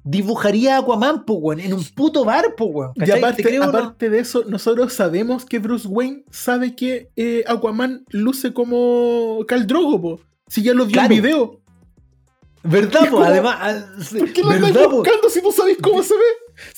dibujaría 0.05 0.77
a 0.77 0.79
Aquaman, 0.81 1.25
pues, 1.25 1.39
weón, 1.41 1.61
en 1.61 1.73
un 1.75 1.85
puto 1.95 2.25
bar, 2.25 2.55
pues, 2.57 2.71
weón. 2.73 2.93
Y 2.97 3.11
aparte, 3.11 3.57
aparte 3.59 4.11
de 4.11 4.19
eso, 4.19 4.45
nosotros 4.49 4.93
sabemos 4.93 5.45
que 5.45 5.59
Bruce 5.61 5.87
Wayne 5.87 6.25
sabe 6.31 6.75
que 6.75 7.09
eh, 7.17 7.45
Aquaman 7.47 8.05
luce 8.11 8.53
como 8.53 9.39
Khal 9.47 9.67
Drogo, 9.67 10.01
po. 10.01 10.21
Si 10.49 10.63
ya 10.63 10.75
lo 10.75 10.85
vio 10.87 10.93
Claro. 10.95 11.15
en 11.15 11.23
video. 11.23 11.61
¿Verdad, 12.65 13.05
Es 13.05 13.11
pues? 13.11 13.29
Además, 13.29 13.57
ah, 13.61 13.87
¿Por 14.19 14.33
qué 14.33 14.43
lo 14.43 14.49
¿verdad, 14.49 14.69
andáis 14.69 14.89
buscando 14.89 15.29
si 15.29 15.43
tú 15.43 15.53
sabes 15.53 15.77
cómo 15.83 16.03
se 16.03 16.15
ve? 16.15 16.23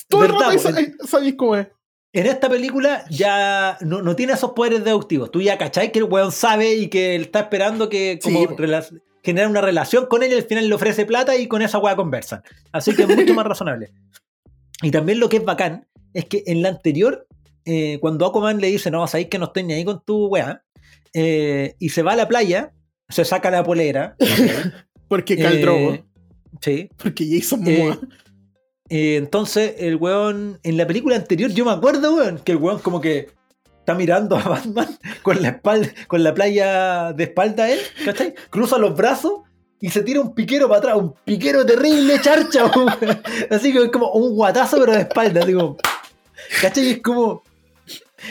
Todo 0.07 0.23
el 0.25 0.31
¿Verdad, 0.31 0.47
rato 0.53 1.07
sabéis 1.07 1.35
cómo 1.35 1.55
es. 1.55 1.67
En 2.13 2.27
esta 2.27 2.49
película 2.49 3.05
ya 3.09 3.77
no, 3.81 4.01
no 4.01 4.15
tiene 4.15 4.33
esos 4.33 4.51
poderes 4.51 4.83
deductivos. 4.85 5.31
Tú 5.31 5.41
ya 5.41 5.57
cachai 5.57 5.91
que 5.91 5.99
el 5.99 6.05
weón 6.05 6.31
sabe 6.31 6.73
y 6.75 6.87
que 6.87 7.15
él 7.15 7.23
está 7.23 7.41
esperando 7.41 7.89
que 7.89 8.19
como 8.23 8.47
Sí, 8.47 8.95
generar 9.21 9.49
una 9.49 9.59
relación 9.61 10.05
con 10.05 10.23
él 10.23 10.31
y 10.31 10.35
al 10.35 10.43
final 10.43 10.69
le 10.69 10.75
ofrece 10.75 11.05
plata 11.05 11.35
y 11.35 11.47
con 11.47 11.61
esa 11.61 11.77
weá 11.79 11.95
conversan. 11.95 12.41
Así 12.71 12.95
que 12.95 13.03
es 13.03 13.09
mucho 13.09 13.33
más 13.33 13.45
razonable. 13.45 13.91
Y 14.81 14.91
también 14.91 15.19
lo 15.19 15.27
que 15.27 15.37
es 15.37 15.43
bacán 15.43 15.87
es 16.13 16.25
que 16.25 16.43
en 16.47 16.61
la 16.61 16.69
anterior, 16.69 17.27
eh, 17.65 17.97
cuando 17.99 18.25
Aquaman 18.25 18.61
le 18.61 18.67
dice, 18.67 18.91
no, 18.91 19.05
sabéis 19.07 19.27
que 19.27 19.39
no 19.39 19.45
estoy 19.45 19.63
ni 19.63 19.73
ahí 19.73 19.83
con 19.83 20.01
tu 20.05 20.27
weá, 20.27 20.63
eh, 21.13 21.75
y 21.79 21.89
se 21.89 22.03
va 22.03 22.13
a 22.13 22.15
la 22.15 22.27
playa, 22.27 22.71
se 23.09 23.25
saca 23.25 23.51
la 23.51 23.63
polera, 23.63 24.15
Porque 25.07 25.37
Cal 25.37 25.53
Eh, 25.57 25.61
Drogo. 25.61 25.97
Sí. 26.61 26.89
Porque 27.01 27.27
Jason 27.29 27.67
eh, 27.67 27.77
Momoa. 27.77 27.99
Eh, 28.89 29.15
entonces, 29.17 29.75
el 29.79 29.95
weón, 29.95 30.59
en 30.63 30.77
la 30.77 30.85
película 30.87 31.15
anterior, 31.15 31.51
yo 31.51 31.65
me 31.65 31.71
acuerdo, 31.71 32.15
weón, 32.15 32.39
que 32.39 32.51
el 32.53 32.57
weón 32.59 32.79
como 32.79 33.01
que 33.01 33.29
está 33.79 33.93
mirando 33.95 34.35
a 34.37 34.43
Batman 34.43 34.97
con 35.23 35.41
la 35.41 35.49
espalda, 35.49 35.89
con 36.07 36.23
la 36.23 36.33
playa 36.33 37.13
de 37.13 37.23
espalda 37.25 37.65
a 37.65 37.71
él, 37.71 37.79
¿cachai? 38.03 38.33
Cruza 38.49 38.77
los 38.77 38.95
brazos 38.95 39.41
y 39.79 39.89
se 39.89 40.01
tira 40.03 40.21
un 40.21 40.33
piquero 40.33 40.67
para 40.67 40.79
atrás, 40.79 40.95
un 40.97 41.13
piquero 41.25 41.65
terrible, 41.65 42.19
charcha, 42.21 42.65
weón. 42.75 42.93
Así 43.49 43.71
que 43.73 43.83
es 43.83 43.91
como 43.91 44.11
un 44.11 44.33
guatazo, 44.35 44.77
pero 44.79 44.93
de 44.93 45.01
espalda, 45.01 45.45
digo, 45.45 45.77
¿cachai? 46.61 46.85
Y 46.85 46.91
es 46.91 47.01
como. 47.01 47.43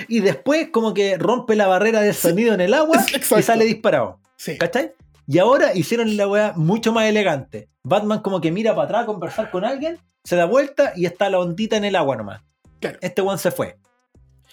Y 0.09 0.21
después, 0.21 0.69
como 0.71 0.93
que 0.95 1.19
rompe 1.19 1.55
la 1.55 1.67
barrera 1.69 2.01
del 2.01 2.15
sonido 2.15 2.55
en 2.55 2.61
el 2.61 2.75
agua 2.75 2.97
Exacto. 3.13 3.39
y 3.39 3.43
sale 3.43 3.65
disparado. 3.65 4.19
Sí. 4.37 4.57
¿Cachai? 4.59 4.93
Y 5.27 5.39
ahora 5.39 5.75
hicieron 5.75 6.17
la 6.17 6.29
weá 6.29 6.53
mucho 6.57 6.93
más 6.93 7.07
elegante. 7.07 7.69
Batman 7.83 8.21
como 8.21 8.41
que 8.41 8.51
mira 8.51 8.75
para 8.75 8.85
atrás 8.87 9.03
a 9.03 9.07
conversar 9.07 9.51
con 9.51 9.65
alguien, 9.65 9.99
se 10.23 10.37
da 10.37 10.45
vuelta 10.45 10.93
y 10.97 11.07
está 11.07 11.31
la 11.31 11.39
ondita 11.39 11.77
en 11.77 11.85
el 11.85 11.97
agua 11.97 12.17
nomás. 12.17 12.43
Claro. 12.81 12.99
Este 13.01 13.23
weón 13.23 13.39
se 13.39 13.51
fue. 13.51 13.79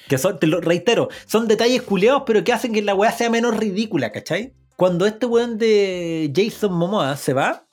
Que 0.07 0.17
son, 0.17 0.39
te 0.39 0.47
lo 0.47 0.61
reitero, 0.61 1.09
son 1.25 1.47
detalles 1.47 1.81
culeados, 1.83 2.23
pero 2.25 2.43
que 2.43 2.53
hacen 2.53 2.73
que 2.73 2.81
la 2.81 2.95
weá 2.95 3.11
sea 3.11 3.29
menos 3.29 3.55
ridícula, 3.55 4.11
¿cachai? 4.11 4.53
Cuando 4.75 5.05
este 5.05 5.25
weón 5.25 5.57
de 5.57 6.31
Jason 6.35 6.73
Momoa 6.73 7.15
se 7.17 7.33
va, 7.33 7.67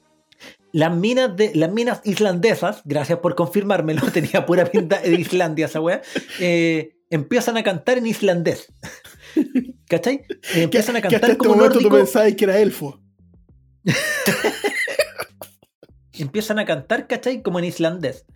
las 0.73 0.95
minas, 0.95 1.35
de, 1.37 1.53
las 1.55 1.73
minas 1.73 2.01
islandesas, 2.05 2.83
gracias 2.85 3.21
por 3.21 3.35
confirmármelo, 3.35 4.03
tenía 4.13 4.45
pura 4.45 4.67
pinta 4.67 5.01
de 5.01 5.15
Islandia 5.15 5.67
esa 5.67 5.81
weá, 5.81 6.03
eh, 6.41 6.97
empiezan 7.11 7.57
a 7.57 7.63
cantar 7.63 7.99
en 7.99 8.07
islandés. 8.07 8.73
¿Cachai? 9.89 10.25
Empiezan 10.55 10.97
a 10.97 11.01
que 11.01 11.09
hasta 11.09 11.21
cantar 11.21 11.31
este 11.31 11.39
como 11.39 11.55
tú 11.55 11.61
nórdico 11.61 11.91
pensabas 11.91 12.35
que 12.35 12.45
era 12.45 12.59
elfo. 12.59 13.01
empiezan 16.13 16.59
a 16.59 16.65
cantar, 16.65 17.07
¿cachai? 17.07 17.43
Como 17.43 17.59
en 17.59 17.67
islandés. 17.67 18.27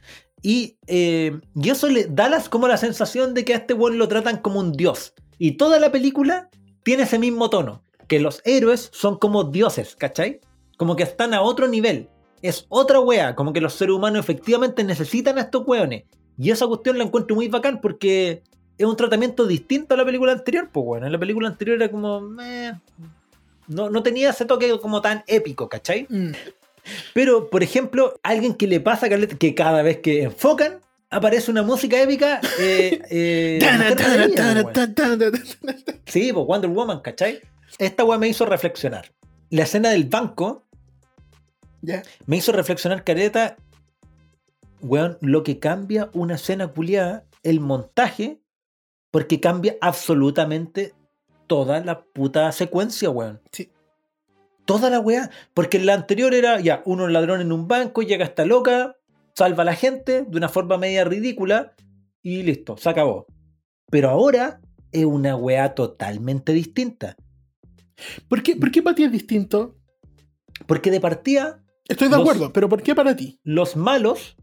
Y, 0.43 0.79
eh, 0.87 1.39
y 1.55 1.71
eso 1.71 1.89
le 1.89 2.07
da 2.07 2.29
las, 2.29 2.49
como 2.49 2.69
la 2.69 2.77
sensación 2.77 3.35
de 3.35 3.45
que 3.45 3.55
a 3.55 3.59
este 3.59 3.75
weón 3.75 3.99
lo 3.99 4.09
tratan 4.09 4.39
como 4.39 4.61
un 4.61 4.73
dios. 4.73 5.15
Y 5.39 5.53
toda 5.53 5.79
la 5.79 5.93
película 5.93 6.51
tiene 6.83 7.05
ese 7.05 7.19
mismo 7.19 7.51
tono. 7.51 7.85
Que 8.09 8.21
los 8.21 8.43
héroes 8.45 8.91
son 8.93 9.19
como 9.19 9.45
dioses, 9.45 9.97
¿cachai? 9.97 10.41
Como 10.77 10.97
que 10.97 11.05
están 11.05 11.35
a 11.35 11.43
otro 11.43 11.69
nivel. 11.69 12.09
Es 12.43 12.67
otra 12.69 13.01
wea. 13.01 13.37
Como 13.37 13.53
que 13.53 13.61
los 13.61 13.75
seres 13.75 13.95
humanos 13.95 14.21
efectivamente 14.21 14.85
necesitan 14.85 15.39
a 15.39 15.43
estos 15.43 15.67
weones. 15.67 16.05
Y 16.39 16.51
esa 16.51 16.67
cuestión 16.67 16.99
la 16.99 17.05
encuentro 17.05 17.37
muy 17.37 17.49
bacán 17.49 17.81
porque 17.81 18.43
es 18.79 18.87
un 18.87 18.97
tratamiento 18.97 19.47
distinto 19.47 19.95
a 19.95 19.97
la 19.97 20.05
película 20.05 20.33
anterior. 20.33 20.69
Pues 20.73 20.85
bueno, 20.85 21.07
en 21.07 21.13
la 21.13 21.19
película 21.19 21.49
anterior 21.49 21.77
era 21.77 21.91
como... 21.91 22.21
meh, 22.21 22.73
no, 23.69 23.91
no 23.91 24.03
tenía 24.03 24.31
ese 24.31 24.45
toque 24.45 24.79
como 24.81 25.01
tan 25.01 25.23
épico, 25.27 25.69
¿cachai? 25.69 26.07
Mm. 26.09 26.33
Pero, 27.15 27.49
por 27.49 27.63
ejemplo, 27.63 28.19
alguien 28.23 28.55
que 28.55 28.67
le 28.67 28.81
pasa 28.81 29.09
que 29.09 29.55
cada 29.55 29.83
vez 29.83 29.99
que 29.99 30.25
enfocan, 30.25 30.81
aparece 31.11 31.51
una 31.51 31.63
música 31.63 32.01
épica. 32.01 32.41
eh, 32.59 33.01
eh, 33.11 33.59
pues, 33.61 35.57
sí, 36.07 36.33
pues 36.33 36.47
Wonder 36.47 36.71
Woman, 36.71 37.01
¿cachai? 37.01 37.41
Esta 37.79 38.05
weá 38.05 38.19
me 38.19 38.29
hizo 38.29 38.45
reflexionar. 38.47 39.13
La 39.51 39.63
escena 39.63 39.91
del 39.91 40.05
banco 40.05 40.65
Ya. 41.83 42.03
me 42.27 42.37
hizo 42.39 42.53
reflexionar, 42.53 43.05
careta. 43.05 43.57
Weón, 44.81 45.19
lo 45.21 45.45
que 45.45 45.59
cambia 45.61 46.11
una 46.13 46.35
escena 46.35 46.67
culiada, 46.69 47.25
el 47.45 47.61
montaje, 47.61 48.41
porque 49.13 49.39
cambia 49.39 49.77
absolutamente 49.81 50.95
toda 51.47 51.79
la 51.85 52.03
puta 52.03 52.51
secuencia, 52.51 53.09
weón. 53.11 53.41
Sí. 53.53 53.71
Toda 54.65 54.91
la 54.91 54.99
weá. 55.01 55.31
Porque 55.55 55.77
en 55.77 55.87
la 55.87 55.95
anterior 55.95 56.35
era 56.35 56.59
ya, 56.61 56.83
uno 56.87 57.07
ladrón 57.07 57.41
en 57.41 57.53
un 57.53 57.69
banco, 57.69 58.03
llega 58.03 58.25
esta 58.25 58.45
loca, 58.45 58.97
salva 59.35 59.63
a 59.63 59.67
la 59.67 59.75
gente 59.77 60.23
de 60.23 60.37
una 60.37 60.49
forma 60.49 60.79
media 60.79 61.05
ridícula 61.05 61.75
y 62.23 62.43
listo, 62.43 62.77
se 62.77 62.89
acabó. 62.89 63.27
Pero 63.91 64.09
ahora 64.11 64.61
es 64.93 65.05
una 65.05 65.37
weá 65.37 65.75
totalmente 65.75 66.53
distinta. 66.53 67.17
¿Por 68.29 68.43
qué, 68.43 68.57
¿Por 68.57 68.71
qué 68.71 68.83
para 68.83 68.97
ti 68.97 69.05
es 69.05 69.13
distinto? 69.13 69.77
Porque 70.67 70.91
de 70.91 71.01
partida, 71.01 71.59
Estoy 71.89 72.09
de 72.09 72.13
Los- 72.17 72.21
acuerdo, 72.23 72.53
pero 72.53 72.69
¿por 72.69 72.83
qué 72.83 72.95
para 72.95 73.15
ti? 73.17 73.41
los 73.43 73.77
malos 73.77 74.37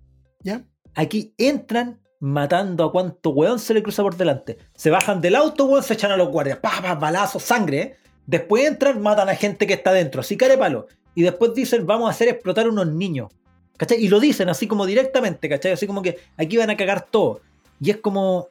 ¿Ya? 0.43 0.65
aquí 0.93 1.33
entran 1.37 2.01
matando 2.19 2.83
a 2.83 2.91
cuanto 2.91 3.29
weón 3.31 3.59
se 3.59 3.73
le 3.73 3.83
cruza 3.83 4.03
por 4.03 4.17
delante. 4.17 4.57
Se 4.75 4.89
bajan 4.89 5.21
del 5.21 5.35
auto, 5.35 5.65
weón, 5.65 5.83
se 5.83 5.93
echan 5.93 6.11
a 6.11 6.17
los 6.17 6.29
guardias. 6.29 6.59
Pa, 6.59 6.81
pa, 6.81 6.95
balazos, 6.95 7.43
sangre. 7.43 7.79
¿eh? 7.79 7.97
Después 8.25 8.65
entran, 8.65 9.01
matan 9.01 9.29
a 9.29 9.35
gente 9.35 9.65
que 9.65 9.73
está 9.73 9.91
dentro. 9.91 10.21
Así 10.21 10.37
care 10.37 10.57
palo. 10.57 10.87
Y 11.15 11.23
después 11.23 11.53
dicen, 11.53 11.85
vamos 11.85 12.07
a 12.07 12.11
hacer 12.11 12.27
explotar 12.27 12.67
unos 12.67 12.87
niños. 12.87 13.29
¿Cachai? 13.77 14.03
Y 14.03 14.09
lo 14.09 14.19
dicen 14.19 14.49
así 14.49 14.67
como 14.67 14.85
directamente, 14.85 15.47
¿cachai? 15.47 15.71
Así 15.71 15.87
como 15.87 16.01
que 16.01 16.17
aquí 16.37 16.57
van 16.57 16.69
a 16.69 16.77
cagar 16.77 17.07
todo. 17.09 17.41
Y 17.79 17.91
es 17.91 17.97
como, 17.97 18.49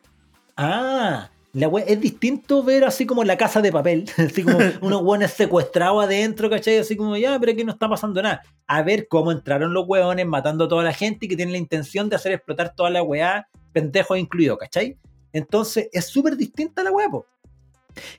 ah, 0.56 1.30
la 1.54 1.68
we- 1.68 1.84
es 1.86 2.00
distinto 2.00 2.62
ver 2.62 2.84
así 2.84 3.06
como 3.06 3.24
la 3.24 3.36
casa 3.36 3.60
de 3.62 3.72
papel, 3.72 4.04
así 4.18 4.42
como 4.42 4.58
unos 4.82 5.02
weones 5.02 5.32
secuestrados 5.32 6.04
adentro, 6.04 6.50
¿cachai? 6.50 6.78
Así 6.78 6.96
como, 6.96 7.16
ya, 7.16 7.38
pero 7.40 7.52
aquí 7.52 7.64
no 7.64 7.72
está 7.72 7.88
pasando 7.88 8.22
nada. 8.22 8.42
A 8.66 8.82
ver 8.82 9.08
cómo 9.08 9.32
entraron 9.32 9.72
los 9.72 9.86
weones 9.88 10.26
matando 10.26 10.64
a 10.64 10.68
toda 10.68 10.84
la 10.84 10.92
gente 10.92 11.26
y 11.26 11.28
que 11.28 11.36
tienen 11.36 11.52
la 11.52 11.58
intención 11.58 12.08
de 12.08 12.16
hacer 12.16 12.32
explotar 12.32 12.74
toda 12.74 12.90
la 12.90 13.02
weá, 13.02 13.48
pendejos 13.72 14.18
incluidos, 14.18 14.58
¿cachai? 14.58 14.96
Entonces 15.32 15.88
es 15.92 16.06
súper 16.06 16.36
distinta 16.36 16.82
la 16.82 16.90
weá, 16.92 17.08
po. 17.08 17.26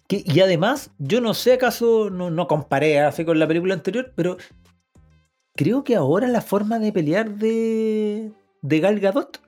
Que- 0.08 0.24
y 0.26 0.40
además, 0.42 0.92
yo 0.98 1.22
no 1.22 1.34
sé 1.34 1.54
acaso, 1.54 2.10
no, 2.10 2.30
no 2.32 2.48
comparé 2.48 3.00
así 3.00 3.24
con 3.26 3.40
la 3.40 3.48
película 3.48 3.74
anterior, 3.76 4.12
pero 4.16 4.38
creo 5.56 5.84
que 5.84 5.96
ahora 5.96 6.28
la 6.28 6.42
forma 6.42 6.80
de 6.80 6.92
pelear 6.92 7.36
de, 7.36 8.32
de 8.62 8.80
Gal 8.80 9.00
Gadot 9.00 9.40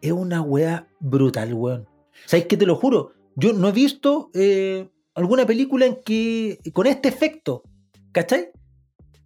es 0.00 0.12
una 0.12 0.40
wea 0.42 0.86
brutal, 1.00 1.54
weón. 1.54 1.86
¿Sabes 2.26 2.46
qué? 2.46 2.56
Te 2.56 2.66
lo 2.66 2.76
juro. 2.76 3.12
Yo 3.40 3.52
no 3.52 3.68
he 3.68 3.72
visto 3.72 4.30
eh, 4.34 4.88
alguna 5.14 5.46
película 5.46 5.86
en 5.86 5.98
que 6.04 6.58
con 6.72 6.88
este 6.88 7.08
efecto, 7.08 7.62
¿cachai? 8.10 8.50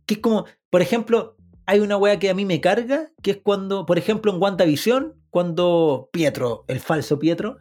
Que 0.05 0.15
es 0.15 0.21
como, 0.21 0.45
por 0.69 0.83
ejemplo, 0.83 1.37
hay 1.65 1.81
una 1.81 1.97
wea 1.97 2.19
que 2.19 2.29
a 2.29 2.35
mí 2.35 2.45
me 2.45 2.61
carga, 2.61 3.11
que 3.23 3.31
es 3.31 3.37
cuando, 3.43 3.87
por 3.87 3.97
ejemplo, 3.97 4.31
en 4.31 4.41
WandaVision, 4.43 5.15
cuando 5.31 6.11
Pietro, 6.13 6.65
el 6.69 6.81
falso 6.81 7.19
Pietro, 7.19 7.57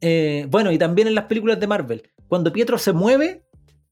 eh, 0.00 0.46
bueno, 0.48 0.72
y 0.72 0.78
también 0.78 1.08
en 1.08 1.14
las 1.14 1.26
películas 1.26 1.60
de 1.60 1.66
Marvel, 1.66 2.02
cuando 2.26 2.54
Pietro 2.54 2.78
se 2.78 2.94
mueve 2.94 3.44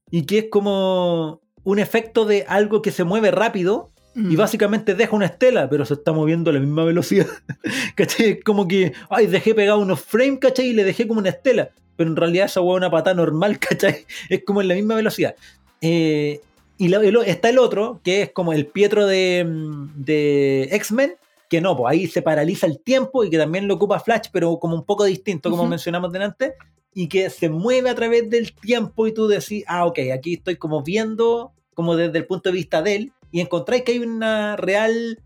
y 0.09 0.25
que 0.25 0.39
es 0.39 0.45
como 0.49 1.41
un 1.63 1.77
efecto 1.77 2.25
de 2.25 2.45
algo 2.47 2.81
que 2.81 2.91
se 2.91 3.03
mueve 3.03 3.29
rápido 3.29 3.89
y 4.15 4.19
Mm. 4.19 4.37
básicamente 4.37 4.95
deja 4.95 5.15
una 5.15 5.27
estela, 5.27 5.69
pero 5.69 5.85
se 5.85 5.93
está 5.93 6.11
moviendo 6.11 6.49
a 6.49 6.53
la 6.53 6.59
misma 6.59 6.83
velocidad. 6.83 7.27
¿Cachai? 7.95 8.31
Es 8.31 8.43
como 8.43 8.67
que, 8.67 8.91
ay, 9.09 9.27
dejé 9.27 9.53
pegado 9.53 9.79
unos 9.79 10.01
frames, 10.01 10.39
¿cachai? 10.39 10.67
Y 10.69 10.73
le 10.73 10.83
dejé 10.83 11.07
como 11.07 11.19
una 11.19 11.29
estela. 11.29 11.69
Pero 12.01 12.09
en 12.09 12.15
realidad 12.15 12.47
esa 12.47 12.61
hueá 12.61 12.75
es 12.75 12.77
una 12.77 12.89
patada 12.89 13.13
normal, 13.15 13.59
¿cachai? 13.59 14.05
Es 14.29 14.43
como 14.43 14.61
en 14.61 14.67
la 14.69 14.73
misma 14.75 14.95
velocidad. 14.95 15.35
Eh, 15.81 16.41
y 16.77 16.87
la- 16.87 16.97
el 17.01 17.15
está 17.27 17.49
el 17.49 17.59
otro, 17.59 17.99
que 18.03 18.23
es 18.23 18.31
como 18.31 18.53
el 18.53 18.65
Pietro 18.65 19.05
de, 19.05 19.45
mm, 19.47 19.89
de 20.03 20.63
X-Men, 20.71 21.13
que 21.47 21.61
no, 21.61 21.77
pues 21.77 21.91
ahí 21.91 22.07
se 22.07 22.21
paraliza 22.23 22.65
el 22.65 22.79
tiempo 22.79 23.23
y 23.23 23.29
que 23.29 23.37
también 23.37 23.67
lo 23.67 23.75
ocupa 23.75 23.99
Flash, 23.99 24.29
pero 24.31 24.57
como 24.57 24.75
un 24.75 24.83
poco 24.83 25.03
distinto, 25.03 25.49
como 25.51 25.63
Ujú. 25.63 25.69
mencionamos 25.69 26.11
delante, 26.11 26.53
y 26.93 27.07
que 27.07 27.29
se 27.29 27.49
mueve 27.49 27.89
a 27.89 27.95
través 27.95 28.29
del 28.29 28.51
tiempo 28.53 29.05
y 29.05 29.13
tú 29.13 29.27
decís, 29.27 29.63
ah, 29.67 29.85
ok, 29.85 29.99
aquí 30.13 30.33
estoy 30.35 30.55
como 30.55 30.81
viendo, 30.81 31.51
como 31.75 31.95
desde 31.95 32.17
el 32.17 32.25
punto 32.25 32.49
de 32.49 32.53
vista 32.55 32.81
de 32.81 32.95
él, 32.95 33.11
y 33.31 33.41
encontráis 33.41 33.83
que 33.83 33.91
hay 33.93 33.99
una 33.99 34.55
real 34.57 35.19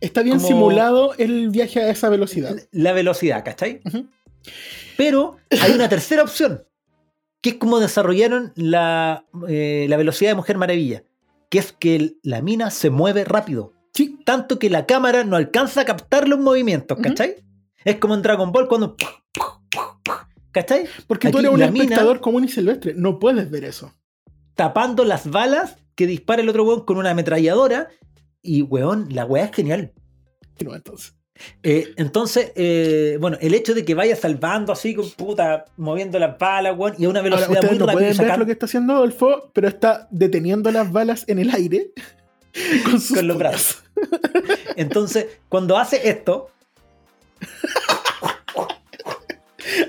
Está 0.00 0.22
bien 0.22 0.36
como- 0.36 0.48
simulado 0.48 1.12
el 1.18 1.50
viaje 1.50 1.80
a 1.80 1.90
esa 1.90 2.08
velocidad. 2.08 2.56
la 2.72 2.92
velocidad, 2.92 3.44
¿cachai? 3.44 3.80
Ujú. 3.84 4.06
Pero 5.00 5.38
hay 5.62 5.72
una 5.72 5.88
tercera 5.88 6.22
opción, 6.22 6.62
que 7.40 7.50
es 7.50 7.56
como 7.56 7.80
desarrollaron 7.80 8.52
la, 8.54 9.24
eh, 9.48 9.86
la 9.88 9.96
velocidad 9.96 10.30
de 10.32 10.34
Mujer 10.34 10.58
Maravilla, 10.58 11.04
que 11.48 11.58
es 11.58 11.72
que 11.72 11.96
el- 11.96 12.18
la 12.22 12.42
mina 12.42 12.70
se 12.70 12.90
mueve 12.90 13.24
rápido, 13.24 13.72
Sí, 13.94 14.18
tanto 14.26 14.58
que 14.58 14.68
la 14.70 14.84
cámara 14.86 15.24
no 15.24 15.36
alcanza 15.36 15.80
a 15.80 15.84
captar 15.86 16.28
los 16.28 16.38
movimientos. 16.38 16.98
¿cachai? 17.02 17.36
Es 17.84 17.96
como 17.96 18.14
en 18.14 18.20
Dragon 18.22 18.52
Ball 18.52 18.68
cuando... 18.68 18.94
¿Cachai? 20.52 20.84
porque 21.06 21.30
tú 21.30 21.38
eres 21.38 21.50
un 21.50 21.56
mina- 21.60 21.66
espectador 21.66 22.20
común 22.20 22.44
y 22.44 22.48
silvestre. 22.48 22.92
No 22.94 23.18
puedes 23.18 23.50
ver 23.50 23.64
eso. 23.64 23.94
Tapando 24.54 25.04
las 25.04 25.30
balas 25.30 25.76
que 25.94 26.06
dispara 26.06 26.42
el 26.42 26.48
otro 26.48 26.64
weón 26.64 26.84
con 26.84 26.98
una 26.98 27.10
ametralladora. 27.10 27.88
Y 28.42 28.62
weón, 28.62 29.08
la 29.10 29.24
weá 29.24 29.44
es 29.46 29.52
genial. 29.56 29.92
No, 30.64 30.74
entonces. 30.74 31.14
Eh, 31.62 31.92
entonces, 31.96 32.52
eh, 32.54 33.16
bueno, 33.20 33.38
el 33.40 33.54
hecho 33.54 33.74
de 33.74 33.84
que 33.84 33.94
vaya 33.94 34.14
salvando 34.16 34.72
así, 34.72 34.94
con 34.94 35.08
puta, 35.10 35.64
moviendo 35.76 36.18
las 36.18 36.38
balas, 36.38 36.76
weón, 36.76 36.94
y 36.98 37.04
a 37.04 37.08
una 37.08 37.20
Ahora, 37.20 37.30
velocidad 37.36 37.50
ustedes 37.50 37.70
muy 37.72 37.78
no 37.78 37.86
rápida. 37.86 38.08
pueden 38.12 38.28
ver 38.28 38.38
lo 38.38 38.46
que 38.46 38.52
está 38.52 38.66
haciendo 38.66 38.92
Adolfo, 38.94 39.50
pero 39.52 39.68
está 39.68 40.08
deteniendo 40.10 40.70
las 40.70 40.90
balas 40.92 41.24
en 41.28 41.38
el 41.38 41.50
aire 41.54 41.92
con 42.84 43.00
sus 43.00 43.16
Con 43.16 43.26
los 43.28 43.36
puños. 43.36 43.82
Entonces, 44.76 45.26
cuando 45.48 45.76
hace 45.78 46.08
esto, 46.08 46.48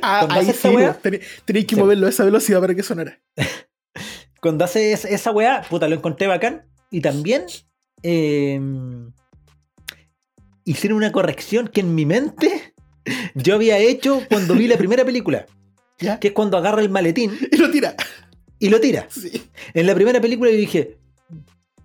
Ah, 0.01 0.27
ahí 0.29 0.49
hace 0.49 0.53
sí, 0.53 0.67
wea- 0.69 0.93
tenéis 1.45 1.65
que 1.65 1.75
Sí. 1.75 1.81
moverlo 1.81 2.07
a 2.07 2.09
esa 2.09 2.23
velocidad 2.23 2.59
para 2.59 2.75
que 2.75 2.83
sonara. 2.83 3.19
cuando 4.41 4.65
hace 4.65 4.91
es- 4.93 5.05
esa 5.05 5.31
weá, 5.31 5.61
puta, 5.69 5.87
lo 5.87 5.95
encontré 5.95 6.27
bacán. 6.27 6.65
Y 6.89 7.01
también 7.01 7.45
eh, 8.03 8.59
hicieron 10.65 10.97
una 10.97 11.11
corrección 11.11 11.67
que 11.67 11.81
en 11.81 11.95
mi 11.95 12.05
mente 12.05 12.73
yo 13.35 13.55
había 13.55 13.77
hecho 13.77 14.21
cuando 14.29 14.53
vi 14.53 14.67
la 14.67 14.77
primera 14.77 15.03
película. 15.05 15.45
¿Ya? 15.99 16.19
Que 16.19 16.29
es 16.29 16.33
cuando 16.33 16.57
agarra 16.57 16.81
el 16.81 16.89
maletín 16.89 17.31
Y 17.51 17.57
lo 17.57 17.69
tira. 17.69 17.95
y 18.59 18.69
lo 18.69 18.79
tira. 18.81 19.05
Sí. 19.09 19.43
En 19.73 19.85
la 19.87 19.93
primera 19.95 20.19
película 20.19 20.49
yo 20.49 20.57
dije, 20.57 20.97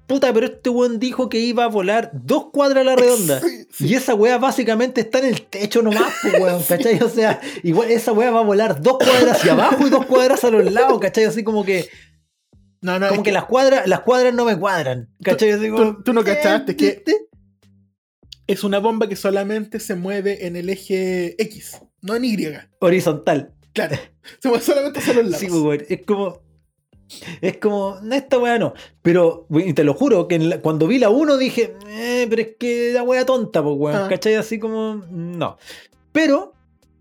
puta, 0.06 0.32
pero 0.32 0.46
este 0.46 0.70
weón 0.70 0.98
dijo 0.98 1.28
que 1.28 1.38
iba 1.38 1.64
a 1.64 1.68
volar 1.68 2.10
dos 2.14 2.46
cuadras 2.52 2.82
a 2.82 2.84
la 2.84 2.96
redonda. 2.96 3.40
Sí, 3.46 3.66
sí. 3.70 3.86
Y 3.88 3.94
esa 3.94 4.14
weá 4.14 4.38
básicamente 4.38 5.02
está 5.02 5.18
en 5.18 5.26
el 5.26 5.42
techo 5.42 5.82
nomás, 5.82 6.10
pues, 6.22 6.34
weón, 6.40 6.62
¿cachai? 6.68 6.98
O 7.02 7.10
sea, 7.10 7.40
igual 7.62 7.90
esa 7.90 8.12
weá 8.12 8.30
va 8.30 8.40
a 8.40 8.44
volar 8.44 8.80
dos 8.80 8.96
cuadras 8.98 9.36
hacia 9.38 9.52
abajo 9.52 9.86
y 9.86 9.90
dos 9.90 10.06
cuadras 10.06 10.42
a 10.44 10.50
los 10.50 10.72
lados, 10.72 10.98
¿cachai? 10.98 11.24
Así 11.24 11.44
como 11.44 11.62
que, 11.64 11.86
No, 12.80 12.98
no, 12.98 13.08
como 13.08 13.20
es 13.20 13.24
que 13.24 13.24
que 13.24 13.32
las 13.32 13.44
cuadras, 13.44 13.86
las 13.86 14.00
cuadras 14.00 14.32
no 14.32 14.46
me 14.46 14.58
cuadran, 14.58 15.10
¿cachai? 15.22 15.50
Así 15.50 15.68
como, 15.68 15.96
tú- 15.96 16.02
tú 16.04 16.12
no 16.14 16.24
cachaste 16.24 16.74
que-. 16.74 17.02
Es 18.46 18.64
una 18.64 18.78
bomba 18.78 19.08
que 19.08 19.16
solamente 19.16 19.80
se 19.80 19.94
mueve 19.94 20.46
en 20.46 20.56
el 20.56 20.68
eje 20.70 21.40
X, 21.42 21.78
no 22.02 22.14
en 22.16 22.24
Y. 22.24 22.36
Horizontal. 22.80 23.52
Claro. 23.72 23.96
Se 24.40 24.48
mueve 24.48 24.64
solamente 24.64 24.98
hacia 25.00 25.14
los 25.14 25.24
lados. 25.30 25.38
Sí, 25.40 25.48
weón, 25.50 25.82
es 25.88 26.02
como. 26.06 26.44
Es 27.40 27.58
como, 27.58 28.00
no, 28.02 28.16
esta 28.16 28.36
weá 28.36 28.58
no. 28.58 28.74
Pero, 29.00 29.46
y 29.50 29.72
te 29.74 29.84
lo 29.84 29.94
juro, 29.94 30.26
que 30.26 30.40
la- 30.40 30.60
cuando 30.60 30.88
vi 30.88 30.98
la 30.98 31.08
1 31.08 31.36
dije, 31.36 31.72
eh, 31.86 32.26
pero 32.28 32.42
es 32.42 32.48
que 32.58 32.90
la 32.92 33.04
weá 33.04 33.24
tonta, 33.24 33.62
pues, 33.62 33.76
weón. 33.78 33.96
Ah. 33.96 34.06
¿Cachai? 34.08 34.34
Así 34.34 34.58
como, 34.58 35.04
no. 35.08 35.56
Pero, 36.10 36.54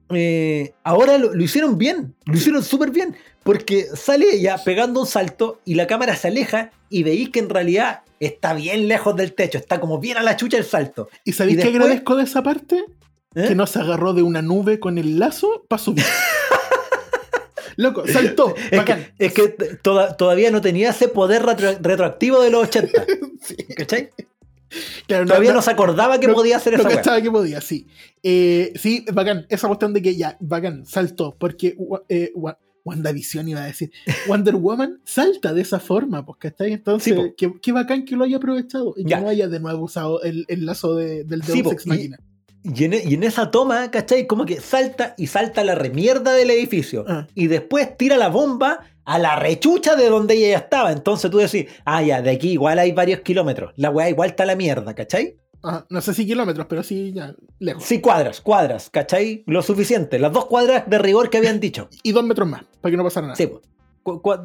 eh, 0.10 0.74
ahora 0.84 1.18
lo, 1.18 1.34
lo 1.34 1.44
hicieron 1.44 1.78
bien, 1.78 2.14
lo 2.26 2.36
hicieron 2.36 2.64
súper 2.64 2.92
bien. 2.92 3.16
Porque 3.44 3.86
sale 3.96 4.26
ella 4.34 4.58
pegando 4.64 5.00
un 5.02 5.06
salto 5.06 5.60
y 5.66 5.76
la 5.76 5.86
cámara 5.86 6.16
se 6.16 6.30
aleja 6.30 6.72
y 6.90 7.04
veis 7.04 7.30
que 7.30 7.40
en 7.40 7.50
realidad 7.50 8.02
está 8.20 8.54
bien 8.56 8.88
lejos 8.88 9.16
del 9.16 9.34
techo, 9.34 9.60
está 9.60 9.80
como 9.80 10.00
bien 10.00 10.18
a 10.18 10.24
la 10.24 10.36
chucha 10.36 10.58
el 10.58 10.66
salto. 10.66 11.10
¿Y 11.24 11.34
sabéis 11.34 11.58
qué 11.60 11.68
agradezco 11.68 12.16
de 12.16 12.24
esa 12.24 12.42
parte? 12.42 12.84
¿eh? 13.36 13.46
Que 13.48 13.54
no 13.54 13.68
se 13.68 13.78
agarró 13.80 14.14
de 14.14 14.24
una 14.24 14.42
nube 14.42 14.80
con 14.80 14.98
el 14.98 15.20
lazo 15.20 15.64
para 15.68 15.82
subir. 15.84 16.04
Loco, 17.78 18.04
saltó. 18.08 18.56
Es 18.72 18.78
Bacán. 18.80 19.12
que, 19.18 19.26
es 19.26 19.34
que 19.34 19.50
t- 19.50 19.76
toda- 19.82 20.16
todavía 20.16 20.50
no 20.50 20.62
tenía 20.62 20.92
ese 20.92 21.10
poder 21.10 21.44
retro- 21.44 21.78
retroactivo 21.82 22.42
de 22.42 22.50
los 22.50 22.64
80. 22.64 23.06
Sí. 23.46 23.56
¿Cachai? 23.78 24.10
Claro, 25.08 25.26
Todavía 25.26 25.54
no 25.54 25.62
se 25.62 25.72
acordaba 25.72 26.20
que 26.20 26.28
no- 26.28 26.34
podía 26.34 26.58
hacer 26.58 26.74
Lo 26.74 26.80
esa 26.80 26.90
cachaba 26.90 27.22
que 27.22 27.32
podía, 27.32 27.62
sí. 27.62 27.88
Eh, 28.24 28.74
sí, 28.76 29.06
bacán. 29.14 29.46
Esa 29.50 29.68
cuestión 29.68 29.94
de 29.94 30.02
que 30.02 30.16
ya, 30.16 30.38
bacán, 30.40 30.86
saltó. 30.86 31.36
Porque 31.38 31.78
eh, 32.10 32.32
wa- 32.36 32.58
WandaVision 32.84 33.48
iba 33.48 33.62
a 33.62 33.66
decir. 33.66 33.92
Wonder 34.28 34.56
Woman 34.56 35.02
salta 35.06 35.54
de 35.54 35.62
esa 35.62 35.80
forma, 35.80 36.26
pues, 36.26 36.38
¿cachai? 36.40 36.74
Entonces, 36.74 37.16
Sí, 37.16 37.34
qué, 37.38 37.52
qué 37.62 37.72
bacán 37.72 38.06
que 38.06 38.16
lo 38.16 38.24
haya 38.24 38.38
aprovechado 38.38 38.94
y 38.98 39.06
que 39.06 39.16
no 39.18 39.28
haya 39.30 39.48
de 39.48 39.60
nuevo 39.60 39.84
usado 39.86 40.22
el, 40.24 40.46
el 40.48 40.66
lazo 40.66 40.96
de- 40.96 41.24
del 41.24 41.42
Deus 41.42 41.60
Sí, 41.60 41.64
Ex 41.72 41.88
Machina. 41.88 42.18
Y 42.20 42.35
en, 42.86 42.94
y 42.94 43.14
en 43.14 43.24
esa 43.24 43.52
toma, 43.52 43.92
¿cachai? 43.92 44.28
Como 44.28 44.46
que 44.46 44.60
salta 44.60 45.14
y 45.18 45.28
salta 45.28 45.64
la 45.64 45.76
remierda 45.76 46.34
del 46.34 46.50
edificio. 46.52 47.06
Ah. 47.08 47.28
Y 47.36 47.48
después 47.48 47.96
tira 47.98 48.18
la 48.18 48.30
bomba 48.30 48.80
a 49.06 49.20
la 49.20 49.36
rechucha 49.36 49.96
de 49.96 50.10
donde 50.10 50.34
ella 50.36 50.50
ya 50.50 50.58
estaba. 50.58 50.92
Entonces 50.92 51.30
tú 51.30 51.38
decís, 51.38 51.66
ah, 51.86 52.02
ya, 52.02 52.22
de 52.22 52.32
aquí 52.32 52.52
igual 52.52 52.80
hay 52.80 52.92
varios 52.92 53.22
kilómetros. 53.22 53.74
La 53.76 53.90
weá 53.92 54.10
igual 54.10 54.30
está 54.32 54.46
la 54.46 54.56
mierda, 54.56 54.96
¿cachai? 54.96 55.38
Ajá, 55.64 55.86
no 55.90 56.00
sé 56.02 56.14
si 56.14 56.26
kilómetros, 56.28 56.68
pero 56.68 56.84
sí, 56.84 57.12
ya, 57.14 57.34
lejos. 57.60 57.84
Sí, 57.84 58.00
cuadras, 58.00 58.40
cuadras, 58.42 58.90
¿cachai? 58.90 59.44
Lo 59.48 59.62
suficiente. 59.64 60.20
Las 60.20 60.32
dos 60.32 60.46
cuadras 60.46 60.88
de 60.88 60.98
rigor 61.00 61.30
que 61.30 61.38
habían 61.38 61.60
dicho. 61.60 61.90
Y 62.04 62.12
dos 62.12 62.24
metros 62.24 62.48
más, 62.48 62.64
para 62.82 62.92
que 62.92 62.98
no 62.98 63.04
pasara 63.04 63.28
nada. 63.28 63.36
Sí, 63.36 63.48
pues. 63.48 63.64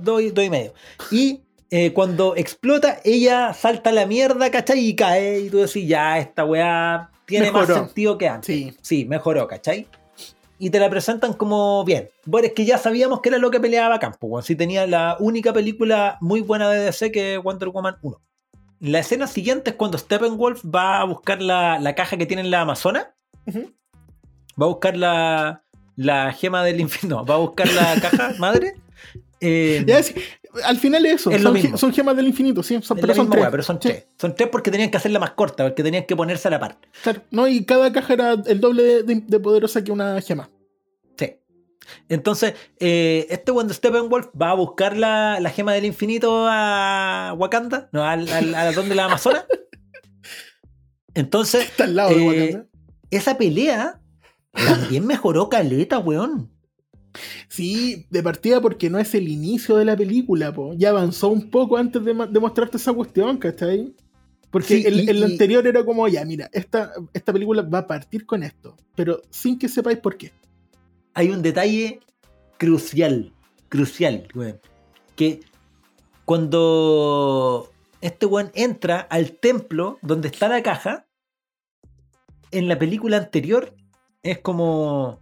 Dos, 0.02 0.22
y- 0.22 0.30
dos 0.30 0.44
y 0.44 0.50
medio. 0.50 0.72
Y 1.10 1.42
eh, 1.70 1.92
cuando 1.92 2.34
explota, 2.36 3.00
ella 3.04 3.52
salta 3.52 3.90
a 3.90 3.92
la 3.92 4.06
mierda, 4.06 4.50
¿cachai? 4.50 4.78
Y 4.80 4.94
cae. 4.96 5.40
Y 5.40 5.50
tú 5.50 5.58
decís, 5.58 5.86
ya, 5.86 6.18
esta 6.18 6.44
weá 6.46 7.10
tiene 7.30 7.50
más 7.52 7.66
sentido 7.68 8.18
que 8.18 8.28
antes. 8.28 8.46
Sí. 8.46 8.76
Sí, 8.82 9.04
mejoró, 9.06 9.46
¿cachai? 9.48 9.86
Y 10.58 10.68
te 10.68 10.78
la 10.78 10.90
presentan 10.90 11.32
como 11.32 11.82
bien. 11.84 12.10
Bueno, 12.26 12.48
es 12.48 12.52
que 12.52 12.66
ya 12.66 12.76
sabíamos 12.76 13.22
que 13.22 13.30
era 13.30 13.38
lo 13.38 13.50
que 13.50 13.60
peleaba 13.60 13.98
Campo. 13.98 14.42
Sí 14.42 14.54
tenía 14.56 14.86
la 14.86 15.16
única 15.18 15.54
película 15.54 16.18
muy 16.20 16.42
buena 16.42 16.68
de 16.68 16.80
DC 16.80 17.10
que 17.10 17.36
es 17.36 17.42
Wonder 17.42 17.70
Woman 17.70 17.96
1. 18.02 18.20
La 18.80 18.98
escena 18.98 19.26
siguiente 19.26 19.70
es 19.70 19.76
cuando 19.76 19.96
Steppenwolf 19.96 20.62
va 20.64 21.00
a 21.00 21.04
buscar 21.04 21.40
la, 21.40 21.78
la 21.78 21.94
caja 21.94 22.16
que 22.18 22.26
tiene 22.26 22.42
en 22.42 22.50
la 22.50 22.60
Amazona. 22.62 23.14
Va 23.48 24.66
a 24.66 24.68
buscar 24.68 24.96
la, 24.96 25.62
la 25.96 26.32
gema 26.32 26.62
del 26.64 26.80
infierno. 26.80 27.24
Va 27.24 27.36
a 27.36 27.38
buscar 27.38 27.68
la 27.72 27.98
caja 28.00 28.34
madre. 28.38 28.74
Eh, 29.40 29.82
Ya, 29.86 30.02
sí, 30.02 30.14
al 30.64 30.76
final 30.78 31.04
es 31.06 31.14
eso. 31.20 31.30
Es 31.30 31.40
lo 31.40 31.48
son, 31.50 31.54
mismo. 31.54 31.70
ge- 31.72 31.78
son 31.78 31.92
gemas 31.92 32.16
del 32.16 32.26
infinito, 32.28 32.62
sí. 32.62 32.78
son- 32.82 32.98
pero 32.98 33.14
son 33.14 33.26
misma 33.26 33.36
tres. 33.42 33.48
pero 33.50 33.62
son 33.62 33.76
Sí, 33.80 33.88
tres. 33.88 34.06
Son 34.18 34.34
tres 34.34 34.48
porque 34.50 34.70
tenían 34.70 34.90
que 34.90 34.96
hacerla 34.96 35.18
más 35.18 35.32
corta, 35.32 35.64
porque 35.64 35.82
tenían 35.82 36.04
que 36.06 36.16
ponerse 36.16 36.48
a 36.48 36.50
la 36.52 36.60
par. 36.60 36.78
claro. 37.02 37.22
No, 37.30 37.46
y 37.48 37.64
cada 37.64 37.92
caja 37.92 38.12
era 38.14 38.32
el 38.46 38.60
doble 38.60 38.82
de, 38.82 39.02
de- 39.02 39.22
de 39.26 39.40
poderosa 39.40 39.82
que 39.84 39.92
una 39.92 40.20
gema. 40.20 40.50
Sí. 41.16 41.34
Entonces, 42.08 42.54
eh, 42.78 43.26
este 43.30 43.52
cuando 43.52 43.74
Steppenwolf 43.74 44.28
va 44.40 44.50
a 44.50 44.54
buscar 44.54 44.96
la, 44.96 45.38
la 45.40 45.50
gema 45.50 45.72
del 45.72 45.84
infinito 45.84 46.46
a 46.48 47.34
Wakanda, 47.38 47.88
no, 47.92 48.04
al, 48.04 48.28
al- 48.28 48.74
donde 48.74 48.94
la 48.94 49.06
Amazona. 49.06 49.44
Entonces, 51.14 51.64
Está 51.70 51.84
al 51.84 51.96
lado 51.96 52.10
de 52.10 52.16
Eh, 52.16 52.26
Wakanda. 52.26 52.66
esa 53.10 53.38
pelea 53.38 54.00
también 54.52 55.06
mejoró 55.06 55.48
caleta, 55.48 55.98
weón. 55.98 56.50
Sí, 57.48 58.06
de 58.10 58.22
partida 58.22 58.60
porque 58.60 58.88
no 58.90 58.98
es 58.98 59.14
el 59.14 59.28
inicio 59.28 59.76
de 59.76 59.84
la 59.84 59.96
película, 59.96 60.52
po. 60.52 60.74
Ya 60.74 60.90
avanzó 60.90 61.28
un 61.28 61.50
poco 61.50 61.76
antes 61.76 62.04
de, 62.04 62.14
de 62.14 62.40
mostrarte 62.40 62.76
esa 62.76 62.92
cuestión, 62.92 63.36
¿cachai? 63.38 63.94
Porque 64.50 64.66
Sí, 64.80 64.82
el, 64.86 65.00
y- 65.04 65.08
el 65.10 65.18
y- 65.18 65.22
anterior 65.24 65.66
era 65.66 65.84
como, 65.84 66.06
ya, 66.08 66.24
mira, 66.24 66.48
esta, 66.52 66.92
esta 67.12 67.32
película 67.32 67.62
va 67.62 67.78
a 67.78 67.86
partir 67.86 68.26
con 68.26 68.42
esto, 68.42 68.76
pero 68.94 69.20
sin 69.30 69.58
que 69.58 69.68
sepáis 69.68 69.98
por 69.98 70.16
qué. 70.16 70.32
Hay 71.14 71.28
un 71.30 71.42
detalle 71.42 72.00
crucial, 72.58 73.32
crucial, 73.68 74.26
weón. 74.34 74.60
Que 75.16 75.40
cuando 76.24 77.70
este 78.00 78.26
weón 78.26 78.50
entra 78.54 79.00
al 79.00 79.32
templo 79.32 79.98
donde 80.02 80.28
está 80.28 80.48
la 80.48 80.62
caja, 80.62 81.06
en 82.50 82.66
la 82.68 82.78
película 82.78 83.16
anterior 83.16 83.74
es 84.22 84.38
como 84.38 85.20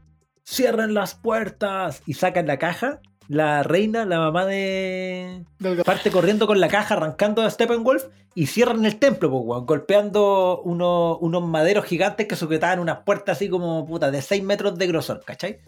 cierran 0.48 0.94
las 0.94 1.14
puertas 1.14 2.02
y 2.06 2.14
sacan 2.14 2.46
la 2.46 2.58
caja. 2.58 3.00
La 3.28 3.62
reina, 3.62 4.06
la 4.06 4.18
mamá 4.20 4.46
de. 4.46 5.44
Del 5.58 5.82
parte 5.84 6.10
corriendo 6.10 6.46
con 6.46 6.60
la 6.60 6.68
caja, 6.68 6.94
arrancando 6.94 7.42
a 7.42 7.50
Steppenwolf 7.50 8.06
y 8.34 8.46
cierran 8.46 8.86
el 8.86 8.98
templo, 8.98 9.30
pues, 9.30 9.42
weón, 9.44 9.66
golpeando 9.66 10.62
unos, 10.62 11.18
unos 11.20 11.46
maderos 11.46 11.84
gigantes 11.84 12.26
que 12.26 12.36
sujetaban 12.36 12.78
unas 12.78 13.00
puertas 13.00 13.36
así 13.36 13.50
como 13.50 13.84
puta 13.84 14.10
de 14.10 14.22
6 14.22 14.42
metros 14.44 14.78
de 14.78 14.86
grosor, 14.86 15.22
¿cachai? 15.26 15.58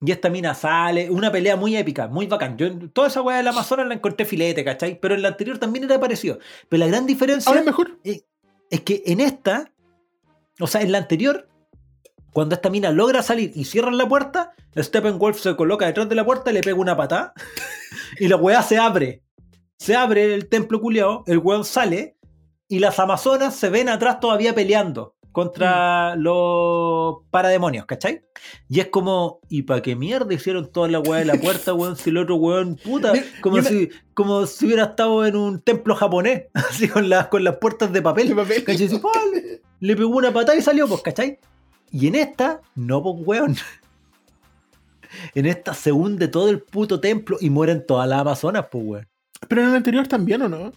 Y 0.00 0.10
esta 0.10 0.28
mina 0.28 0.54
sale, 0.54 1.08
una 1.08 1.30
pelea 1.30 1.54
muy 1.54 1.76
épica, 1.76 2.08
muy 2.08 2.26
bacán. 2.26 2.58
Yo 2.58 2.68
toda 2.88 3.06
esa 3.06 3.22
weá 3.22 3.36
del 3.36 3.46
Amazonas 3.46 3.86
la 3.86 3.94
encontré 3.94 4.26
filete, 4.26 4.64
¿cachai? 4.64 4.98
Pero 4.98 5.14
en 5.14 5.22
la 5.22 5.28
anterior 5.28 5.58
también 5.58 5.84
era 5.84 6.00
parecido. 6.00 6.40
Pero 6.68 6.80
la 6.80 6.88
gran 6.88 7.06
diferencia 7.06 7.48
Ahora 7.48 7.60
es 7.60 7.66
mejor. 7.66 7.98
es 8.02 8.80
que 8.80 9.04
en 9.06 9.20
esta, 9.20 9.70
o 10.58 10.66
sea, 10.66 10.80
en 10.80 10.90
la 10.90 10.98
anterior, 10.98 11.46
cuando 12.34 12.56
esta 12.56 12.68
mina 12.68 12.90
logra 12.90 13.22
salir 13.22 13.52
y 13.54 13.64
cierran 13.64 13.96
la 13.96 14.08
puerta, 14.08 14.54
Steppenwolf 14.76 15.38
se 15.38 15.54
coloca 15.54 15.86
detrás 15.86 16.08
de 16.08 16.16
la 16.16 16.24
puerta, 16.24 16.50
le 16.50 16.62
pega 16.62 16.76
una 16.76 16.96
patada 16.96 17.32
y 18.18 18.26
la 18.26 18.34
weá 18.34 18.60
se 18.60 18.76
abre. 18.76 19.22
Se 19.78 19.94
abre 19.94 20.34
el 20.34 20.48
templo 20.48 20.80
culiao, 20.80 21.22
el 21.28 21.38
weón 21.38 21.64
sale 21.64 22.16
y 22.66 22.80
las 22.80 22.98
amazonas 22.98 23.54
se 23.54 23.70
ven 23.70 23.88
atrás 23.88 24.18
todavía 24.18 24.52
peleando 24.52 25.14
contra 25.30 26.16
los 26.16 27.18
parademonios, 27.30 27.86
¿cachai? 27.86 28.24
Y 28.68 28.80
es 28.80 28.88
como, 28.88 29.38
¿y 29.48 29.62
para 29.62 29.80
qué 29.80 29.94
mierda 29.94 30.34
hicieron 30.34 30.72
toda 30.72 30.88
la 30.88 30.98
weá 30.98 31.20
de 31.20 31.26
la 31.26 31.34
puerta, 31.34 31.72
weón? 31.74 31.94
Si 31.96 32.10
el 32.10 32.16
otro 32.16 32.34
weón, 32.34 32.74
puta, 32.82 33.12
como, 33.42 33.58
y 33.58 33.62
si, 33.62 33.90
como 34.12 34.44
si 34.46 34.66
hubiera 34.66 34.86
estado 34.86 35.24
en 35.24 35.36
un 35.36 35.60
templo 35.60 35.94
japonés, 35.94 36.46
así 36.54 36.88
con, 36.88 37.08
las 37.08 37.28
con 37.28 37.44
las 37.44 37.58
puertas 37.58 37.92
de 37.92 38.02
papel. 38.02 38.28
De 38.28 38.34
papel. 38.34 38.64
¿Cachai? 38.64 38.88
Le 39.78 39.94
pegó 39.94 40.16
una 40.16 40.32
patada 40.32 40.58
y 40.58 40.62
salió, 40.62 40.88
pues, 40.88 41.00
¿cachai? 41.02 41.38
Y 41.90 42.08
en 42.08 42.14
esta, 42.16 42.60
no, 42.74 43.02
pues, 43.02 43.16
weón. 43.18 43.56
En 45.32 45.46
esta 45.46 45.74
se 45.74 45.92
hunde 45.92 46.26
todo 46.26 46.50
el 46.50 46.60
puto 46.60 46.98
templo 46.98 47.36
y 47.40 47.48
mueren 47.48 47.86
todas 47.86 48.08
las 48.08 48.20
amazonas, 48.20 48.66
pues, 48.68 48.84
weón. 48.84 49.08
Pero 49.48 49.62
en 49.62 49.68
el 49.68 49.76
anterior 49.76 50.08
también, 50.08 50.42
¿o 50.42 50.48
no? 50.48 50.72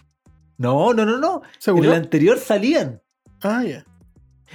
No, 0.57 0.93
no, 0.93 1.05
no, 1.05 1.17
no. 1.17 1.41
En 1.43 1.61
¿Seguro? 1.61 1.89
el 1.89 1.95
anterior 1.95 2.37
salían. 2.37 3.01
Ah, 3.41 3.63
ya. 3.63 3.83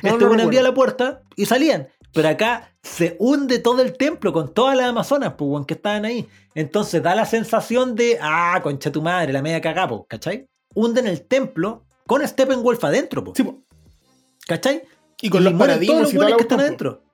No, 0.03 0.11
este 0.11 0.25
no 0.25 0.31
weón 0.31 0.41
abría 0.41 0.63
la 0.63 0.73
puerta 0.73 1.23
y 1.35 1.47
salían. 1.47 1.89
Pero 2.13 2.29
acá 2.29 2.75
se 2.83 3.17
hunde 3.19 3.59
todo 3.59 3.83
el 3.83 3.97
templo 3.97 4.33
con 4.33 4.53
todas 4.53 4.77
las 4.77 4.87
amazonas, 4.87 5.35
pues, 5.37 5.51
weón, 5.51 5.65
que 5.65 5.75
estaban 5.75 6.05
ahí. 6.05 6.29
Entonces 6.55 7.03
da 7.03 7.15
la 7.15 7.27
sensación 7.27 7.95
de, 7.95 8.19
ah, 8.21 8.61
concha 8.63 8.93
tu 8.93 9.01
madre, 9.03 9.33
la 9.33 9.43
media 9.43 9.61
cagá, 9.61 9.89
pues, 9.89 10.03
¿cachai? 10.09 10.47
Hunden 10.75 11.07
el 11.07 11.27
templo 11.27 11.87
con 12.07 12.27
Steppenwolf 12.27 12.85
adentro, 12.85 13.25
pues. 13.25 13.37
Sí, 13.37 13.43
po. 13.43 13.63
¿Cachai? 14.47 14.83
Y 15.23 15.31
con 15.31 15.45
los 15.45 15.55
paradigmas 15.55 16.01
los 16.03 16.13
y 16.13 16.17
buenos 16.17 16.37
que 16.37 16.43
están 16.43 16.61
adentro. 16.61 17.05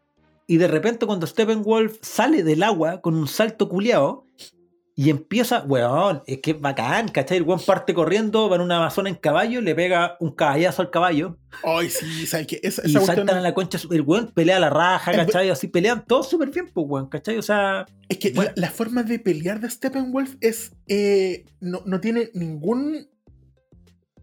Y 0.47 0.57
de 0.57 0.67
repente 0.67 1.07
cuando 1.07 1.27
Steppenwolf 1.27 1.99
sale 2.03 2.43
del 2.43 2.63
agua 2.63 3.01
con 3.03 3.15
un 3.15 3.29
salto 3.29 3.69
culiao 3.69 4.25
Y 4.97 5.11
empieza, 5.11 5.63
weón, 5.63 6.23
es 6.27 6.39
que 6.41 6.51
es 6.53 6.61
bacán, 6.61 7.07
¿cachai? 7.07 7.37
El 7.37 7.45
weón 7.45 7.61
parte 7.65 7.95
corriendo, 7.95 8.49
va 8.49 8.57
en 8.57 8.63
una 8.63 8.79
amazona 8.79 9.09
en 9.09 9.15
caballo, 9.15 9.61
le 9.61 9.73
pega 9.77 10.17
un 10.19 10.33
caballazo 10.33 10.83
al 10.83 10.91
caballo. 10.91 11.37
Ay, 11.63 11.89
sí, 11.89 12.27
¿sabes 12.27 12.49
qué? 12.49 12.59
Esa, 12.65 12.83
y 12.85 12.91
esa 12.91 12.99
saltan 13.07 13.27
cuestión- 13.27 13.39
a 13.39 13.41
la 13.41 13.55
concha. 13.55 13.79
El 13.93 14.01
weón 14.01 14.33
pelea 14.35 14.59
la 14.59 14.71
raja, 14.71 15.13
¿cachai? 15.13 15.51
Así 15.51 15.69
pelean 15.69 16.05
todos 16.05 16.29
súper 16.29 16.51
bien, 16.51 16.69
pues, 16.75 16.85
weón, 16.89 17.09
¿cachai? 17.09 17.37
O 17.39 17.43
sea, 17.43 17.87
Es 18.09 18.19
que 18.19 18.33
Bueno. 18.33 18.51
la, 18.57 18.63
la 18.63 18.71
forma 18.73 19.05
de 19.05 19.21
pelear 19.21 19.61
de 19.61 19.71
Steppenwolf 19.71 20.35
es. 20.41 20.73
eh, 20.89 21.45
no, 21.61 21.83
no 21.87 22.01
tiene 22.01 22.31
ningún. 22.35 23.07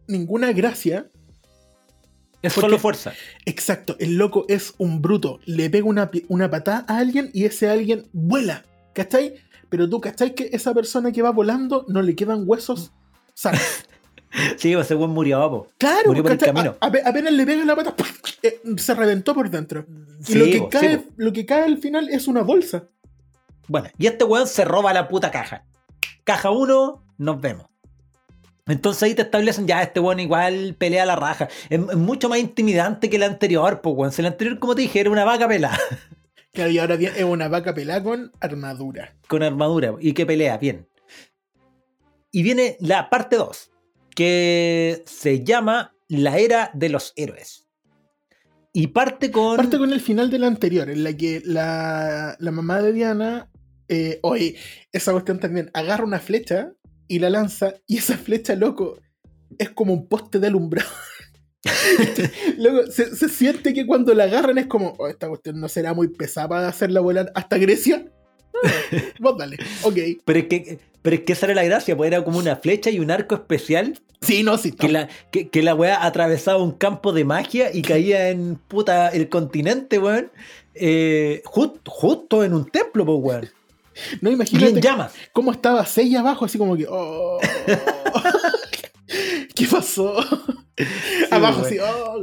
ninguna 0.07 0.52
gracia. 0.52 1.10
Es 2.48 2.54
Porque- 2.54 2.68
solo 2.68 2.80
fuerza. 2.80 3.14
Exacto, 3.46 3.96
el 4.00 4.16
loco 4.18 4.46
es 4.48 4.74
un 4.78 5.02
bruto. 5.02 5.40
Le 5.46 5.70
pega 5.70 5.86
una, 5.86 6.10
una 6.28 6.50
patada 6.50 6.86
a 6.88 6.98
alguien 6.98 7.30
y 7.34 7.46
ese 7.46 7.70
alguien 7.70 8.08
vuela. 8.14 8.64
¿Cachai? 8.94 9.36
Pero 9.70 9.90
tú, 9.90 10.00
¿cachai? 10.00 10.34
Que 10.36 10.50
esa 10.54 10.74
persona 10.74 11.12
que 11.12 11.22
va 11.22 11.32
volando 11.32 11.86
no 11.90 12.02
le 12.02 12.16
quedan 12.16 12.44
huesos 12.46 12.92
sanos. 13.34 13.62
Sí, 14.58 14.74
pues, 14.74 14.88
ese 14.88 14.96
weón 14.96 15.12
murió, 15.12 15.50
po. 15.50 15.68
Claro, 15.78 16.08
Murió 16.08 16.22
por 16.24 16.34
el 16.34 16.38
camino. 16.38 16.76
A- 16.82 16.90
ape- 16.92 17.02
apenas 17.06 17.32
le 17.32 17.46
pega 17.46 17.64
la 17.64 17.74
pata, 17.74 17.96
eh, 18.44 18.60
se 18.76 18.94
reventó 18.94 19.34
por 19.34 19.50
dentro. 19.50 19.86
Y 20.20 20.24
Sí, 20.26 20.38
lo, 20.38 20.46
que 20.46 20.68
cae, 20.68 20.98
sí, 20.98 21.06
lo 21.16 21.32
que 21.32 21.46
cae 21.46 21.64
al 21.64 21.78
final 21.78 22.10
es 22.10 22.28
una 22.28 22.42
bolsa. 22.42 22.84
Bueno, 23.70 23.88
y 23.98 24.08
este 24.08 24.26
weón 24.26 24.46
se 24.46 24.66
roba 24.66 24.94
la 24.94 25.08
puta 25.08 25.32
caja. 25.32 25.64
Caja 26.26 26.50
1, 26.52 27.02
nos 27.18 27.40
vemos. 27.40 27.68
Entonces 28.68 29.04
ahí 29.04 29.14
te 29.14 29.22
establecen, 29.22 29.68
ya, 29.68 29.84
este 29.84 30.00
weón 30.00 30.20
igual 30.20 30.76
pelea 30.78 31.06
la 31.06 31.16
raja. 31.16 31.48
Es, 31.70 31.80
es 31.80 31.96
mucho 31.96 32.30
más 32.30 32.40
intimidante 32.40 33.10
que 33.10 33.18
el 33.18 33.24
anterior, 33.24 33.82
pues 33.82 33.96
weón. 33.96 34.14
El 34.18 34.26
anterior, 34.26 34.60
como 34.60 34.76
te 34.76 34.82
dije, 34.82 35.00
era 35.00 35.12
una 35.12 35.24
vaca 35.24 35.48
pelada, 35.48 35.80
Claro, 36.56 36.72
y 36.72 36.80
ahora 36.80 36.96
es 36.96 37.24
una 37.24 37.50
vaca 37.50 37.74
pelada 37.74 38.02
con 38.02 38.32
armadura. 38.40 39.14
con 39.28 39.44
armadura, 39.44 39.94
y 40.00 40.14
que 40.14 40.26
pelea, 40.26 40.58
bien. 40.58 40.88
Y 42.32 42.44
viene 42.44 42.78
la 42.80 43.10
parte 43.10 43.36
2, 43.36 43.72
que 44.16 45.04
se 45.06 45.44
llama 45.44 45.94
La 46.08 46.38
Era 46.38 46.72
de 46.74 46.88
los 46.88 47.12
Héroes. 47.18 47.68
Y 48.72 48.88
parte 48.88 49.32
con... 49.32 49.58
Parte 49.58 49.78
con 49.78 49.92
el 49.92 50.00
final 50.00 50.30
de 50.30 50.40
la 50.40 50.48
anterior, 50.48 50.90
en 50.90 51.04
la 51.04 51.12
que 51.16 51.42
la, 51.44 52.38
la 52.40 52.52
mamá 52.52 52.82
de 52.82 52.94
Diana, 52.94 53.50
eh, 53.90 54.20
oye, 54.24 54.56
esa 54.94 55.12
cuestión 55.12 55.40
también, 55.40 55.70
agarra 55.74 56.06
una 56.06 56.20
flecha 56.20 56.72
y 57.07 57.19
la 57.19 57.30
lanza, 57.30 57.73
y 57.88 57.98
esa 57.98 58.18
flecha, 58.18 58.56
loco, 58.56 58.98
es 59.57 59.69
como 59.69 59.94
un 59.94 60.07
poste 60.07 60.40
de 60.40 60.48
alumbrado. 60.48 60.90
Luego 62.57 62.88
se, 62.91 63.15
se 63.15 63.30
siente 63.30 63.73
que 63.73 63.86
cuando 63.86 64.14
la 64.14 64.26
agarran 64.26 64.57
es 64.57 64.68
como, 64.68 64.94
oh, 64.98 65.07
esta 65.07 65.27
cuestión 65.27 65.60
no 65.60 65.68
será 65.68 65.94
muy 65.94 66.07
pesada 66.10 66.49
para 66.49 66.68
hacerla 66.68 66.99
volar 67.02 67.32
hasta 67.36 67.57
Grecia. 67.57 68.06
Vos 69.19 69.38
dale, 69.38 69.57
ok. 69.84 69.98
Pero 70.26 70.40
es 70.40 70.45
que... 70.45 70.80
Pero 71.02 71.18
es 71.18 71.22
que 71.22 71.34
esa 71.34 71.45
era 71.45 71.53
la 71.53 71.64
gracia, 71.64 71.95
pues 71.95 72.07
era 72.07 72.23
como 72.23 72.40
una 72.40 72.56
flecha 72.56 72.90
y 72.90 72.98
un 72.99 73.11
arco 73.11 73.36
especial 73.36 73.94
Sí, 74.22 74.41
no, 74.41 74.57
sí, 74.57 74.72
que 74.72 74.90
la, 74.90 75.07
que, 75.30 75.49
que 75.49 75.61
la 75.61 75.76
weá 75.76 76.03
atravesaba 76.03 76.64
un 76.64 76.72
campo 76.72 77.14
de 77.14 77.26
magia 77.26 77.69
y 77.72 77.84
caía 77.84 78.30
en 78.30 78.56
puta 78.56 79.10
el 79.10 79.30
continente, 79.30 79.99
weón. 79.99 80.32
eh, 80.73 81.44
jus- 81.45 81.80
justo 81.86 82.44
en 82.44 82.56
un 82.56 82.65
templo, 82.72 83.06
pues, 83.06 83.19
weón. 83.22 83.49
no 84.22 84.32
imagínate 84.32 84.82
llamas. 84.82 85.14
cómo 85.34 85.52
estaba 85.52 85.86
Seiya 85.86 86.20
abajo, 86.22 86.46
así 86.46 86.58
como 86.58 86.76
que, 86.76 86.86
oh, 86.90 87.40
¿qué 89.56 89.66
pasó? 89.68 90.16
abajo, 91.32 91.62
así, 91.66 91.78
oh. 91.80 92.22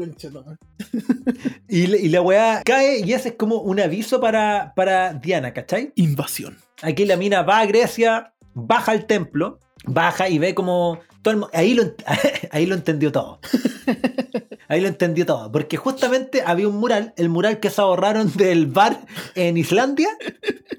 Y, 1.69 1.86
la- 1.86 1.97
y 1.97 2.09
la 2.09 2.20
weá 2.20 2.62
cae 2.65 3.01
y 3.05 3.12
ese 3.12 3.31
es 3.31 3.35
como 3.36 3.57
un 3.61 3.81
aviso 3.81 4.20
para, 4.20 4.73
para 4.77 5.15
Diana, 5.15 5.53
¿cachai? 5.55 5.93
Invasión. 5.97 6.59
Aquí 6.82 7.05
la 7.07 7.16
mina 7.16 7.43
va 7.43 7.61
a 7.61 7.66
Grecia, 7.66 8.35
baja 8.55 8.93
al 8.93 9.07
templo, 9.07 9.59
baja 9.85 10.28
y 10.28 10.39
ve 10.39 10.55
como... 10.55 11.01
Todo 11.23 11.35
el 11.35 11.40
mu- 11.40 11.47
ahí, 11.53 11.74
lo, 11.74 11.85
ahí 12.51 12.66
lo 12.66 12.74
entendió 12.74 13.12
todo. 13.12 13.39
Ahí 14.69 14.81
lo 14.81 14.89
entendió 14.89 15.27
todo. 15.27 15.51
Porque 15.53 15.77
justamente 15.77 16.43
había 16.44 16.69
un 16.69 16.77
mural, 16.77 17.12
el 17.16 17.28
mural 17.28 17.61
que 17.61 17.70
se 17.70 17.81
ahorraron 17.81 18.32
del 18.36 18.66
bar 18.66 19.01
en 19.35 19.57
Islandia, 19.57 20.09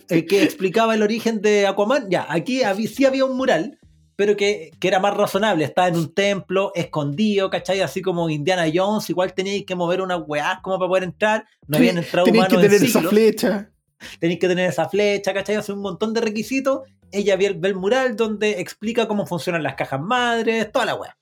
el 0.09 0.25
que 0.25 0.43
explicaba 0.43 0.95
el 0.95 1.01
origen 1.03 1.41
de 1.41 1.67
Aquaman. 1.67 2.09
Ya, 2.09 2.25
aquí 2.29 2.63
había- 2.63 2.89
sí 2.89 3.05
había 3.05 3.25
un 3.25 3.37
mural, 3.37 3.79
pero 4.15 4.35
que, 4.35 4.71
que 4.79 4.87
era 4.87 4.99
más 4.99 5.15
razonable. 5.15 5.63
Estaba 5.65 5.87
en 5.87 5.95
un 5.97 6.13
templo, 6.13 6.71
escondido, 6.75 7.49
¿cachai? 7.49 7.81
Así 7.81 8.01
como 8.01 8.29
Indiana 8.29 8.65
Jones, 8.73 9.09
igual 9.09 9.33
teníais 9.33 9.65
que 9.65 9.75
mover 9.75 10.01
unas 10.01 10.21
weás 10.27 10.59
como 10.61 10.77
para 10.77 10.89
poder 10.89 11.03
entrar. 11.03 11.45
No 11.67 11.77
habían 11.77 11.97
entrado 11.97 12.25
Tenías 12.25 12.47
que 12.47 12.55
humanos 12.55 12.65
en 12.65 12.71
tener 12.79 12.89
esa 12.89 13.01
flecha. 13.01 13.69
tenéis 14.19 14.39
que 14.39 14.47
tener 14.47 14.69
esa 14.69 14.89
flecha, 14.89 15.33
¿cachai? 15.33 15.55
Hace 15.55 15.71
un 15.73 15.79
montón 15.81 16.13
de 16.13 16.21
requisitos. 16.21 16.81
Ella 17.13 17.37
ve 17.37 17.45
el, 17.45 17.53
ve 17.55 17.69
el 17.69 17.75
mural 17.75 18.15
donde 18.17 18.59
explica 18.59 19.07
cómo 19.07 19.25
funcionan 19.25 19.63
las 19.63 19.75
cajas 19.75 20.01
madres, 20.01 20.71
toda 20.71 20.85
la 20.85 20.95
weá. 20.95 21.15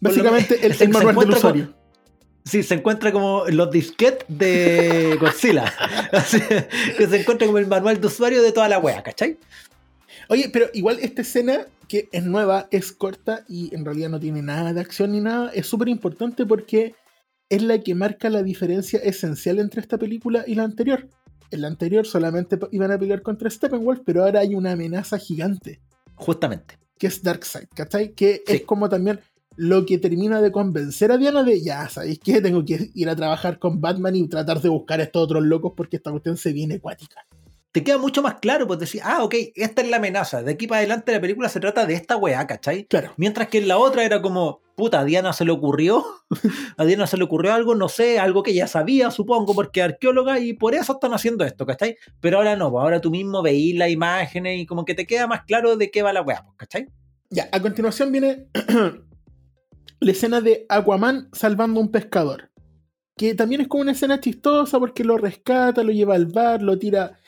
Básicamente 0.00 0.66
el, 0.66 0.88
manual 0.88 1.14
del 1.16 1.24
con- 1.26 1.34
usuario. 1.34 1.74
Sí, 2.44 2.62
se 2.64 2.74
encuentra 2.74 3.12
como 3.12 3.44
los 3.48 3.70
disquetes 3.70 4.24
de 4.28 5.16
Godzilla. 5.20 5.72
Así, 6.10 6.40
que 6.98 7.06
se 7.06 7.20
encuentra 7.20 7.46
como 7.46 7.58
el 7.58 7.66
manual 7.68 8.00
de 8.00 8.06
usuario 8.06 8.42
de 8.42 8.50
toda 8.52 8.68
la 8.68 8.78
weá, 8.78 9.02
¿cachai? 9.02 9.38
Oye, 10.28 10.50
pero 10.52 10.66
igual 10.72 10.98
esta 11.00 11.22
escena, 11.22 11.66
que 11.88 12.08
es 12.10 12.24
nueva, 12.24 12.66
es 12.70 12.90
corta 12.92 13.44
y 13.48 13.72
en 13.74 13.84
realidad 13.84 14.08
no 14.08 14.18
tiene 14.18 14.42
nada 14.42 14.72
de 14.72 14.80
acción 14.80 15.12
ni 15.12 15.20
nada, 15.20 15.50
es 15.54 15.66
súper 15.66 15.88
importante 15.88 16.44
porque 16.46 16.94
es 17.48 17.62
la 17.62 17.78
que 17.78 17.94
marca 17.94 18.28
la 18.30 18.42
diferencia 18.42 18.98
esencial 19.00 19.58
entre 19.60 19.80
esta 19.80 19.98
película 19.98 20.42
y 20.46 20.54
la 20.54 20.64
anterior. 20.64 21.08
En 21.52 21.60
la 21.60 21.68
anterior 21.68 22.06
solamente 22.06 22.58
iban 22.72 22.90
a 22.90 22.98
pelear 22.98 23.22
contra 23.22 23.48
Steppenwolf, 23.50 24.00
pero 24.04 24.24
ahora 24.24 24.40
hay 24.40 24.54
una 24.54 24.72
amenaza 24.72 25.18
gigante, 25.18 25.80
Justamente. 26.16 26.78
que 26.98 27.06
es 27.08 27.22
Darkseid, 27.22 27.68
¿cachai? 27.74 28.12
Que 28.14 28.42
Sí. 28.46 28.54
es 28.54 28.62
como 28.62 28.88
también 28.88 29.20
lo 29.56 29.84
que 29.84 29.98
termina 29.98 30.40
de 30.40 30.50
convencer 30.50 31.12
a 31.12 31.18
Diana 31.18 31.42
de, 31.42 31.60
ya, 31.60 31.88
¿sabéis 31.88 32.18
qué? 32.20 32.40
Tengo 32.40 32.64
que 32.64 32.90
ir 32.94 33.08
a 33.10 33.14
trabajar 33.16 33.58
con 33.58 33.80
Batman 33.82 34.16
y 34.16 34.26
tratar 34.26 34.60
de 34.62 34.70
buscar 34.70 34.98
a 35.00 35.02
estos 35.02 35.22
otros 35.24 35.44
locos 35.44 35.74
porque 35.76 35.96
esta 35.96 36.10
cuestión 36.10 36.36
se 36.38 36.52
viene 36.54 36.76
acuática. 36.76 37.26
Te 37.72 37.82
queda 37.82 37.96
mucho 37.96 38.20
más 38.20 38.34
claro, 38.34 38.66
pues 38.66 38.78
decir, 38.78 39.00
ah, 39.02 39.24
ok, 39.24 39.34
esta 39.54 39.80
es 39.80 39.88
la 39.88 39.96
amenaza. 39.96 40.42
De 40.42 40.52
aquí 40.52 40.66
para 40.66 40.80
adelante 40.80 41.10
la 41.10 41.22
película 41.22 41.48
se 41.48 41.58
trata 41.58 41.86
de 41.86 41.94
esta 41.94 42.18
weá, 42.18 42.46
¿cachai? 42.46 42.84
Claro. 42.84 43.14
Mientras 43.16 43.48
que 43.48 43.58
en 43.58 43.68
la 43.68 43.78
otra 43.78 44.04
era 44.04 44.20
como, 44.20 44.60
puta, 44.76 45.00
a 45.00 45.04
Diana 45.04 45.32
se 45.32 45.46
le 45.46 45.52
ocurrió, 45.52 46.04
a 46.76 46.84
Diana 46.84 47.06
se 47.06 47.16
le 47.16 47.24
ocurrió 47.24 47.54
algo, 47.54 47.74
no 47.74 47.88
sé, 47.88 48.18
algo 48.18 48.42
que 48.42 48.52
ya 48.52 48.66
sabía, 48.66 49.10
supongo, 49.10 49.54
porque 49.54 49.80
es 49.80 49.86
arqueóloga 49.86 50.38
y 50.38 50.52
por 50.52 50.74
eso 50.74 50.92
están 50.92 51.14
haciendo 51.14 51.46
esto, 51.46 51.64
¿cachai? 51.64 51.96
Pero 52.20 52.36
ahora 52.36 52.56
no, 52.56 52.70
pues 52.70 52.82
ahora 52.82 53.00
tú 53.00 53.10
mismo 53.10 53.40
veís 53.40 53.74
las 53.74 53.88
imágenes 53.88 54.60
y 54.60 54.66
como 54.66 54.84
que 54.84 54.94
te 54.94 55.06
queda 55.06 55.26
más 55.26 55.44
claro 55.44 55.76
de 55.76 55.90
qué 55.90 56.02
va 56.02 56.12
la 56.12 56.20
weá, 56.20 56.44
pues, 56.44 56.56
¿cachai? 56.58 56.88
Ya, 57.30 57.48
a 57.52 57.60
continuación 57.62 58.12
viene 58.12 58.48
la 60.00 60.10
escena 60.10 60.42
de 60.42 60.66
Aquaman 60.68 61.30
salvando 61.32 61.80
a 61.80 61.84
un 61.84 61.90
pescador. 61.90 62.50
Que 63.16 63.34
también 63.34 63.62
es 63.62 63.68
como 63.68 63.82
una 63.82 63.92
escena 63.92 64.20
chistosa 64.20 64.78
porque 64.78 65.04
lo 65.04 65.16
rescata, 65.16 65.82
lo 65.82 65.92
lleva 65.92 66.14
al 66.14 66.26
bar, 66.26 66.60
lo 66.60 66.78
tira 66.78 67.18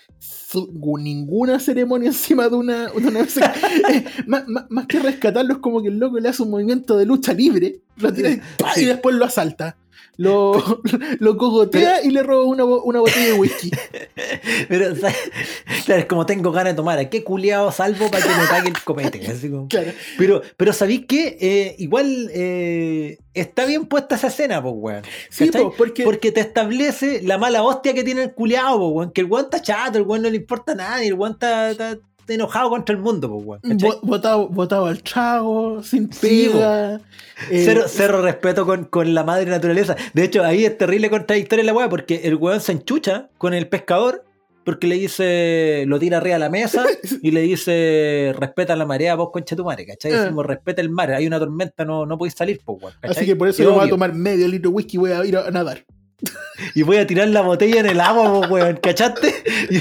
ninguna 0.98 1.58
ceremonia 1.58 2.08
encima 2.10 2.48
de 2.48 2.56
una... 2.56 2.86
de 2.90 3.08
una- 3.08 3.20
eh, 3.20 4.04
más, 4.26 4.46
más- 4.48 4.66
más 4.70 4.86
que 4.86 5.00
rescatarlo 5.00 5.54
es 5.54 5.58
como 5.60 5.82
que 5.82 5.88
el 5.88 5.98
loco 5.98 6.18
le 6.18 6.28
hace 6.28 6.42
un 6.42 6.50
movimiento 6.50 6.96
de 6.96 7.06
lucha 7.06 7.32
libre, 7.32 7.80
lo 7.96 8.12
tira 8.12 8.30
y, 8.30 8.84
después 8.84 9.16
lo 9.16 9.24
asalta. 9.24 9.76
Lo, 10.16 10.80
lo 11.18 11.36
cogotea 11.36 12.02
y 12.04 12.10
le 12.10 12.22
roba 12.22 12.44
una, 12.44 12.64
una 12.64 13.00
botella 13.00 13.26
de 13.26 13.32
whisky. 13.34 13.70
Pero, 14.68 14.94
¿sabes? 14.96 15.16
Claro, 15.84 16.00
es 16.02 16.06
como 16.06 16.26
tengo 16.26 16.52
ganas 16.52 16.72
de 16.72 16.76
tomar, 16.76 16.98
¿a 16.98 17.10
qué 17.10 17.24
culiado 17.24 17.70
salvo 17.72 18.10
para 18.10 18.22
que 18.24 18.28
me 18.30 18.46
pague 18.48 18.68
el 18.68 18.82
copete? 18.82 19.26
Así 19.30 19.50
como- 19.50 19.68
Claro. 19.68 19.92
Pero, 20.18 20.42
pero 20.56 20.72
¿sabéis 20.72 21.06
qué? 21.08 21.36
Eh, 21.40 21.74
igual 21.78 22.30
eh, 22.32 23.18
está 23.34 23.64
bien 23.66 23.86
puesta 23.86 24.14
esa 24.14 24.28
escena, 24.28 24.62
pues, 24.62 24.74
weón. 24.76 25.02
Sí, 25.30 25.50
po, 25.50 25.74
porque... 25.76 26.04
Porque 26.04 26.32
te 26.32 26.40
establece 26.40 27.20
la 27.22 27.38
mala 27.38 27.62
hostia 27.62 27.94
que 27.94 28.04
tiene 28.04 28.22
el 28.22 28.34
culiado, 28.34 28.78
po, 28.78 28.88
weón. 28.88 29.10
Que 29.12 29.22
el 29.22 29.26
weón 29.26 29.46
está 29.46 29.60
chato, 29.62 29.98
el 29.98 30.04
weón 30.04 30.22
no 30.22 30.30
le 30.30 30.36
importa 30.36 30.74
nada 30.74 31.02
y 31.04 31.08
el 31.08 31.14
weón 31.14 31.32
está 31.32 31.98
enojado 32.28 32.70
contra 32.70 32.94
el 32.94 33.00
mundo, 33.00 33.28
po, 33.28 33.36
weón. 33.36 33.60
Botado, 34.02 34.48
botado 34.48 34.86
al 34.86 35.02
chavo, 35.02 35.82
sin 35.82 36.12
Sí, 36.12 36.48
pega. 36.52 36.96
eh, 37.50 37.62
Cero, 37.64 37.82
cero 37.86 38.22
respeto 38.22 38.64
con, 38.66 38.84
con 38.84 39.12
la 39.14 39.24
madre 39.24 39.50
naturaleza. 39.50 39.96
De 40.14 40.24
hecho, 40.24 40.42
ahí 40.44 40.64
es 40.64 40.76
terrible 40.78 41.10
contradictoria 41.10 41.64
la 41.64 41.74
weá, 41.74 41.88
porque 41.88 42.22
el 42.24 42.36
weón 42.36 42.60
se 42.60 42.72
enchucha 42.72 43.28
con 43.38 43.54
el 43.54 43.68
pescador, 43.68 44.24
porque 44.64 44.86
le 44.86 44.94
dice, 44.94 45.84
lo 45.86 45.98
tira 45.98 46.16
arriba 46.18 46.36
a 46.36 46.38
la 46.38 46.48
mesa 46.48 46.86
y 47.22 47.30
le 47.32 47.42
dice, 47.42 48.34
respeta 48.38 48.74
la 48.76 48.86
marea, 48.86 49.14
vos 49.14 49.30
concha 49.30 49.54
tu 49.56 49.64
madre, 49.64 49.84
¿cachai? 49.84 50.12
Ah. 50.12 50.22
Decimos, 50.22 50.46
respeta 50.46 50.80
el 50.80 50.88
mar, 50.90 51.12
hay 51.12 51.26
una 51.26 51.38
tormenta, 51.38 51.84
no, 51.84 52.06
no 52.06 52.16
podéis 52.16 52.34
salir, 52.34 52.60
pues, 52.64 52.78
weón. 52.82 52.94
¿cachai? 53.00 53.16
Así 53.16 53.26
que 53.26 53.36
por 53.36 53.48
eso 53.48 53.62
Es 53.62 53.68
yo 53.68 53.74
voy 53.74 53.86
a 53.86 53.90
tomar 53.90 54.14
medio 54.14 54.48
litro 54.48 54.70
de 54.70 54.76
whisky 54.76 54.96
y 54.96 55.00
voy 55.00 55.10
a 55.12 55.24
ir 55.24 55.36
a 55.36 55.50
nadar. 55.50 55.84
Y 56.74 56.82
voy 56.82 56.98
a 56.98 57.06
tirar 57.06 57.28
la 57.28 57.40
botella 57.40 57.80
en 57.80 57.86
el 57.86 58.00
agua, 58.00 58.24
po, 58.24 58.52
weón, 58.54 58.76
¿cachaste? 58.76 59.32
Yo, 59.70 59.80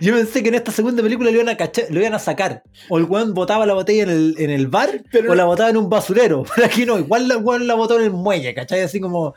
yo 0.00 0.14
pensé 0.14 0.42
que 0.42 0.48
en 0.48 0.56
esta 0.56 0.72
segunda 0.72 1.02
película 1.02 1.30
lo 1.30 1.36
iban 1.36 1.48
a, 1.48 1.56
cachar- 1.56 1.88
lo 1.90 2.00
iban 2.00 2.14
a 2.14 2.18
sacar. 2.18 2.62
O 2.88 2.98
el 2.98 3.04
weón 3.04 3.32
botaba 3.34 3.64
la 3.66 3.74
botella 3.74 4.02
en 4.04 4.10
el, 4.10 4.34
en 4.38 4.50
el 4.50 4.66
bar, 4.66 5.02
Pero 5.12 5.30
o 5.32 5.34
la 5.34 5.44
botaba 5.44 5.70
en 5.70 5.76
un 5.76 5.88
basurero. 5.88 6.44
Pero 6.54 6.66
aquí 6.66 6.84
no, 6.84 6.98
igual 6.98 7.28
la 7.28 7.36
weón 7.36 7.66
la 7.66 7.74
botó 7.74 7.98
en 7.98 8.04
el 8.06 8.10
muelle, 8.10 8.54
¿cachai? 8.54 8.80
Así 8.82 9.00
como, 9.00 9.34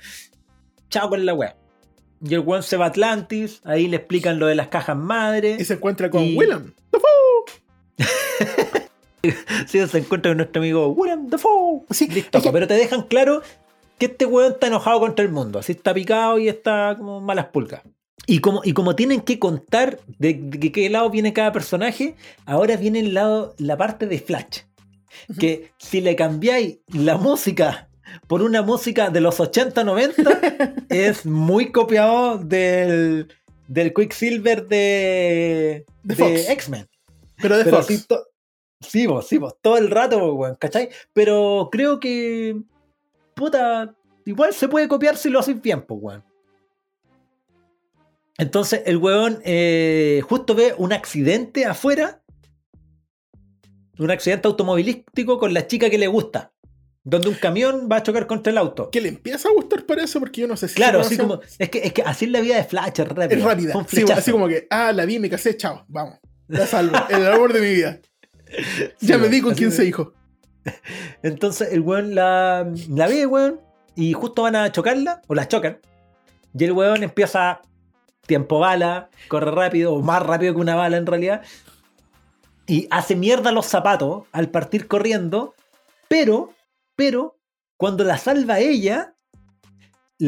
chao 0.89 1.09
con 1.09 1.25
la 1.25 1.33
weá. 1.33 1.55
Y 2.25 2.33
el 2.33 2.39
weón 2.39 2.63
se 2.63 2.77
va 2.77 2.85
a 2.85 2.87
Atlantis, 2.89 3.61
ahí 3.65 3.87
le 3.87 3.97
explican 3.97 4.39
lo 4.39 4.47
de 4.47 4.55
las 4.55 4.69
cajas 4.69 4.95
Y 4.95 4.99
madres. 4.99 5.67
se 5.67 5.73
encuentra 5.73 6.09
con 6.09 6.23
Y- 6.23 6.35
Willem. 6.37 6.71
sí, 9.67 9.87
se 9.87 9.97
encuentra 9.97 10.31
con 10.31 10.37
nuestro 10.37 10.61
amigo 10.61 10.87
William 10.89 11.27
Dafoe. 11.29 11.81
Sí, 11.91 12.07
Listo, 12.07 12.37
es 12.37 12.43
que- 12.43 12.51
pero 12.51 12.67
te 12.67 12.73
dejan 12.75 13.03
claro 13.03 13.41
que 13.97 14.07
este 14.07 14.25
weón 14.25 14.53
está 14.53 14.67
enojado 14.67 14.99
contra 14.99 15.23
el 15.23 15.31
mundo. 15.31 15.59
Así 15.59 15.73
está 15.73 15.93
picado 15.93 16.39
y 16.39 16.47
está 16.47 16.95
como 16.97 17.21
malas 17.21 17.47
pulgas. 17.47 17.81
Y 18.25 18.39
como, 18.39 18.61
y 18.63 18.73
como 18.73 18.95
tienen 18.95 19.21
que 19.21 19.37
contar 19.37 19.99
de, 20.17 20.33
de 20.41 20.71
qué 20.71 20.89
lado 20.89 21.09
viene 21.09 21.33
cada 21.33 21.51
personaje, 21.51 22.15
ahora 22.45 22.77
viene 22.77 22.99
el 23.01 23.13
lado, 23.13 23.53
la 23.57 23.77
parte 23.77 24.07
de 24.07 24.19
Flash. 24.19 24.61
Que 25.39 25.71
si 25.77 26.01
le 26.01 26.15
cambiáis 26.15 26.79
la 26.87 27.17
música 27.17 27.89
por 28.27 28.41
una 28.41 28.61
música 28.61 29.09
de 29.09 29.21
los 29.21 29.39
80-90, 29.39 30.85
es 30.89 31.25
muy 31.25 31.71
copiado 31.71 32.37
del, 32.37 33.27
del 33.67 33.93
Quicksilver 33.93 34.67
de, 34.67 35.85
De. 36.03 36.51
X-Men. 36.51 36.87
Pero 37.41 37.57
de 37.57 37.63
Pero 37.65 37.81
Fox. 37.83 38.07
sí, 38.81 39.07
vos, 39.07 39.27
sí, 39.27 39.37
vos, 39.37 39.55
todo 39.61 39.77
el 39.77 39.89
rato, 39.89 40.33
weón, 40.33 40.55
¿cachai? 40.55 40.89
Pero 41.13 41.69
creo 41.71 41.99
que. 41.99 42.55
Puta. 43.35 43.95
Igual 44.25 44.53
se 44.53 44.67
puede 44.67 44.87
copiar 44.87 45.17
si 45.17 45.29
lo 45.29 45.39
haces 45.39 45.61
bien, 45.61 45.81
pues, 45.81 45.99
weón. 46.01 46.23
Entonces 48.37 48.81
el 48.85 48.97
weón 48.97 49.39
eh, 49.43 50.21
justo 50.27 50.55
ve 50.55 50.73
un 50.77 50.93
accidente 50.93 51.65
afuera. 51.65 52.21
Un 53.99 54.09
accidente 54.09 54.47
automovilístico 54.47 55.37
con 55.37 55.53
la 55.53 55.67
chica 55.67 55.89
que 55.89 55.97
le 55.97 56.07
gusta. 56.07 56.51
Donde 57.03 57.27
un 57.27 57.35
camión 57.35 57.89
va 57.91 57.97
a 57.97 58.03
chocar 58.03 58.25
contra 58.27 58.49
el 58.51 58.57
auto. 58.57 58.89
Que 58.89 59.01
le 59.01 59.09
empieza 59.09 59.49
a 59.49 59.53
gustar 59.53 59.85
por 59.85 59.99
eso, 59.99 60.19
porque 60.19 60.41
yo 60.41 60.47
no 60.47 60.55
sé 60.55 60.69
si. 60.69 60.75
Claro, 60.75 61.01
así 61.01 61.17
como. 61.17 61.41
Es 61.59 61.69
que, 61.69 61.79
es 61.79 61.93
que 61.93 62.01
así 62.01 62.25
es 62.25 62.31
la 62.31 62.39
vida 62.39 62.55
de 62.55 62.63
Flash, 62.63 63.01
es 63.01 63.07
rápida. 63.07 63.25
Es 63.37 63.43
rápida. 63.43 63.85
Sí, 63.89 64.05
así 64.11 64.31
como 64.31 64.47
que, 64.47 64.67
ah, 64.69 64.91
la 64.93 65.05
vi, 65.05 65.19
me 65.19 65.29
casé, 65.29 65.55
chao, 65.57 65.83
vamos. 65.89 66.17
La 66.47 66.65
salvo. 66.65 66.95
El 67.09 67.27
amor 67.27 67.51
de 67.53 67.59
mi 67.61 67.73
vida. 67.75 67.99
Sí, 68.99 69.07
Ya 69.07 69.17
me 69.17 69.27
di 69.27 69.41
con 69.41 69.51
así 69.51 69.59
quién 69.59 69.69
de- 69.71 69.75
se 69.75 69.83
dijo. 69.83 70.13
Entonces 71.23 71.71
el 71.71 71.81
weón 71.81 72.15
la, 72.15 72.67
la 72.89 73.07
ve, 73.07 73.25
weón, 73.25 73.59
y 73.95 74.13
justo 74.13 74.43
van 74.43 74.55
a 74.55 74.71
chocarla, 74.71 75.21
o 75.27 75.35
la 75.35 75.47
chocan. 75.47 75.79
Y 76.57 76.63
el 76.63 76.71
weón 76.71 77.03
empieza 77.03 77.61
tiempo 78.25 78.59
bala, 78.59 79.09
corre 79.27 79.51
rápido, 79.51 79.93
o 79.93 80.01
más 80.01 80.23
rápido 80.23 80.53
que 80.53 80.61
una 80.61 80.75
bala 80.75 80.97
en 80.97 81.05
realidad. 81.05 81.41
Y 82.65 82.87
hace 82.91 83.15
mierda 83.15 83.51
los 83.51 83.65
zapatos 83.65 84.23
al 84.31 84.49
partir 84.49 84.87
corriendo. 84.87 85.53
Pero, 86.07 86.53
pero, 86.95 87.37
cuando 87.77 88.03
la 88.03 88.17
salva 88.17 88.59
ella, 88.59 89.12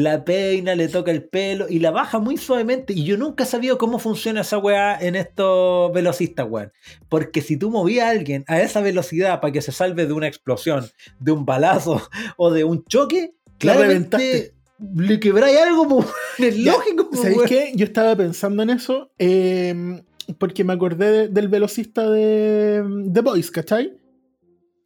la 0.02 0.24
peina, 0.24 0.74
le 0.74 0.88
toca 0.88 1.10
el 1.10 1.24
pelo 1.24 1.66
y 1.68 1.78
la 1.78 1.90
baja 1.90 2.18
muy 2.18 2.36
suavemente. 2.36 2.92
Y 2.92 3.04
yo 3.04 3.16
nunca 3.16 3.44
he 3.44 3.46
sabido 3.46 3.78
cómo 3.78 3.98
funciona 3.98 4.42
esa 4.42 4.58
weá 4.58 4.98
en 5.00 5.16
estos 5.16 5.92
velocistas, 5.92 6.46
weón. 6.48 6.72
Porque 7.08 7.40
si 7.40 7.56
tú 7.56 7.70
movías 7.70 8.06
a 8.06 8.10
alguien 8.10 8.44
a 8.46 8.60
esa 8.60 8.80
velocidad 8.82 9.40
para 9.40 9.52
que 9.52 9.62
se 9.62 9.72
salve 9.72 10.06
de 10.06 10.12
una 10.12 10.26
explosión, 10.28 10.84
de 11.18 11.32
un 11.32 11.46
balazo 11.46 12.02
o 12.36 12.50
de 12.50 12.64
un 12.64 12.84
choque, 12.84 13.32
La 13.46 13.56
claramente 13.58 14.52
le 14.94 15.18
quebráis 15.18 15.58
algo, 15.58 15.88
po, 15.88 16.04
es 16.38 16.56
Ya, 16.56 16.72
lógico. 16.72 17.08
po, 17.10 17.16
¿Sabéis 17.16 17.42
qué? 17.48 17.72
Yo 17.74 17.84
estaba 17.86 18.14
pensando 18.14 18.62
en 18.62 18.70
eso 18.70 19.10
eh, 19.18 20.02
porque 20.38 20.62
me 20.64 20.74
acordé 20.74 21.10
de- 21.10 21.28
del 21.28 21.48
velocista 21.48 22.10
de 22.10 22.82
The 23.12 23.20
Boys, 23.22 23.50
¿cachai? 23.50 23.96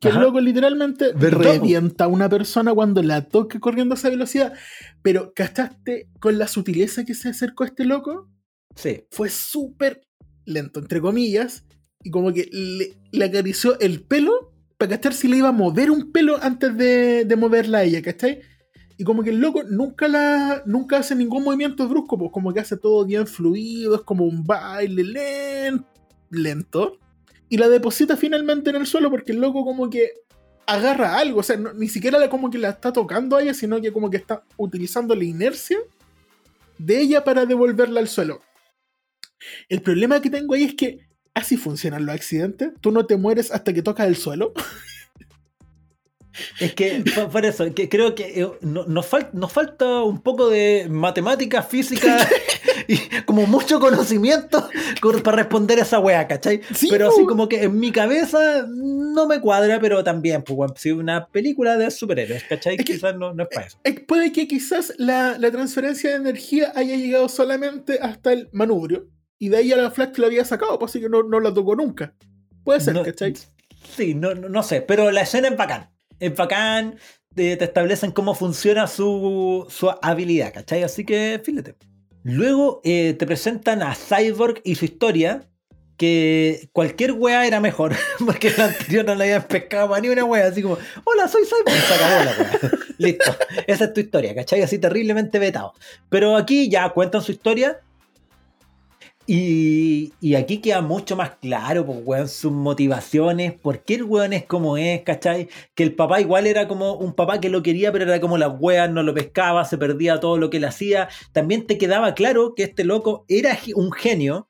Que 0.00 0.08
Ajá. 0.08 0.18
el 0.18 0.24
loco 0.24 0.40
literalmente 0.40 1.12
revienta 1.12 2.04
a 2.04 2.08
una 2.08 2.28
persona 2.28 2.72
cuando 2.72 3.02
la 3.02 3.28
toque 3.28 3.60
corriendo 3.60 3.94
a 3.94 3.98
esa 3.98 4.08
velocidad. 4.08 4.54
Pero, 5.02 5.32
¿cachaste 5.34 6.08
con 6.20 6.38
la 6.38 6.48
sutileza 6.48 7.04
que 7.04 7.14
se 7.14 7.28
acercó 7.28 7.64
a 7.64 7.66
este 7.66 7.84
loco? 7.84 8.28
Sí, 8.74 9.04
Fue 9.10 9.28
súper 9.28 10.00
lento, 10.46 10.80
entre 10.80 11.00
comillas, 11.02 11.64
y 12.02 12.10
como 12.10 12.32
que 12.32 12.48
le, 12.50 12.94
le 13.12 13.24
acarició 13.26 13.78
el 13.78 14.02
pelo 14.02 14.52
para 14.78 14.96
cachar 14.96 15.12
si 15.12 15.28
le 15.28 15.36
iba 15.36 15.48
a 15.48 15.52
mover 15.52 15.90
un 15.90 16.10
pelo 16.12 16.38
antes 16.42 16.74
de, 16.78 17.26
de 17.26 17.36
moverla 17.36 17.78
a 17.78 17.82
ella, 17.84 18.00
¿cachai? 18.00 18.40
Y 18.96 19.04
como 19.04 19.22
que 19.22 19.30
el 19.30 19.38
loco 19.40 19.62
nunca 19.64 20.08
la 20.08 20.62
nunca 20.64 20.96
hace 20.98 21.14
ningún 21.14 21.44
movimiento 21.44 21.86
brusco, 21.88 22.16
pues 22.18 22.30
como 22.32 22.54
que 22.54 22.60
hace 22.60 22.78
todo 22.78 23.04
bien 23.04 23.26
fluido, 23.26 23.94
es 23.96 24.00
como 24.02 24.24
un 24.24 24.44
baile 24.44 25.04
len- 25.04 25.84
lento. 26.30 26.98
Y 27.50 27.58
la 27.58 27.68
deposita 27.68 28.16
finalmente 28.16 28.70
en 28.70 28.76
el 28.76 28.86
suelo 28.86 29.10
porque 29.10 29.32
el 29.32 29.40
loco 29.40 29.64
como 29.64 29.90
que 29.90 30.12
agarra 30.66 31.18
algo, 31.18 31.40
o 31.40 31.42
sea, 31.42 31.56
ni 31.56 31.88
siquiera 31.88 32.18
la, 32.18 32.30
como 32.30 32.48
que 32.48 32.58
la 32.58 32.70
está 32.70 32.92
tocando 32.92 33.36
a 33.36 33.42
ella, 33.42 33.52
sino 33.52 33.80
que 33.80 33.92
como 33.92 34.08
que 34.08 34.16
está 34.16 34.44
utilizando 34.56 35.14
la 35.16 35.24
inercia 35.24 35.78
de 36.78 37.00
ella 37.00 37.24
para 37.24 37.44
devolverla 37.44 38.00
al 38.00 38.08
suelo. 38.08 38.40
El 39.68 39.82
problema 39.82 40.22
que 40.22 40.30
tengo 40.30 40.54
ahí 40.54 40.62
es 40.62 40.74
que 40.74 41.00
así 41.34 41.56
funcionan 41.56 42.06
los 42.06 42.14
accidentes. 42.14 42.70
Tú 42.80 42.92
no 42.92 43.04
te 43.04 43.16
mueres 43.16 43.50
hasta 43.50 43.72
que 43.72 43.82
tocas 43.82 44.06
el 44.06 44.16
suelo. 44.16 44.52
es 46.60 46.74
que 46.74 47.02
por, 47.32 47.44
eso, 47.44 47.72
que 47.74 47.88
creo 47.88 48.14
que 48.14 48.40
eh, 48.42 48.50
no- 48.60 48.84
nos, 48.86 49.10
fal- 49.10 49.30
nos 49.32 49.52
falta 49.52 50.02
un 50.02 50.20
poco 50.22 50.48
de 50.48 50.86
matemática, 50.90 51.62
física 51.62 52.18
y 52.88 52.98
como 53.24 53.46
mucho 53.46 53.80
conocimiento 53.80 54.68
con- 55.00 55.22
para 55.22 55.38
responder 55.38 55.78
a 55.78 55.82
esa 55.82 55.98
weá, 55.98 56.26
¿cachai? 56.28 56.60
Sí, 56.74 56.88
pero 56.90 57.08
así 57.08 57.24
como 57.26 57.48
que 57.48 57.64
en 57.64 57.78
mi 57.78 57.90
cabeza 57.92 58.64
no 58.68 59.26
me 59.26 59.40
cuadra, 59.40 59.80
pero 59.80 60.04
también, 60.04 60.42
pues, 60.42 60.70
si 60.76 60.90
una 60.92 61.26
película 61.26 61.76
de 61.76 61.90
superhéroes, 61.90 62.44
¿cachai? 62.44 62.76
Es 62.76 62.84
que- 62.84 62.94
Quizás 62.94 63.16
no, 63.16 63.32
no 63.34 63.42
es 63.44 63.48
para 63.52 63.66
eso. 63.66 63.78
Eh, 63.84 64.00
Puede 64.00 64.32
que 64.32 64.46
quizás 64.48 64.92
la, 64.98 65.36
la 65.38 65.50
transferencia 65.50 66.10
de 66.10 66.16
energía 66.16 66.72
haya 66.74 66.96
llegado 66.96 67.28
solamente 67.28 67.98
hasta 68.00 68.32
el 68.32 68.48
manubrio. 68.52 69.08
Y 69.38 69.48
de 69.48 69.56
ahí 69.56 69.72
a 69.72 69.76
la 69.76 69.90
Flash 69.90 70.18
la 70.18 70.26
había 70.26 70.44
sacado, 70.44 70.78
pues 70.78 70.90
así 70.92 71.00
que 71.00 71.08
no, 71.08 71.22
no 71.22 71.40
la 71.40 71.54
tocó 71.54 71.74
nunca. 71.74 72.14
Puede 72.62 72.80
ser, 72.80 72.94
No- 72.94 73.02
¿cachai? 73.04 73.34
Sí, 73.96 74.14
no, 74.14 74.34
no, 74.34 74.48
no 74.50 74.62
sé, 74.62 74.82
pero 74.82 75.10
la 75.10 75.22
escena 75.22 75.48
es 75.48 75.56
bacán. 75.56 75.88
Es 76.20 76.36
bacán, 76.36 76.98
te, 77.34 77.52
establecen 77.52 78.12
cómo 78.12 78.34
funciona 78.34 78.86
su, 78.86 79.66
su 79.68 79.90
habilidad, 80.02 80.52
¿cachai? 80.52 80.82
Así 80.82 81.04
que 81.04 81.40
fíjate. 81.42 81.74
Luego 82.22 82.80
eh, 82.84 83.14
te 83.18 83.26
presentan 83.26 83.82
a 83.82 83.94
Cyborg 83.94 84.60
y 84.62 84.74
su 84.74 84.84
historia, 84.84 85.48
que 85.96 86.68
cualquier 86.72 87.12
wea 87.12 87.46
era 87.46 87.60
mejor, 87.60 87.96
porque 88.26 88.52
la 88.56 88.66
anterior 88.66 89.04
no 89.04 89.14
la 89.14 89.24
habían 89.24 89.42
pescado 89.44 89.98
ni 90.00 90.08
una 90.08 90.24
wea, 90.24 90.46
así 90.46 90.62
como, 90.62 90.78
hola, 91.04 91.28
soy 91.28 91.44
Cyborg, 91.44 91.80
se 91.80 91.94
acabó 91.94 92.24
la. 92.24 92.70
Listo, 92.98 93.34
esa 93.66 93.84
es 93.84 93.94
tu 93.94 94.00
historia, 94.00 94.34
¿cachai? 94.34 94.60
Así 94.60 94.78
terriblemente 94.78 95.38
vetado. 95.38 95.72
Pero 96.10 96.36
aquí 96.36 96.68
ya 96.68 96.90
cuentan 96.90 97.22
su 97.22 97.32
historia. 97.32 97.80
Y, 99.32 100.12
y 100.20 100.34
aquí 100.34 100.58
queda 100.58 100.80
mucho 100.80 101.14
más 101.14 101.36
claro, 101.40 101.86
pues, 101.86 102.00
weón, 102.04 102.28
sus 102.28 102.50
motivaciones, 102.50 103.52
por 103.52 103.78
qué 103.84 103.94
el 103.94 104.02
weón 104.02 104.32
es 104.32 104.44
como 104.44 104.76
es, 104.76 105.02
¿cachai? 105.02 105.48
Que 105.76 105.84
el 105.84 105.94
papá 105.94 106.20
igual 106.20 106.48
era 106.48 106.66
como 106.66 106.94
un 106.94 107.12
papá 107.14 107.40
que 107.40 107.48
lo 107.48 107.62
quería, 107.62 107.92
pero 107.92 108.06
era 108.06 108.20
como 108.20 108.38
las 108.38 108.50
weas, 108.58 108.90
no 108.90 109.04
lo 109.04 109.14
pescaba, 109.14 109.64
se 109.64 109.78
perdía 109.78 110.18
todo 110.18 110.36
lo 110.36 110.50
que 110.50 110.58
le 110.58 110.66
hacía. 110.66 111.08
También 111.30 111.64
te 111.68 111.78
quedaba 111.78 112.12
claro 112.14 112.54
que 112.56 112.64
este 112.64 112.82
loco 112.82 113.24
era 113.28 113.56
un 113.76 113.92
genio 113.92 114.48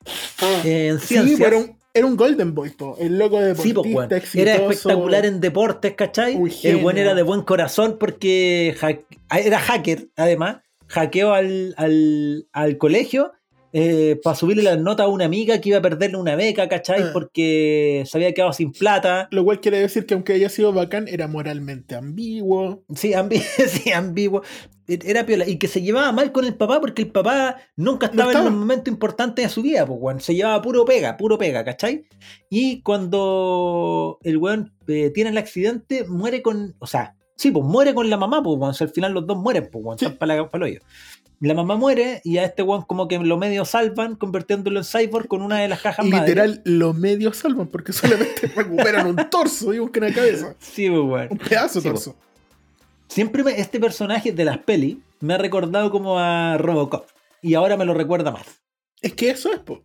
eh, 0.64 0.88
en 0.92 0.98
Sí, 0.98 1.08
ciencias. 1.08 1.38
pero 1.40 1.62
era 1.92 2.06
un, 2.06 2.16
Golden 2.16 2.54
Boy, 2.54 2.70
po, 2.70 2.96
el 2.98 3.18
loco 3.18 3.38
de 3.38 3.54
Sí, 3.56 3.74
pues, 3.74 3.86
weón. 3.94 4.10
exitoso. 4.14 4.38
Era 4.40 4.54
espectacular 4.54 5.26
en 5.26 5.42
deportes, 5.42 5.92
¿cachai? 5.94 6.40
El 6.62 6.78
buen 6.78 6.96
era 6.96 7.14
de 7.14 7.22
buen 7.22 7.42
corazón 7.42 7.98
porque 8.00 8.74
hack- 8.80 9.04
era 9.44 9.58
hacker, 9.58 10.08
además. 10.16 10.58
Hackeó 10.86 11.34
al, 11.34 11.74
al, 11.76 12.48
al 12.52 12.76
colegio 12.78 13.32
para 14.22 14.36
subirle 14.36 14.62
las 14.64 14.78
notas 14.78 15.06
a 15.06 15.08
una 15.08 15.24
amiga 15.24 15.60
que 15.60 15.68
iba 15.70 15.78
a 15.78 15.82
perderle 15.82 16.16
una 16.16 16.34
beca, 16.36 16.68
¿cachai? 16.68 17.02
Ah. 17.02 17.10
Porque 17.12 18.02
se 18.06 18.18
había 18.18 18.32
quedado 18.34 18.52
sin 18.52 18.72
plata. 18.72 19.28
Lo 19.30 19.44
cual 19.44 19.60
quiere 19.60 19.78
decir 19.78 20.06
que 20.06 20.14
aunque 20.14 20.32
haya 20.32 20.48
sido 20.48 20.72
bacán, 20.72 21.06
era 21.08 21.28
moralmente 21.28 21.94
ambiguo. 21.94 22.82
Sí, 22.94 23.12
ambi- 23.12 23.40
sí, 23.68 23.92
ambiguo. 23.92 24.42
Era 24.88 25.24
piola. 25.24 25.48
Y 25.48 25.56
que 25.58 25.68
se 25.68 25.82
llevaba 25.82 26.10
mal 26.10 26.32
con 26.32 26.44
el 26.44 26.54
papá 26.56 26.80
porque 26.80 27.02
el 27.02 27.12
papá 27.12 27.58
nunca 27.76 28.06
No 28.08 28.10
estaba, 28.12 28.32
en 28.32 28.36
estaba. 28.38 28.50
un 28.50 28.58
momento 28.58 28.90
importante 28.90 29.42
de 29.42 29.48
su 29.48 29.62
vida, 29.62 29.86
pues, 29.86 29.98
weón. 30.02 30.20
Se 30.20 30.34
llevaba 30.34 30.60
puro 30.62 30.84
pega, 30.84 31.16
puro 31.16 31.38
pega, 31.38 31.64
¿cachai? 31.64 32.04
Y 32.48 32.82
cuando 32.82 34.18
el 34.24 34.36
weón 34.38 34.72
eh, 34.88 35.10
tiene 35.14 35.30
el 35.30 35.38
accidente, 35.38 36.04
muere 36.08 36.42
con. 36.42 36.74
O 36.80 36.86
sea, 36.88 37.14
sí, 37.36 37.52
pues 37.52 37.64
muere 37.64 37.94
con 37.94 38.10
la 38.10 38.16
mamá, 38.16 38.42
pues, 38.42 38.56
weón. 38.58 38.70
O 38.70 38.74
sea, 38.74 38.88
al 38.88 38.92
final 38.92 39.12
los 39.12 39.26
dos 39.28 39.36
mueren, 39.38 39.68
pues, 39.70 39.84
weón. 39.84 39.98
Sí. 39.98 40.06
Están 40.06 40.18
para 40.18 40.34
el 40.34 40.62
hoyo. 40.62 40.80
La 41.42 41.54
mamá 41.54 41.76
muere 41.76 42.20
y 42.22 42.36
a 42.36 42.44
este 42.44 42.62
weón 42.62 42.82
como 42.82 43.08
que 43.08 43.18
lo 43.18 43.38
medio 43.38 43.64
salvan 43.64 44.14
convirtiéndolo 44.14 44.78
en 44.80 44.84
cyborg 44.84 45.26
con 45.26 45.40
una 45.40 45.58
de 45.58 45.68
las 45.68 45.80
cajas 45.80 46.04
madre. 46.06 46.20
Literal, 46.28 46.60
los 46.64 46.94
medios 46.94 47.38
salvan 47.38 47.66
porque 47.68 47.92
solamente 47.94 48.46
recuperan 48.54 49.06
un 49.06 49.16
torso 49.30 49.72
y 49.72 49.78
buscan 49.78 50.04
una 50.04 50.14
cabeza. 50.14 50.54
Sí, 50.58 50.88
pues, 50.90 51.00
weón. 51.02 51.28
Un 51.30 51.38
pedazo 51.38 51.80
de 51.80 51.82
Sí, 51.82 51.88
torso. 51.88 52.16
Siempre 53.08 53.42
me- 53.42 53.58
este 53.58 53.80
personaje 53.80 54.32
de 54.32 54.44
las 54.44 54.58
pelis 54.58 54.98
me 55.20 55.34
ha 55.34 55.38
recordado 55.38 55.90
como 55.90 56.18
a 56.18 56.58
Robocop. 56.58 57.06
Y 57.42 57.54
ahora 57.54 57.76
me 57.78 57.86
lo 57.86 57.94
recuerda 57.94 58.30
más. 58.30 58.46
Es 59.00 59.14
que 59.14 59.30
eso 59.30 59.50
es, 59.50 59.60
po. 59.60 59.82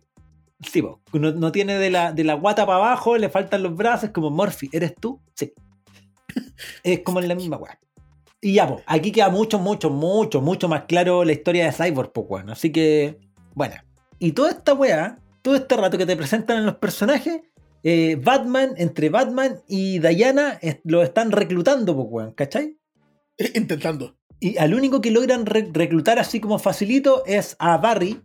Sí, 0.70 0.82
po. 0.82 1.00
No, 1.14 1.32
no 1.32 1.52
tiene 1.52 1.78
de 1.78 1.88
la, 1.90 2.12
de 2.12 2.22
la 2.24 2.34
guata 2.34 2.66
para 2.66 2.78
abajo, 2.78 3.16
le 3.16 3.30
faltan 3.30 3.62
los 3.62 3.74
brazos, 3.74 4.10
como 4.10 4.30
Murphy. 4.30 4.68
¿Eres 4.72 4.94
tú? 4.94 5.22
Sí. 5.34 5.54
es 6.82 7.00
como 7.00 7.20
en 7.20 7.28
la 7.28 7.34
misma 7.34 7.56
weá. 7.56 7.78
Y 8.40 8.54
ya, 8.54 8.68
pues, 8.68 8.82
aquí 8.86 9.12
queda 9.12 9.28
mucho, 9.30 9.58
mucho, 9.58 9.90
mucho, 9.90 10.40
mucho 10.40 10.68
más 10.68 10.84
claro 10.84 11.24
la 11.24 11.32
historia 11.32 11.64
de 11.66 11.72
Cyborg, 11.72 12.12
pues. 12.12 12.44
Así 12.48 12.70
que, 12.70 13.18
bueno. 13.54 13.74
Y 14.18 14.32
toda 14.32 14.50
esta 14.50 14.74
weá, 14.74 15.18
todo 15.42 15.56
este 15.56 15.76
rato 15.76 15.96
que 15.98 16.06
te 16.06 16.16
presentan 16.16 16.58
en 16.58 16.66
los 16.66 16.76
personajes, 16.76 17.40
eh, 17.82 18.16
Batman, 18.22 18.74
entre 18.76 19.08
Batman 19.10 19.60
y 19.68 19.98
Diana, 20.00 20.58
es- 20.60 20.78
lo 20.84 21.02
están 21.02 21.32
reclutando, 21.32 21.94
pues, 21.94 22.06
weón, 22.10 22.32
¿cachai? 22.32 22.78
Intentando. 23.54 24.16
Y 24.40 24.58
al 24.58 24.74
único 24.74 25.00
que 25.00 25.10
logran 25.10 25.46
re- 25.46 25.70
reclutar 25.72 26.18
así 26.18 26.40
como 26.40 26.58
facilito 26.58 27.24
es 27.26 27.56
a 27.58 27.78
Barry, 27.78 28.20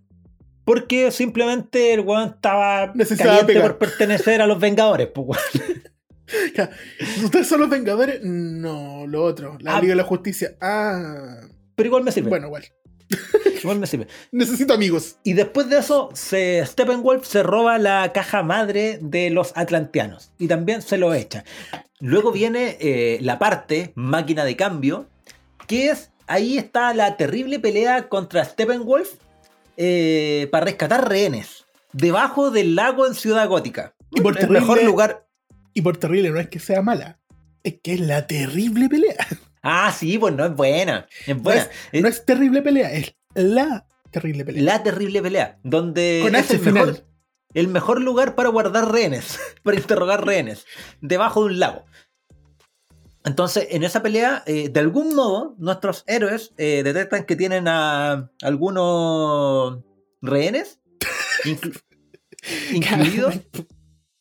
porque 0.65 1.09
simplemente 1.11 1.93
el 1.93 2.01
weón 2.01 2.29
estaba 2.35 2.91
Necesitaba 2.93 3.29
caliente 3.39 3.53
pegar. 3.53 3.67
por 3.77 3.77
pertenecer 3.87 4.41
a 4.41 4.47
los 4.47 4.59
Vengadores, 4.59 5.07
pues, 5.07 5.27
weón. 5.27 5.81
¿Ustedes 7.23 7.47
son 7.47 7.59
los 7.61 7.69
Vengadores? 7.69 8.21
No, 8.23 9.05
lo 9.07 9.23
otro. 9.23 9.57
La 9.61 9.77
Ah. 9.77 9.81
Liga 9.81 9.91
de 9.91 9.97
la 9.97 10.03
Justicia. 10.03 10.55
Ah. 10.61 11.39
Pero 11.75 11.87
igual 11.87 12.03
me 12.03 12.11
sirve. 12.11 12.29
Bueno, 12.29 12.47
igual. 12.47 12.65
Igual 13.61 13.77
me 13.77 13.85
sirve. 13.87 14.07
Necesito 14.31 14.73
amigos. 14.73 15.17
Y 15.23 15.33
después 15.33 15.69
de 15.69 15.77
eso, 15.77 16.09
se, 16.13 16.65
Steppenwolf 16.65 17.25
se 17.27 17.43
roba 17.43 17.77
la 17.77 18.11
caja 18.13 18.41
madre 18.41 18.97
de 19.01 19.29
los 19.29 19.51
atlanteanos 19.55 20.31
y 20.39 20.47
también 20.47 20.81
se 20.81 20.97
lo 20.97 21.13
echa. 21.13 21.43
Luego 21.99 22.31
viene 22.31 22.77
eh, 22.79 23.19
la 23.21 23.37
parte 23.37 23.91
máquina 23.95 24.45
de 24.45 24.55
cambio, 24.55 25.07
que 25.67 25.89
es 25.89 26.09
ahí 26.25 26.57
está 26.57 26.93
la 26.95 27.17
terrible 27.17 27.59
pelea 27.59 28.07
contra 28.09 28.43
Steppenwolf 28.45 29.09
eh, 29.77 30.47
para 30.51 30.65
rescatar 30.65 31.07
rehenes 31.07 31.65
debajo 31.93 32.49
del 32.49 32.75
lago 32.75 33.05
en 33.05 33.13
Ciudad 33.13 33.47
Gótica. 33.47 33.93
Y 34.11 34.21
por 34.21 34.39
el 34.39 34.49
mejor 34.49 34.83
lugar. 34.83 35.27
Y 35.73 35.81
por 35.81 35.97
terrible 35.97 36.29
no 36.31 36.39
es 36.39 36.49
que 36.49 36.59
sea 36.59 36.81
mala, 36.81 37.19
es 37.63 37.75
que 37.83 37.93
es 37.93 37.99
la 38.01 38.27
terrible 38.27 38.89
pelea. 38.89 39.15
Ah, 39.63 39.93
sí, 39.97 40.17
pues 40.17 40.33
no 40.35 40.45
es 40.45 40.55
buena. 40.55 41.07
Es 41.27 41.35
No 41.35 41.43
buena. 41.43 41.67
Es 41.91 42.01
no 42.01 42.07
es 42.07 42.25
terrible 42.25 42.61
pelea, 42.61 42.91
es 42.93 43.15
la 43.35 43.85
terrible 44.11 44.43
pelea. 44.43 44.63
la 44.63 44.83
terrible 44.83 45.21
pelea, 45.21 45.59
donde 45.63 46.19
Con 46.23 46.35
es 46.35 46.49
el 46.51 46.61
mejor, 46.73 47.05
el 47.53 47.67
mejor 47.67 48.01
lugar 48.01 48.35
para 48.35 48.49
guardar 48.49 48.91
rehenes, 48.91 49.39
para 49.63 49.77
interrogar 49.77 50.25
rehenes, 50.25 50.65
debajo 51.01 51.41
de 51.41 51.45
un 51.53 51.59
lago. 51.59 51.85
Entonces, 53.23 53.67
en 53.69 53.83
esa 53.83 54.01
pelea, 54.01 54.41
eh, 54.47 54.69
de 54.69 54.79
algún 54.79 55.13
modo, 55.15 55.55
nuestros 55.59 56.03
héroes 56.07 56.53
eh, 56.57 56.81
detectan 56.83 57.25
que 57.25 57.35
tienen 57.35 57.67
a 57.67 58.31
algunos 58.41 59.77
rehenes, 60.23 60.79
inclu- 61.45 61.79
incluidos, 62.73 63.35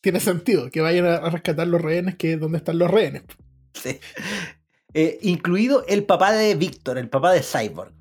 Tiene 0.01 0.20
sentido 0.20 0.70
que 0.70 0.81
vayan 0.81 1.06
a 1.06 1.28
rescatar 1.31 1.66
los 1.66 1.81
rehenes, 1.81 2.16
que 2.16 2.35
es 2.35 2.40
donde 2.40 2.59
están 2.59 2.78
los 2.78 2.90
rehenes. 2.90 3.22
sí, 3.74 4.01
eh, 4.94 5.18
incluido 5.22 5.85
el 5.86 6.05
papá 6.05 6.32
de 6.32 6.55
Víctor, 6.55 6.98
el 6.98 7.09
papá 7.09 7.32
de 7.32 7.43
Cyborg. 7.43 7.93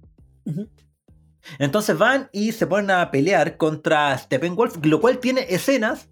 Entonces 1.60 1.98
van 1.98 2.30
y 2.32 2.52
se 2.52 2.68
ponen 2.68 2.92
a 2.92 3.12
pelear 3.12 3.58
contra 3.58 4.18
Steppenwolf, 4.18 4.78
lo 4.84 5.00
cual 5.00 5.20
tiene 5.20 5.46
escenas 5.50 6.10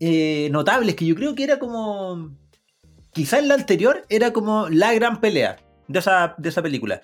eh, 0.00 0.48
notables 0.50 0.94
que 0.94 1.06
yo 1.06 1.14
creo 1.14 1.34
que 1.34 1.44
era 1.44 1.58
como. 1.58 2.36
Quizá 3.12 3.38
en 3.38 3.48
la 3.48 3.54
anterior 3.54 4.04
era 4.08 4.32
como 4.32 4.68
la 4.68 4.92
gran 4.92 5.20
pelea 5.20 5.56
de 5.86 5.98
esa, 5.98 6.34
de 6.36 6.48
esa 6.48 6.62
película. 6.62 7.00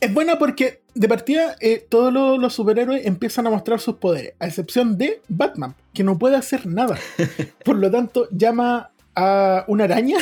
Es 0.00 0.14
buena 0.14 0.38
porque, 0.38 0.82
de 0.94 1.08
partida, 1.08 1.56
eh, 1.60 1.86
todos 1.86 2.10
los, 2.10 2.38
los 2.38 2.54
superhéroes 2.54 3.04
empiezan 3.04 3.46
a 3.46 3.50
mostrar 3.50 3.80
sus 3.80 3.96
poderes, 3.96 4.32
a 4.38 4.46
excepción 4.46 4.96
de 4.96 5.20
Batman, 5.28 5.74
que 6.00 6.04
no 6.04 6.18
puede 6.18 6.36
hacer 6.36 6.64
nada. 6.66 6.98
Por 7.64 7.76
lo 7.76 7.90
tanto, 7.90 8.26
llama 8.30 8.90
a 9.14 9.64
una 9.68 9.84
araña 9.84 10.16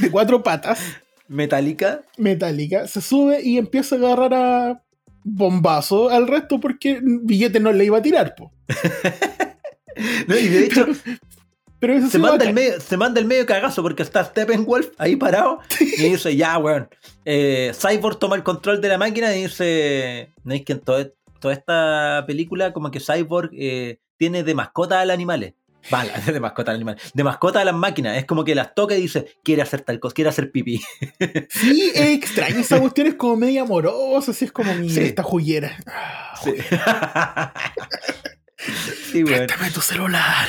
de 0.00 0.10
cuatro 0.12 0.44
patas 0.44 0.78
Metálica. 1.26 2.02
metálica, 2.18 2.86
se 2.86 3.00
sube 3.00 3.42
y 3.42 3.58
empieza 3.58 3.96
a 3.96 3.98
agarrar 3.98 4.32
a 4.34 4.82
bombazo 5.24 6.08
al 6.08 6.28
resto 6.28 6.60
porque 6.60 7.00
billete 7.02 7.58
no 7.58 7.72
le 7.72 7.84
iba 7.84 7.98
a 7.98 8.02
tirar, 8.02 8.36
po. 8.36 8.52
No, 10.28 10.38
y 10.38 10.46
de 10.46 10.66
hecho, 10.66 10.86
Pero 11.80 11.94
eso 11.94 12.08
se 12.08 12.18
manda, 12.20 12.44
el 12.44 12.54
medio, 12.54 12.80
se 12.80 12.96
manda 12.96 13.18
el 13.20 13.26
medio 13.26 13.44
cagazo 13.46 13.82
porque 13.82 14.04
está 14.04 14.22
Steppenwolf 14.24 14.90
ahí 14.98 15.16
parado 15.16 15.58
y 15.80 15.84
dice: 16.10 16.36
Ya, 16.36 16.56
weón. 16.58 16.88
eh, 17.24 17.72
Cyborg 17.74 18.18
toma 18.20 18.36
el 18.36 18.44
control 18.44 18.80
de 18.80 18.88
la 18.88 18.98
máquina 18.98 19.34
y 19.34 19.42
dice: 19.42 20.32
No 20.44 20.54
es 20.54 20.64
que 20.64 20.74
en 20.74 20.80
todo- 20.80 21.12
toda 21.40 21.54
esta 21.54 22.24
película, 22.26 22.72
como 22.72 22.90
que 22.92 23.00
Cyborg 23.00 23.50
eh, 23.54 23.98
tiene 24.18 24.42
de 24.42 24.54
mascota 24.54 25.00
al 25.00 25.10
animales. 25.10 25.54
Vale, 25.90 26.10
de 26.26 26.40
mascota 26.40 26.72
al 26.72 26.76
animal. 26.76 26.98
De 27.14 27.24
mascota 27.24 27.60
a 27.60 27.64
las 27.64 27.74
máquinas. 27.74 28.18
Es 28.18 28.26
como 28.26 28.44
que 28.44 28.54
las 28.54 28.74
toca 28.74 28.94
y 28.96 29.00
dice: 29.00 29.38
Quiere 29.42 29.62
hacer 29.62 29.80
tal 29.82 29.98
cosa, 30.00 30.12
quiere 30.14 30.28
hacer 30.28 30.50
pipí. 30.50 30.80
Sí, 31.48 31.92
es 31.94 32.08
extraño. 32.08 32.58
Esa 32.58 32.78
cuestión 32.80 33.06
es 33.06 33.14
como 33.14 33.36
media 33.36 33.62
amorosa, 33.62 34.32
así 34.32 34.44
es 34.44 34.52
como 34.52 34.74
mi 34.74 34.90
Sí. 34.90 35.00
esta 35.00 35.22
joyera. 35.22 35.78
Ah, 35.86 36.34
Sí. 36.42 36.52
Sí. 39.12 39.22
Préstame 39.24 39.70
tu 39.70 39.80
celular. 39.80 40.46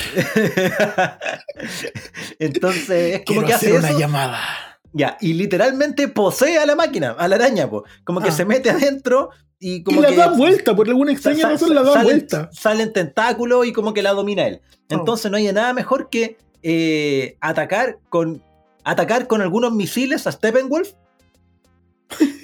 Entonces, 2.38 3.14
es 3.14 3.24
como 3.24 3.42
Quiero 3.42 3.46
que 3.46 3.52
hace 3.54 3.66
hacer 3.68 3.78
una 3.78 3.88
eso. 3.90 3.98
llamada. 3.98 4.69
Ya, 4.92 5.16
y 5.20 5.34
literalmente 5.34 6.08
posee 6.08 6.58
a 6.58 6.66
la 6.66 6.74
máquina, 6.74 7.12
a 7.12 7.28
la 7.28 7.36
araña, 7.36 7.70
po. 7.70 7.84
como 8.04 8.20
que 8.20 8.30
Ah. 8.30 8.32
se 8.32 8.44
mete 8.44 8.70
adentro 8.70 9.30
y 9.60 9.74
Y 9.76 9.82
como 9.84 10.00
la 10.02 10.08
que 10.08 10.16
da 10.16 10.28
vuelta, 10.32 10.74
por 10.74 10.88
alguna 10.88 11.12
extraña 11.12 11.48
razón 11.50 11.74
la 11.74 11.82
da 11.82 11.92
salen, 11.92 12.04
vuelta. 12.06 12.48
salen 12.52 12.92
tentáculos 12.92 13.66
y 13.66 13.72
como 13.72 13.92
que 13.94 14.02
la 14.02 14.12
domina 14.12 14.46
él. 14.46 14.60
Oh. 14.64 14.94
Entonces 14.94 15.30
no 15.30 15.36
hay 15.36 15.52
nada 15.52 15.72
mejor 15.74 16.08
que 16.10 16.38
eh, 16.62 17.36
atacar 17.40 17.98
con 18.08 18.42
atacar 18.84 19.26
con 19.26 19.42
algunos 19.42 19.72
misiles 19.72 20.26
a 20.26 20.32
Steppenwolf. 20.32 20.90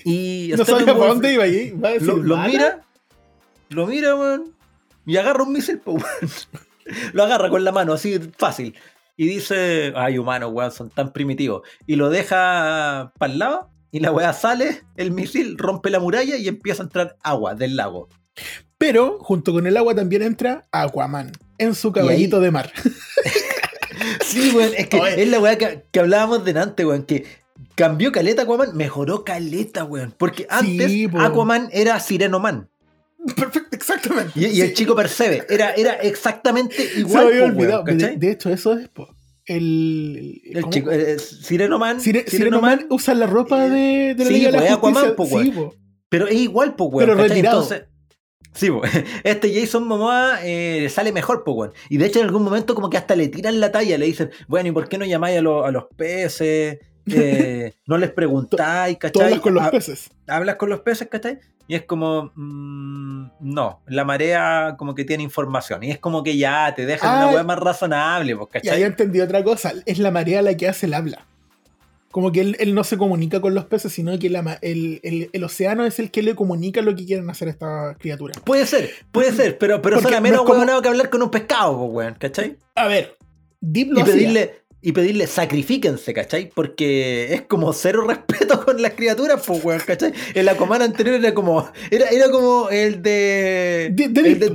Y 0.04 0.52
No 0.56 0.64
sabía 0.64 0.86
para 0.94 1.06
dónde 1.08 1.32
iba 1.32 1.44
ahí. 1.44 1.70
Va 1.72 1.88
a 1.88 1.92
decir, 1.92 2.08
lo, 2.08 2.36
mira, 2.38 2.82
lo 3.70 3.86
mira, 3.86 4.14
weón, 4.14 4.54
y 5.04 5.16
agarra 5.16 5.42
un 5.42 5.52
misil, 5.52 5.78
po, 5.80 5.92
weón. 5.92 6.04
Lo 7.14 7.24
agarra 7.24 7.50
con 7.50 7.64
la 7.64 7.72
mano, 7.72 7.94
así 7.94 8.16
fácil. 8.38 8.76
Y 9.16 9.26
dice, 9.26 9.92
ay, 9.96 10.18
humanos, 10.18 10.50
weón, 10.52 10.70
son 10.72 10.90
tan 10.90 11.12
primitivos. 11.12 11.62
Y 11.86 11.96
lo 11.96 12.10
deja 12.10 13.12
para 13.18 13.32
el 13.32 13.38
lado, 13.38 13.70
y 13.90 14.00
la 14.00 14.12
weá 14.12 14.32
sale, 14.32 14.82
el 14.96 15.10
misil 15.10 15.56
rompe 15.56 15.88
la 15.90 16.00
muralla 16.00 16.36
y 16.36 16.48
empieza 16.48 16.82
a 16.82 16.86
entrar 16.86 17.16
agua 17.22 17.54
del 17.54 17.76
lago. 17.76 18.08
Pero 18.76 19.18
junto 19.20 19.52
con 19.54 19.66
el 19.66 19.76
agua 19.78 19.94
también 19.94 20.20
entra 20.22 20.66
Aquaman 20.70 21.32
en 21.56 21.74
su 21.74 21.92
caballito 21.92 22.40
de 22.40 22.50
mar. 22.50 22.70
Sí, 24.24 24.52
weón, 24.54 24.72
es 24.76 24.88
que 24.88 25.00
Oye. 25.00 25.22
es 25.22 25.28
la 25.30 25.40
weá 25.40 25.56
que, 25.56 25.84
que 25.90 26.00
hablábamos 26.00 26.44
delante, 26.44 26.84
weón, 26.84 27.04
que 27.04 27.24
cambió 27.74 28.12
caleta 28.12 28.42
Aquaman, 28.42 28.76
mejoró 28.76 29.24
caleta, 29.24 29.84
weón. 29.84 30.14
Porque 30.16 30.46
antes 30.50 30.90
Sí. 30.90 31.08
Aquaman 31.18 31.68
era 31.72 31.98
Sirenoman. 32.00 32.68
Perfecto, 33.36 33.68
exactamente. 33.76 34.32
Y, 34.38 34.46
y 34.46 34.60
el 34.60 34.68
Sí. 34.68 34.74
chico 34.74 34.94
Percebe 34.94 35.44
era, 35.48 35.72
era 35.72 35.94
exactamente 35.94 36.74
Se 36.88 36.94
me 36.94 37.00
igual. 37.00 37.26
había 37.26 37.40
po, 37.40 37.58
weón, 37.58 37.78
olvidado. 37.88 38.16
de, 38.16 38.30
hecho, 38.30 38.50
eso 38.50 38.72
es 38.78 38.88
po, 38.88 39.08
el. 39.46 40.40
El 40.44 40.68
chico, 40.70 40.90
eh, 40.90 41.18
Sirenoman, 41.18 41.98
Sire- 42.00 42.24
Sirenoman, 42.28 42.78
Sirenoman 42.80 42.86
usa 42.90 43.14
la 43.14 43.26
ropa 43.26 43.68
de, 43.68 44.14
de 44.14 44.24
la 44.24 44.24
Sí, 44.24 44.32
Liga 44.34 44.50
de 44.50 44.52
la 44.52 44.58
Justicia. 44.74 44.74
Aquaman, 44.74 45.16
po, 45.16 45.26
sí, 45.26 45.50
po. 45.50 45.74
pero 46.08 46.26
es 46.28 46.34
igual, 46.36 46.74
weón. 46.78 46.98
Pero 47.08 47.14
retirado. 47.14 47.62
Entonces, 47.62 47.88
sí, 48.54 48.70
po, 48.70 48.82
este 49.24 49.52
Jason 49.58 49.86
Momoa 49.86 50.40
eh, 50.44 50.80
le 50.82 50.88
sale 50.88 51.12
mejor, 51.12 51.42
weón. 51.46 51.72
Y 51.88 51.96
de 51.98 52.06
hecho, 52.06 52.20
en 52.20 52.26
algún 52.26 52.42
momento, 52.42 52.74
como 52.74 52.90
que 52.90 52.96
hasta 52.96 53.14
le 53.16 53.28
tiran 53.28 53.60
la 53.60 53.70
talla, 53.72 53.96
le 53.98 54.06
dicen, 54.06 54.30
bueno, 54.48 54.68
¿y 54.68 54.72
por 54.72 54.88
qué 54.88 54.98
no 54.98 55.04
llamáis 55.04 55.36
a, 55.36 55.40
a 55.40 55.70
los 55.70 55.84
peces? 55.96 56.78
Eh, 57.08 57.74
no 57.86 57.98
les 57.98 58.10
preguntáis, 58.10 58.98
¿cachai? 58.98 59.24
hablas 59.24 59.40
con 59.40 59.54
los 59.54 59.62
Ah, 59.64 59.70
peces. 59.70 60.10
hablas 60.26 60.56
con 60.56 60.68
los 60.70 60.80
peces, 60.80 61.08
¿cachai? 61.08 61.38
Y 61.68 61.74
es 61.74 61.82
como, 61.82 62.30
mm, 62.36 63.30
no, 63.40 63.80
la 63.86 64.04
marea 64.04 64.76
como 64.78 64.94
que 64.94 65.04
tiene 65.04 65.22
información. 65.24 65.82
Y 65.82 65.90
es 65.90 65.98
como 65.98 66.22
que 66.22 66.36
ya 66.36 66.72
te 66.74 66.86
dejan 66.86 67.10
Ah, 67.10 67.26
una 67.26 67.34
weá 67.34 67.42
más 67.44 67.58
razonable, 67.58 68.36
pues, 68.36 68.48
Y 68.54 68.56
ahí 68.58 68.62
¿cachai? 68.62 68.82
entendí 68.84 69.20
otra 69.20 69.42
cosa. 69.42 69.72
Es 69.84 69.98
la 69.98 70.10
marea 70.10 70.42
la 70.42 70.56
que 70.56 70.68
hace 70.68 70.86
el 70.86 70.94
habla. 70.94 71.26
Como 72.12 72.32
que 72.32 72.40
él, 72.40 72.56
él 72.60 72.72
no 72.74 72.82
se 72.84 72.96
comunica 72.96 73.40
con 73.40 73.54
los 73.54 73.64
peces, 73.66 73.92
sino 73.92 74.18
que 74.18 74.30
la 74.30 74.58
el, 74.62 75.00
el- 75.02 75.28
el 75.32 75.44
océano 75.44 75.84
es 75.84 75.98
el 75.98 76.10
que 76.10 76.22
le 76.22 76.34
comunica 76.34 76.80
lo 76.80 76.94
que 76.94 77.04
quieren 77.04 77.28
hacer 77.28 77.48
estas 77.48 77.96
criaturas. 77.98 78.38
Puede 78.40 78.64
ser, 78.64 78.88
puede 79.12 79.32
ser, 79.32 79.58
pero, 79.58 79.82
pero 79.82 80.00
suena 80.00 80.16
no 80.18 80.22
menos 80.22 80.40
es 80.40 80.46
como- 80.46 80.80
que 80.82 80.88
hablar 80.88 81.10
con 81.10 81.22
un 81.22 81.30
pescado, 81.30 81.76
pues, 81.78 81.90
weón, 81.92 82.14
¿cachai? 82.18 82.56
A 82.74 82.86
ver, 82.86 83.16
Deep 83.60 83.90
lo 83.90 83.98
Y 83.98 84.02
hacía. 84.02 84.50
Y 84.88 84.92
pedirle 84.92 85.26
sacrifíquense, 85.26 86.14
¿cachai? 86.14 86.48
Porque 86.54 87.34
es 87.34 87.42
como 87.42 87.72
cero 87.72 88.04
respeto 88.08 88.64
con 88.64 88.80
las 88.80 88.92
criaturas, 88.92 89.42
pues, 89.44 89.64
weón, 89.64 89.80
¿cachai? 89.84 90.12
El 90.32 90.48
Aquaman 90.48 90.80
anterior 90.80 91.16
era 91.16 91.34
como, 91.34 91.68
era, 91.90 92.06
era 92.08 92.30
como 92.30 92.68
el 92.70 93.02
de. 93.02 93.90
De- 93.92 94.08
de 94.08 94.20
el 94.30 94.54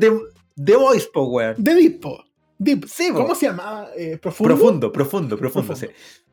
de, 0.55 0.75
Voice, 0.77 1.09
pues, 1.13 1.25
weón. 1.29 1.55
De 1.57 1.75
Deep, 1.75 1.99
po. 1.99 2.23
Deep. 2.57 2.85
Sí, 2.87 3.09
po. 3.11 3.17
¿Cómo 3.17 3.35
se 3.35 3.47
llamaba? 3.47 3.89
Eh, 3.97 4.17
¿Profundo? 4.21 4.55
Profundo, 4.55 4.91
profundo, 4.93 5.37
profundo, 5.37 5.67
Profundo. 5.73 5.93
sí. 5.93 6.30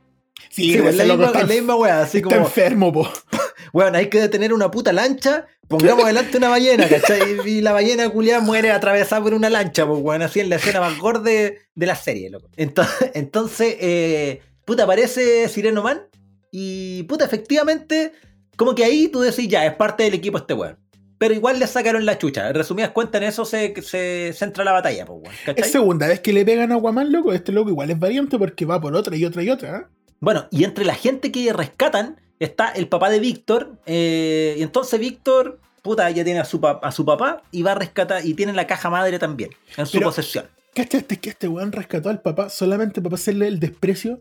Sí, 0.59 0.73
Sí, 0.73 0.79
la 0.79 1.05
misma, 1.05 1.27
está, 1.27 1.41
es 1.41 1.49
la 1.49 1.55
misma 1.55 1.77
weá, 1.77 2.03
así 2.03 2.19
está 2.19 2.31
como, 2.31 2.47
enfermo, 2.47 2.93
po. 2.93 3.09
weón, 3.73 3.95
hay 3.97 4.09
que 4.09 4.21
detener 4.21 4.53
una 4.53 4.71
puta 4.71 4.93
lancha, 4.93 5.47
pongamos 5.69 6.05
adelante 6.05 6.37
una 6.37 6.49
ballena, 6.49 6.89
¿cachai? 6.89 7.39
Y 7.47 7.61
la 7.61 7.73
ballena 7.73 8.09
culiada 8.11 8.41
muere 8.41 8.71
atravesada 8.71 9.23
por 9.23 9.35
una 9.35 9.51
lancha, 9.51 9.87
pues, 9.87 10.01
weón, 10.03 10.23
así 10.23 10.41
en 10.41 10.51
la 10.51 10.57
escena 10.57 10.81
más 10.81 10.99
gorda 10.99 11.31
de, 11.31 11.59
de 11.75 11.87
la 11.87 11.95
serie, 11.97 12.31
loco. 12.31 12.49
Entonces, 12.57 13.11
entonces 13.15 13.77
eh, 13.81 14.41
puta, 14.65 14.85
aparece 14.85 15.49
Sireno 15.49 15.83
Man 15.83 16.03
y, 16.51 17.05
puta, 17.05 17.25
efectivamente, 17.25 18.13
como 18.57 18.75
que 18.75 18.85
ahí 18.85 19.09
tú 19.09 19.21
decís, 19.21 19.49
ya, 19.49 19.65
es 19.67 19.75
parte 19.75 20.03
del 20.05 20.15
equipo 20.15 20.39
este 20.39 20.55
weón. 20.55 20.79
pero 21.19 21.35
igual 21.35 21.59
le 21.59 21.67
sacaron 21.67 22.05
la 22.07 22.19
chucha. 22.19 22.49
En 22.49 22.55
resumidas 22.55 22.91
cuentas, 22.91 23.23
en 23.23 23.29
eso 23.29 23.45
se, 23.45 23.75
se 23.83 24.33
centra 24.35 24.65
la 24.65 24.73
batalla, 24.73 25.05
pues, 25.07 25.21
weón. 25.23 25.57
Es 25.57 25.71
segunda 25.71 26.07
vez 26.07 26.21
que 26.21 26.33
le 26.33 26.45
pegan 26.45 26.73
a 26.73 26.77
Aquaman, 26.77 27.13
loco. 27.13 27.33
Este 27.33 27.53
loco 27.53 27.71
igual 27.71 27.91
es 27.91 27.99
variante 27.99 28.39
porque 28.39 28.65
va 28.65 28.81
por 28.81 28.95
otra 28.95 29.17
y 29.17 29.25
otra 29.25 29.43
y 29.43 29.51
otra. 29.51 29.79
¿eh? 29.79 29.98
Bueno, 30.21 30.47
y 30.51 30.65
entre 30.65 30.85
la 30.85 30.95
gente 30.95 31.31
que 31.33 31.53
rescatan 31.53 32.21
está 32.39 32.69
el 32.71 32.89
papá 32.89 33.11
de 33.11 33.21
Víctor. 33.21 33.79
eh, 33.87 34.57
y 34.59 34.63
entonces 34.63 34.99
Víctor, 35.01 35.61
puta, 35.83 36.11
ya 36.11 36.25
tiene 36.25 36.41
a 36.41 36.45
su, 36.45 36.61
a 36.65 36.93
su 36.93 37.05
papá 37.05 37.43
y 37.51 37.63
va 37.63 37.73
a 37.73 37.75
rescatar. 37.77 38.25
Y 38.27 38.35
tiene 38.35 38.53
la 38.53 38.67
caja 38.67 38.91
madre 38.91 39.19
también 39.19 39.51
en 39.77 39.87
su 39.87 39.93
Pero- 39.99 40.07
posesión. 40.09 40.47
¿Cachaste 40.75 41.19
que 41.19 41.31
este 41.31 41.49
weón 41.49 41.73
rescató 41.73 42.09
al 42.09 42.21
papá 42.23 42.49
solamente 42.51 43.03
para 43.03 43.17
hacerle 43.17 43.49
el 43.49 43.59
desprecio? 43.59 44.21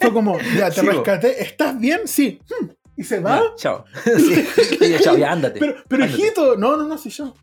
Fue 0.00 0.12
como, 0.12 0.38
ya 0.56 0.70
te 0.70 0.80
Sí, 0.80 0.86
rescaté, 0.86 1.42
¿estás 1.42 1.78
bien? 1.78 2.00
Sí. 2.06 2.40
Hmm. 2.48 2.68
Y 2.96 3.04
se 3.04 3.20
va. 3.20 3.42
Chao. 3.56 3.84
Sí, 4.16 4.96
chao, 5.02 5.16
ya 5.18 5.32
ándate. 5.32 5.58
Pero, 5.60 5.74
pero 5.88 6.04
ándate. 6.04 6.22
hijito, 6.22 6.56
no, 6.56 6.76
no, 6.76 6.84
no, 6.84 6.96
sí 6.96 7.10
yo. 7.10 7.34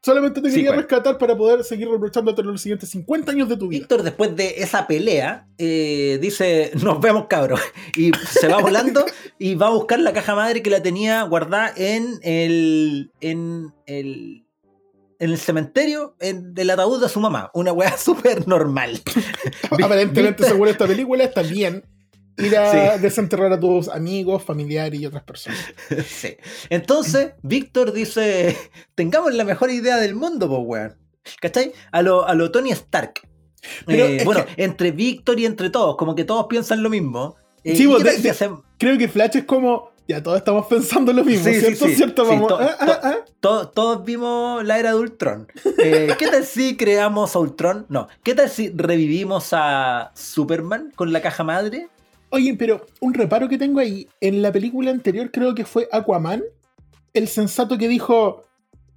Solamente 0.00 0.40
te 0.40 0.48
Sí, 0.48 0.56
quería 0.56 0.70
pues. 0.70 0.82
rescatar 0.82 1.18
para 1.18 1.36
poder 1.36 1.64
seguir 1.64 1.88
reprochándote 1.88 2.42
los 2.42 2.60
siguientes 2.60 2.88
50 2.90 3.32
años 3.32 3.48
de 3.48 3.56
tu 3.56 3.68
vida. 3.68 3.80
Víctor, 3.80 4.02
después 4.02 4.34
de 4.36 4.54
esa 4.58 4.86
pelea, 4.86 5.48
eh, 5.58 6.18
dice: 6.20 6.70
Nos 6.82 7.00
vemos, 7.00 7.26
cabros. 7.28 7.60
Y 7.96 8.12
se 8.30 8.46
va 8.48 8.58
volando 8.58 9.04
y 9.38 9.56
va 9.56 9.66
a 9.66 9.70
buscar 9.70 9.98
la 9.98 10.12
caja 10.12 10.34
madre 10.34 10.62
que 10.62 10.70
la 10.70 10.82
tenía 10.82 11.22
guardada 11.22 11.72
en 11.76 12.20
el. 12.22 13.10
en 13.20 13.72
el. 13.86 14.44
en 15.18 15.30
el 15.30 15.38
cementerio 15.38 16.14
en, 16.20 16.54
del 16.54 16.70
ataúd 16.70 17.02
de 17.02 17.08
su 17.08 17.18
mamá. 17.18 17.50
Una 17.52 17.72
weá 17.72 17.96
súper 17.98 18.46
normal. 18.46 19.02
Aparentemente, 19.70 20.44
según 20.44 20.68
esta 20.68 20.86
película, 20.86 21.24
está 21.24 21.42
bien 21.42 21.84
ir 22.38 22.56
a 22.56 22.70
Sí. 22.96 23.00
desenterrar 23.02 23.52
a 23.52 23.60
tus 23.60 23.88
amigos, 23.88 24.42
familiares 24.42 25.00
y 25.00 25.06
otras 25.06 25.22
personas. 25.24 25.58
Sí. 26.06 26.36
Entonces, 26.70 27.32
Víctor 27.42 27.92
dice: 27.92 28.56
Tengamos 28.94 29.34
la 29.34 29.44
mejor 29.44 29.70
idea 29.70 29.96
del 29.96 30.14
mundo, 30.14 30.48
pues, 30.48 30.60
weón. 30.64 30.96
¿Cachai? 31.40 31.72
A 31.92 32.00
lo, 32.02 32.26
a 32.26 32.34
lo 32.34 32.50
Tony 32.50 32.70
Stark. 32.70 33.20
Pero 33.86 34.04
Eh, 34.06 34.22
bueno, 34.24 34.46
que- 34.46 34.62
entre 34.64 34.92
Víctor 34.92 35.38
y 35.40 35.44
entre 35.46 35.68
todos, 35.68 35.96
como 35.96 36.14
que 36.14 36.24
todos 36.24 36.46
piensan 36.48 36.82
lo 36.82 36.88
mismo. 36.90 37.36
Eh, 37.64 37.76
Sí, 37.76 37.82
¿y 37.82 37.86
vos 37.86 38.02
de- 38.02 38.16
de- 38.16 38.56
Creo 38.78 38.96
que 38.96 39.08
Flash 39.08 39.36
es 39.38 39.44
como, 39.44 39.90
ya 40.06 40.22
todos 40.22 40.38
estamos 40.38 40.66
pensando 40.68 41.12
lo 41.12 41.24
mismo, 41.24 41.44
Sí, 41.52 41.60
¿cierto? 41.60 41.86
sí. 41.86 41.94
¿Cierto? 41.96 42.24
Vamos. 42.24 42.48
to- 42.48 42.58
ah, 42.58 42.76
ah, 42.80 43.00
ah. 43.02 43.16
to- 43.40 43.68
todos 43.68 44.04
vimos 44.04 44.64
la 44.64 44.78
era 44.78 44.90
de 44.90 44.96
Ultron. 45.00 45.48
Eh, 45.78 46.14
¿Qué 46.18 46.28
tal 46.28 46.46
si 46.46 46.76
creamos 46.76 47.34
a 47.36 47.40
Ultron? 47.40 47.84
No. 47.90 48.06
¿Qué 48.22 48.34
tal 48.34 48.48
si 48.48 48.70
revivimos 48.74 49.48
a 49.52 50.12
Superman 50.14 50.92
con 50.94 51.12
la 51.12 51.20
caja 51.20 51.42
madre? 51.44 51.88
Oye, 52.30 52.54
pero 52.58 52.86
un 53.00 53.14
reparo 53.14 53.48
que 53.48 53.58
tengo 53.58 53.80
ahí, 53.80 54.06
en 54.20 54.42
la 54.42 54.52
película 54.52 54.90
anterior 54.90 55.30
creo 55.30 55.54
que 55.54 55.64
fue 55.64 55.88
Aquaman, 55.92 56.42
el 57.14 57.28
sensato 57.28 57.78
que 57.78 57.88
dijo, 57.88 58.42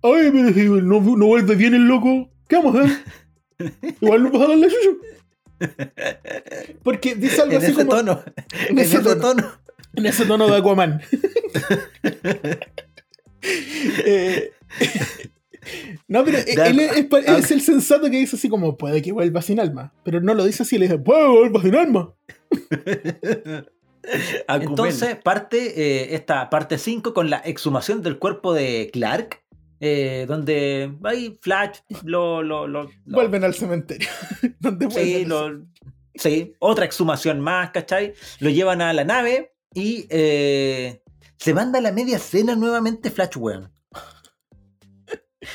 ay, 0.04 0.30
pero 0.32 0.54
si 0.54 0.66
no, 0.66 1.00
no 1.02 1.26
vuelve 1.28 1.56
bien 1.56 1.74
el 1.74 1.84
loco, 1.84 2.30
¿qué 2.48 2.58
vamos 2.58 2.76
a 2.76 2.82
hacer? 2.84 2.98
Igual 4.02 4.24
no 4.24 4.32
pasa 4.32 4.56
la 4.56 4.68
chucho. 4.68 4.98
Porque 6.84 7.16
dice 7.16 7.42
algo 7.42 7.54
En 7.54 7.58
así 7.62 7.72
ese 7.72 7.86
como... 7.86 7.96
tono. 7.98 8.24
En 8.68 8.70
En 8.70 8.80
ese 8.80 8.98
ese 8.98 9.04
tono. 9.04 9.22
tono. 9.22 9.52
En 9.94 10.06
ese 10.06 10.26
tono 10.26 10.48
de 10.48 10.58
Aquaman. 10.58 11.02
Eh, 14.06 14.52
no, 16.08 16.24
pero 16.24 16.38
Ya, 16.56 16.68
él 16.68 16.80
es, 16.80 17.08
es 17.26 17.52
el 17.52 17.62
sensato 17.62 18.04
que 18.04 18.18
dice 18.18 18.36
así 18.36 18.50
como, 18.50 18.78
puede 18.78 19.02
que 19.02 19.12
vuelva 19.12 19.42
sin 19.42 19.60
alma. 19.60 19.94
Pero 20.04 20.22
no 20.22 20.34
lo 20.36 20.46
dice 20.46 20.62
así, 20.64 20.78
le 20.78 20.86
dice, 20.86 21.00
puede 21.00 21.22
que 21.24 21.28
vuelva 21.30 21.62
sin 21.62 21.76
alma. 21.76 22.14
Entonces 24.48 25.16
parte 25.24 25.58
eh, 25.80 26.16
esta 26.16 26.50
parte 26.50 26.78
5 26.78 27.14
con 27.14 27.30
la 27.30 27.38
exhumación 27.38 28.02
del 28.02 28.18
cuerpo 28.20 28.54
de 28.54 28.90
Clark. 28.92 29.42
eh, 29.80 30.26
donde 30.28 30.96
ahí 31.04 31.38
Flash 31.42 31.80
lo, 32.04 32.44
lo, 32.44 32.68
lo- 32.68 32.84
lo- 32.84 32.92
Vuelven 33.06 33.44
al 33.44 33.54
cementerio. 33.56 34.08
donde 34.60 34.90
Sí, 34.92 35.26
vuelven. 35.26 35.30
lo- 35.30 35.66
sí, 36.16 36.54
otra 36.60 36.86
exhumación 36.86 37.40
más, 37.42 37.72
¿cachai? 37.72 38.14
Lo 38.40 38.50
llevan 38.50 38.82
a 38.82 38.94
la 38.94 39.04
nave 39.06 39.54
y 39.74 40.06
eh, 40.10 41.02
se 41.38 41.54
manda 41.54 41.80
la 41.82 41.92
media 41.92 42.20
cena 42.20 42.56
nuevamente 42.56 43.10
Flash, 43.10 43.38
weón. 43.38 43.72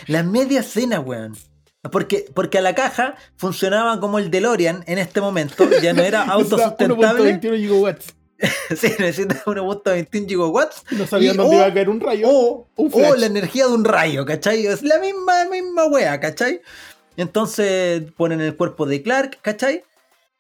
La 0.09 0.23
media 0.25 0.63
cena, 0.65 0.99
weón. 1.01 1.37
Porque, 1.91 2.27
porque 2.35 2.59
a 2.59 2.61
la 2.63 2.75
caja 2.75 3.15
funcionaba 3.37 3.99
como 4.01 4.19
el 4.19 4.31
DeLorean 4.31 4.85
en 4.87 4.99
este 4.99 5.21
momento, 5.21 5.69
ya 5.83 5.93
no 5.93 6.03
era 6.03 6.23
autosustentable. 6.31 7.41
1.21 7.41 7.57
gigawatts. 7.59 8.15
sí, 8.77 8.89
necesita 8.99 9.43
1.21 9.45 10.29
gigawatts. 10.29 10.85
No 10.91 11.07
sabían 11.07 11.37
dónde 11.37 11.57
o- 11.57 11.59
iba 11.59 11.67
a 11.67 11.73
caer 11.75 11.89
un 11.89 12.01
rayo. 12.01 12.27
O, 12.29 12.69
Un 12.77 12.89
o 12.89 12.91
flash. 12.91 13.19
la 13.19 13.27
energía 13.27 13.67
de 13.67 13.73
un 13.75 13.85
rayo, 13.85 14.27
¿cachai? 14.27 14.67
Es 14.67 14.83
la 14.83 14.99
misma, 14.99 15.47
misma 15.51 15.87
wea, 15.87 16.21
¿cachai? 16.21 16.61
Entonces 17.17 18.03
ponen 18.17 18.41
el 18.41 18.57
cuerpo 18.57 18.85
de 18.87 19.03
Clark, 19.03 19.39
¿cachai? 19.43 19.83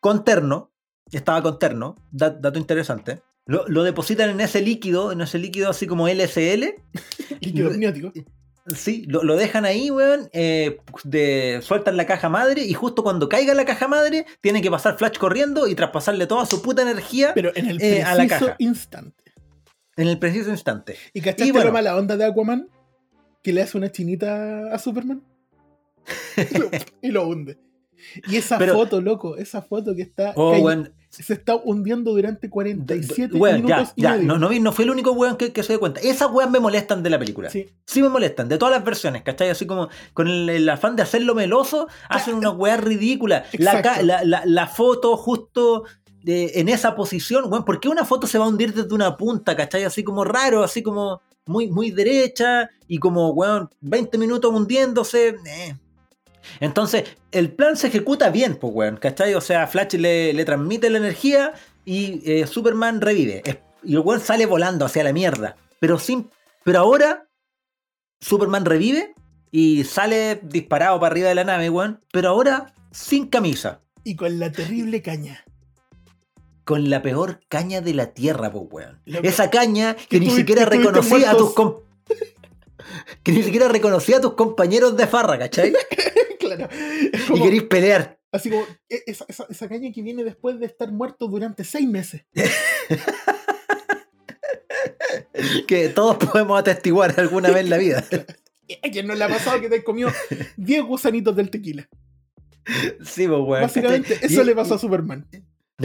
Con 0.00 0.24
terno, 0.24 0.70
estaba 1.10 1.42
con 1.42 1.58
terno, 1.58 1.96
da- 2.10 2.30
dato 2.30 2.58
interesante. 2.58 3.20
Lo, 3.46 3.64
lo 3.68 3.82
depositan 3.84 4.28
en 4.30 4.40
ese 4.40 4.60
líquido, 4.60 5.12
en 5.12 5.20
ese 5.20 5.38
líquido 5.38 5.70
así 5.70 5.86
como 5.86 6.08
LSL. 6.08 6.74
líquido 7.40 7.68
amniótico. 7.70 8.12
Sí, 8.74 9.04
lo, 9.06 9.22
lo 9.22 9.36
dejan 9.36 9.64
ahí, 9.64 9.90
weón. 9.90 10.28
eh, 10.32 10.78
de, 11.04 11.60
sueltan 11.62 11.96
la 11.96 12.04
caja 12.06 12.28
madre 12.28 12.64
y 12.64 12.74
justo 12.74 13.02
cuando 13.04 13.28
caiga 13.28 13.54
la 13.54 13.64
caja 13.64 13.86
madre, 13.86 14.26
tiene 14.40 14.60
que 14.60 14.70
pasar 14.70 14.96
Flash 14.98 15.18
corriendo 15.18 15.68
y 15.68 15.74
traspasarle 15.76 16.26
toda 16.26 16.46
su 16.46 16.62
puta 16.62 16.82
energía 16.82 17.32
Pero 17.34 17.52
en 17.54 17.66
el 17.68 17.76
Eh, 17.76 18.02
preciso 18.02 18.08
a 18.08 18.14
la 18.16 18.26
caja. 18.26 18.56
instante. 18.58 19.24
en 19.96 20.08
el 20.08 20.18
preciso 20.18 20.50
instante. 20.50 20.96
¿Y 21.14 21.20
cachaste 21.20 21.46
Y 21.46 21.50
bueno. 21.52 21.66
la 21.66 21.72
mala 21.72 21.96
onda 21.96 22.16
de 22.16 22.24
Aquaman? 22.24 22.68
Que 23.42 23.52
le 23.52 23.62
hace 23.62 23.78
una 23.78 23.90
chinita 23.92 24.74
a 24.74 24.78
Superman. 24.78 25.22
y, 26.50 26.58
lo, 26.58 26.70
y 27.02 27.08
lo 27.10 27.26
hunde. 27.28 27.58
Y 28.28 28.36
esa 28.36 28.58
Pero- 28.58 28.74
foto, 28.74 29.00
loco, 29.00 29.36
esa 29.36 29.62
foto 29.62 29.94
que 29.94 30.02
está. 30.02 30.32
Oh, 30.36 30.58
weón, 30.58 30.92
Se 31.22 31.32
está 31.34 31.56
hundiendo 31.56 32.12
durante 32.12 32.48
47 32.50 33.36
Weón, 33.36 33.62
minutos 33.62 33.88
ya, 33.88 33.92
y 33.96 34.02
ya, 34.02 34.12
medio. 34.12 34.38
no, 34.38 34.48
no, 34.50 34.72
fui 34.72 34.84
el 34.84 34.90
único 34.90 35.12
weón 35.12 35.36
que, 35.36 35.52
que 35.52 35.62
se 35.62 35.72
dio 35.72 35.80
cuenta. 35.80 36.00
Esas 36.00 36.30
weas 36.30 36.50
me 36.50 36.60
molestan 36.60 37.02
de 37.02 37.10
la 37.10 37.18
película. 37.18 37.50
Sí. 37.50 37.68
Sí. 37.84 38.02
me 38.02 38.08
molestan, 38.08 38.48
de 38.48 38.58
todas 38.58 38.74
las 38.74 38.84
versiones, 38.84 39.22
¿cachai? 39.22 39.48
Así 39.50 39.66
como 39.66 39.88
con 40.14 40.28
el, 40.28 40.48
el 40.48 40.68
afán 40.68 40.96
de 40.96 41.02
hacerlo 41.02 41.34
meloso, 41.34 41.88
hacen 42.08 42.34
una 42.34 42.50
wea 42.50 42.76
ridícula. 42.76 43.44
La, 43.58 43.72
ca- 43.72 43.78
Exacto. 44.00 44.06
la, 44.06 44.24
la- 44.24 44.42
la 44.46 44.66
foto 44.66 45.16
justo 45.16 45.84
de- 46.22 46.52
en 46.56 46.68
esa 46.68 46.94
posición, 46.96 47.44
weón, 47.50 47.64
¿por 47.64 47.80
qué 47.80 47.88
una 47.88 48.04
foto 48.04 48.26
se 48.26 48.38
va 48.38 48.44
a 48.44 48.48
hundir 48.48 48.74
desde 48.74 48.94
una 48.94 49.16
punta, 49.16 49.54
¿cachai? 49.56 49.84
Así 49.84 50.02
como 50.04 50.24
raro, 50.24 50.62
así 50.64 50.82
como 50.82 51.20
muy, 51.46 51.68
muy 51.68 51.92
derecha 51.92 52.68
y 52.88 52.98
como, 52.98 53.30
weón, 53.30 53.70
20 53.80 54.18
minutos 54.18 54.52
hundiéndose. 54.52 55.36
eh. 55.46 55.76
Entonces, 56.60 57.04
el 57.32 57.52
plan 57.52 57.76
se 57.76 57.88
ejecuta 57.88 58.30
bien, 58.30 58.56
pues, 58.56 58.72
weón, 58.74 58.96
¿cachai? 58.96 59.34
O 59.34 59.40
sea, 59.40 59.66
Flash 59.66 59.94
le, 59.94 60.32
le 60.32 60.44
transmite 60.44 60.90
la 60.90 60.98
energía 60.98 61.52
y 61.84 62.22
eh, 62.30 62.46
Superman 62.46 63.00
revive. 63.00 63.42
Es- 63.44 63.58
Y 63.82 63.94
el 63.94 64.00
weón 64.00 64.20
sale 64.20 64.46
volando 64.46 64.84
hacia 64.84 65.04
la 65.04 65.12
mierda. 65.12 65.56
Pero 65.78 65.98
sin. 65.98 66.30
Pero 66.64 66.80
ahora, 66.80 67.28
Superman 68.20 68.64
revive 68.64 69.14
y 69.52 69.84
sale 69.84 70.40
disparado 70.42 70.98
para 70.98 71.12
arriba 71.12 71.28
de 71.28 71.34
la 71.36 71.44
nave, 71.44 71.70
weón. 71.70 72.00
Pero 72.12 72.30
ahora 72.30 72.74
sin 72.90 73.28
camisa. 73.28 73.80
Y 74.02 74.16
con 74.16 74.38
la 74.38 74.50
terrible 74.52 75.02
caña. 75.02 75.44
Con 76.64 76.90
la 76.90 77.00
peor 77.02 77.40
caña 77.48 77.80
de 77.80 77.94
la 77.94 78.06
tierra, 78.12 78.50
pues, 78.50 78.64
weón. 78.70 79.00
Esa 79.06 79.50
caña 79.50 79.94
que, 79.94 80.06
Que 80.06 80.20
ni 80.20 80.30
siquiera 80.30 80.64
que 80.64 80.76
reconocía 80.78 81.30
a 81.30 81.36
tus 81.36 81.54
Que 83.22 83.32
ni 83.32 83.42
siquiera 83.42 83.68
reconocía 83.68 84.18
a 84.18 84.20
tus 84.20 84.34
compañeros 84.34 84.96
de 84.96 85.06
farra, 85.06 85.38
¿cachai? 85.38 85.72
claro. 86.38 86.68
Y 87.34 87.42
querís 87.42 87.62
pelear. 87.64 88.18
así 88.32 88.50
como 88.50 88.64
e- 88.88 89.02
esa, 89.06 89.24
esa- 89.28 89.46
esa 89.48 89.68
caña 89.68 89.90
que 89.92 90.02
viene 90.02 90.22
después 90.24 90.58
de 90.60 90.66
estar 90.66 90.90
muerto 90.92 91.26
durante 91.28 91.64
seis 91.64 91.88
meses. 91.88 92.22
Que 95.66 95.88
todos 95.88 96.16
podemos 96.16 96.58
atestiguar 96.58 97.14
alguna 97.18 97.48
vez 97.50 97.58
en 97.64 97.70
la 97.70 97.78
vida. 97.78 98.04
¿A 98.82 98.90
quién 98.90 99.06
no 99.06 99.14
le 99.14 99.24
ha 99.24 99.28
pasado 99.28 99.60
que 99.60 99.68
te 99.68 99.84
comió 99.84 100.12
10 100.56 100.82
gusanitos 100.84 101.36
del 101.36 101.50
tequila? 101.50 101.88
Sí, 103.04 103.26
pues, 103.28 103.40
weón. 103.40 103.62
Básicamente, 103.62 104.18
eso 104.22 104.42
Y- 104.42 104.44
le 104.44 104.54
pasó 104.54 104.74
a 104.74 104.78
Superman. 104.78 105.26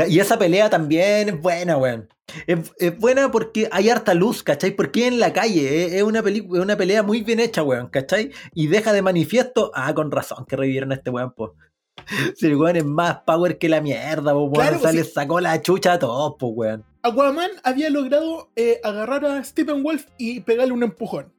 Y 0.08 0.20
esa 0.20 0.40
pelea 0.40 0.70
también 0.70 1.30
es 1.30 1.42
buena, 1.42 1.76
weón. 1.78 2.08
Es, 2.48 2.72
es 2.78 2.98
buena 2.98 3.30
porque 3.30 3.68
hay 3.74 3.90
harta 3.90 4.14
luz, 4.14 4.42
¿cachai? 4.42 4.72
Porque 4.72 5.08
en 5.08 5.20
la 5.20 5.34
calle 5.34 5.86
es, 5.86 5.94
es 5.94 6.04
una, 6.04 6.22
pelicu- 6.24 6.56
es 6.56 6.64
una 6.64 6.78
pelea 6.78 7.04
muy 7.04 7.22
bien 7.24 7.42
hecha, 7.42 7.62
weón, 7.62 7.88
¿cachai? 7.90 8.32
Y 8.54 8.68
deja 8.68 8.94
de 8.94 9.02
manifiesto, 9.02 9.70
ah, 9.76 9.94
con 9.94 10.10
razón 10.12 10.46
que 10.46 10.56
revivieron 10.56 10.92
a 10.92 10.96
este 10.96 11.10
weón, 11.10 11.34
po. 11.34 11.56
Si 12.38 12.46
el 12.48 12.56
weón 12.56 12.78
es 12.78 12.86
más 12.86 13.20
power 13.26 13.58
que 13.58 13.68
la 13.68 13.82
mierda, 13.82 14.32
po, 14.32 14.44
weón. 14.44 14.54
Claro, 14.54 14.74
sea, 14.80 14.82
pues, 14.84 14.96
le 14.96 15.04
sí. 15.04 15.12
sacó 15.14 15.42
la 15.42 15.62
chucha 15.62 15.94
a 15.94 16.00
todos, 16.00 16.36
po, 16.40 16.48
weón. 16.48 16.86
Aquaman 17.04 17.52
había 17.64 17.90
logrado 17.90 18.50
eh, 18.56 18.80
agarrar 18.84 19.26
a 19.26 19.44
Stephen 19.44 19.84
Wolf 19.84 20.06
y 20.18 20.40
pegarle 20.40 20.72
un 20.74 20.84
empujón. 20.84 21.34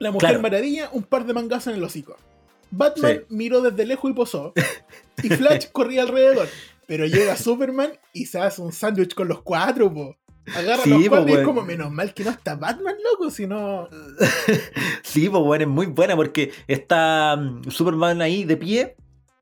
La 0.00 0.10
Mujer 0.10 0.30
Claro. 0.30 0.42
Maravilla, 0.42 0.88
un 0.92 1.04
par 1.04 1.24
de 1.24 1.34
mangazos 1.34 1.68
en 1.68 1.74
el 1.78 1.84
hocico. 1.84 2.16
Batman 2.72 3.18
Sí. 3.18 3.24
miró 3.28 3.60
desde 3.62 3.84
lejos 3.86 4.10
y 4.10 4.14
posó. 4.14 4.52
Y 5.22 5.28
Flash 5.28 5.66
corría 5.72 6.02
alrededor. 6.02 6.48
Pero 6.92 7.06
llega 7.06 7.36
Superman 7.38 7.90
y 8.12 8.26
se 8.26 8.38
hace 8.38 8.60
un 8.60 8.70
sándwich 8.70 9.14
con 9.14 9.26
los 9.26 9.40
cuatro, 9.40 9.90
po. 9.90 10.14
Agarra 10.54 10.82
Sí, 10.82 10.90
los 10.90 11.04
po, 11.04 11.08
cuadros 11.08 11.30
y 11.30 11.32
es 11.32 11.44
como, 11.46 11.62
menos 11.62 11.90
mal 11.90 12.12
que 12.12 12.22
no 12.22 12.30
está 12.30 12.54
Batman, 12.54 12.96
loco, 13.10 13.30
sino. 13.30 13.88
Sí, 15.02 15.30
pues 15.30 15.42
bueno, 15.42 15.64
es 15.64 15.70
muy 15.70 15.86
buena 15.86 16.16
porque 16.16 16.52
está 16.68 17.34
mm, 17.36 17.70
Superman 17.70 18.20
ahí 18.20 18.44
de 18.44 18.58
pie 18.58 18.96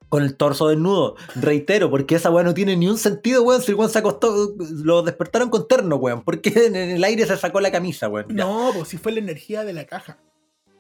con 0.09 0.23
el 0.23 0.37
torso 0.37 0.69
desnudo. 0.69 1.17
Reitero, 1.35 1.91
porque 1.91 2.15
esa 2.15 2.31
weá 2.31 2.45
no 2.45 2.55
tiene 2.55 2.77
ni 2.77 2.87
un 2.87 2.99
sentido, 2.99 3.43
weón. 3.43 3.63
Si 3.63 3.73
el 3.73 3.77
weón 3.77 3.91
se 3.91 3.99
acostó, 3.99 4.55
lo 4.85 5.03
despertaron 5.03 5.51
con 5.51 5.67
terno, 5.67 5.97
weón. 5.97 6.23
Porque 6.23 6.53
en 6.55 6.77
el 6.77 7.03
aire 7.03 7.27
se 7.27 7.37
sacó 7.37 7.61
la 7.61 7.73
camisa, 7.73 8.09
weón. 8.09 8.29
Ya. 8.29 8.45
No, 8.45 8.71
pues 8.73 8.91
si 8.91 8.97
fue 8.97 9.11
la 9.11 9.19
energía 9.19 9.65
de 9.65 9.73
la 9.73 9.87
caja. 9.87 10.19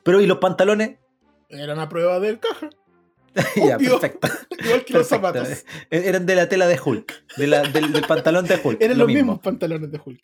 Pero 0.05 0.21
¿y 0.21 0.29
los 0.29 0.39
pantalones? 0.39 0.99
Era 1.49 1.75
una 1.75 1.89
prueba 1.89 2.21
del 2.21 2.39
caja. 2.39 2.71
ya, 3.57 3.79
perfecto. 3.79 4.29
Igual 4.65 4.85
que 4.85 4.93
los 4.95 5.07
zapatos. 5.07 5.65
Eran 5.91 6.27
de 6.27 6.35
la 6.35 6.49
tela 6.49 6.67
de 6.67 6.79
Hulk, 6.85 7.13
de 7.37 7.47
la- 7.47 7.63
del, 7.63 7.93
del 7.93 8.07
pantalón 8.07 8.47
de 8.47 8.61
Hulk. 8.63 8.81
Eran 8.83 8.99
lo 8.99 9.05
los 9.05 9.09
mismo. 9.09 9.33
mismos 9.33 9.41
pantalones 9.41 9.91
de 9.93 10.01
Hulk. 10.05 10.21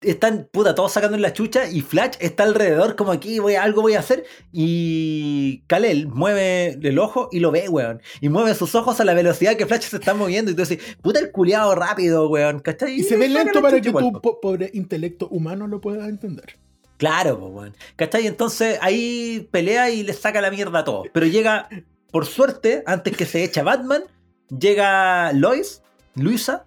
están, 0.00 0.48
puta, 0.52 0.74
todos 0.74 0.92
sacando 0.92 1.16
en 1.16 1.22
la 1.22 1.32
chucha 1.32 1.68
y 1.68 1.80
Flash 1.80 2.14
está 2.20 2.44
alrededor 2.44 2.94
como 2.96 3.10
aquí, 3.12 3.40
voy, 3.40 3.56
algo 3.56 3.82
voy 3.82 3.94
a 3.94 3.98
hacer. 3.98 4.24
Y 4.52 5.64
Kalel 5.66 6.06
mueve 6.08 6.78
el 6.82 6.98
ojo 6.98 7.28
y 7.32 7.40
lo 7.40 7.50
ve, 7.50 7.68
weón. 7.68 8.00
Y 8.20 8.28
mueve 8.28 8.54
sus 8.54 8.74
ojos 8.74 9.00
a 9.00 9.04
la 9.04 9.12
velocidad 9.14 9.56
que 9.56 9.66
Flash 9.66 9.82
se 9.82 9.96
está 9.96 10.14
moviendo. 10.14 10.50
Y 10.50 10.54
tú 10.54 10.62
dices, 10.62 10.78
puta, 11.02 11.18
el 11.20 11.30
culiado 11.32 11.74
rápido, 11.74 12.28
weón. 12.28 12.60
¿cachai? 12.60 12.94
Y 12.94 13.02
se 13.02 13.16
ve 13.16 13.28
lento 13.28 13.60
para 13.60 13.80
que 13.80 13.90
tu 13.90 13.92
po. 13.92 14.20
po- 14.22 14.40
pobre 14.40 14.70
intelecto 14.72 15.28
humano 15.28 15.66
lo 15.66 15.80
puedas 15.80 16.08
entender. 16.08 16.56
Claro, 16.96 17.36
weón. 17.36 17.74
¿cachai? 17.96 18.26
Entonces 18.26 18.78
ahí 18.80 19.48
pelea 19.50 19.90
y 19.90 20.02
le 20.04 20.12
saca 20.12 20.40
la 20.40 20.50
mierda 20.50 20.80
a 20.80 20.84
todos. 20.84 21.06
Pero 21.12 21.26
llega, 21.26 21.68
por 22.10 22.26
suerte, 22.26 22.82
antes 22.86 23.16
que 23.16 23.26
se 23.26 23.44
echa 23.44 23.62
Batman, 23.62 24.02
llega 24.48 25.32
Lois, 25.32 25.82
Luisa. 26.14 26.66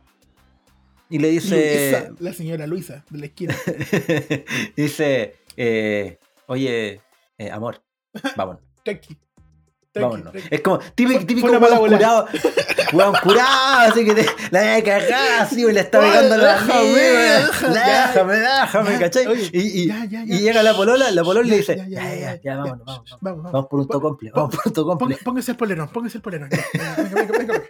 Y 1.09 1.19
le 1.19 1.29
dice. 1.29 1.91
Luisa, 1.91 2.15
la 2.19 2.33
señora 2.33 2.67
Luisa, 2.67 3.03
de 3.09 3.19
la 3.19 3.25
esquina. 3.25 3.55
dice, 4.75 5.35
eh, 5.57 6.17
oye, 6.47 7.01
eh, 7.37 7.51
amor, 7.51 7.83
vámonos. 8.37 8.61
Tranqui. 8.83 9.17
Vámonos. 9.93 10.33
Es 10.49 10.61
como 10.61 10.79
típico, 10.79 11.25
típico 11.25 11.47
weón 11.47 11.77
curado. 11.89 12.27
Weón 12.93 13.13
curado, 13.21 13.89
así 13.91 14.05
que 14.05 14.13
te, 14.15 14.25
la 14.51 14.59
voy 14.61 14.69
a 14.69 14.83
cagar, 14.83 15.41
así, 15.41 15.61
y 15.65 15.71
le 15.71 15.81
está 15.81 15.99
pegando 15.99 16.37
la 16.37 16.53
déjame, 16.53 16.83
déjame, 16.93 17.73
Déjame, 17.75 18.33
déjame, 18.39 18.99
¿cachai? 18.99 19.27
oye, 19.27 19.49
y, 19.53 19.83
y- 19.83 19.87
ya, 19.87 20.05
ya, 20.05 20.23
y 20.23 20.27
ya. 20.29 20.37
llega 20.37 20.63
la 20.63 20.73
polola, 20.73 21.11
la 21.11 21.23
polola 21.23 21.47
le 21.47 21.57
dice, 21.57 21.75
ya, 21.89 22.15
ya, 22.15 22.39
ya, 22.41 22.55
vámonos, 22.57 22.85
vámonos. 22.85 23.17
Vamos, 23.21 23.43
vamos. 23.43 23.51
Vamos 23.51 23.67
por 23.69 23.79
un 23.81 23.87
tocomple, 23.87 24.31
vamos 24.33 24.55
por 24.55 24.61
un 24.67 24.73
tocomple. 24.73 25.17
Póngase 25.23 25.51
el 25.51 25.57
polerón, 25.57 25.89
póngase 25.89 26.17
el 26.17 26.21
polerón. 26.21 26.49
venga, 26.49 26.95
venga, 27.13 27.37
venga, 27.37 27.61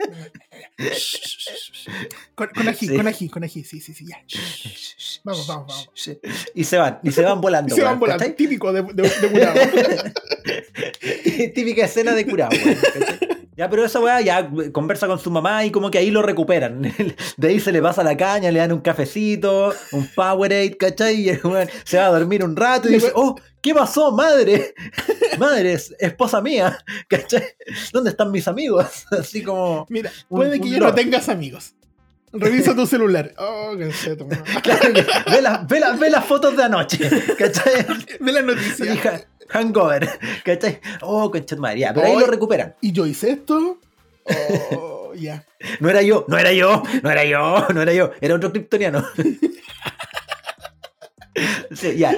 Con, 2.36 2.48
con 2.50 2.68
ají, 2.68 2.88
Sí. 2.88 2.96
con 2.96 3.08
ají, 3.08 3.30
con 3.30 3.44
ají, 3.44 3.64
sí, 3.64 3.80
sí, 3.82 3.94
sí, 3.94 4.06
ya. 4.08 4.18
Vamos, 5.24 5.46
vamos, 5.48 5.68
vamos. 5.68 6.20
Y 6.56 6.64
se 6.64 6.78
van, 6.78 7.00
y 7.04 7.12
se 7.12 7.22
van 7.22 7.40
volando. 7.42 7.76
Se 7.76 7.82
weón, 7.82 7.92
van 7.94 8.00
volando, 8.00 8.20
¿cachai? 8.24 8.36
típico 8.36 8.74
de, 8.74 8.82
de, 8.82 9.04
de 9.04 9.30
curado. 9.30 9.60
Típica 11.54 11.86
escena 11.86 12.14
de 12.14 12.26
curado. 12.26 12.52
Ya, 13.58 13.70
pero 13.70 13.86
esa 13.86 14.00
weá 14.00 14.22
ya 14.22 14.50
conversa 14.72 15.08
con 15.08 15.20
su 15.20 15.30
mamá 15.30 15.66
y 15.66 15.72
como 15.72 15.92
que 15.92 15.98
ahí 16.00 16.10
lo 16.10 16.22
recuperan. 16.22 16.82
De 17.38 17.48
ahí 17.48 17.60
se 17.60 17.72
le 17.72 17.82
pasa 17.82 18.02
la 18.04 18.18
caña, 18.18 18.50
le 18.50 18.60
dan 18.60 18.72
un 18.72 18.80
cafecito, 18.82 19.76
un 19.92 20.08
Powerade, 20.08 20.78
¿cachai? 20.78 21.22
Y 21.22 21.30
el 21.30 21.42
weón 21.44 21.70
se 21.84 21.98
va 21.98 22.08
a 22.08 22.12
dormir 22.12 22.44
un 22.44 22.56
rato 22.56 22.88
y 22.88 22.92
Y 22.92 22.96
dice, 22.96 23.12
oh, 23.14 23.36
¿qué 23.62 23.74
pasó, 23.74 24.12
madre? 24.12 24.74
Madre, 25.40 25.74
es 25.74 25.96
esposa 26.00 26.42
mía, 26.42 26.78
¿cachai? 27.08 27.44
¿Dónde 27.94 28.10
están 28.12 28.32
mis 28.32 28.48
amigos? 28.48 29.06
Así 29.12 29.44
como... 29.44 29.86
Mira, 29.90 30.12
Un- 30.30 30.40
puede 30.40 30.60
que 30.60 30.68
un 30.68 30.74
ya 30.74 30.80
no 30.80 30.94
tengas 30.94 31.30
amigos. 31.30 31.74
Revisa 32.34 32.74
tu 32.76 32.86
celular. 32.88 33.34
Oh, 33.38 33.74
qué 33.78 33.92
seto. 33.92 34.26
Claro 34.64 34.94
que 34.94 35.06
ve, 35.32 35.42
las, 35.42 35.68
ve, 35.68 35.80
las, 35.82 36.00
ve 36.00 36.10
las 36.10 36.24
fotos 36.26 36.56
de 36.56 36.64
anoche, 36.64 36.98
¿cachai? 37.38 37.86
Ve 38.22 38.32
la 38.32 38.40
Y 38.40 38.44
noticia. 38.44 38.94
ha- 38.94 39.58
hangover, 39.58 40.10
¿cachai? 40.46 40.80
Oh, 41.02 41.30
madre, 41.58 41.80
ya, 41.80 41.94
pero 41.94 42.08
ahí 42.08 42.18
lo 42.18 42.28
recuperan. 42.28 42.76
Y 42.80 42.94
yo 42.94 43.06
hice 43.06 43.32
esto. 43.32 43.80
Oh, 44.72 45.14
ya. 45.14 45.46
No 45.82 45.90
era 45.90 46.02
yo, 46.04 46.24
no 46.30 46.38
era 46.38 46.54
yo, 46.54 46.84
no 47.04 47.10
era 47.12 47.26
yo, 47.26 47.68
no 47.74 47.82
era 47.82 47.94
yo, 47.94 48.12
era 48.22 48.36
otro 48.36 48.52
kryptoniano. 48.52 49.06
Sí, 51.72 51.98
ya. 51.98 52.14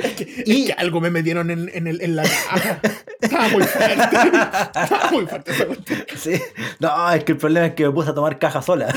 Y 0.45 0.65
que 0.65 0.73
algo 0.73 0.99
me 0.99 1.09
metieron 1.11 1.51
en, 1.51 1.69
en, 1.73 1.87
el, 1.87 2.01
en 2.01 2.15
la 2.15 2.23
caja. 2.23 2.79
Estaba 3.21 3.47
muy 3.49 3.63
fuerte. 3.63 3.93
Estaba 4.03 5.11
muy 5.11 5.25
fuerte 5.27 5.51
esa 5.51 5.65
cuestión. 5.67 6.03
Sí. 6.17 6.41
No, 6.79 7.11
es 7.11 7.23
que 7.23 7.33
el 7.33 7.37
problema 7.37 7.67
es 7.67 7.73
que 7.75 7.85
me 7.85 7.91
puse 7.91 8.09
a 8.09 8.13
tomar 8.15 8.39
caja 8.39 8.61
sola. 8.61 8.93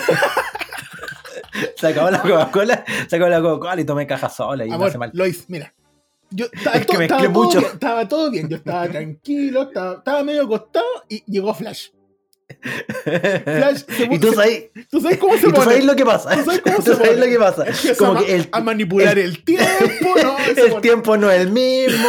Se 1.76 1.86
acabó 1.88 2.10
la 2.10 2.20
Coca-Cola, 2.20 2.84
se 3.08 3.16
acabó 3.16 3.30
la 3.30 3.40
Coca-Cola 3.40 3.80
y 3.80 3.84
tomé 3.84 4.06
caja 4.06 4.28
sola 4.28 4.64
y 4.64 4.68
me 4.68 4.74
Amor, 4.74 4.96
mal. 4.98 5.10
Lois, 5.14 5.44
mira. 5.48 5.72
Yo 6.30 6.46
estaba, 6.52 6.76
Es 6.76 6.86
que 6.86 7.02
estaba 7.04 7.22
todo 7.22 7.30
mucho. 7.44 7.58
bien, 7.60 7.72
estaba 7.72 8.08
todo 8.08 8.30
bien. 8.30 8.48
Yo 8.48 8.56
estaba 8.56 8.88
tranquilo, 8.88 9.62
estaba, 9.62 9.94
estaba 9.98 10.24
medio 10.24 10.42
acostado 10.44 10.84
y 11.08 11.22
llegó 11.30 11.54
Flash. 11.54 11.88
Flash 12.48 13.82
se 13.88 14.04
y 14.10 14.18
tú 14.18 14.32
sabes, 14.32 14.64
¿Tú 14.90 15.00
sabes 15.00 15.18
cómo 15.18 15.34
se 15.36 15.48
y 15.48 15.52
tú 15.52 15.62
sabes 15.62 15.84
lo 15.84 15.96
que 15.96 16.04
pasa. 16.04 16.30
¿Tú 16.36 16.44
sabes 16.44 16.60
cómo 16.64 16.76
Tú 16.76 16.82
se 16.82 16.94
sabes 16.96 17.18
lo 17.18 17.26
que 17.26 17.38
pasa. 17.38 17.66
Empieza 17.66 17.96
Como 17.96 18.18
a, 18.20 18.24
que 18.24 18.36
el, 18.36 18.48
a 18.52 18.60
manipular 18.60 19.18
el, 19.18 19.42
tiempo, 19.44 20.14
¿no? 20.22 20.36
El 20.56 20.80
tiempo 20.80 21.16
no 21.16 21.30
es 21.30 21.40
el 21.42 21.50
mismo. 21.50 22.08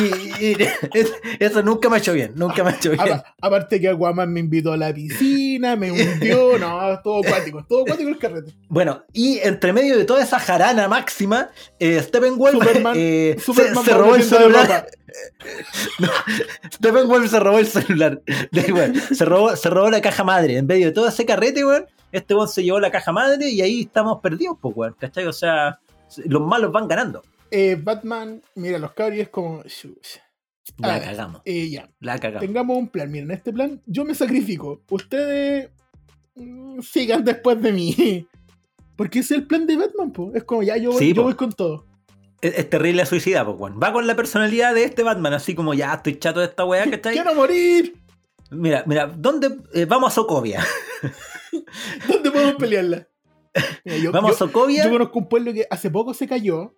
Y, 0.00 0.44
y 0.44 0.56
es- 0.94 1.12
eso 1.40 1.62
nunca 1.62 1.88
me 1.88 1.96
ha 1.96 1.98
hecho 1.98 2.12
bien. 2.12 2.32
Nunca 2.36 2.62
me 2.64 2.70
ha 2.70 2.74
hecho 2.74 2.90
bien. 2.90 3.00
Apa- 3.02 3.24
Aparte 3.40 3.80
que 3.80 3.88
Aquaman 3.88 4.32
me 4.32 4.40
invitó 4.40 4.72
a 4.72 4.76
la 4.76 4.92
piscina, 4.94 5.51
me 5.76 5.90
hundió, 5.92 6.58
no, 6.58 7.00
todo 7.02 7.20
acuático, 7.26 7.64
todo 7.68 7.82
acuático 7.82 8.08
el 8.10 8.18
carrete. 8.18 8.52
Bueno, 8.68 9.04
y 9.12 9.38
entre 9.38 9.72
medio 9.72 9.96
de 9.96 10.04
toda 10.04 10.22
esa 10.22 10.38
jarana 10.38 10.88
máxima, 10.88 11.50
eh, 11.78 12.00
Steppenwolf 12.02 12.52
Superman, 12.54 12.94
eh, 12.96 13.34
se- 13.38 13.44
Superman 13.44 13.84
robó 13.86 14.14
el 14.16 14.22
celular. 14.24 14.66
ropa. 14.66 14.86
Steppenwolf 16.74 17.30
se 17.30 17.40
robó 17.40 17.58
el 17.58 17.66
celular. 17.66 18.20
Se, 19.14 19.24
robó, 19.24 19.56
se 19.56 19.70
robó 19.70 19.90
la 19.90 20.00
caja 20.00 20.24
madre. 20.24 20.56
En 20.56 20.66
medio 20.66 20.86
de 20.86 20.92
todo 20.92 21.08
ese 21.08 21.24
carrete, 21.26 21.64
weón, 21.64 21.86
este 22.12 22.34
weón 22.34 22.48
se 22.48 22.62
llevó 22.62 22.80
la 22.80 22.90
caja 22.90 23.12
madre 23.12 23.48
y 23.48 23.60
ahí 23.60 23.82
estamos 23.82 24.20
perdidos, 24.20 24.56
pues, 24.60 24.74
weón. 24.76 24.96
¿Cachai? 24.98 25.26
O 25.26 25.32
sea, 25.32 25.78
los 26.26 26.42
malos 26.42 26.72
van 26.72 26.88
ganando. 26.88 27.22
Eh, 27.50 27.76
Batman, 27.80 28.42
mira 28.54 28.78
los 28.78 28.92
cabros 28.92 29.18
es 29.18 29.28
como. 29.28 29.62
La 30.78 31.00
cagamos. 31.00 31.42
Eh, 31.44 31.68
ya, 31.70 31.90
La 32.00 32.18
cagamos. 32.18 32.46
tengamos 32.46 32.76
un 32.78 32.88
plan. 32.88 33.10
Miren, 33.10 33.30
este 33.30 33.52
plan, 33.52 33.80
yo 33.86 34.04
me 34.04 34.14
sacrifico. 34.14 34.82
Ustedes 34.90 35.70
mm, 36.36 36.80
sigan 36.80 37.24
después 37.24 37.60
de 37.60 37.72
mí. 37.72 38.26
Porque 38.96 39.20
ese 39.20 39.34
es 39.34 39.40
el 39.40 39.46
plan 39.46 39.66
de 39.66 39.76
Batman, 39.76 40.12
po. 40.12 40.32
Es 40.34 40.44
como 40.44 40.62
ya 40.62 40.76
yo, 40.76 40.90
voy- 40.92 40.98
Sí, 40.98 41.08
yo 41.08 41.16
po. 41.16 41.22
voy 41.24 41.34
con 41.34 41.52
todo. 41.52 41.86
Es, 42.40 42.58
es 42.58 42.70
terrible 42.70 43.04
suicida, 43.06 43.44
pues, 43.44 43.56
weón. 43.58 43.80
Va 43.82 43.92
con 43.92 44.06
la 44.06 44.14
personalidad 44.16 44.74
de 44.74 44.84
este 44.84 45.02
Batman, 45.02 45.32
así 45.34 45.54
como 45.54 45.74
ya 45.74 45.94
estoy 45.94 46.18
chato 46.18 46.40
de 46.40 46.46
esta 46.46 46.64
weá, 46.64 46.84
¿cachai? 46.90 47.14
¡Quiero 47.14 47.34
morir! 47.34 47.94
Mira, 48.50 48.84
mira, 48.86 49.06
¿dónde? 49.06 49.56
eh, 49.74 49.86
vamos 49.86 50.12
a 50.12 50.14
Sokovia. 50.14 50.62
¿Dónde 52.08 52.30
podemos 52.30 52.54
pelearla? 52.56 53.08
Mira, 53.84 53.96
yo, 53.98 54.12
Vamos 54.12 54.30
yo- 54.30 54.34
a 54.34 54.38
Sokovia. 54.38 54.84
yo 54.84 54.90
conozco 54.90 55.18
un 55.18 55.28
pueblo 55.28 55.52
que 55.52 55.66
hace 55.70 55.90
poco 55.90 56.14
se 56.14 56.26
cayó. 56.28 56.74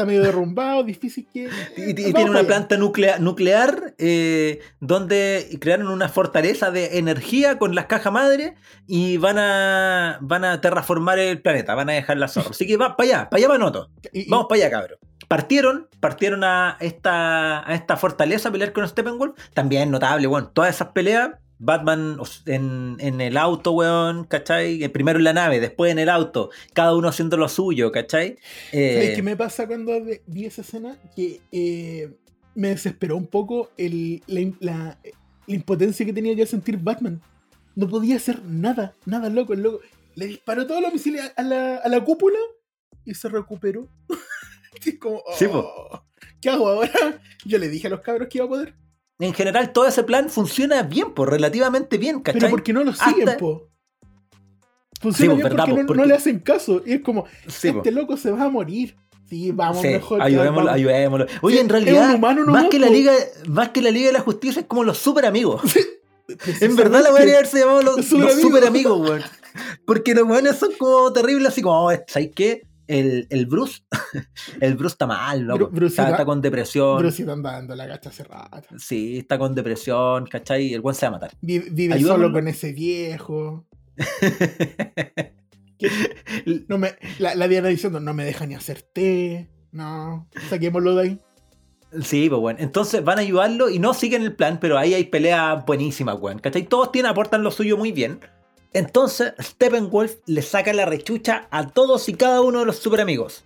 Está 0.00 0.06
medio 0.06 0.22
derrumbado, 0.22 0.82
difícil 0.82 1.26
que. 1.30 1.50
Y, 1.76 1.92
tiene 1.92 2.30
una 2.30 2.42
planta 2.44 2.78
nuclea- 2.78 3.18
nuclear 3.18 3.94
eh, 3.98 4.60
donde 4.80 5.58
crearon 5.60 5.88
una 5.88 6.08
fortaleza 6.08 6.70
de 6.70 6.96
energía 6.96 7.58
con 7.58 7.74
las 7.74 7.84
cajas 7.84 8.10
madre 8.10 8.54
y 8.86 9.18
van 9.18 9.36
a 9.38 10.16
van 10.22 10.46
a 10.46 10.58
terraformar 10.62 11.18
el 11.18 11.42
planeta, 11.42 11.74
van 11.74 11.90
a 11.90 11.92
dejar 11.92 12.16
la 12.16 12.28
zorra. 12.28 12.48
Así 12.50 12.66
que 12.66 12.78
va 12.78 12.96
para 12.96 13.08
allá, 13.08 13.28
para 13.30 13.40
allá 13.40 13.48
va 13.48 13.58
Noto. 13.58 13.90
Y- 14.12 14.26
Vamos 14.30 14.46
para 14.48 14.62
allá, 14.62 14.70
cabrón. 14.70 14.98
Partieron, 15.28 15.88
partieron 16.00 16.44
a 16.44 16.78
esta, 16.80 17.68
a 17.70 17.74
esta 17.74 17.96
fortaleza 17.98 18.48
a 18.48 18.52
pelear 18.52 18.72
con 18.72 18.88
Steppenwolf. 18.88 19.34
También 19.52 19.90
notable, 19.90 20.26
weón. 20.26 20.50
Todas 20.54 20.74
esas 20.74 20.88
peleas, 20.88 21.32
Batman 21.62 22.16
en, 22.46 22.96
en 23.00 23.20
el 23.20 23.36
auto, 23.36 23.72
weón, 23.72 24.24
¿cachai? 24.24 24.82
Eh, 24.82 24.88
Primero 24.88 25.18
en 25.18 25.24
la 25.24 25.32
nave, 25.34 25.60
después 25.60 25.92
en 25.92 25.98
el 25.98 26.08
auto, 26.08 26.50
cada 26.72 26.96
uno 26.96 27.08
haciendo 27.08 27.36
lo 27.36 27.48
suyo, 27.48 27.92
¿cachai? 27.92 28.38
Eh, 28.72 28.94
¿Sabes 28.94 29.16
qué 29.16 29.22
me 29.22 29.36
pasa 29.36 29.66
cuando 29.66 29.92
vi 30.26 30.46
esa 30.46 30.62
escena? 30.62 30.96
Que 31.14 31.40
eh, 31.52 32.10
me 32.54 32.68
desesperó 32.68 33.16
un 33.16 33.26
poco 33.26 33.70
el- 33.76 34.22
la, 34.26 34.40
la- 34.60 34.98
la 35.46 35.54
impotencia 35.54 36.06
que 36.06 36.12
tenía 36.12 36.34
que 36.34 36.46
sentir 36.46 36.78
Batman. 36.78 37.20
No 37.76 37.88
podía 37.88 38.16
hacer 38.16 38.42
nada, 38.44 38.94
nada 39.04 39.28
loco, 39.28 39.52
el 39.52 39.62
loco. 39.62 39.80
Le 40.14 40.26
disparó 40.26 40.66
todos 40.66 40.80
los 40.80 40.92
misiles 40.92 41.30
a 41.36 41.42
la, 41.42 41.76
a 41.76 41.88
la 41.88 42.02
cúpula 42.02 42.38
y 43.04 43.14
se 43.14 43.28
recuperó. 43.28 43.86
Es 44.86 44.98
como, 44.98 45.22
Sí. 45.36 45.44
"Oh, 45.52 46.02
¿qué 46.40 46.48
hago 46.48 46.68
ahora? 46.68 47.20
Yo 47.44 47.58
le 47.58 47.68
dije 47.68 47.88
a 47.88 47.90
los 47.90 48.00
cabros 48.00 48.28
que 48.28 48.38
iba 48.38 48.46
a 48.46 48.48
poder. 48.48 48.74
En 49.20 49.34
general, 49.34 49.72
todo 49.72 49.86
ese 49.86 50.02
plan 50.02 50.28
funciona 50.30 50.82
bien, 50.82 51.12
pues 51.14 51.28
relativamente 51.30 51.98
bien, 51.98 52.20
¿cachai? 52.20 52.40
Pero 52.40 52.50
porque 52.50 52.72
no 52.72 52.82
lo 52.84 52.92
siguen, 52.94 53.28
Hasta- 53.28 53.38
po. 53.38 53.68
Funciona 55.00 55.32
po, 55.32 55.36
bien 55.36 55.48
verdad, 55.48 55.64
porque, 55.68 55.84
po, 55.84 55.94
no, 55.94 56.04
le 56.04 56.14
hacen 56.14 56.40
caso. 56.40 56.82
Y 56.84 56.94
es 56.94 57.00
como, 57.00 57.24
Sí, 57.48 57.70
po. 57.72 57.78
este 57.78 57.90
loco 57.90 58.16
se 58.16 58.30
va 58.30 58.44
a 58.44 58.48
morir. 58.50 58.96
Sí, 59.28 59.52
vamos 59.52 59.80
Sí, 59.80 59.88
mejor. 59.88 60.20
ayudémoslo, 60.20 60.64
vamos. 60.66 60.72
ayudémoslo. 60.74 61.26
Oye, 61.42 61.54
Sí, 61.56 61.60
en 61.62 61.68
realidad, 61.68 62.14
humano 62.16 62.44
más, 62.46 62.68
que 62.68 62.78
la 62.80 62.88
po. 62.88 62.92
Liga, 62.92 63.12
más 63.48 63.68
que 63.68 63.80
la 63.80 63.90
Liga 63.90 64.08
de 64.08 64.12
la 64.14 64.20
Justicia 64.20 64.60
es 64.60 64.66
como 64.66 64.82
los 64.84 64.98
super 64.98 65.24
amigos. 65.24 65.62
En 66.60 66.76
verdad 66.76 67.02
la 67.02 67.10
debería 67.12 67.34
haberse 67.38 67.58
llamado 67.60 67.82
los, 67.82 68.10
Los 68.12 68.34
super 68.40 68.64
amigos, 68.64 69.00
weón. 69.00 69.22
Porque 69.84 70.14
los 70.14 70.28
weones 70.28 70.56
son 70.58 70.70
como 70.78 71.12
terribles, 71.12 71.48
así 71.48 71.60
como, 71.62 71.86
oh, 71.86 71.92
¿sabes 72.06 72.30
qué? 72.36 72.62
El, 72.90 73.26
el 73.30 73.46
Bruce, 73.46 73.82
el 74.60 74.74
Bruce 74.76 74.94
está 74.94 75.06
mal, 75.06 75.40
loco. 75.42 75.66
Bru- 75.68 75.70
Bruce 75.70 75.92
está, 75.92 76.02
está- 76.02 76.14
está 76.16 76.24
con 76.24 76.40
depresión. 76.42 76.98
Brucito 76.98 77.32
anda 77.32 77.52
dando 77.52 77.74
la 77.74 77.86
gacha 77.86 78.10
hace 78.10 78.24
rato. 78.24 78.68
Sí, 78.78 79.18
está 79.18 79.38
con 79.38 79.54
depresión, 79.54 80.26
¿cachai? 80.26 80.66
Y 80.66 80.74
el 80.74 80.80
buen 80.80 80.94
se 80.94 81.06
va 81.06 81.08
a 81.08 81.12
matar. 81.12 81.30
Vi- 81.40 81.70
Vive 81.70 82.00
solo 82.00 82.32
con 82.32 82.48
ese 82.48 82.72
viejo. 82.72 83.66
No 86.68 86.76
me, 86.76 86.94
la, 87.18 87.34
la 87.34 87.48
Diana 87.48 87.68
diciendo, 87.68 88.00
no 88.00 88.12
me 88.12 88.24
deja 88.24 88.44
ni 88.46 88.54
hacer 88.54 88.82
té. 88.82 89.48
No, 89.72 90.28
saquémoslo 90.50 90.94
de 90.96 91.02
ahí. 91.02 91.18
Sí, 92.02 92.28
pues 92.28 92.40
bueno. 92.40 92.58
Entonces 92.60 93.02
van 93.02 93.18
a 93.18 93.22
ayudarlo 93.22 93.70
y 93.70 93.78
no 93.78 93.94
siguen 93.94 94.22
el 94.22 94.36
plan, 94.36 94.58
pero 94.60 94.76
ahí 94.78 94.92
hay 94.94 95.04
peleas 95.04 95.64
buenísimas, 95.64 96.16
weón. 96.20 96.38
¿Cachai? 96.38 96.64
Todos 96.66 96.92
tienen, 96.92 97.10
aportan 97.10 97.42
lo 97.42 97.50
suyo 97.50 97.78
muy 97.78 97.92
bien. 97.92 98.20
Entonces, 98.72 99.32
Steppenwolf 99.40 100.16
le 100.26 100.42
saca 100.42 100.72
la 100.72 100.86
rechucha 100.86 101.48
a 101.50 101.68
todos 101.68 102.08
y 102.08 102.14
cada 102.14 102.40
uno 102.40 102.60
de 102.60 102.66
los 102.66 102.76
super 102.76 103.00
amigos. 103.00 103.44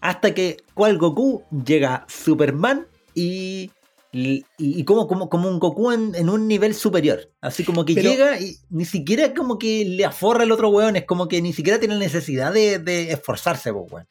Hasta 0.00 0.34
que 0.34 0.58
cual 0.74 0.98
Goku 0.98 1.42
llega 1.64 2.04
Superman 2.08 2.86
y. 3.14 3.70
Y, 4.12 4.46
y 4.56 4.84
como, 4.84 5.06
como, 5.08 5.28
como 5.28 5.46
un 5.48 5.58
Goku 5.58 5.92
en, 5.92 6.14
en 6.14 6.30
un 6.30 6.48
nivel 6.48 6.74
superior. 6.74 7.30
Así 7.42 7.64
como 7.64 7.84
que 7.84 7.92
Pero- 7.94 8.08
llega 8.10 8.40
y 8.40 8.56
ni 8.70 8.86
siquiera 8.86 9.34
como 9.34 9.58
que 9.58 9.84
le 9.84 10.06
aforra 10.06 10.44
el 10.44 10.52
otro 10.52 10.70
weón. 10.70 10.96
Es 10.96 11.04
como 11.04 11.28
que 11.28 11.42
ni 11.42 11.52
siquiera 11.52 11.78
tiene 11.78 11.98
necesidad 11.98 12.50
de, 12.52 12.78
de 12.78 13.12
esforzarse, 13.12 13.72
pues, 13.74 13.92
weón. 13.92 14.06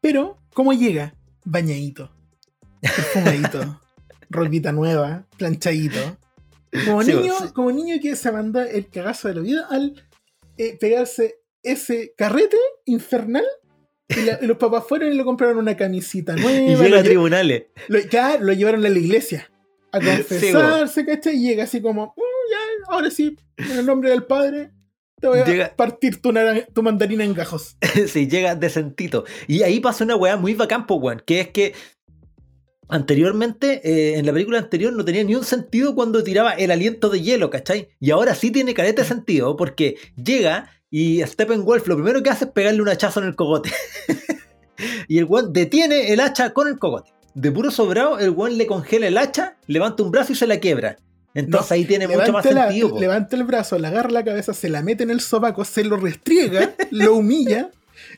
Pero, 0.00 0.38
¿cómo 0.54 0.72
llega? 0.72 1.14
Bañadito, 1.44 2.10
perfumadito, 2.80 3.80
ropita 4.30 4.72
nueva, 4.72 5.26
planchadito. 5.36 6.16
Como 6.86 7.02
Sí, 7.02 7.12
niño, 7.14 7.34
sí. 7.40 7.52
como 7.52 7.70
niño 7.72 7.96
que 8.00 8.14
se 8.16 8.30
manda 8.32 8.64
el 8.68 8.88
cagazo 8.88 9.28
de 9.28 9.34
la 9.34 9.40
vida 9.40 9.66
al 9.70 10.02
eh, 10.56 10.76
pegarse 10.78 11.40
ese 11.62 12.14
carrete 12.16 12.56
infernal. 12.84 13.44
Y, 14.08 14.22
la- 14.22 14.38
y 14.42 14.46
los 14.46 14.56
papás 14.56 14.84
fueron 14.88 15.12
y 15.12 15.16
le 15.16 15.24
compraron 15.24 15.58
una 15.58 15.76
camisita 15.76 16.34
nueva. 16.36 16.50
Y 16.52 16.76
llega 16.76 17.00
a 17.00 17.02
tribunales. 17.02 17.64
lo, 17.88 18.00
claro, 18.02 18.44
lo 18.44 18.52
llevaron 18.52 18.84
a 18.84 18.88
la 18.88 18.98
iglesia 18.98 19.50
a 19.92 19.98
confesarse, 20.00 21.04
¿cachai? 21.06 21.36
Y 21.36 21.48
llega 21.48 21.64
así 21.64 21.80
como, 21.80 22.06
"Mm, 22.16 22.50
ya, 22.50 22.58
ahora 22.94 23.10
sí, 23.10 23.36
en 23.56 23.78
el 23.78 23.86
nombre 23.86 24.10
del 24.10 24.24
Padre, 24.24 24.70
te 25.20 25.26
voy 25.28 25.38
a 25.40 25.44
Llega- 25.44 25.76
partir 25.76 26.20
tu 26.22 26.82
mandarina 26.82 27.24
en 27.24 27.34
gajos. 27.34 27.76
sí, 28.08 28.26
llega 28.28 28.54
decentito. 28.54 29.24
Y 29.46 29.62
ahí 29.62 29.80
pasa 29.80 30.04
una 30.04 30.16
weá 30.16 30.36
muy 30.36 30.54
bacán, 30.54 30.86
po, 30.86 30.94
weón, 30.96 31.22
que 31.26 31.40
es 31.40 31.48
que 31.50 31.74
anteriormente, 32.90 33.80
eh, 33.84 34.18
en 34.18 34.26
la 34.26 34.32
película 34.32 34.58
anterior, 34.58 34.92
no 34.92 35.04
tenía 35.04 35.24
ni 35.24 35.34
un 35.34 35.44
sentido 35.44 35.94
cuando 35.94 36.22
tiraba 36.22 36.52
el 36.52 36.70
aliento 36.70 37.08
de 37.08 37.20
hielo, 37.22 37.50
¿cachai? 37.50 37.88
Y 38.00 38.10
ahora 38.10 38.34
sí 38.34 38.50
tiene 38.50 38.74
careta 38.74 39.02
de 39.02 39.08
sentido, 39.08 39.56
porque 39.56 39.96
llega 40.16 40.70
y 40.90 41.22
Steppenwolf 41.22 41.86
lo 41.86 41.94
primero 41.96 42.22
que 42.22 42.30
hace 42.30 42.46
es 42.46 42.50
pegarle 42.50 42.82
un 42.82 42.88
hachazo 42.88 43.20
en 43.20 43.26
el 43.26 43.36
cogote. 43.36 43.70
y 45.08 45.18
el 45.18 45.24
weón 45.24 45.52
detiene 45.52 46.12
el 46.12 46.20
hacha 46.20 46.50
con 46.50 46.68
el 46.68 46.78
cogote. 46.78 47.12
De 47.34 47.52
puro 47.52 47.70
sobrado, 47.70 48.18
el 48.18 48.30
weón 48.30 48.58
le 48.58 48.66
congela 48.66 49.06
el 49.06 49.16
hacha, 49.18 49.56
levanta 49.66 50.02
un 50.02 50.10
brazo 50.10 50.32
y 50.32 50.36
se 50.36 50.46
la 50.46 50.58
quiebra. 50.58 50.96
Entonces 51.32 51.70
No, 51.70 51.74
ahí 51.74 51.84
tiene 51.84 52.08
mucho 52.08 52.32
más 52.32 52.44
la- 52.46 52.64
sentido. 52.68 52.98
levanta 52.98 53.36
el 53.36 53.44
brazo, 53.44 53.78
le 53.78 53.86
agarra 53.86 54.10
la 54.10 54.24
cabeza, 54.24 54.52
se 54.52 54.68
la 54.68 54.82
mete 54.82 55.04
en 55.04 55.10
el 55.10 55.20
sobaco, 55.20 55.64
se 55.64 55.84
lo 55.84 55.96
restriega, 55.96 56.74
lo 56.90 57.14
humilla, 57.14 57.70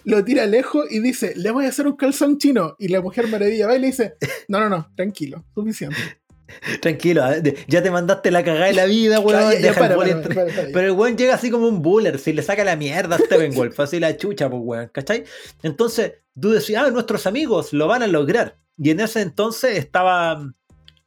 lo 0.05 0.25
tira 0.25 0.47
lejos 0.47 0.87
y 0.91 1.01
dice, 1.01 1.35
le 1.37 1.51
voy 1.51 1.67
a 1.67 1.69
hacer 1.69 1.87
un 1.87 1.97
calzón 1.97 2.39
chino. 2.39 2.77
Y 2.79 2.89
la 2.89 3.01
mujer 3.01 3.29
maravilla 3.29 3.67
va 3.67 3.77
y 3.77 3.81
le 3.81 3.87
dice, 3.89 4.15
no, 4.49 4.61
no, 4.61 4.69
no, 4.69 4.91
tranquilo, 4.97 5.45
suficiente. 5.55 5.97
Tranquilo, 6.81 7.23
ah, 7.25 7.37
ya 7.67 7.83
te 7.83 7.91
mandaste 7.91 8.31
la 8.31 8.45
cagada 8.45 8.67
de 8.67 8.75
la 8.75 8.85
vida, 8.85 9.21
weón. 9.21 9.53
Pero 10.73 10.81
el 10.81 10.93
weón 10.93 11.17
llega 11.17 11.35
así 11.35 11.51
como 11.51 11.67
un 11.67 11.83
buller, 11.83 12.19
si 12.19 12.33
le 12.33 12.43
saca 12.43 12.65
la 12.65 12.77
mierda 12.77 13.17
a 13.17 13.19
Steppenwolf, 13.19 13.79
así 13.81 13.99
la 13.99 14.17
chucha, 14.17 14.51
pues 14.51 14.63
weón, 14.63 14.91
¿cachai? 14.93 15.25
Entonces, 15.63 16.15
tú 16.39 16.51
decías, 16.51 16.85
ah, 16.85 16.91
nuestros 16.91 17.27
amigos 17.27 17.73
lo 17.73 17.87
van 17.87 18.03
a 18.03 18.07
lograr. 18.07 18.59
Y 18.77 18.91
en 18.91 19.01
ese 19.01 19.21
entonces 19.21 19.79
estaba 19.79 20.53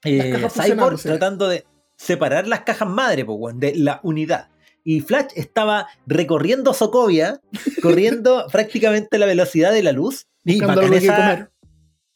eh, 0.03 0.47
Cyborg 0.49 0.99
tratando 0.99 1.47
de 1.47 1.65
separar 1.95 2.47
las 2.47 2.61
cajas 2.61 2.89
madre, 2.89 3.25
pues 3.25 3.37
weón, 3.39 3.59
de 3.59 3.75
la 3.75 3.99
unidad. 4.03 4.49
Y 4.85 5.01
Flash 5.01 5.31
estaba 5.35 5.87
recorriendo 6.07 6.73
Sokovia, 6.73 7.41
corriendo 7.81 8.45
prácticamente 8.51 9.17
a 9.17 9.19
la 9.19 9.25
velocidad 9.25 9.73
de 9.73 9.83
la 9.83 9.91
luz. 9.91 10.27
Y 10.45 10.61
bacán 10.61 10.93
esa- 10.93 11.15
comer. 11.15 11.49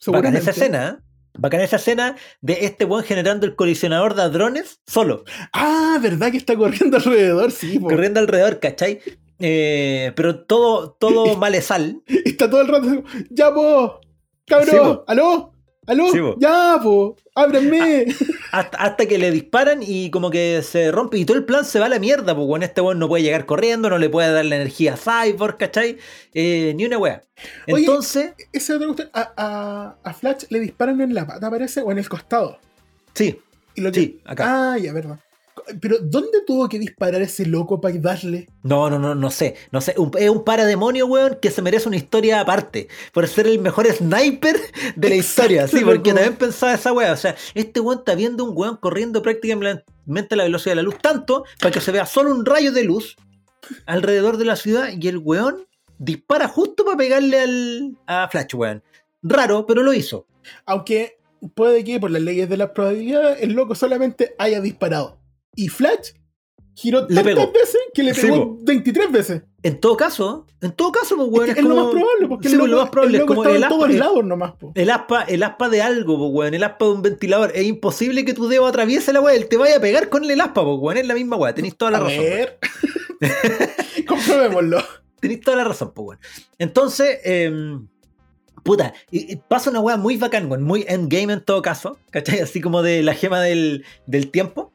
Bacán 0.06 0.36
esa 0.36 0.50
escena, 0.52 0.88
¿eh? 0.98 1.04
Bacán 1.38 1.60
esa 1.60 1.76
escena 1.76 2.16
de 2.40 2.64
este 2.64 2.84
weón 2.84 3.04
generando 3.04 3.44
el 3.46 3.54
colisionador 3.56 4.14
de 4.14 4.22
hadrones 4.22 4.80
solo, 4.86 5.24
Ah, 5.52 5.98
¿verdad 6.02 6.30
que 6.30 6.36
está 6.38 6.56
corriendo 6.56 6.96
alrededor? 6.96 7.50
Sí, 7.52 7.78
po. 7.78 7.88
corriendo 7.88 8.18
alrededor, 8.20 8.58
¿cachai? 8.60 9.00
Eh, 9.38 10.12
pero 10.16 10.44
todo, 10.44 10.92
todo 10.92 11.36
malezal. 11.38 12.02
Está 12.24 12.48
todo 12.50 12.60
el 12.62 12.68
rato 12.68 13.04
ya, 13.30 13.52
po, 13.54 14.00
cabrón, 14.46 14.70
Sí, 14.70 14.76
po. 14.76 15.04
aló, 15.06 15.49
aló, 15.90 16.10
Sí, 16.12 16.18
po. 16.20 16.36
ya, 16.38 16.78
po, 16.82 17.16
ábranme. 17.34 18.06
Hasta, 18.52 18.78
hasta 18.78 19.06
que 19.06 19.16
le 19.18 19.30
disparan 19.30 19.80
y 19.80 20.10
como 20.10 20.28
que 20.30 20.62
se 20.62 20.90
rompe 20.90 21.16
y 21.18 21.24
todo 21.24 21.36
el 21.36 21.44
plan 21.44 21.64
se 21.64 21.78
va 21.78 21.86
a 21.86 21.88
la 21.88 22.00
mierda, 22.00 22.34
pues 22.34 22.46
bueno, 22.48 22.64
este 22.64 22.80
weón 22.80 22.98
no 22.98 23.06
puede 23.06 23.22
llegar 23.22 23.46
corriendo, 23.46 23.88
no 23.88 23.96
le 23.98 24.08
puede 24.08 24.32
dar 24.32 24.44
la 24.44 24.56
energía 24.56 24.94
a 24.94 24.96
Cyborg, 24.96 25.56
¿cachai? 25.56 25.98
Eh, 26.34 26.72
ni 26.76 26.84
una 26.84 26.98
wea. 26.98 27.22
Oye, 27.68 27.80
Entonces, 27.82 28.32
Esa 28.52 28.74
otra 28.74 28.86
cuestión, 28.88 29.10
a, 29.12 29.32
a, 29.36 29.96
a 30.02 30.14
Flash 30.14 30.44
le 30.50 30.58
disparan 30.58 31.00
en 31.00 31.14
la 31.14 31.26
pata, 31.28 31.48
parece, 31.48 31.80
o 31.82 31.92
en 31.92 31.98
el 31.98 32.08
costado. 32.08 32.58
sí, 33.14 33.38
Y 33.76 33.80
lo 33.82 33.92
que- 33.92 34.00
sí, 34.00 34.20
acá. 34.24 34.72
Ah, 34.72 34.78
ya, 34.78 34.92
verdad. 34.92 35.20
Pero, 35.80 35.98
¿dónde 36.00 36.38
tuvo 36.46 36.68
que 36.68 36.78
disparar 36.78 37.20
ese 37.22 37.46
loco 37.46 37.80
para 37.80 37.94
darle? 37.98 38.48
No, 38.62 38.88
no, 38.90 38.98
no, 38.98 39.14
no 39.14 39.30
sé. 39.30 39.56
No 39.72 39.80
sé. 39.80 39.94
Un- 39.98 40.10
es 40.18 40.30
un 40.30 40.44
parademonio, 40.44 41.06
weón, 41.06 41.38
que 41.40 41.50
se 41.50 41.62
merece 41.62 41.88
una 41.88 41.96
historia 41.96 42.40
aparte. 42.40 42.88
Por 43.12 43.26
ser 43.28 43.46
el 43.46 43.58
mejor 43.58 43.86
sniper 43.86 44.56
de 44.96 45.08
la 45.08 45.14
historia. 45.14 45.68
Sí, 45.68 45.80
porque 45.84 46.12
también 46.12 46.36
pensaba 46.36 46.74
esa 46.74 46.92
weá. 46.92 47.12
O 47.12 47.16
sea, 47.16 47.36
este 47.54 47.80
weón 47.80 47.98
está 48.00 48.14
viendo 48.14 48.44
un 48.44 48.52
weón 48.56 48.76
corriendo 48.76 49.22
prácticamente 49.22 49.84
a 50.34 50.36
la 50.36 50.44
velocidad 50.44 50.72
de 50.72 50.76
la 50.76 50.82
luz. 50.82 50.96
Tanto 51.00 51.44
para 51.60 51.70
que 51.72 51.80
se 51.80 51.92
vea 51.92 52.06
solo 52.06 52.30
un 52.30 52.44
rayo 52.46 52.72
de 52.72 52.84
luz 52.84 53.16
alrededor 53.86 54.36
de 54.36 54.44
la 54.44 54.56
ciudad. 54.56 54.88
Y 54.98 55.08
el 55.08 55.18
weón 55.18 55.66
dispara 55.98 56.48
justo 56.48 56.84
para 56.84 56.96
pegarle 56.96 57.40
al, 57.40 57.98
a 58.06 58.28
Flash, 58.28 58.54
weón. 58.54 58.82
Raro, 59.22 59.66
pero 59.66 59.82
lo 59.82 59.92
hizo. 59.92 60.26
Aunque 60.64 61.18
puede 61.54 61.84
que 61.84 62.00
por 62.00 62.10
las 62.10 62.22
leyes 62.22 62.48
de 62.48 62.56
las 62.56 62.70
probabilidades 62.70 63.42
el 63.42 63.52
loco 63.52 63.74
solamente 63.74 64.34
haya 64.38 64.60
disparado. 64.60 65.19
Y 65.64 65.68
Flash 65.68 66.10
giró 66.74 67.06
Le 67.08 67.22
tantas 67.22 67.52
veces 67.52 67.80
que 67.92 68.02
le 68.02 68.14
pegó 68.14 68.56
po. 68.56 68.58
23 68.62 69.12
veces. 69.12 69.42
En 69.62 69.78
todo 69.78 69.94
caso, 69.96 70.46
en 70.62 70.72
todo 70.72 70.90
caso, 70.90 71.16
pues, 71.16 71.28
Es, 71.28 71.32
weón, 71.34 71.44
que 71.44 71.50
es, 71.52 71.58
es 71.58 71.64
lo 71.64 71.68
como- 71.70 71.82
más 71.84 71.92
probable, 71.92 72.28
porque 72.28 72.48
Sí, 72.48 72.54
el, 72.54 72.60
pues, 72.60 72.70
loco, 72.70 72.76
lo 72.78 72.82
más 72.84 72.90
probable 72.90 73.16
el 73.16 73.20
es 73.22 73.26
como 73.28 73.44
el 73.44 73.48
todos 73.48 73.62
aspa- 73.90 73.98
lados 73.98 74.24
nomás. 74.24 74.52
Po. 74.52 74.72
El 74.74 74.90
aspa, 74.90 75.22
el 75.24 75.42
aspa 75.42 75.68
de 75.68 75.82
algo, 75.82 76.16
pues, 76.18 76.30
weón. 76.32 76.54
El 76.54 76.64
aspa 76.64 76.84
de 76.86 76.90
un 76.92 77.02
ventilador. 77.02 77.52
Es 77.54 77.64
imposible 77.66 78.24
que 78.24 78.32
tu 78.32 78.48
dedo 78.48 78.66
atraviese 78.66 79.12
la 79.12 79.20
weá. 79.20 79.34
Él 79.34 79.48
te 79.48 79.58
vaya 79.58 79.76
a 79.76 79.80
pegar 79.80 80.08
con 80.08 80.24
el 80.30 80.40
aspa, 80.40 80.64
pues, 80.64 80.76
weón. 80.80 80.96
Es 80.96 81.06
la 81.06 81.14
misma 81.14 81.36
weá. 81.36 81.54
Tenéis 81.54 81.76
toda 81.76 81.90
la 81.90 81.98
A 81.98 82.00
razón. 82.00 82.18
ver. 82.24 82.58
Comprobémoslo. 84.08 84.78
Tenéis 85.20 85.40
toda 85.42 85.56
la 85.58 85.64
razón, 85.64 85.92
pues, 85.94 86.06
weón. 86.08 86.18
Entonces, 86.58 87.18
eh, 87.24 87.52
puta, 88.64 88.94
y- 89.10 89.32
y 89.32 89.36
pasa 89.36 89.68
una 89.70 89.80
weá 89.80 89.96
muy 89.98 90.16
bacán, 90.16 90.50
weón. 90.50 90.62
Muy 90.62 90.84
endgame 90.88 91.34
en 91.34 91.44
todo 91.44 91.60
caso. 91.62 91.98
¿Cachai? 92.10 92.40
Así 92.40 92.60
como 92.60 92.82
de 92.82 93.02
la 93.02 93.14
gema 93.14 93.40
del, 93.42 93.84
del 94.06 94.30
tiempo. 94.30 94.69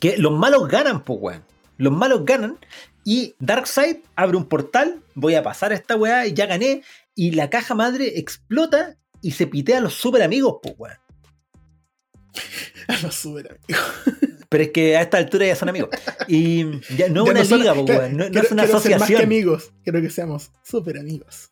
Que 0.00 0.16
los 0.18 0.32
malos 0.32 0.68
ganan, 0.68 1.02
pues, 1.04 1.18
weón. 1.20 1.42
Los 1.78 1.92
malos 1.92 2.24
ganan. 2.24 2.58
Y 3.04 3.34
Darkseid 3.38 3.98
abre 4.16 4.36
un 4.36 4.46
portal. 4.46 5.02
Voy 5.14 5.34
a 5.34 5.42
pasar 5.42 5.72
esta 5.72 5.96
weá 5.96 6.26
y 6.26 6.34
ya 6.34 6.46
gané. 6.46 6.82
Y 7.14 7.30
la 7.32 7.48
caja 7.50 7.74
madre 7.74 8.18
explota 8.18 8.96
y 9.22 9.32
se 9.32 9.46
pitea 9.46 9.78
a 9.78 9.80
los 9.80 9.94
super 9.94 10.22
amigos, 10.22 10.56
pues, 10.62 10.74
weón. 10.78 10.96
A 12.88 12.98
los 13.02 13.14
super 13.14 13.48
amigos. 13.50 13.84
Pero 14.48 14.62
es 14.62 14.70
que 14.70 14.96
a 14.96 15.02
esta 15.02 15.16
altura 15.18 15.44
ya 15.44 15.56
son 15.56 15.68
amigos. 15.68 15.90
Y 16.28 16.64
ya 16.96 17.08
no 17.08 17.24
es 17.24 17.30
una 17.30 17.44
son- 17.44 17.58
liga, 17.58 17.74
po, 17.74 17.84
claro, 17.84 18.00
weón, 18.02 18.16
no, 18.16 18.24
no 18.26 18.30
quiero- 18.30 18.46
es 18.46 18.52
una 18.52 18.62
quiero 18.64 18.78
ser 18.80 18.90
Más 18.92 18.98
que 19.00 19.14
asociación. 19.14 19.22
amigos. 19.22 19.72
Quiero 19.82 20.00
que 20.00 20.10
seamos 20.10 20.50
super 20.62 20.96
amigos. 20.98 21.50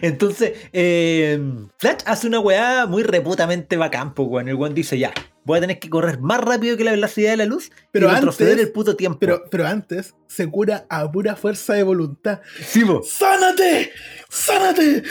Entonces, 0.00 0.52
eh, 0.72 1.38
Flash 1.78 1.98
hace 2.06 2.26
una 2.26 2.40
weá 2.40 2.86
muy 2.86 3.02
reputamente 3.02 3.76
bacán, 3.76 4.14
po, 4.14 4.22
weón. 4.24 4.48
El 4.48 4.54
weón 4.54 4.74
dice, 4.74 4.98
ya, 4.98 5.12
voy 5.46 5.58
a 5.58 5.60
tener 5.62 5.78
que 5.78 5.88
correr 5.88 6.20
más 6.20 6.40
rápido 6.40 6.76
que 6.76 6.84
la 6.84 6.90
velocidad 6.90 7.30
de 7.30 7.36
la 7.38 7.46
luz 7.46 7.70
Pero 7.92 8.08
y 8.08 8.14
retroceder 8.14 8.52
antes- 8.52 8.66
el 8.66 8.72
puto 8.72 8.96
tiempo. 8.96 9.18
Pero, 9.20 9.44
pero 9.50 9.66
antes 9.66 10.14
se 10.26 10.50
cura 10.50 10.84
a 10.90 11.10
pura 11.10 11.36
fuerza 11.36 11.72
de 11.74 11.82
voluntad. 11.84 12.40
sí, 12.60 12.84
po. 12.84 13.00
¡Sánate! 13.02 13.90
¡Sánate! 14.28 15.02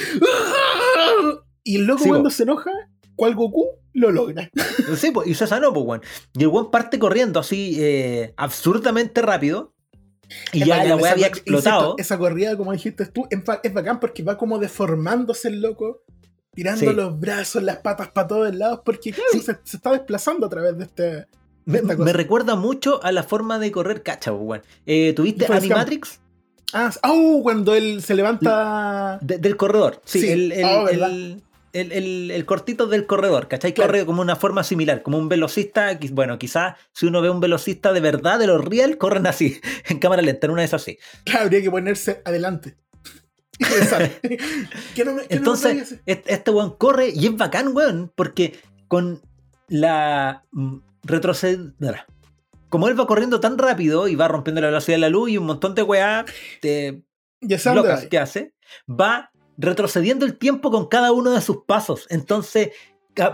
Y 1.63 1.77
el 1.77 1.85
loco 1.85 2.03
Sí, 2.03 2.09
cuando 2.09 2.29
se 2.29 2.43
enoja, 2.43 2.69
cual 3.15 3.33
Goku 3.35 3.65
lo 3.93 4.11
logra. 4.11 4.49
Sí, 4.97 5.11
po, 5.11 5.23
y 5.23 5.33
se 5.33 5.47
sanó, 5.47 5.73
po, 5.73 5.81
weón. 5.81 6.01
Y 6.33 6.43
el 6.43 6.49
weón 6.49 6.69
parte 6.69 6.99
corriendo 6.99 7.39
así 7.39 7.77
eh, 7.79 8.33
absurdamente 8.37 9.21
rápido. 9.21 9.73
Y 10.53 10.61
Es 10.61 10.67
ya 10.67 10.75
bacán, 10.77 10.89
la 10.89 10.95
weá 10.97 11.11
había 11.13 11.27
explotado. 11.27 11.81
insisto, 11.91 11.95
esa 11.99 12.17
corrida, 12.17 12.57
como 12.57 12.71
dijiste 12.71 13.05
tú, 13.05 13.27
es 13.31 13.73
bacán 13.73 13.99
porque 13.99 14.23
va 14.23 14.37
como 14.37 14.57
deformándose 14.59 15.47
el 15.49 15.61
loco, 15.61 16.01
tirando 16.55 16.79
Sí. 16.79 16.93
los 16.95 17.19
brazos, 17.19 17.61
las 17.61 17.77
patas 17.77 18.07
para 18.09 18.27
todos 18.27 18.55
lados, 18.55 18.79
porque 18.83 19.11
claro, 19.11 19.29
Sí. 19.33 19.41
se, 19.41 19.57
se 19.63 19.77
está 19.77 19.91
desplazando 19.91 20.47
a 20.47 20.49
través 20.49 20.77
de 20.77 20.83
este. 20.85 21.27
Me, 21.65 22.13
recuerda 22.13 22.55
mucho 22.55 23.03
a 23.03 23.11
la 23.11 23.23
forma 23.23 23.57
de 23.59 23.71
correr 23.71 24.01
cacha, 24.03 24.31
po, 24.31 24.37
weón. 24.37 24.63
Eh, 24.85 25.13
¿Tuviste. 25.15 25.45
Animatrix? 25.51 26.19
Ah, 26.73 26.91
oh, 27.03 27.41
cuando 27.43 27.73
él 27.75 28.01
se 28.01 28.15
levanta. 28.15 29.17
De- 29.21 29.37
del 29.37 29.55
corredor. 29.57 30.01
Sí, 30.05 30.21
Sí. 30.21 30.29
El, 30.31 30.51
el, 30.51 30.65
Oh, 30.65 30.87
el- 30.89 31.41
el- 31.73 31.91
el- 31.91 32.31
el 32.31 32.45
cortito 32.45 32.87
del 32.87 33.05
corredor, 33.05 33.47
¿cachai? 33.47 33.73
Claro. 33.73 33.89
Corre 33.91 34.05
como 34.05 34.21
una 34.21 34.35
forma 34.35 34.63
similar, 34.63 35.01
como 35.03 35.17
un 35.17 35.27
velocista. 35.27 35.97
Bueno, 36.11 36.37
quizás 36.39 36.75
si 36.93 37.05
uno 37.05 37.21
ve 37.21 37.29
un 37.29 37.39
velocista 37.41 37.91
de 37.93 37.99
verdad, 37.99 38.39
de 38.39 38.47
los 38.47 38.63
real, 38.63 38.97
corren 38.97 39.27
así, 39.27 39.59
en 39.89 39.99
cámara 39.99 40.21
lenta, 40.21 40.47
en 40.47 40.51
una 40.53 40.63
esas 40.63 40.81
así. 40.83 40.97
Claro, 41.25 41.45
habría 41.45 41.61
que 41.61 41.71
ponerse 41.71 42.21
adelante. 42.25 42.75
Y 43.59 43.63
pensar, 43.65 44.11
¿qué 44.21 44.37
no 44.37 44.43
me- 44.45 44.91
qué 44.95 45.05
no 45.05 45.11
me 45.13 45.21
podía 45.23 45.37
Entonces, 45.37 45.99
este, 46.05 46.51
weón 46.51 46.75
corre 46.77 47.09
y 47.09 47.25
es 47.27 47.37
bacán, 47.37 47.75
weón, 47.75 48.11
porque 48.15 48.59
con 48.87 49.21
la 49.67 50.43
retrocedida. 51.03 52.05
Como 52.69 52.87
él 52.87 52.99
va 52.99 53.07
corriendo 53.07 53.39
tan 53.39 53.57
rápido 53.57 54.07
y 54.07 54.15
va 54.15 54.27
rompiendo 54.27 54.61
la 54.61 54.67
velocidad 54.67 54.95
de 54.97 55.01
la 55.01 55.09
luz 55.09 55.29
y 55.29 55.37
un 55.37 55.45
montón 55.45 55.75
de 55.75 55.83
weá 55.83 56.25
de 56.61 57.03
locas 57.75 58.07
que 58.07 58.17
hace, 58.17 58.53
va 58.89 59.31
retrocediendo 59.57 60.25
el 60.25 60.37
tiempo 60.37 60.71
con 60.71 60.87
cada 60.87 61.11
uno 61.11 61.31
de 61.31 61.41
sus 61.41 61.63
pasos. 61.65 62.07
Entonces, 62.09 62.71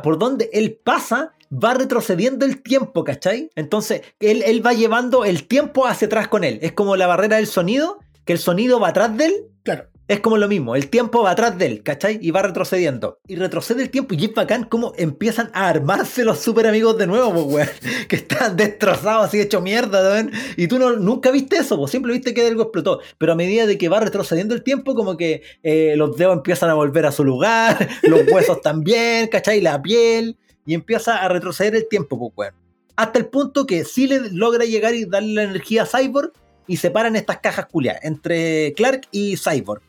por 0.04 0.20
donde 0.20 0.50
él 0.54 0.80
pasa, 0.84 1.34
va 1.52 1.74
retrocediendo 1.74 2.46
el 2.46 2.62
tiempo, 2.62 3.04
¿cachai? 3.04 3.50
Entonces, 3.56 4.02
él, 4.20 4.44
él 4.46 4.64
va 4.66 4.74
llevando 4.74 5.26
el 5.26 5.48
tiempo 5.48 5.88
hacia 5.88 6.06
atrás 6.06 6.28
con 6.28 6.44
él. 6.44 6.60
Es 6.62 6.74
como 6.74 6.96
la 6.96 7.08
barrera 7.08 7.38
del 7.38 7.48
sonido, 7.48 8.00
que 8.26 8.34
el 8.34 8.40
sonido 8.40 8.80
va 8.80 8.90
atrás 8.90 9.18
de 9.18 9.26
él 9.26 9.34
Claro. 9.64 9.88
Es 10.12 10.20
como 10.20 10.38
lo 10.38 10.50
mismo, 10.50 10.76
el 10.76 10.90
tiempo 10.90 11.24
va 11.24 11.32
atrás 11.32 11.58
de 11.58 11.68
él, 11.68 11.84
¿cachai? 11.84 12.20
Y 12.22 12.32
va 12.32 12.42
retrocediendo. 12.42 13.20
Y 13.30 13.38
retrocede 13.38 13.82
el 13.82 13.90
tiempo 13.90 14.14
y 14.14 14.26
es 14.26 14.34
bacán 14.34 14.66
como 14.66 14.92
empiezan 14.98 15.50
a 15.54 15.70
armarse 15.70 16.26
los 16.26 16.38
super 16.38 16.68
amigos 16.68 16.98
de 16.98 17.08
nuevo, 17.08 17.32
pues, 17.32 17.46
weón. 17.46 17.70
Que 18.10 18.18
están 18.18 18.58
destrozados, 18.58 19.28
así 19.28 19.40
hecho 19.40 19.62
mierda, 19.62 20.02
weón. 20.02 20.32
Y 20.58 20.68
tú 20.68 20.80
no, 20.80 20.98
nunca 20.98 21.32
viste 21.32 21.56
eso, 21.56 21.78
pues 21.78 21.92
siempre 21.92 22.12
viste 22.12 22.34
que 22.34 22.46
algo 22.46 22.64
explotó. 22.64 23.00
Pero 23.18 23.32
a 23.32 23.36
medida 23.36 23.66
de 23.66 23.78
que 23.78 23.88
va 23.88 24.02
retrocediendo 24.02 24.54
el 24.54 24.64
tiempo, 24.64 24.96
como 24.96 25.16
que 25.16 25.44
eh, 25.64 25.94
los 25.96 26.18
dedos 26.18 26.36
empiezan 26.36 26.70
a 26.70 26.74
volver 26.74 27.06
a 27.06 27.14
su 27.14 27.24
lugar, 27.24 27.88
los 28.04 28.30
huesos 28.30 28.62
también, 28.62 29.30
¿cachai? 29.30 29.62
La 29.62 29.82
piel. 29.82 30.38
Y 30.66 30.74
empieza 30.74 31.24
a 31.24 31.30
retroceder 31.30 31.74
el 31.74 31.88
tiempo, 31.88 32.18
pues, 32.18 32.34
weón. 32.36 32.54
Hasta 32.98 33.18
el 33.18 33.28
punto 33.28 33.66
que 33.66 33.86
sí 33.86 34.10
logra 34.34 34.66
llegar 34.66 34.94
y 34.94 35.06
darle 35.06 35.36
la 35.36 35.44
energía 35.44 35.84
a 35.84 35.86
Cyborg 35.86 36.34
y 36.68 36.76
separan 36.76 37.16
estas 37.16 37.40
cajas 37.40 37.68
culiadas 37.68 38.04
entre 38.04 38.74
Clark 38.74 39.08
y 39.12 39.38
Cyborg. 39.38 39.82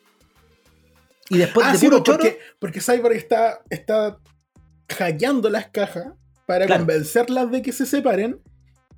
Y 1.29 1.39
después 1.39 1.67
Ah, 1.67 1.73
de 1.73 1.79
sí, 1.79 1.87
puro 1.87 2.03
choro, 2.03 2.25
porque, 2.59 2.81
Cyborg 2.81 3.17
está, 3.17 3.63
está 3.71 4.19
hackeando 4.91 5.49
las 5.49 5.69
cajas 5.69 6.13
para 6.47 6.67
Claro. 6.67 6.81
convencerlas 6.83 7.51
de 7.51 7.63
que 7.63 7.73
se 7.73 7.87
separen. 7.87 8.41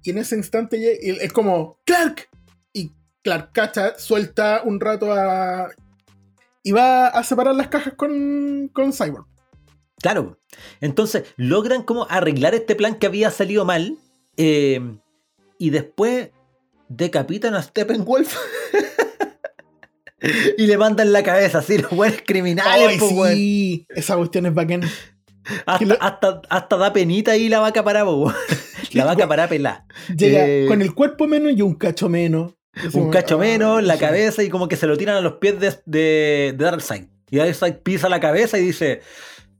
Y 0.02 0.10
en 0.10 0.18
ese 0.18 0.36
instante 0.36 0.98
es 1.24 1.32
como, 1.32 1.78
¡Clark! 1.84 2.28
Y 2.72 2.92
Clark 3.22 3.52
cacha, 3.52 3.98
suelta 3.98 4.62
un 4.64 4.80
rato 4.80 5.12
a. 5.12 5.68
Y 6.62 6.72
va 6.72 7.08
a 7.08 7.22
separar 7.24 7.54
las 7.54 7.68
cajas 7.68 7.94
con, 7.94 8.68
con 8.72 8.92
Cyborg. 8.92 9.26
claro. 10.00 10.38
Entonces 10.80 11.24
logran 11.36 11.82
como 11.82 12.06
arreglar 12.08 12.54
este 12.54 12.74
plan 12.76 12.94
que 12.96 13.06
había 13.06 13.30
salido 13.30 13.64
mal. 13.64 13.96
eh, 14.36 14.80
y 15.58 15.70
después 15.70 16.30
decapitan 16.88 17.54
a 17.54 17.62
Steppenwolf. 17.62 18.36
y 20.58 20.66
le 20.66 20.78
mandan 20.78 21.12
la 21.12 21.22
cabeza 21.22 21.58
así, 21.58 21.78
los 21.78 21.90
buenos 21.90 22.18
criminales, 22.26 22.88
¡Ay, 22.88 22.98
po, 22.98 23.08
weón. 23.08 23.34
sí! 23.34 23.86
Esa 23.90 24.16
cuestión 24.16 24.46
es 24.46 24.54
bacán. 24.54 24.82
hasta, 25.66 25.84
lo- 25.84 26.02
hasta, 26.02 26.42
hasta 26.48 26.76
da 26.76 26.92
penita 26.92 27.32
ahí 27.32 27.48
la 27.48 27.60
vaca 27.60 27.82
para 27.84 28.04
weón. 28.04 28.34
La 28.92 29.04
vaca 29.06 29.26
para 29.26 29.48
pelá. 29.48 29.86
Llega 30.16 30.46
Eh, 30.46 30.66
con 30.68 30.80
el 30.80 30.94
cuerpo 30.94 31.26
menos 31.26 31.52
y 31.56 31.62
un 31.62 31.74
cacho 31.74 32.08
menos. 32.08 32.52
Es 32.74 32.94
Un 32.94 33.10
cacho 33.10 33.36
ah, 33.36 33.38
menos, 33.38 33.82
la 33.82 33.94
sí. 33.94 34.00
cabeza 34.00 34.42
y 34.44 34.50
como 34.50 34.68
que 34.68 34.76
se 34.76 34.86
lo 34.86 34.96
tiran 34.96 35.16
a 35.16 35.20
los 35.20 35.34
pies 35.34 35.58
de, 35.58 35.70
de, 35.86 36.54
de 36.56 36.64
Darkseid. 36.64 37.04
Y 37.30 37.38
Darkseid 37.38 37.74
pisa 37.82 38.08
la 38.08 38.20
cabeza 38.20 38.56
y 38.58 38.62
dice, 38.62 39.00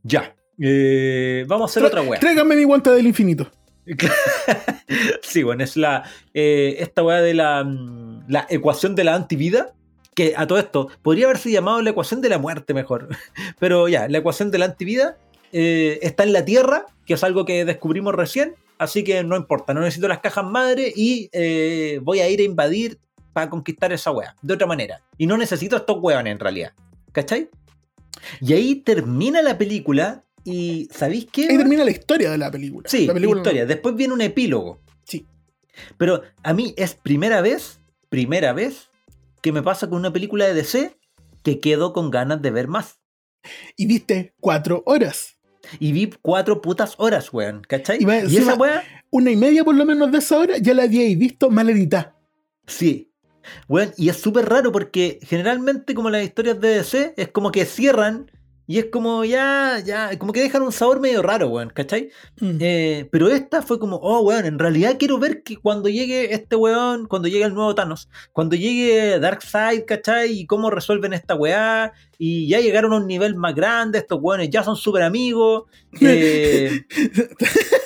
ya, 0.05 0.37
eh, 0.61 1.45
vamos 1.49 1.69
a 1.69 1.71
hacer 1.71 1.83
Tra- 1.83 1.87
otra 1.87 2.03
weá. 2.03 2.21
Tráigame 2.21 2.55
mi 2.55 2.63
guante 2.65 2.91
del 2.91 3.07
infinito. 3.09 3.51
sí, 5.23 5.43
bueno, 5.43 5.65
es 5.65 5.77
la 5.77 6.05
eh, 6.33 6.77
esta 6.79 7.03
weá 7.03 7.21
de 7.21 7.35
la, 7.35 7.65
mm, 7.65 8.25
la 8.29 8.47
ecuación 8.51 8.95
de 8.95 9.05
la 9.05 9.15
antivida. 9.15 9.75
Que 10.15 10.35
a 10.37 10.47
todo 10.47 10.59
esto 10.59 10.89
podría 11.03 11.27
haberse 11.27 11.51
llamado 11.51 11.83
la 11.83 11.91
ecuación 11.91 12.21
de 12.21 12.29
la 12.29 12.39
muerte 12.39 12.75
mejor. 12.75 13.09
Pero 13.59 13.89
ya, 13.89 14.09
la 14.09 14.19
ecuación 14.19 14.51
de 14.51 14.59
la 14.59 14.67
antivida 14.67 15.19
eh, 15.53 15.99
está 16.03 16.25
en 16.25 16.33
la 16.33 16.45
Tierra, 16.45 16.87
que 17.07 17.15
es 17.15 17.25
algo 17.25 17.45
que 17.45 17.65
descubrimos 17.65 18.15
recién. 18.15 18.55
Así 18.79 19.05
que 19.05 19.23
no 19.23 19.37
importa, 19.37 19.73
no 19.73 19.81
necesito 19.81 20.09
las 20.09 20.19
cajas 20.19 20.45
madre 20.45 20.93
y 20.95 21.31
eh, 21.33 22.01
voy 22.03 22.21
a 22.21 22.29
ir 22.29 22.41
a 22.41 22.43
invadir 22.43 22.99
para 23.33 23.49
conquistar 23.51 23.93
esa 23.93 24.11
weá. 24.11 24.35
De 24.43 24.55
otra 24.55 24.67
manera. 24.67 25.01
Y 25.17 25.27
no 25.27 25.37
necesito 25.37 25.77
estos 25.77 25.99
weones 26.01 26.33
en 26.33 26.41
realidad. 26.41 26.73
¿Cachai? 27.13 27.51
Y 28.41 28.53
ahí 28.53 28.77
termina 28.77 29.43
la 29.43 29.59
película. 29.59 30.25
Y 30.45 30.89
¿sabéis 30.93 31.27
qué? 31.31 31.49
Ahí 31.49 31.57
termina 31.57 31.85
la 31.85 31.91
historia 31.91 32.31
de 32.31 32.39
la 32.39 32.51
película. 32.51 32.89
Sí, 32.89 33.07
la 33.07 33.15
película 33.15 33.41
historia. 33.41 33.67
Después 33.67 33.95
viene 33.95 34.15
un 34.15 34.21
epílogo. 34.21 34.81
Sí. 35.05 35.27
Pero 35.97 36.23
a 36.43 36.53
mí 36.53 36.75
es 36.77 36.95
primera 36.95 37.41
vez, 37.41 37.81
primera 38.09 38.53
vez 38.53 38.91
que 39.45 39.53
me 39.53 39.63
pasa 39.63 39.91
con 39.91 39.99
una 39.99 40.11
película 40.11 40.47
de 40.47 40.55
DC 40.55 40.97
que 41.43 41.61
quedo 41.61 41.93
con 41.93 42.11
ganas 42.11 42.41
de 42.41 42.51
ver 42.51 42.67
más. 42.67 42.99
Y 43.77 43.85
viste 43.85 44.35
cuatro 44.41 44.83
horas. 44.87 45.37
Y 45.79 45.93
vi 45.93 46.11
cuatro 46.23 46.63
putas 46.63 46.95
horas, 46.97 47.31
weón. 47.31 47.61
¿Cachai? 47.69 47.99
Y 48.01 48.37
esa 48.39 48.55
weá, 48.55 48.83
Una 49.11 49.31
y 49.31 49.37
media 49.37 49.63
por 49.63 49.75
lo 49.75 49.85
menos 49.85 50.11
de 50.11 50.19
esa 50.19 50.39
hora 50.39 50.57
ya 50.57 50.73
la 50.73 50.85
habíais 50.85 51.19
visto 51.19 51.51
mal 51.51 51.69
editada. 51.69 52.17
sí. 52.67 53.11
Weón, 53.69 53.93
y 53.99 54.09
es 54.09 54.17
súper 54.17 54.49
raro 54.49 54.73
porque 54.73 55.19
generalmente 55.21 55.93
como 55.93 56.09
las 56.09 56.25
historias 56.25 56.59
de 56.59 56.77
DC 56.77 57.13
es 57.19 57.29
como 57.29 57.53
que 57.53 57.67
cierran 57.67 58.31
y 58.67 58.79
es 58.79 58.87
como 58.87 59.25
ya, 59.25 59.81
ya, 59.85 60.19
como 60.19 60.33
que 60.33 60.43
dejan 60.43 60.63
un 60.63 60.73
sabor 60.73 61.01
medio 61.01 61.23
raro, 61.23 61.49
weón, 61.49 61.71
¿cachai? 61.71 62.11
Mm. 62.41 62.57
Eh, 62.61 63.09
pero 63.11 63.29
esta 63.29 63.63
fue 63.63 63.79
como, 63.79 63.97
oh, 63.97 64.21
weón, 64.21 64.47
en 64.47 64.59
realidad 64.59 64.97
quiero 64.99 65.19
ver 65.19 65.43
que 65.43 65.57
cuando 65.57 65.89
llegue 65.89 66.33
este 66.33 66.57
weón, 66.57 67.07
cuando 67.07 67.29
llegue 67.29 67.45
el 67.45 67.55
nuevo 67.55 67.75
Thanos, 67.75 68.09
cuando 68.33 68.57
llegue 68.57 69.19
Darkseid, 69.19 69.85
¿cachai? 69.85 70.33
Y 70.33 70.47
cómo 70.47 70.71
resuelven 70.71 71.13
esta 71.13 71.35
weá, 71.35 71.93
y 72.19 72.49
ya 72.49 72.61
llegaron 72.61 72.93
a 72.93 72.97
un 72.97 73.07
nivel 73.07 73.35
más 73.35 73.55
grande, 73.55 73.99
estos 73.99 74.19
weones 74.21 74.49
ya 74.51 74.63
son 74.63 74.77
súper 74.77 75.03
amigos. 75.03 75.65
eh, 76.01 76.71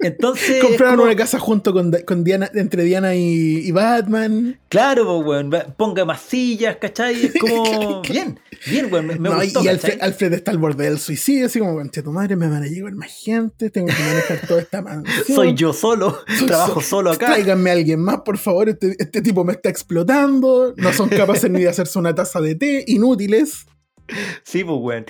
entonces. 0.00 0.50
es 0.56 0.62
Compraron 0.64 0.96
como- 0.96 1.04
una 1.04 1.16
casa 1.16 1.38
junto 1.38 1.72
con, 1.72 1.90
con 2.06 2.24
Diana, 2.24 2.50
entre 2.54 2.84
Diana 2.84 3.14
y, 3.14 3.58
y 3.66 3.70
Batman. 3.72 4.58
Claro, 4.68 5.04
pues, 5.22 5.26
weón, 5.26 5.74
ponga 5.76 6.04
más 6.04 6.20
sillas, 6.20 6.76
¿cachai? 6.76 7.26
Es 7.26 7.34
como. 7.40 8.02
Bien, 8.08 8.38
bien, 8.66 8.92
weón, 8.92 9.06
me, 9.06 9.14
me 9.18 9.28
No, 9.28 9.42
y- 9.42 9.46
gustó, 9.46 9.60
y 9.62 9.66
¿cachai? 9.66 9.74
Alfred, 9.92 9.98
Alfred 10.02 10.32
está 10.34 10.50
al 10.50 10.58
borde 10.58 10.84
del 10.84 10.98
suicidio, 10.98 11.46
así 11.46 11.58
como, 11.58 11.74
conche 11.74 12.02
tu 12.02 12.12
madre, 12.12 12.36
me 12.36 12.48
van 12.48 12.62
a 12.62 12.66
llegar 12.66 12.92
más 12.94 13.12
gente, 13.12 13.70
tengo 13.70 13.88
que 13.88 13.92
manejar 14.02 14.46
toda 14.46 14.60
esta 14.60 14.82
mansión. 14.82 15.24
Soy 15.26 15.54
yo 15.54 15.72
solo, 15.72 16.18
Soy 16.38 16.46
trabajo 16.46 16.80
so- 16.80 16.88
solo 16.88 17.10
acá. 17.12 17.26
Tráiganme 17.26 17.70
a 17.70 17.72
alguien 17.74 18.00
más, 18.00 18.20
por 18.20 18.38
favor. 18.38 18.68
Este, 18.68 18.96
este 18.98 19.22
tipo 19.22 19.44
me 19.44 19.52
está 19.52 19.68
explotando. 19.68 20.74
No 20.76 20.92
son 20.92 21.08
capaces 21.08 21.50
ni 21.50 21.62
de 21.62 21.68
hacerse 21.68 21.98
una 21.98 22.14
taza 22.14 22.40
de 22.40 22.54
té. 22.54 22.84
Inútiles. 22.86 23.66
Sí, 24.42 24.64
pues, 24.64 24.78
weón. 24.80 25.04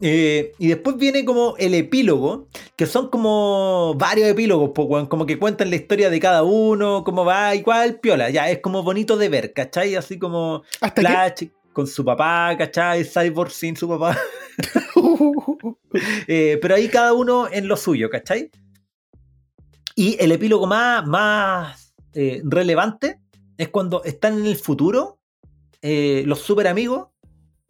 Eh, 0.00 0.52
y 0.58 0.68
después 0.68 0.96
viene 0.96 1.24
como 1.24 1.54
el 1.56 1.72
epílogo, 1.74 2.48
que 2.76 2.84
son 2.86 3.08
como 3.10 3.94
varios 3.96 4.28
epílogos, 4.28 4.72
como 5.08 5.24
que 5.26 5.38
cuentan 5.38 5.70
la 5.70 5.76
historia 5.76 6.10
de 6.10 6.18
cada 6.20 6.42
uno, 6.42 7.04
cómo 7.04 7.24
va, 7.24 7.54
igual, 7.54 8.00
piola, 8.00 8.28
ya, 8.30 8.50
es 8.50 8.58
como 8.58 8.82
bonito 8.82 9.16
de 9.16 9.28
ver, 9.28 9.52
¿cachai? 9.52 9.94
Así 9.94 10.18
como 10.18 10.62
Hasta 10.80 10.94
que. 10.94 11.00
Flash 11.06 11.50
con 11.72 11.86
su 11.86 12.04
papá, 12.04 12.54
¿cachai? 12.58 13.04
Cyborg 13.04 13.50
sin 13.50 13.76
su 13.76 13.88
papá. 13.88 14.18
Eh, 16.26 16.58
pero 16.60 16.74
ahí 16.74 16.88
cada 16.88 17.12
uno 17.12 17.46
en 17.50 17.68
lo 17.68 17.76
suyo, 17.76 18.10
¿cachai? 18.10 18.50
Y 19.94 20.16
el 20.20 20.32
epílogo 20.32 20.66
más, 20.66 21.06
más 21.06 21.94
eh, 22.14 22.40
relevante 22.44 23.20
es 23.56 23.68
cuando 23.68 24.02
están 24.02 24.38
en 24.40 24.46
el 24.46 24.56
futuro 24.56 25.20
los 25.82 26.40
super 26.40 26.66
amigos 26.66 27.08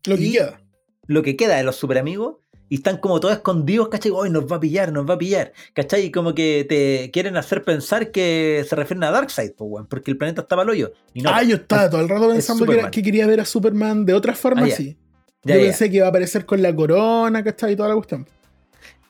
Lo 0.07 0.17
que 0.17 0.23
Y- 0.23 0.33
queda. 0.33 0.61
Lo 1.07 1.23
que 1.23 1.37
queda 1.37 1.57
de 1.57 1.65
los 1.65 1.77
super 1.77 1.99
amigos 1.99 2.37
y 2.69 2.77
están 2.77 2.97
como 2.99 3.21
todos 3.21 3.35
escondidos, 3.35 3.89
¿cachai? 3.89 4.11
Hoy 4.11 4.31
nos 4.31 4.51
va 4.51 4.57
a 4.57 4.61
pillar, 4.61 4.91
nos 4.93 5.09
va 5.09 5.15
a 5.15 5.19
pillar, 5.19 5.53
¿cachai? 5.75 6.07
Y 6.07 6.11
como 6.11 6.35
que 6.35 6.65
te 6.69 7.11
quieren 7.13 7.37
hacer 7.37 7.63
pensar 7.63 8.11
que 8.11 8.65
se 8.69 8.75
refieren 8.75 9.05
a 9.05 9.11
Darkseid, 9.11 9.53
pues, 9.53 9.85
porque 9.89 10.11
el 10.11 10.17
planeta 10.17 10.43
estaba 10.43 10.63
al 10.63 10.71
hoyo. 10.71 10.93
Y 11.13 11.21
no, 11.23 11.31
ah, 11.31 11.43
yo 11.43 11.57
estaba 11.57 11.91
todo 11.91 12.01
el 12.01 12.09
rato 12.09 12.29
pensando 12.31 12.65
que, 12.65 12.73
era- 12.73 12.81
Superman. 12.83 12.91
que 12.91 13.03
quería 13.03 13.27
ver 13.27 13.41
a 13.41 13.45
Superman 13.45 14.05
de 14.07 14.15
otra 14.15 14.35
forma, 14.35 14.65
Ah, 14.67 14.71
sí. 14.71 14.97
yo 15.45 15.55
pensé 15.55 15.91
que 15.91 15.97
iba 15.99 16.07
a 16.07 16.09
aparecer 16.09 16.47
con 16.47 16.63
la 16.63 16.75
corona, 16.75 17.45
¿cachai? 17.45 17.75
Y 17.75 17.77
toda 17.77 17.91
la 17.91 17.95
cuestión. 17.97 18.27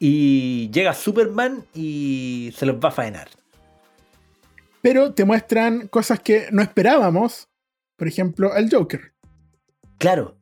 Y 0.00 0.68
llega 0.70 0.92
Superman 0.92 1.64
y 1.74 2.52
se 2.56 2.66
los 2.66 2.76
va 2.76 2.88
a 2.88 2.92
faenar. 2.92 3.28
Pero 4.82 5.14
te 5.14 5.24
muestran 5.24 5.88
cosas 5.88 6.20
que 6.20 6.48
no 6.50 6.60
esperábamos. 6.60 7.48
Por 7.96 8.08
ejemplo, 8.08 8.52
al 8.52 8.68
Joker. 8.70 9.12
Claro, 9.98 10.36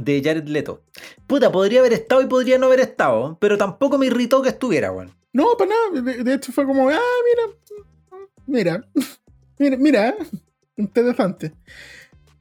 de 0.00 0.22
Jared 0.22 0.46
Leto. 0.48 0.82
Puta, 1.26 1.50
podría 1.50 1.80
haber 1.80 1.92
estado 1.92 2.22
y 2.22 2.26
podría 2.26 2.58
no 2.58 2.66
haber 2.66 2.80
estado, 2.80 3.36
pero 3.40 3.58
tampoco 3.58 3.98
me 3.98 4.06
irritó 4.06 4.42
que 4.42 4.50
estuviera, 4.50 4.92
weón. 4.92 5.12
No, 5.32 5.56
para 5.58 5.70
nada. 5.70 6.02
De, 6.02 6.24
de 6.24 6.34
hecho, 6.34 6.52
fue 6.52 6.64
como, 6.64 6.88
ah, 6.88 6.98
mira, 7.26 8.22
mira, 8.46 8.84
mira, 9.58 9.76
mira, 9.76 10.16
interesante. 10.76 11.52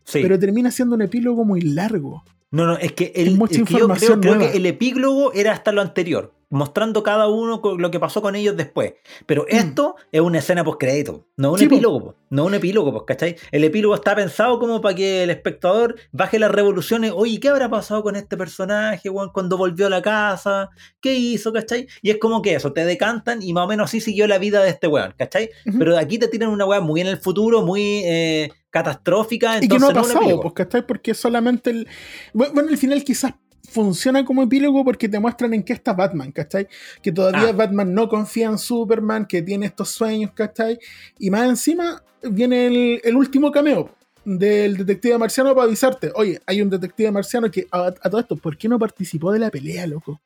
Sí. 0.03 0.21
pero 0.21 0.39
termina 0.39 0.71
siendo 0.71 0.95
un 0.95 1.01
epílogo 1.01 1.43
muy 1.43 1.61
largo. 1.61 2.23
No, 2.49 2.65
no, 2.65 2.77
es 2.77 2.93
que, 2.93 3.11
el, 3.15 3.27
Es 3.29 3.35
mucha 3.35 3.55
es 3.55 3.63
que 3.63 3.73
yo 3.73 3.79
información 3.79 4.21
creo, 4.21 4.39
que 4.39 4.55
el 4.55 4.65
epílogo 4.65 5.33
era 5.33 5.51
hasta 5.51 5.73
lo 5.73 5.81
anterior, 5.81 6.33
mostrando 6.49 7.03
cada 7.03 7.27
uno 7.27 7.61
lo 7.77 7.91
que 7.91 7.99
pasó 7.99 8.21
con 8.21 8.35
ellos 8.35 8.55
después. 8.55 8.93
Pero 9.25 9.45
esto 9.49 9.95
es 10.11 10.21
una 10.21 10.39
escena 10.39 10.63
post-crédito, 10.63 11.27
no 11.35 11.49
un 11.51 11.55
Mm. 11.55 11.59
Sí, 11.59 11.67
po. 11.67 11.75
epílogo, 11.75 11.99
po. 12.05 12.15
no 12.29 12.45
un 12.45 12.53
epílogo, 12.53 12.91
pues, 12.91 13.03
¿cachai? 13.05 13.35
El 13.51 13.63
epílogo 13.65 13.95
está 13.95 14.15
pensado 14.15 14.57
como 14.59 14.79
para 14.81 14.95
que 14.95 15.23
el 15.23 15.29
espectador 15.29 15.95
baje 16.13 16.39
las 16.39 16.49
revoluciones. 16.51 17.11
Oye, 17.15 17.39
¿qué 17.39 17.49
habrá 17.49 17.69
pasado 17.69 18.01
con 18.03 18.15
este 18.15 18.37
personaje, 18.37 19.09
weón, 19.09 19.31
cuando 19.33 19.57
volvió 19.57 19.87
a 19.87 19.89
la 19.89 20.01
casa? 20.01 20.69
¿Qué 21.01 21.15
hizo, 21.15 21.51
cachai? 21.51 21.87
Y 22.01 22.11
es 22.11 22.17
como 22.17 22.41
que 22.41 22.55
eso, 22.55 22.71
te 22.71 22.85
decantan 22.85 23.41
y 23.41 23.51
más 23.53 23.65
o 23.65 23.67
menos 23.67 23.85
así 23.89 23.99
siguió 24.01 24.25
la 24.27 24.37
vida 24.37 24.63
de 24.63 24.69
este 24.69 24.87
weón, 24.87 25.13
¿cachai? 25.17 25.49
Ujú. 25.65 25.79
Pero 25.79 25.97
aquí 25.97 26.17
te 26.17 26.27
tiran 26.29 26.49
una 26.49 26.65
weá 26.65 26.79
muy 26.79 27.01
en 27.01 27.07
el 27.07 27.17
futuro, 27.17 27.61
muy 27.61 28.01
eh, 28.05 28.49
catastrófica. 28.69 29.57
y 29.61 29.67
que 29.67 29.79
no 29.79 29.89
ha 29.89 29.93
pasado, 29.93 30.19
epílogo. 30.21 30.41
pues, 30.43 30.53
¿cachai? 30.53 30.85
Porque 30.87 31.13
solamente 31.13 31.69
el. 31.71 31.87
bu- 32.33 32.51
Bueno, 32.53 32.69
el 32.69 32.77
final 32.77 33.03
quizás 33.03 33.33
funciona 33.69 34.23
como 34.25 34.43
epílogo 34.43 34.83
porque 34.83 35.09
te 35.09 35.19
muestran 35.19 35.53
en 35.53 35.63
qué 35.63 35.73
está 35.73 35.93
Batman, 35.93 36.31
¿cachai? 36.31 36.67
Que 37.01 37.11
todavía 37.11 37.49
Ah. 37.49 37.53
Batman 37.53 37.93
no 37.93 38.07
confía 38.09 38.47
en 38.47 38.57
Superman, 38.57 39.25
que 39.25 39.41
tiene 39.41 39.65
estos 39.67 39.89
sueños, 39.89 40.31
¿cachai? 40.33 40.79
Y 41.19 41.29
más 41.29 41.47
encima 41.47 42.01
viene 42.23 42.67
el, 42.67 43.01
el 43.03 43.15
último 43.15 43.51
cameo 43.51 43.89
del 44.25 44.77
detective 44.77 45.17
marciano 45.17 45.53
para 45.55 45.67
avisarte, 45.67 46.11
oye, 46.15 46.39
hay 46.45 46.61
un 46.61 46.69
detective 46.69 47.11
marciano 47.11 47.49
que 47.49 47.65
a, 47.71 47.87
a 47.87 48.09
todo 48.09 48.19
esto, 48.19 48.35
¿por 48.35 48.57
qué 48.57 48.67
no 48.67 48.77
participó 48.79 49.31
de 49.31 49.39
la 49.39 49.49
pelea, 49.49 49.87
loco? 49.87 50.19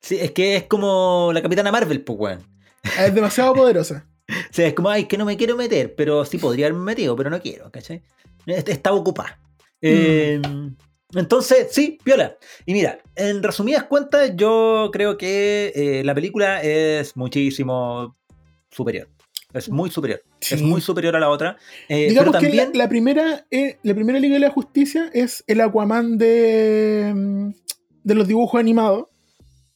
Sí, 0.00 0.16
es 0.20 0.30
que 0.32 0.56
es 0.56 0.64
como 0.64 1.30
la 1.32 1.42
Capitana 1.42 1.72
Marvel, 1.72 2.02
pues, 2.02 2.18
weón. 2.18 2.40
Es 2.98 3.14
demasiado 3.14 3.54
poderosa. 3.54 4.06
Sea, 4.50 4.66
es 4.68 4.74
como, 4.74 4.88
ay, 4.88 5.04
que 5.06 5.16
no 5.18 5.24
me 5.24 5.36
quiero 5.36 5.56
meter, 5.56 5.94
pero 5.94 6.24
sí 6.24 6.38
podría 6.38 6.66
haberme 6.66 6.84
metido, 6.84 7.16
pero 7.16 7.30
no 7.30 7.40
quiero, 7.40 7.70
¿cachai? 7.70 8.02
Est- 8.46 8.68
Estaba 8.68 8.96
ocupada. 8.96 9.38
Eh, 9.82 10.40
entonces, 11.14 11.68
sí, 11.70 11.98
viola. 12.04 12.36
Y 12.66 12.72
mira, 12.72 12.98
en 13.16 13.42
resumidas 13.42 13.84
cuentas, 13.84 14.32
yo 14.36 14.90
creo 14.92 15.16
que 15.16 15.72
eh, 15.74 16.04
la 16.04 16.14
película 16.14 16.62
es 16.62 17.16
muchísimo 17.16 18.16
superior. 18.70 19.08
Es 19.52 19.68
muy 19.68 19.90
superior. 19.90 20.22
Sí. 20.40 20.54
Es 20.54 20.62
muy 20.62 20.80
superior 20.80 21.16
a 21.16 21.20
la 21.20 21.28
otra. 21.28 21.56
Eh, 21.88 22.08
Digamos 22.08 22.30
pero 22.30 22.32
también. 22.32 22.70
que 22.70 22.78
la, 22.78 22.84
la 22.84 22.88
primera, 22.88 23.46
eh, 23.50 23.78
la 23.82 23.94
primera 23.94 24.20
Liga 24.20 24.34
de 24.34 24.40
la 24.40 24.50
Justicia 24.50 25.10
es 25.12 25.42
el 25.48 25.60
Aquaman 25.60 26.18
de, 26.18 27.12
mm, 27.14 27.50
de 28.04 28.14
los 28.14 28.28
dibujos 28.28 28.60
animados. 28.60 29.06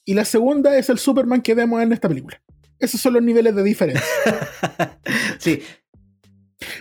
Y 0.05 0.15
la 0.15 0.24
segunda 0.24 0.77
es 0.77 0.90
el 0.90 0.98
Superman 0.98 1.43
que 1.43 1.55
vemos 1.55 1.82
en 1.82 1.93
esta 1.93 2.09
película. 2.09 2.40
Esos 2.78 3.01
son 3.01 3.15
los 3.15 3.23
niveles 3.23 3.55
de 3.55 3.62
diferencia. 3.62 4.05
sí, 5.39 5.62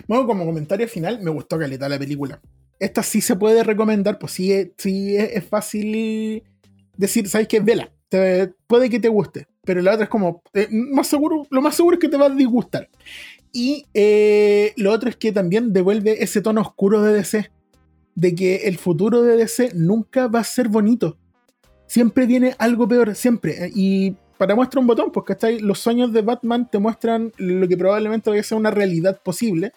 bueno, 0.06 0.26
como 0.26 0.44
comentario 0.44 0.88
final, 0.88 1.20
me 1.20 1.30
gustó 1.30 1.58
caleta 1.58 1.88
la 1.88 1.98
película. 1.98 2.40
Esta 2.78 3.02
sí 3.02 3.20
se 3.20 3.36
puede 3.36 3.62
recomendar, 3.62 4.18
pues 4.18 4.32
sí, 4.32 4.52
es- 4.52 4.70
sí 4.78 5.16
es, 5.16 5.44
fácil 5.44 6.42
decir, 6.96 7.28
¿sabes 7.28 7.48
qué? 7.48 7.60
Vela. 7.60 7.90
Puede 8.66 8.90
que 8.90 9.00
te 9.00 9.08
guste. 9.08 9.46
Pero 9.64 9.80
la 9.80 9.92
otra 9.94 10.04
es 10.04 10.10
como, 10.10 10.42
eh, 10.52 10.68
más 10.70 11.06
seguro, 11.06 11.46
lo 11.50 11.62
más 11.62 11.74
seguro 11.74 11.94
es 11.96 12.00
que 12.00 12.08
te 12.08 12.16
va 12.16 12.26
a 12.26 12.30
disgustar. 12.30 12.88
Y 13.52 13.86
eh, 13.94 14.72
lo 14.76 14.92
otro 14.92 15.08
es 15.08 15.16
que 15.16 15.32
también 15.32 15.72
devuelve 15.72 16.22
ese 16.22 16.42
tono 16.42 16.60
oscuro 16.60 17.02
de 17.02 17.14
DC. 17.14 17.50
De 18.14 18.34
que 18.34 18.56
el 18.68 18.78
futuro 18.78 19.22
de 19.22 19.36
DC 19.36 19.70
nunca 19.74 20.28
va 20.28 20.40
a 20.40 20.44
ser 20.44 20.68
bonito. 20.68 21.16
Siempre 21.86 22.26
viene 22.26 22.54
algo 22.58 22.86
peor, 22.86 23.14
siempre. 23.14 23.70
Y 23.74 24.16
para 24.38 24.54
muestra 24.54 24.80
un 24.80 24.86
botón, 24.86 25.10
pues, 25.12 25.24
¿cachai? 25.26 25.60
Los 25.60 25.78
sueños 25.78 26.12
de 26.12 26.22
Batman 26.22 26.68
te 26.70 26.78
muestran 26.78 27.32
lo 27.38 27.66
que 27.66 27.76
probablemente 27.76 28.30
vaya 28.30 28.40
a 28.40 28.44
ser 28.44 28.58
una 28.58 28.70
realidad 28.70 29.20
posible 29.22 29.72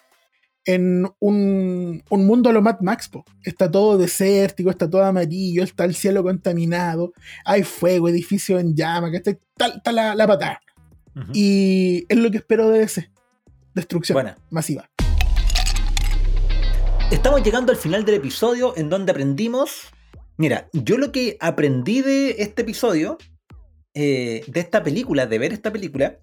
en 0.68 1.10
un, 1.20 2.04
un 2.10 2.28
mundo 2.28 2.50
a 2.50 2.54
lo 2.54 2.62
Mad 2.62 2.82
Max. 2.82 3.08
po. 3.08 3.26
Está 3.44 3.72
todo 3.72 3.98
desértico, 3.98 4.70
está 4.70 4.90
todo 4.90 5.04
amarillo, 5.04 5.64
está 5.64 5.86
el 5.86 5.96
cielo 5.96 6.22
contaminado, 6.22 7.14
hay 7.46 7.64
fuego, 7.64 8.10
edificios 8.10 8.62
en 8.62 8.76
llama, 8.76 9.10
que 9.10 9.18
está, 9.18 9.32
está 9.32 9.92
la, 9.92 10.14
la 10.14 10.28
patada. 10.28 10.62
Y 11.34 12.06
es 12.10 12.18
lo 12.18 12.30
que 12.30 12.38
espero 12.38 12.70
de 12.70 12.84
ese. 12.84 13.10
Destrucción 13.74 14.16
Buena. 14.16 14.38
masiva. 14.52 14.88
Estamos 17.10 17.42
llegando 17.42 17.72
al 17.72 17.78
final 17.78 18.06
del 18.06 18.16
episodio 18.16 18.78
en 18.78 18.90
donde 18.90 19.12
aprendimos. 19.14 19.88
Mira, 20.36 20.70
yo 20.74 20.98
lo 20.98 21.12
que 21.12 21.38
aprendí 21.40 22.02
de 22.02 22.36
este 22.40 22.62
episodio, 22.62 23.18
eh, 23.96 24.44
de 24.46 24.60
esta 24.60 24.84
película, 24.84 25.26
de 25.26 25.40
ver 25.40 25.54
esta 25.54 25.72
película, 25.72 26.20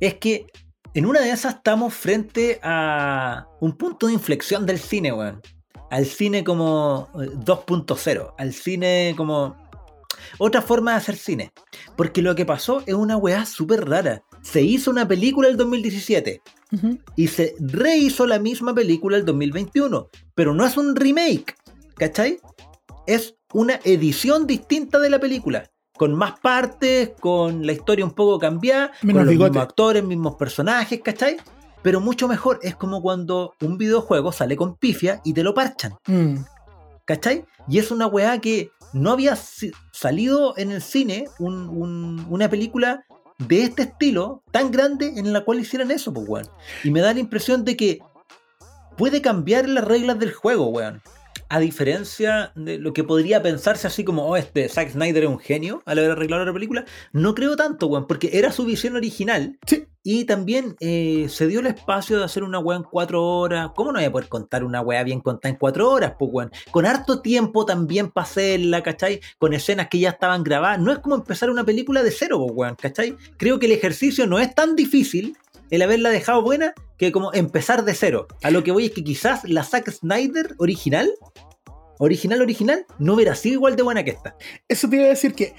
es 0.00 0.14
que 0.14 0.46
en 0.94 1.06
una 1.06 1.20
de 1.20 1.30
esas 1.30 1.56
estamos 1.56 1.94
frente 1.94 2.60
a 2.62 3.46
un 3.60 3.76
punto 3.76 4.06
de 4.06 4.12
inflexión 4.12 4.66
del 4.66 4.78
cine, 4.78 5.12
weón. 5.12 5.40
Al 5.90 6.06
cine 6.06 6.42
como 6.44 7.08
eh, 7.14 7.28
2.0, 7.44 8.34
al 8.38 8.52
cine 8.52 9.14
como 9.16 9.56
otra 10.38 10.62
forma 10.62 10.92
de 10.92 10.96
hacer 10.98 11.16
cine. 11.16 11.52
Porque 11.96 12.22
lo 12.22 12.34
que 12.34 12.46
pasó 12.46 12.82
es 12.86 12.94
una 12.94 13.16
weá 13.16 13.44
súper 13.46 13.88
rara. 13.88 14.22
Se 14.42 14.62
hizo 14.62 14.90
una 14.90 15.06
película 15.06 15.48
el 15.48 15.56
2017 15.56 16.40
Ujú. 16.72 16.98
y 17.16 17.28
se 17.28 17.54
rehizo 17.60 18.26
la 18.26 18.38
misma 18.38 18.74
película 18.74 19.16
el 19.16 19.24
2021. 19.24 20.08
Pero 20.34 20.54
no 20.54 20.66
es 20.66 20.76
un 20.76 20.96
remake, 20.96 21.54
¿cachai? 21.96 22.40
Es 23.06 23.34
una 23.52 23.80
edición 23.84 24.46
distinta 24.46 24.98
de 24.98 25.10
la 25.10 25.18
película. 25.18 25.70
Con 26.02 26.14
más 26.16 26.40
partes, 26.40 27.12
con 27.20 27.64
la 27.64 27.70
historia 27.70 28.04
un 28.04 28.10
poco 28.10 28.36
cambiada, 28.40 28.90
Menos 29.02 29.20
con 29.20 29.26
los 29.26 29.30
bigote. 29.30 29.50
mismos 29.50 29.62
actores, 29.62 30.02
mismos 30.02 30.34
personajes, 30.34 31.00
¿cachai? 31.00 31.36
Pero 31.80 32.00
mucho 32.00 32.26
mejor. 32.26 32.58
Es 32.62 32.74
como 32.74 33.00
cuando 33.00 33.54
un 33.60 33.78
videojuego 33.78 34.32
sale 34.32 34.56
con 34.56 34.74
pifia 34.74 35.20
y 35.24 35.32
te 35.32 35.44
lo 35.44 35.54
parchan. 35.54 35.94
Mm. 36.08 36.38
¿Cachai? 37.04 37.44
Y 37.68 37.78
es 37.78 37.92
una 37.92 38.08
weá 38.08 38.40
que 38.40 38.72
no 38.92 39.12
había 39.12 39.36
salido 39.92 40.54
en 40.56 40.72
el 40.72 40.82
cine 40.82 41.26
un- 41.38 41.68
un- 41.68 42.26
una 42.28 42.48
película 42.50 43.04
de 43.38 43.62
este 43.62 43.82
estilo 43.82 44.42
tan 44.50 44.72
grande 44.72 45.06
en 45.16 45.32
la 45.32 45.44
cual 45.44 45.60
hicieran 45.60 45.92
eso, 45.92 46.12
pues, 46.12 46.28
weón. 46.28 46.48
Y 46.82 46.90
me 46.90 47.00
da 47.00 47.14
la 47.14 47.20
impresión 47.20 47.64
de 47.64 47.76
que 47.76 48.00
puede 48.96 49.22
cambiar 49.22 49.68
las 49.68 49.84
reglas 49.84 50.18
del 50.18 50.32
juego, 50.32 50.66
weón. 50.66 51.00
A 51.52 51.60
diferencia 51.60 52.50
de 52.54 52.78
lo 52.78 52.94
que 52.94 53.04
podría 53.04 53.42
pensarse 53.42 53.86
así 53.86 54.04
como, 54.04 54.24
oh, 54.24 54.38
este 54.38 54.70
Zack 54.70 54.92
Snyder 54.92 55.24
es 55.24 55.28
un 55.28 55.38
genio 55.38 55.82
al 55.84 55.98
haber 55.98 56.12
arreglado 56.12 56.46
la 56.46 56.52
película, 56.54 56.86
no 57.12 57.34
creo 57.34 57.56
tanto, 57.56 57.88
weón, 57.88 58.06
porque 58.06 58.30
era 58.32 58.52
su 58.52 58.64
visión 58.64 58.96
original 58.96 59.58
Sí, 59.66 59.84
y 60.02 60.24
también 60.24 60.76
eh, 60.80 61.26
se 61.28 61.46
dio 61.48 61.60
el 61.60 61.66
espacio 61.66 62.16
de 62.16 62.24
hacer 62.24 62.42
una 62.42 62.58
weá 62.58 62.78
en 62.78 62.84
cuatro 62.84 63.22
horas. 63.22 63.70
¿Cómo 63.76 63.92
no 63.92 63.98
voy 63.98 64.06
a 64.06 64.12
poder 64.12 64.28
contar 64.30 64.64
una 64.64 64.80
weá 64.80 65.04
bien 65.04 65.20
contada 65.20 65.50
en 65.50 65.58
cuatro 65.58 65.90
horas, 65.90 66.14
pues 66.18 66.30
weón? 66.32 66.50
Con 66.70 66.86
harto 66.86 67.20
tiempo 67.20 67.66
también 67.66 68.10
para 68.10 68.24
hacerla, 68.24 68.82
¿cachai? 68.82 69.20
Con 69.38 69.52
escenas 69.52 69.88
que 69.90 69.98
ya 69.98 70.08
estaban 70.08 70.42
grabadas. 70.44 70.80
No 70.80 70.90
es 70.90 71.00
como 71.00 71.16
empezar 71.16 71.50
una 71.50 71.64
película 71.64 72.02
de 72.02 72.12
cero, 72.12 72.38
pues 72.38 72.52
weón, 72.54 72.76
¿cachai? 72.76 73.14
Creo 73.36 73.58
que 73.58 73.66
el 73.66 73.72
ejercicio 73.72 74.26
no 74.26 74.38
es 74.38 74.54
tan 74.54 74.74
difícil 74.74 75.36
el 75.72 75.80
haberla 75.80 76.10
dejado 76.10 76.42
buena 76.42 76.74
que 76.98 77.10
como 77.12 77.32
empezar 77.32 77.84
de 77.84 77.94
cero. 77.94 78.28
A 78.42 78.50
lo 78.50 78.62
que 78.62 78.72
voy 78.72 78.86
es 78.86 78.90
que 78.92 79.02
quizás 79.02 79.42
la 79.44 79.64
Zack 79.64 79.90
Snyder 79.90 80.54
original, 80.58 81.10
original, 81.98 82.42
original, 82.42 82.86
no 82.98 83.14
hubiera 83.14 83.34
sido 83.34 83.54
igual 83.54 83.74
de 83.74 83.82
buena 83.82 84.04
que 84.04 84.10
esta. 84.10 84.36
eso 84.68 84.88
te 84.88 84.96
iba 84.96 85.06
a 85.06 85.08
decir 85.08 85.34
que 85.34 85.54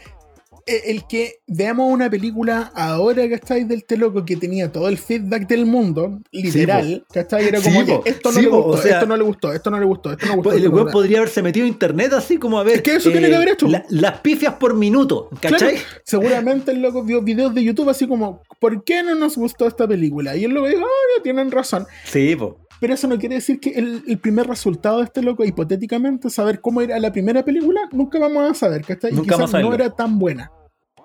el 0.66 1.06
que 1.08 1.40
veamos 1.48 1.92
una 1.92 2.10
película 2.10 2.72
ahora, 2.76 3.28
¿cachai? 3.30 3.64
Del 3.66 3.80
este 3.80 3.98
loco 3.98 4.24
que 4.26 4.36
tenía 4.38 4.72
todo 4.72 4.88
el 4.90 4.98
feedback 4.98 5.48
del 5.48 5.66
mundo, 5.66 6.20
literal, 6.32 7.06
¿cachai? 7.14 7.48
Era 7.48 7.62
como, 7.62 7.82
Sí, 7.82 7.86
po. 7.92 8.02
esto 8.06 8.32
no 8.32 8.40
Sí, 8.40 8.46
gustó, 8.46 8.68
o 8.68 8.78
sea- 8.78 8.94
esto 8.96 9.06
no 9.06 9.18
le 9.18 9.24
gustó, 9.24 9.54
esto 9.54 9.70
no 9.72 9.80
le 9.80 9.86
gustó, 9.86 10.12
esto 10.12 10.26
no 10.26 10.32
le 10.32 10.36
gustó. 10.38 10.50
Pues, 10.50 10.58
esto 10.58 10.68
el 10.68 10.74
weón 10.74 10.86
gustó. 10.86 10.98
podría 11.00 11.18
haberse 11.20 11.42
metido 11.42 11.66
a 11.66 11.70
internet 11.70 12.14
así 12.14 12.38
como 12.38 12.60
a 12.60 12.64
ver. 12.64 12.76
Es 12.78 12.82
que 12.82 12.96
eso 12.96 13.12
tiene 13.12 13.30
que 13.30 13.36
haber 13.36 13.50
hecho. 13.50 13.68
la- 13.68 13.86
las 13.90 14.20
pifias 14.22 14.54
por 14.56 14.74
minuto, 14.74 15.30
¿cachai? 15.42 15.58
Claro, 15.76 15.78
seguramente 16.04 16.72
el 16.72 16.82
loco 16.82 17.04
vio 17.04 17.22
videos 17.22 17.54
de 17.54 17.64
YouTube 17.64 17.90
así 17.90 18.08
como, 18.08 18.42
¿por 18.60 18.84
qué 18.84 19.04
no 19.04 19.16
nos 19.16 19.36
gustó 19.38 19.68
esta 19.68 19.88
película? 19.88 20.36
Y 20.36 20.46
el 20.46 20.52
loco 20.52 20.68
dijo, 20.68 20.82
ah, 20.84 21.18
ya 21.18 21.24
tienen 21.24 21.52
razón. 21.52 21.86
Sí, 22.06 22.36
po. 22.36 22.60
Pero 22.84 22.96
eso 22.96 23.08
no 23.08 23.18
quiere 23.18 23.36
decir 23.36 23.62
que 23.62 23.70
el, 23.70 24.04
el 24.10 24.18
primer 24.18 24.46
resultado 24.46 24.98
de 24.98 25.06
este 25.06 25.22
loco, 25.22 25.46
hipotéticamente, 25.46 26.30
saber 26.30 26.60
cómo 26.60 26.82
era 26.82 27.00
la 27.00 27.14
primera 27.14 27.42
película, 27.46 27.80
nunca 27.94 28.20
vamos 28.20 28.52
a 28.52 28.54
saber, 28.54 28.84
¿cachai? 28.84 29.12
Y 29.12 29.16
Nunca 29.16 29.36
quizás 29.38 29.38
vamos 29.40 29.54
a 29.54 29.62
no 29.62 29.74
era 29.74 29.90
tan 29.90 30.20
buena. 30.20 30.52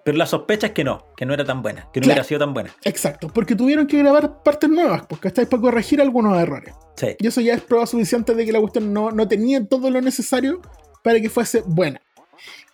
Pero 0.04 0.18
la 0.18 0.26
sospecha 0.26 0.66
es 0.66 0.72
que 0.72 0.82
no, 0.82 1.04
que 1.16 1.24
no 1.24 1.34
era 1.34 1.44
tan 1.44 1.62
buena, 1.62 1.82
que 1.92 2.00
no 2.00 2.06
Claro. 2.06 2.14
hubiera 2.16 2.24
sido 2.24 2.40
tan 2.40 2.52
buena. 2.52 2.70
Exacto, 2.82 3.28
porque 3.32 3.54
tuvieron 3.54 3.86
que 3.86 3.96
grabar 3.96 4.42
partes 4.42 4.68
nuevas, 4.68 5.06
pues, 5.08 5.20
¿cachai? 5.20 5.46
Para 5.46 5.62
corregir 5.62 6.00
algunos 6.00 6.36
errores. 6.36 6.74
Sí. 6.96 7.14
Y 7.20 7.28
eso 7.28 7.40
ya 7.40 7.54
es 7.54 7.60
prueba 7.60 7.86
suficiente 7.86 8.34
de 8.34 8.44
que 8.44 8.50
la 8.50 8.58
cuestión 8.58 8.92
no, 8.92 9.12
no 9.12 9.28
tenía 9.28 9.64
todo 9.64 9.88
lo 9.88 10.00
necesario 10.00 10.60
para 11.04 11.20
que 11.20 11.30
fuese 11.30 11.62
buena. 11.64 12.00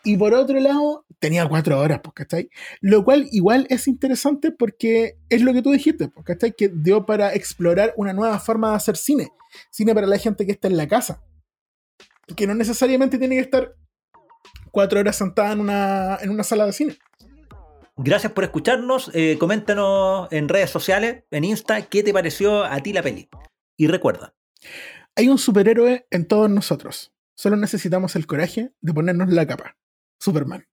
Y 0.05 0.19
por 0.19 0.35
otro 0.35 0.61
lado, 0.61 1.07
tenía 1.19 1.49
cuatro 1.49 1.81
horas, 1.81 2.01
pues, 2.03 2.13
¿cachai? 2.15 2.51
Lo 2.81 3.05
cual 3.05 3.27
igual 3.33 3.67
es 3.71 3.89
interesante 3.89 4.53
porque 4.53 5.17
es 5.31 5.41
lo 5.41 5.55
que 5.55 5.63
tú 5.63 5.73
dijiste, 5.73 6.09
pues, 6.09 6.27
¿cachai? 6.27 6.53
Que 6.53 6.69
dio 6.69 7.07
para 7.07 7.35
explorar 7.35 7.95
una 7.97 8.13
nueva 8.13 8.39
forma 8.39 8.71
de 8.71 8.77
hacer 8.77 8.97
cine. 8.97 9.33
Cine 9.71 9.95
para 9.95 10.07
la 10.07 10.19
gente 10.19 10.45
que 10.45 10.53
está 10.53 10.69
en 10.69 10.77
la 10.77 10.87
casa. 10.87 11.23
Que 12.37 12.47
no 12.47 12.55
necesariamente 12.55 13.19
tiene 13.19 13.37
que 13.37 13.41
estar 13.41 13.75
cuatro 14.71 15.01
horas 15.01 15.17
sentada 15.17 15.53
en 15.53 15.61
una, 15.61 16.19
en 16.21 16.31
una 16.31 16.45
sala 16.45 16.67
de 16.67 16.73
cine. 16.73 16.99
Gracias 17.97 18.33
por 18.33 18.45
escucharnos. 18.45 19.11
eh, 19.15 19.39
coméntanos 19.39 20.29
en 20.33 20.49
redes 20.49 20.71
sociales, 20.71 21.25
en 21.31 21.45
Insta, 21.45 21.81
qué 21.83 22.03
te 22.03 22.13
pareció 22.13 22.65
a 22.65 22.79
ti 22.81 22.93
la 22.93 23.03
peli. 23.03 23.29
Y 23.77 23.87
recuerda, 23.87 24.35
Hay 25.17 25.29
un 25.29 25.39
superhéroe 25.39 26.07
en 26.11 26.27
todos 26.27 26.51
nosotros. 26.51 27.15
Solo 27.37 27.57
necesitamos 27.57 28.17
el 28.17 28.27
coraje 28.27 28.73
de 28.81 28.93
ponernos 28.93 29.29
la 29.31 29.47
capa. 29.47 29.77
Superman. 30.25 30.65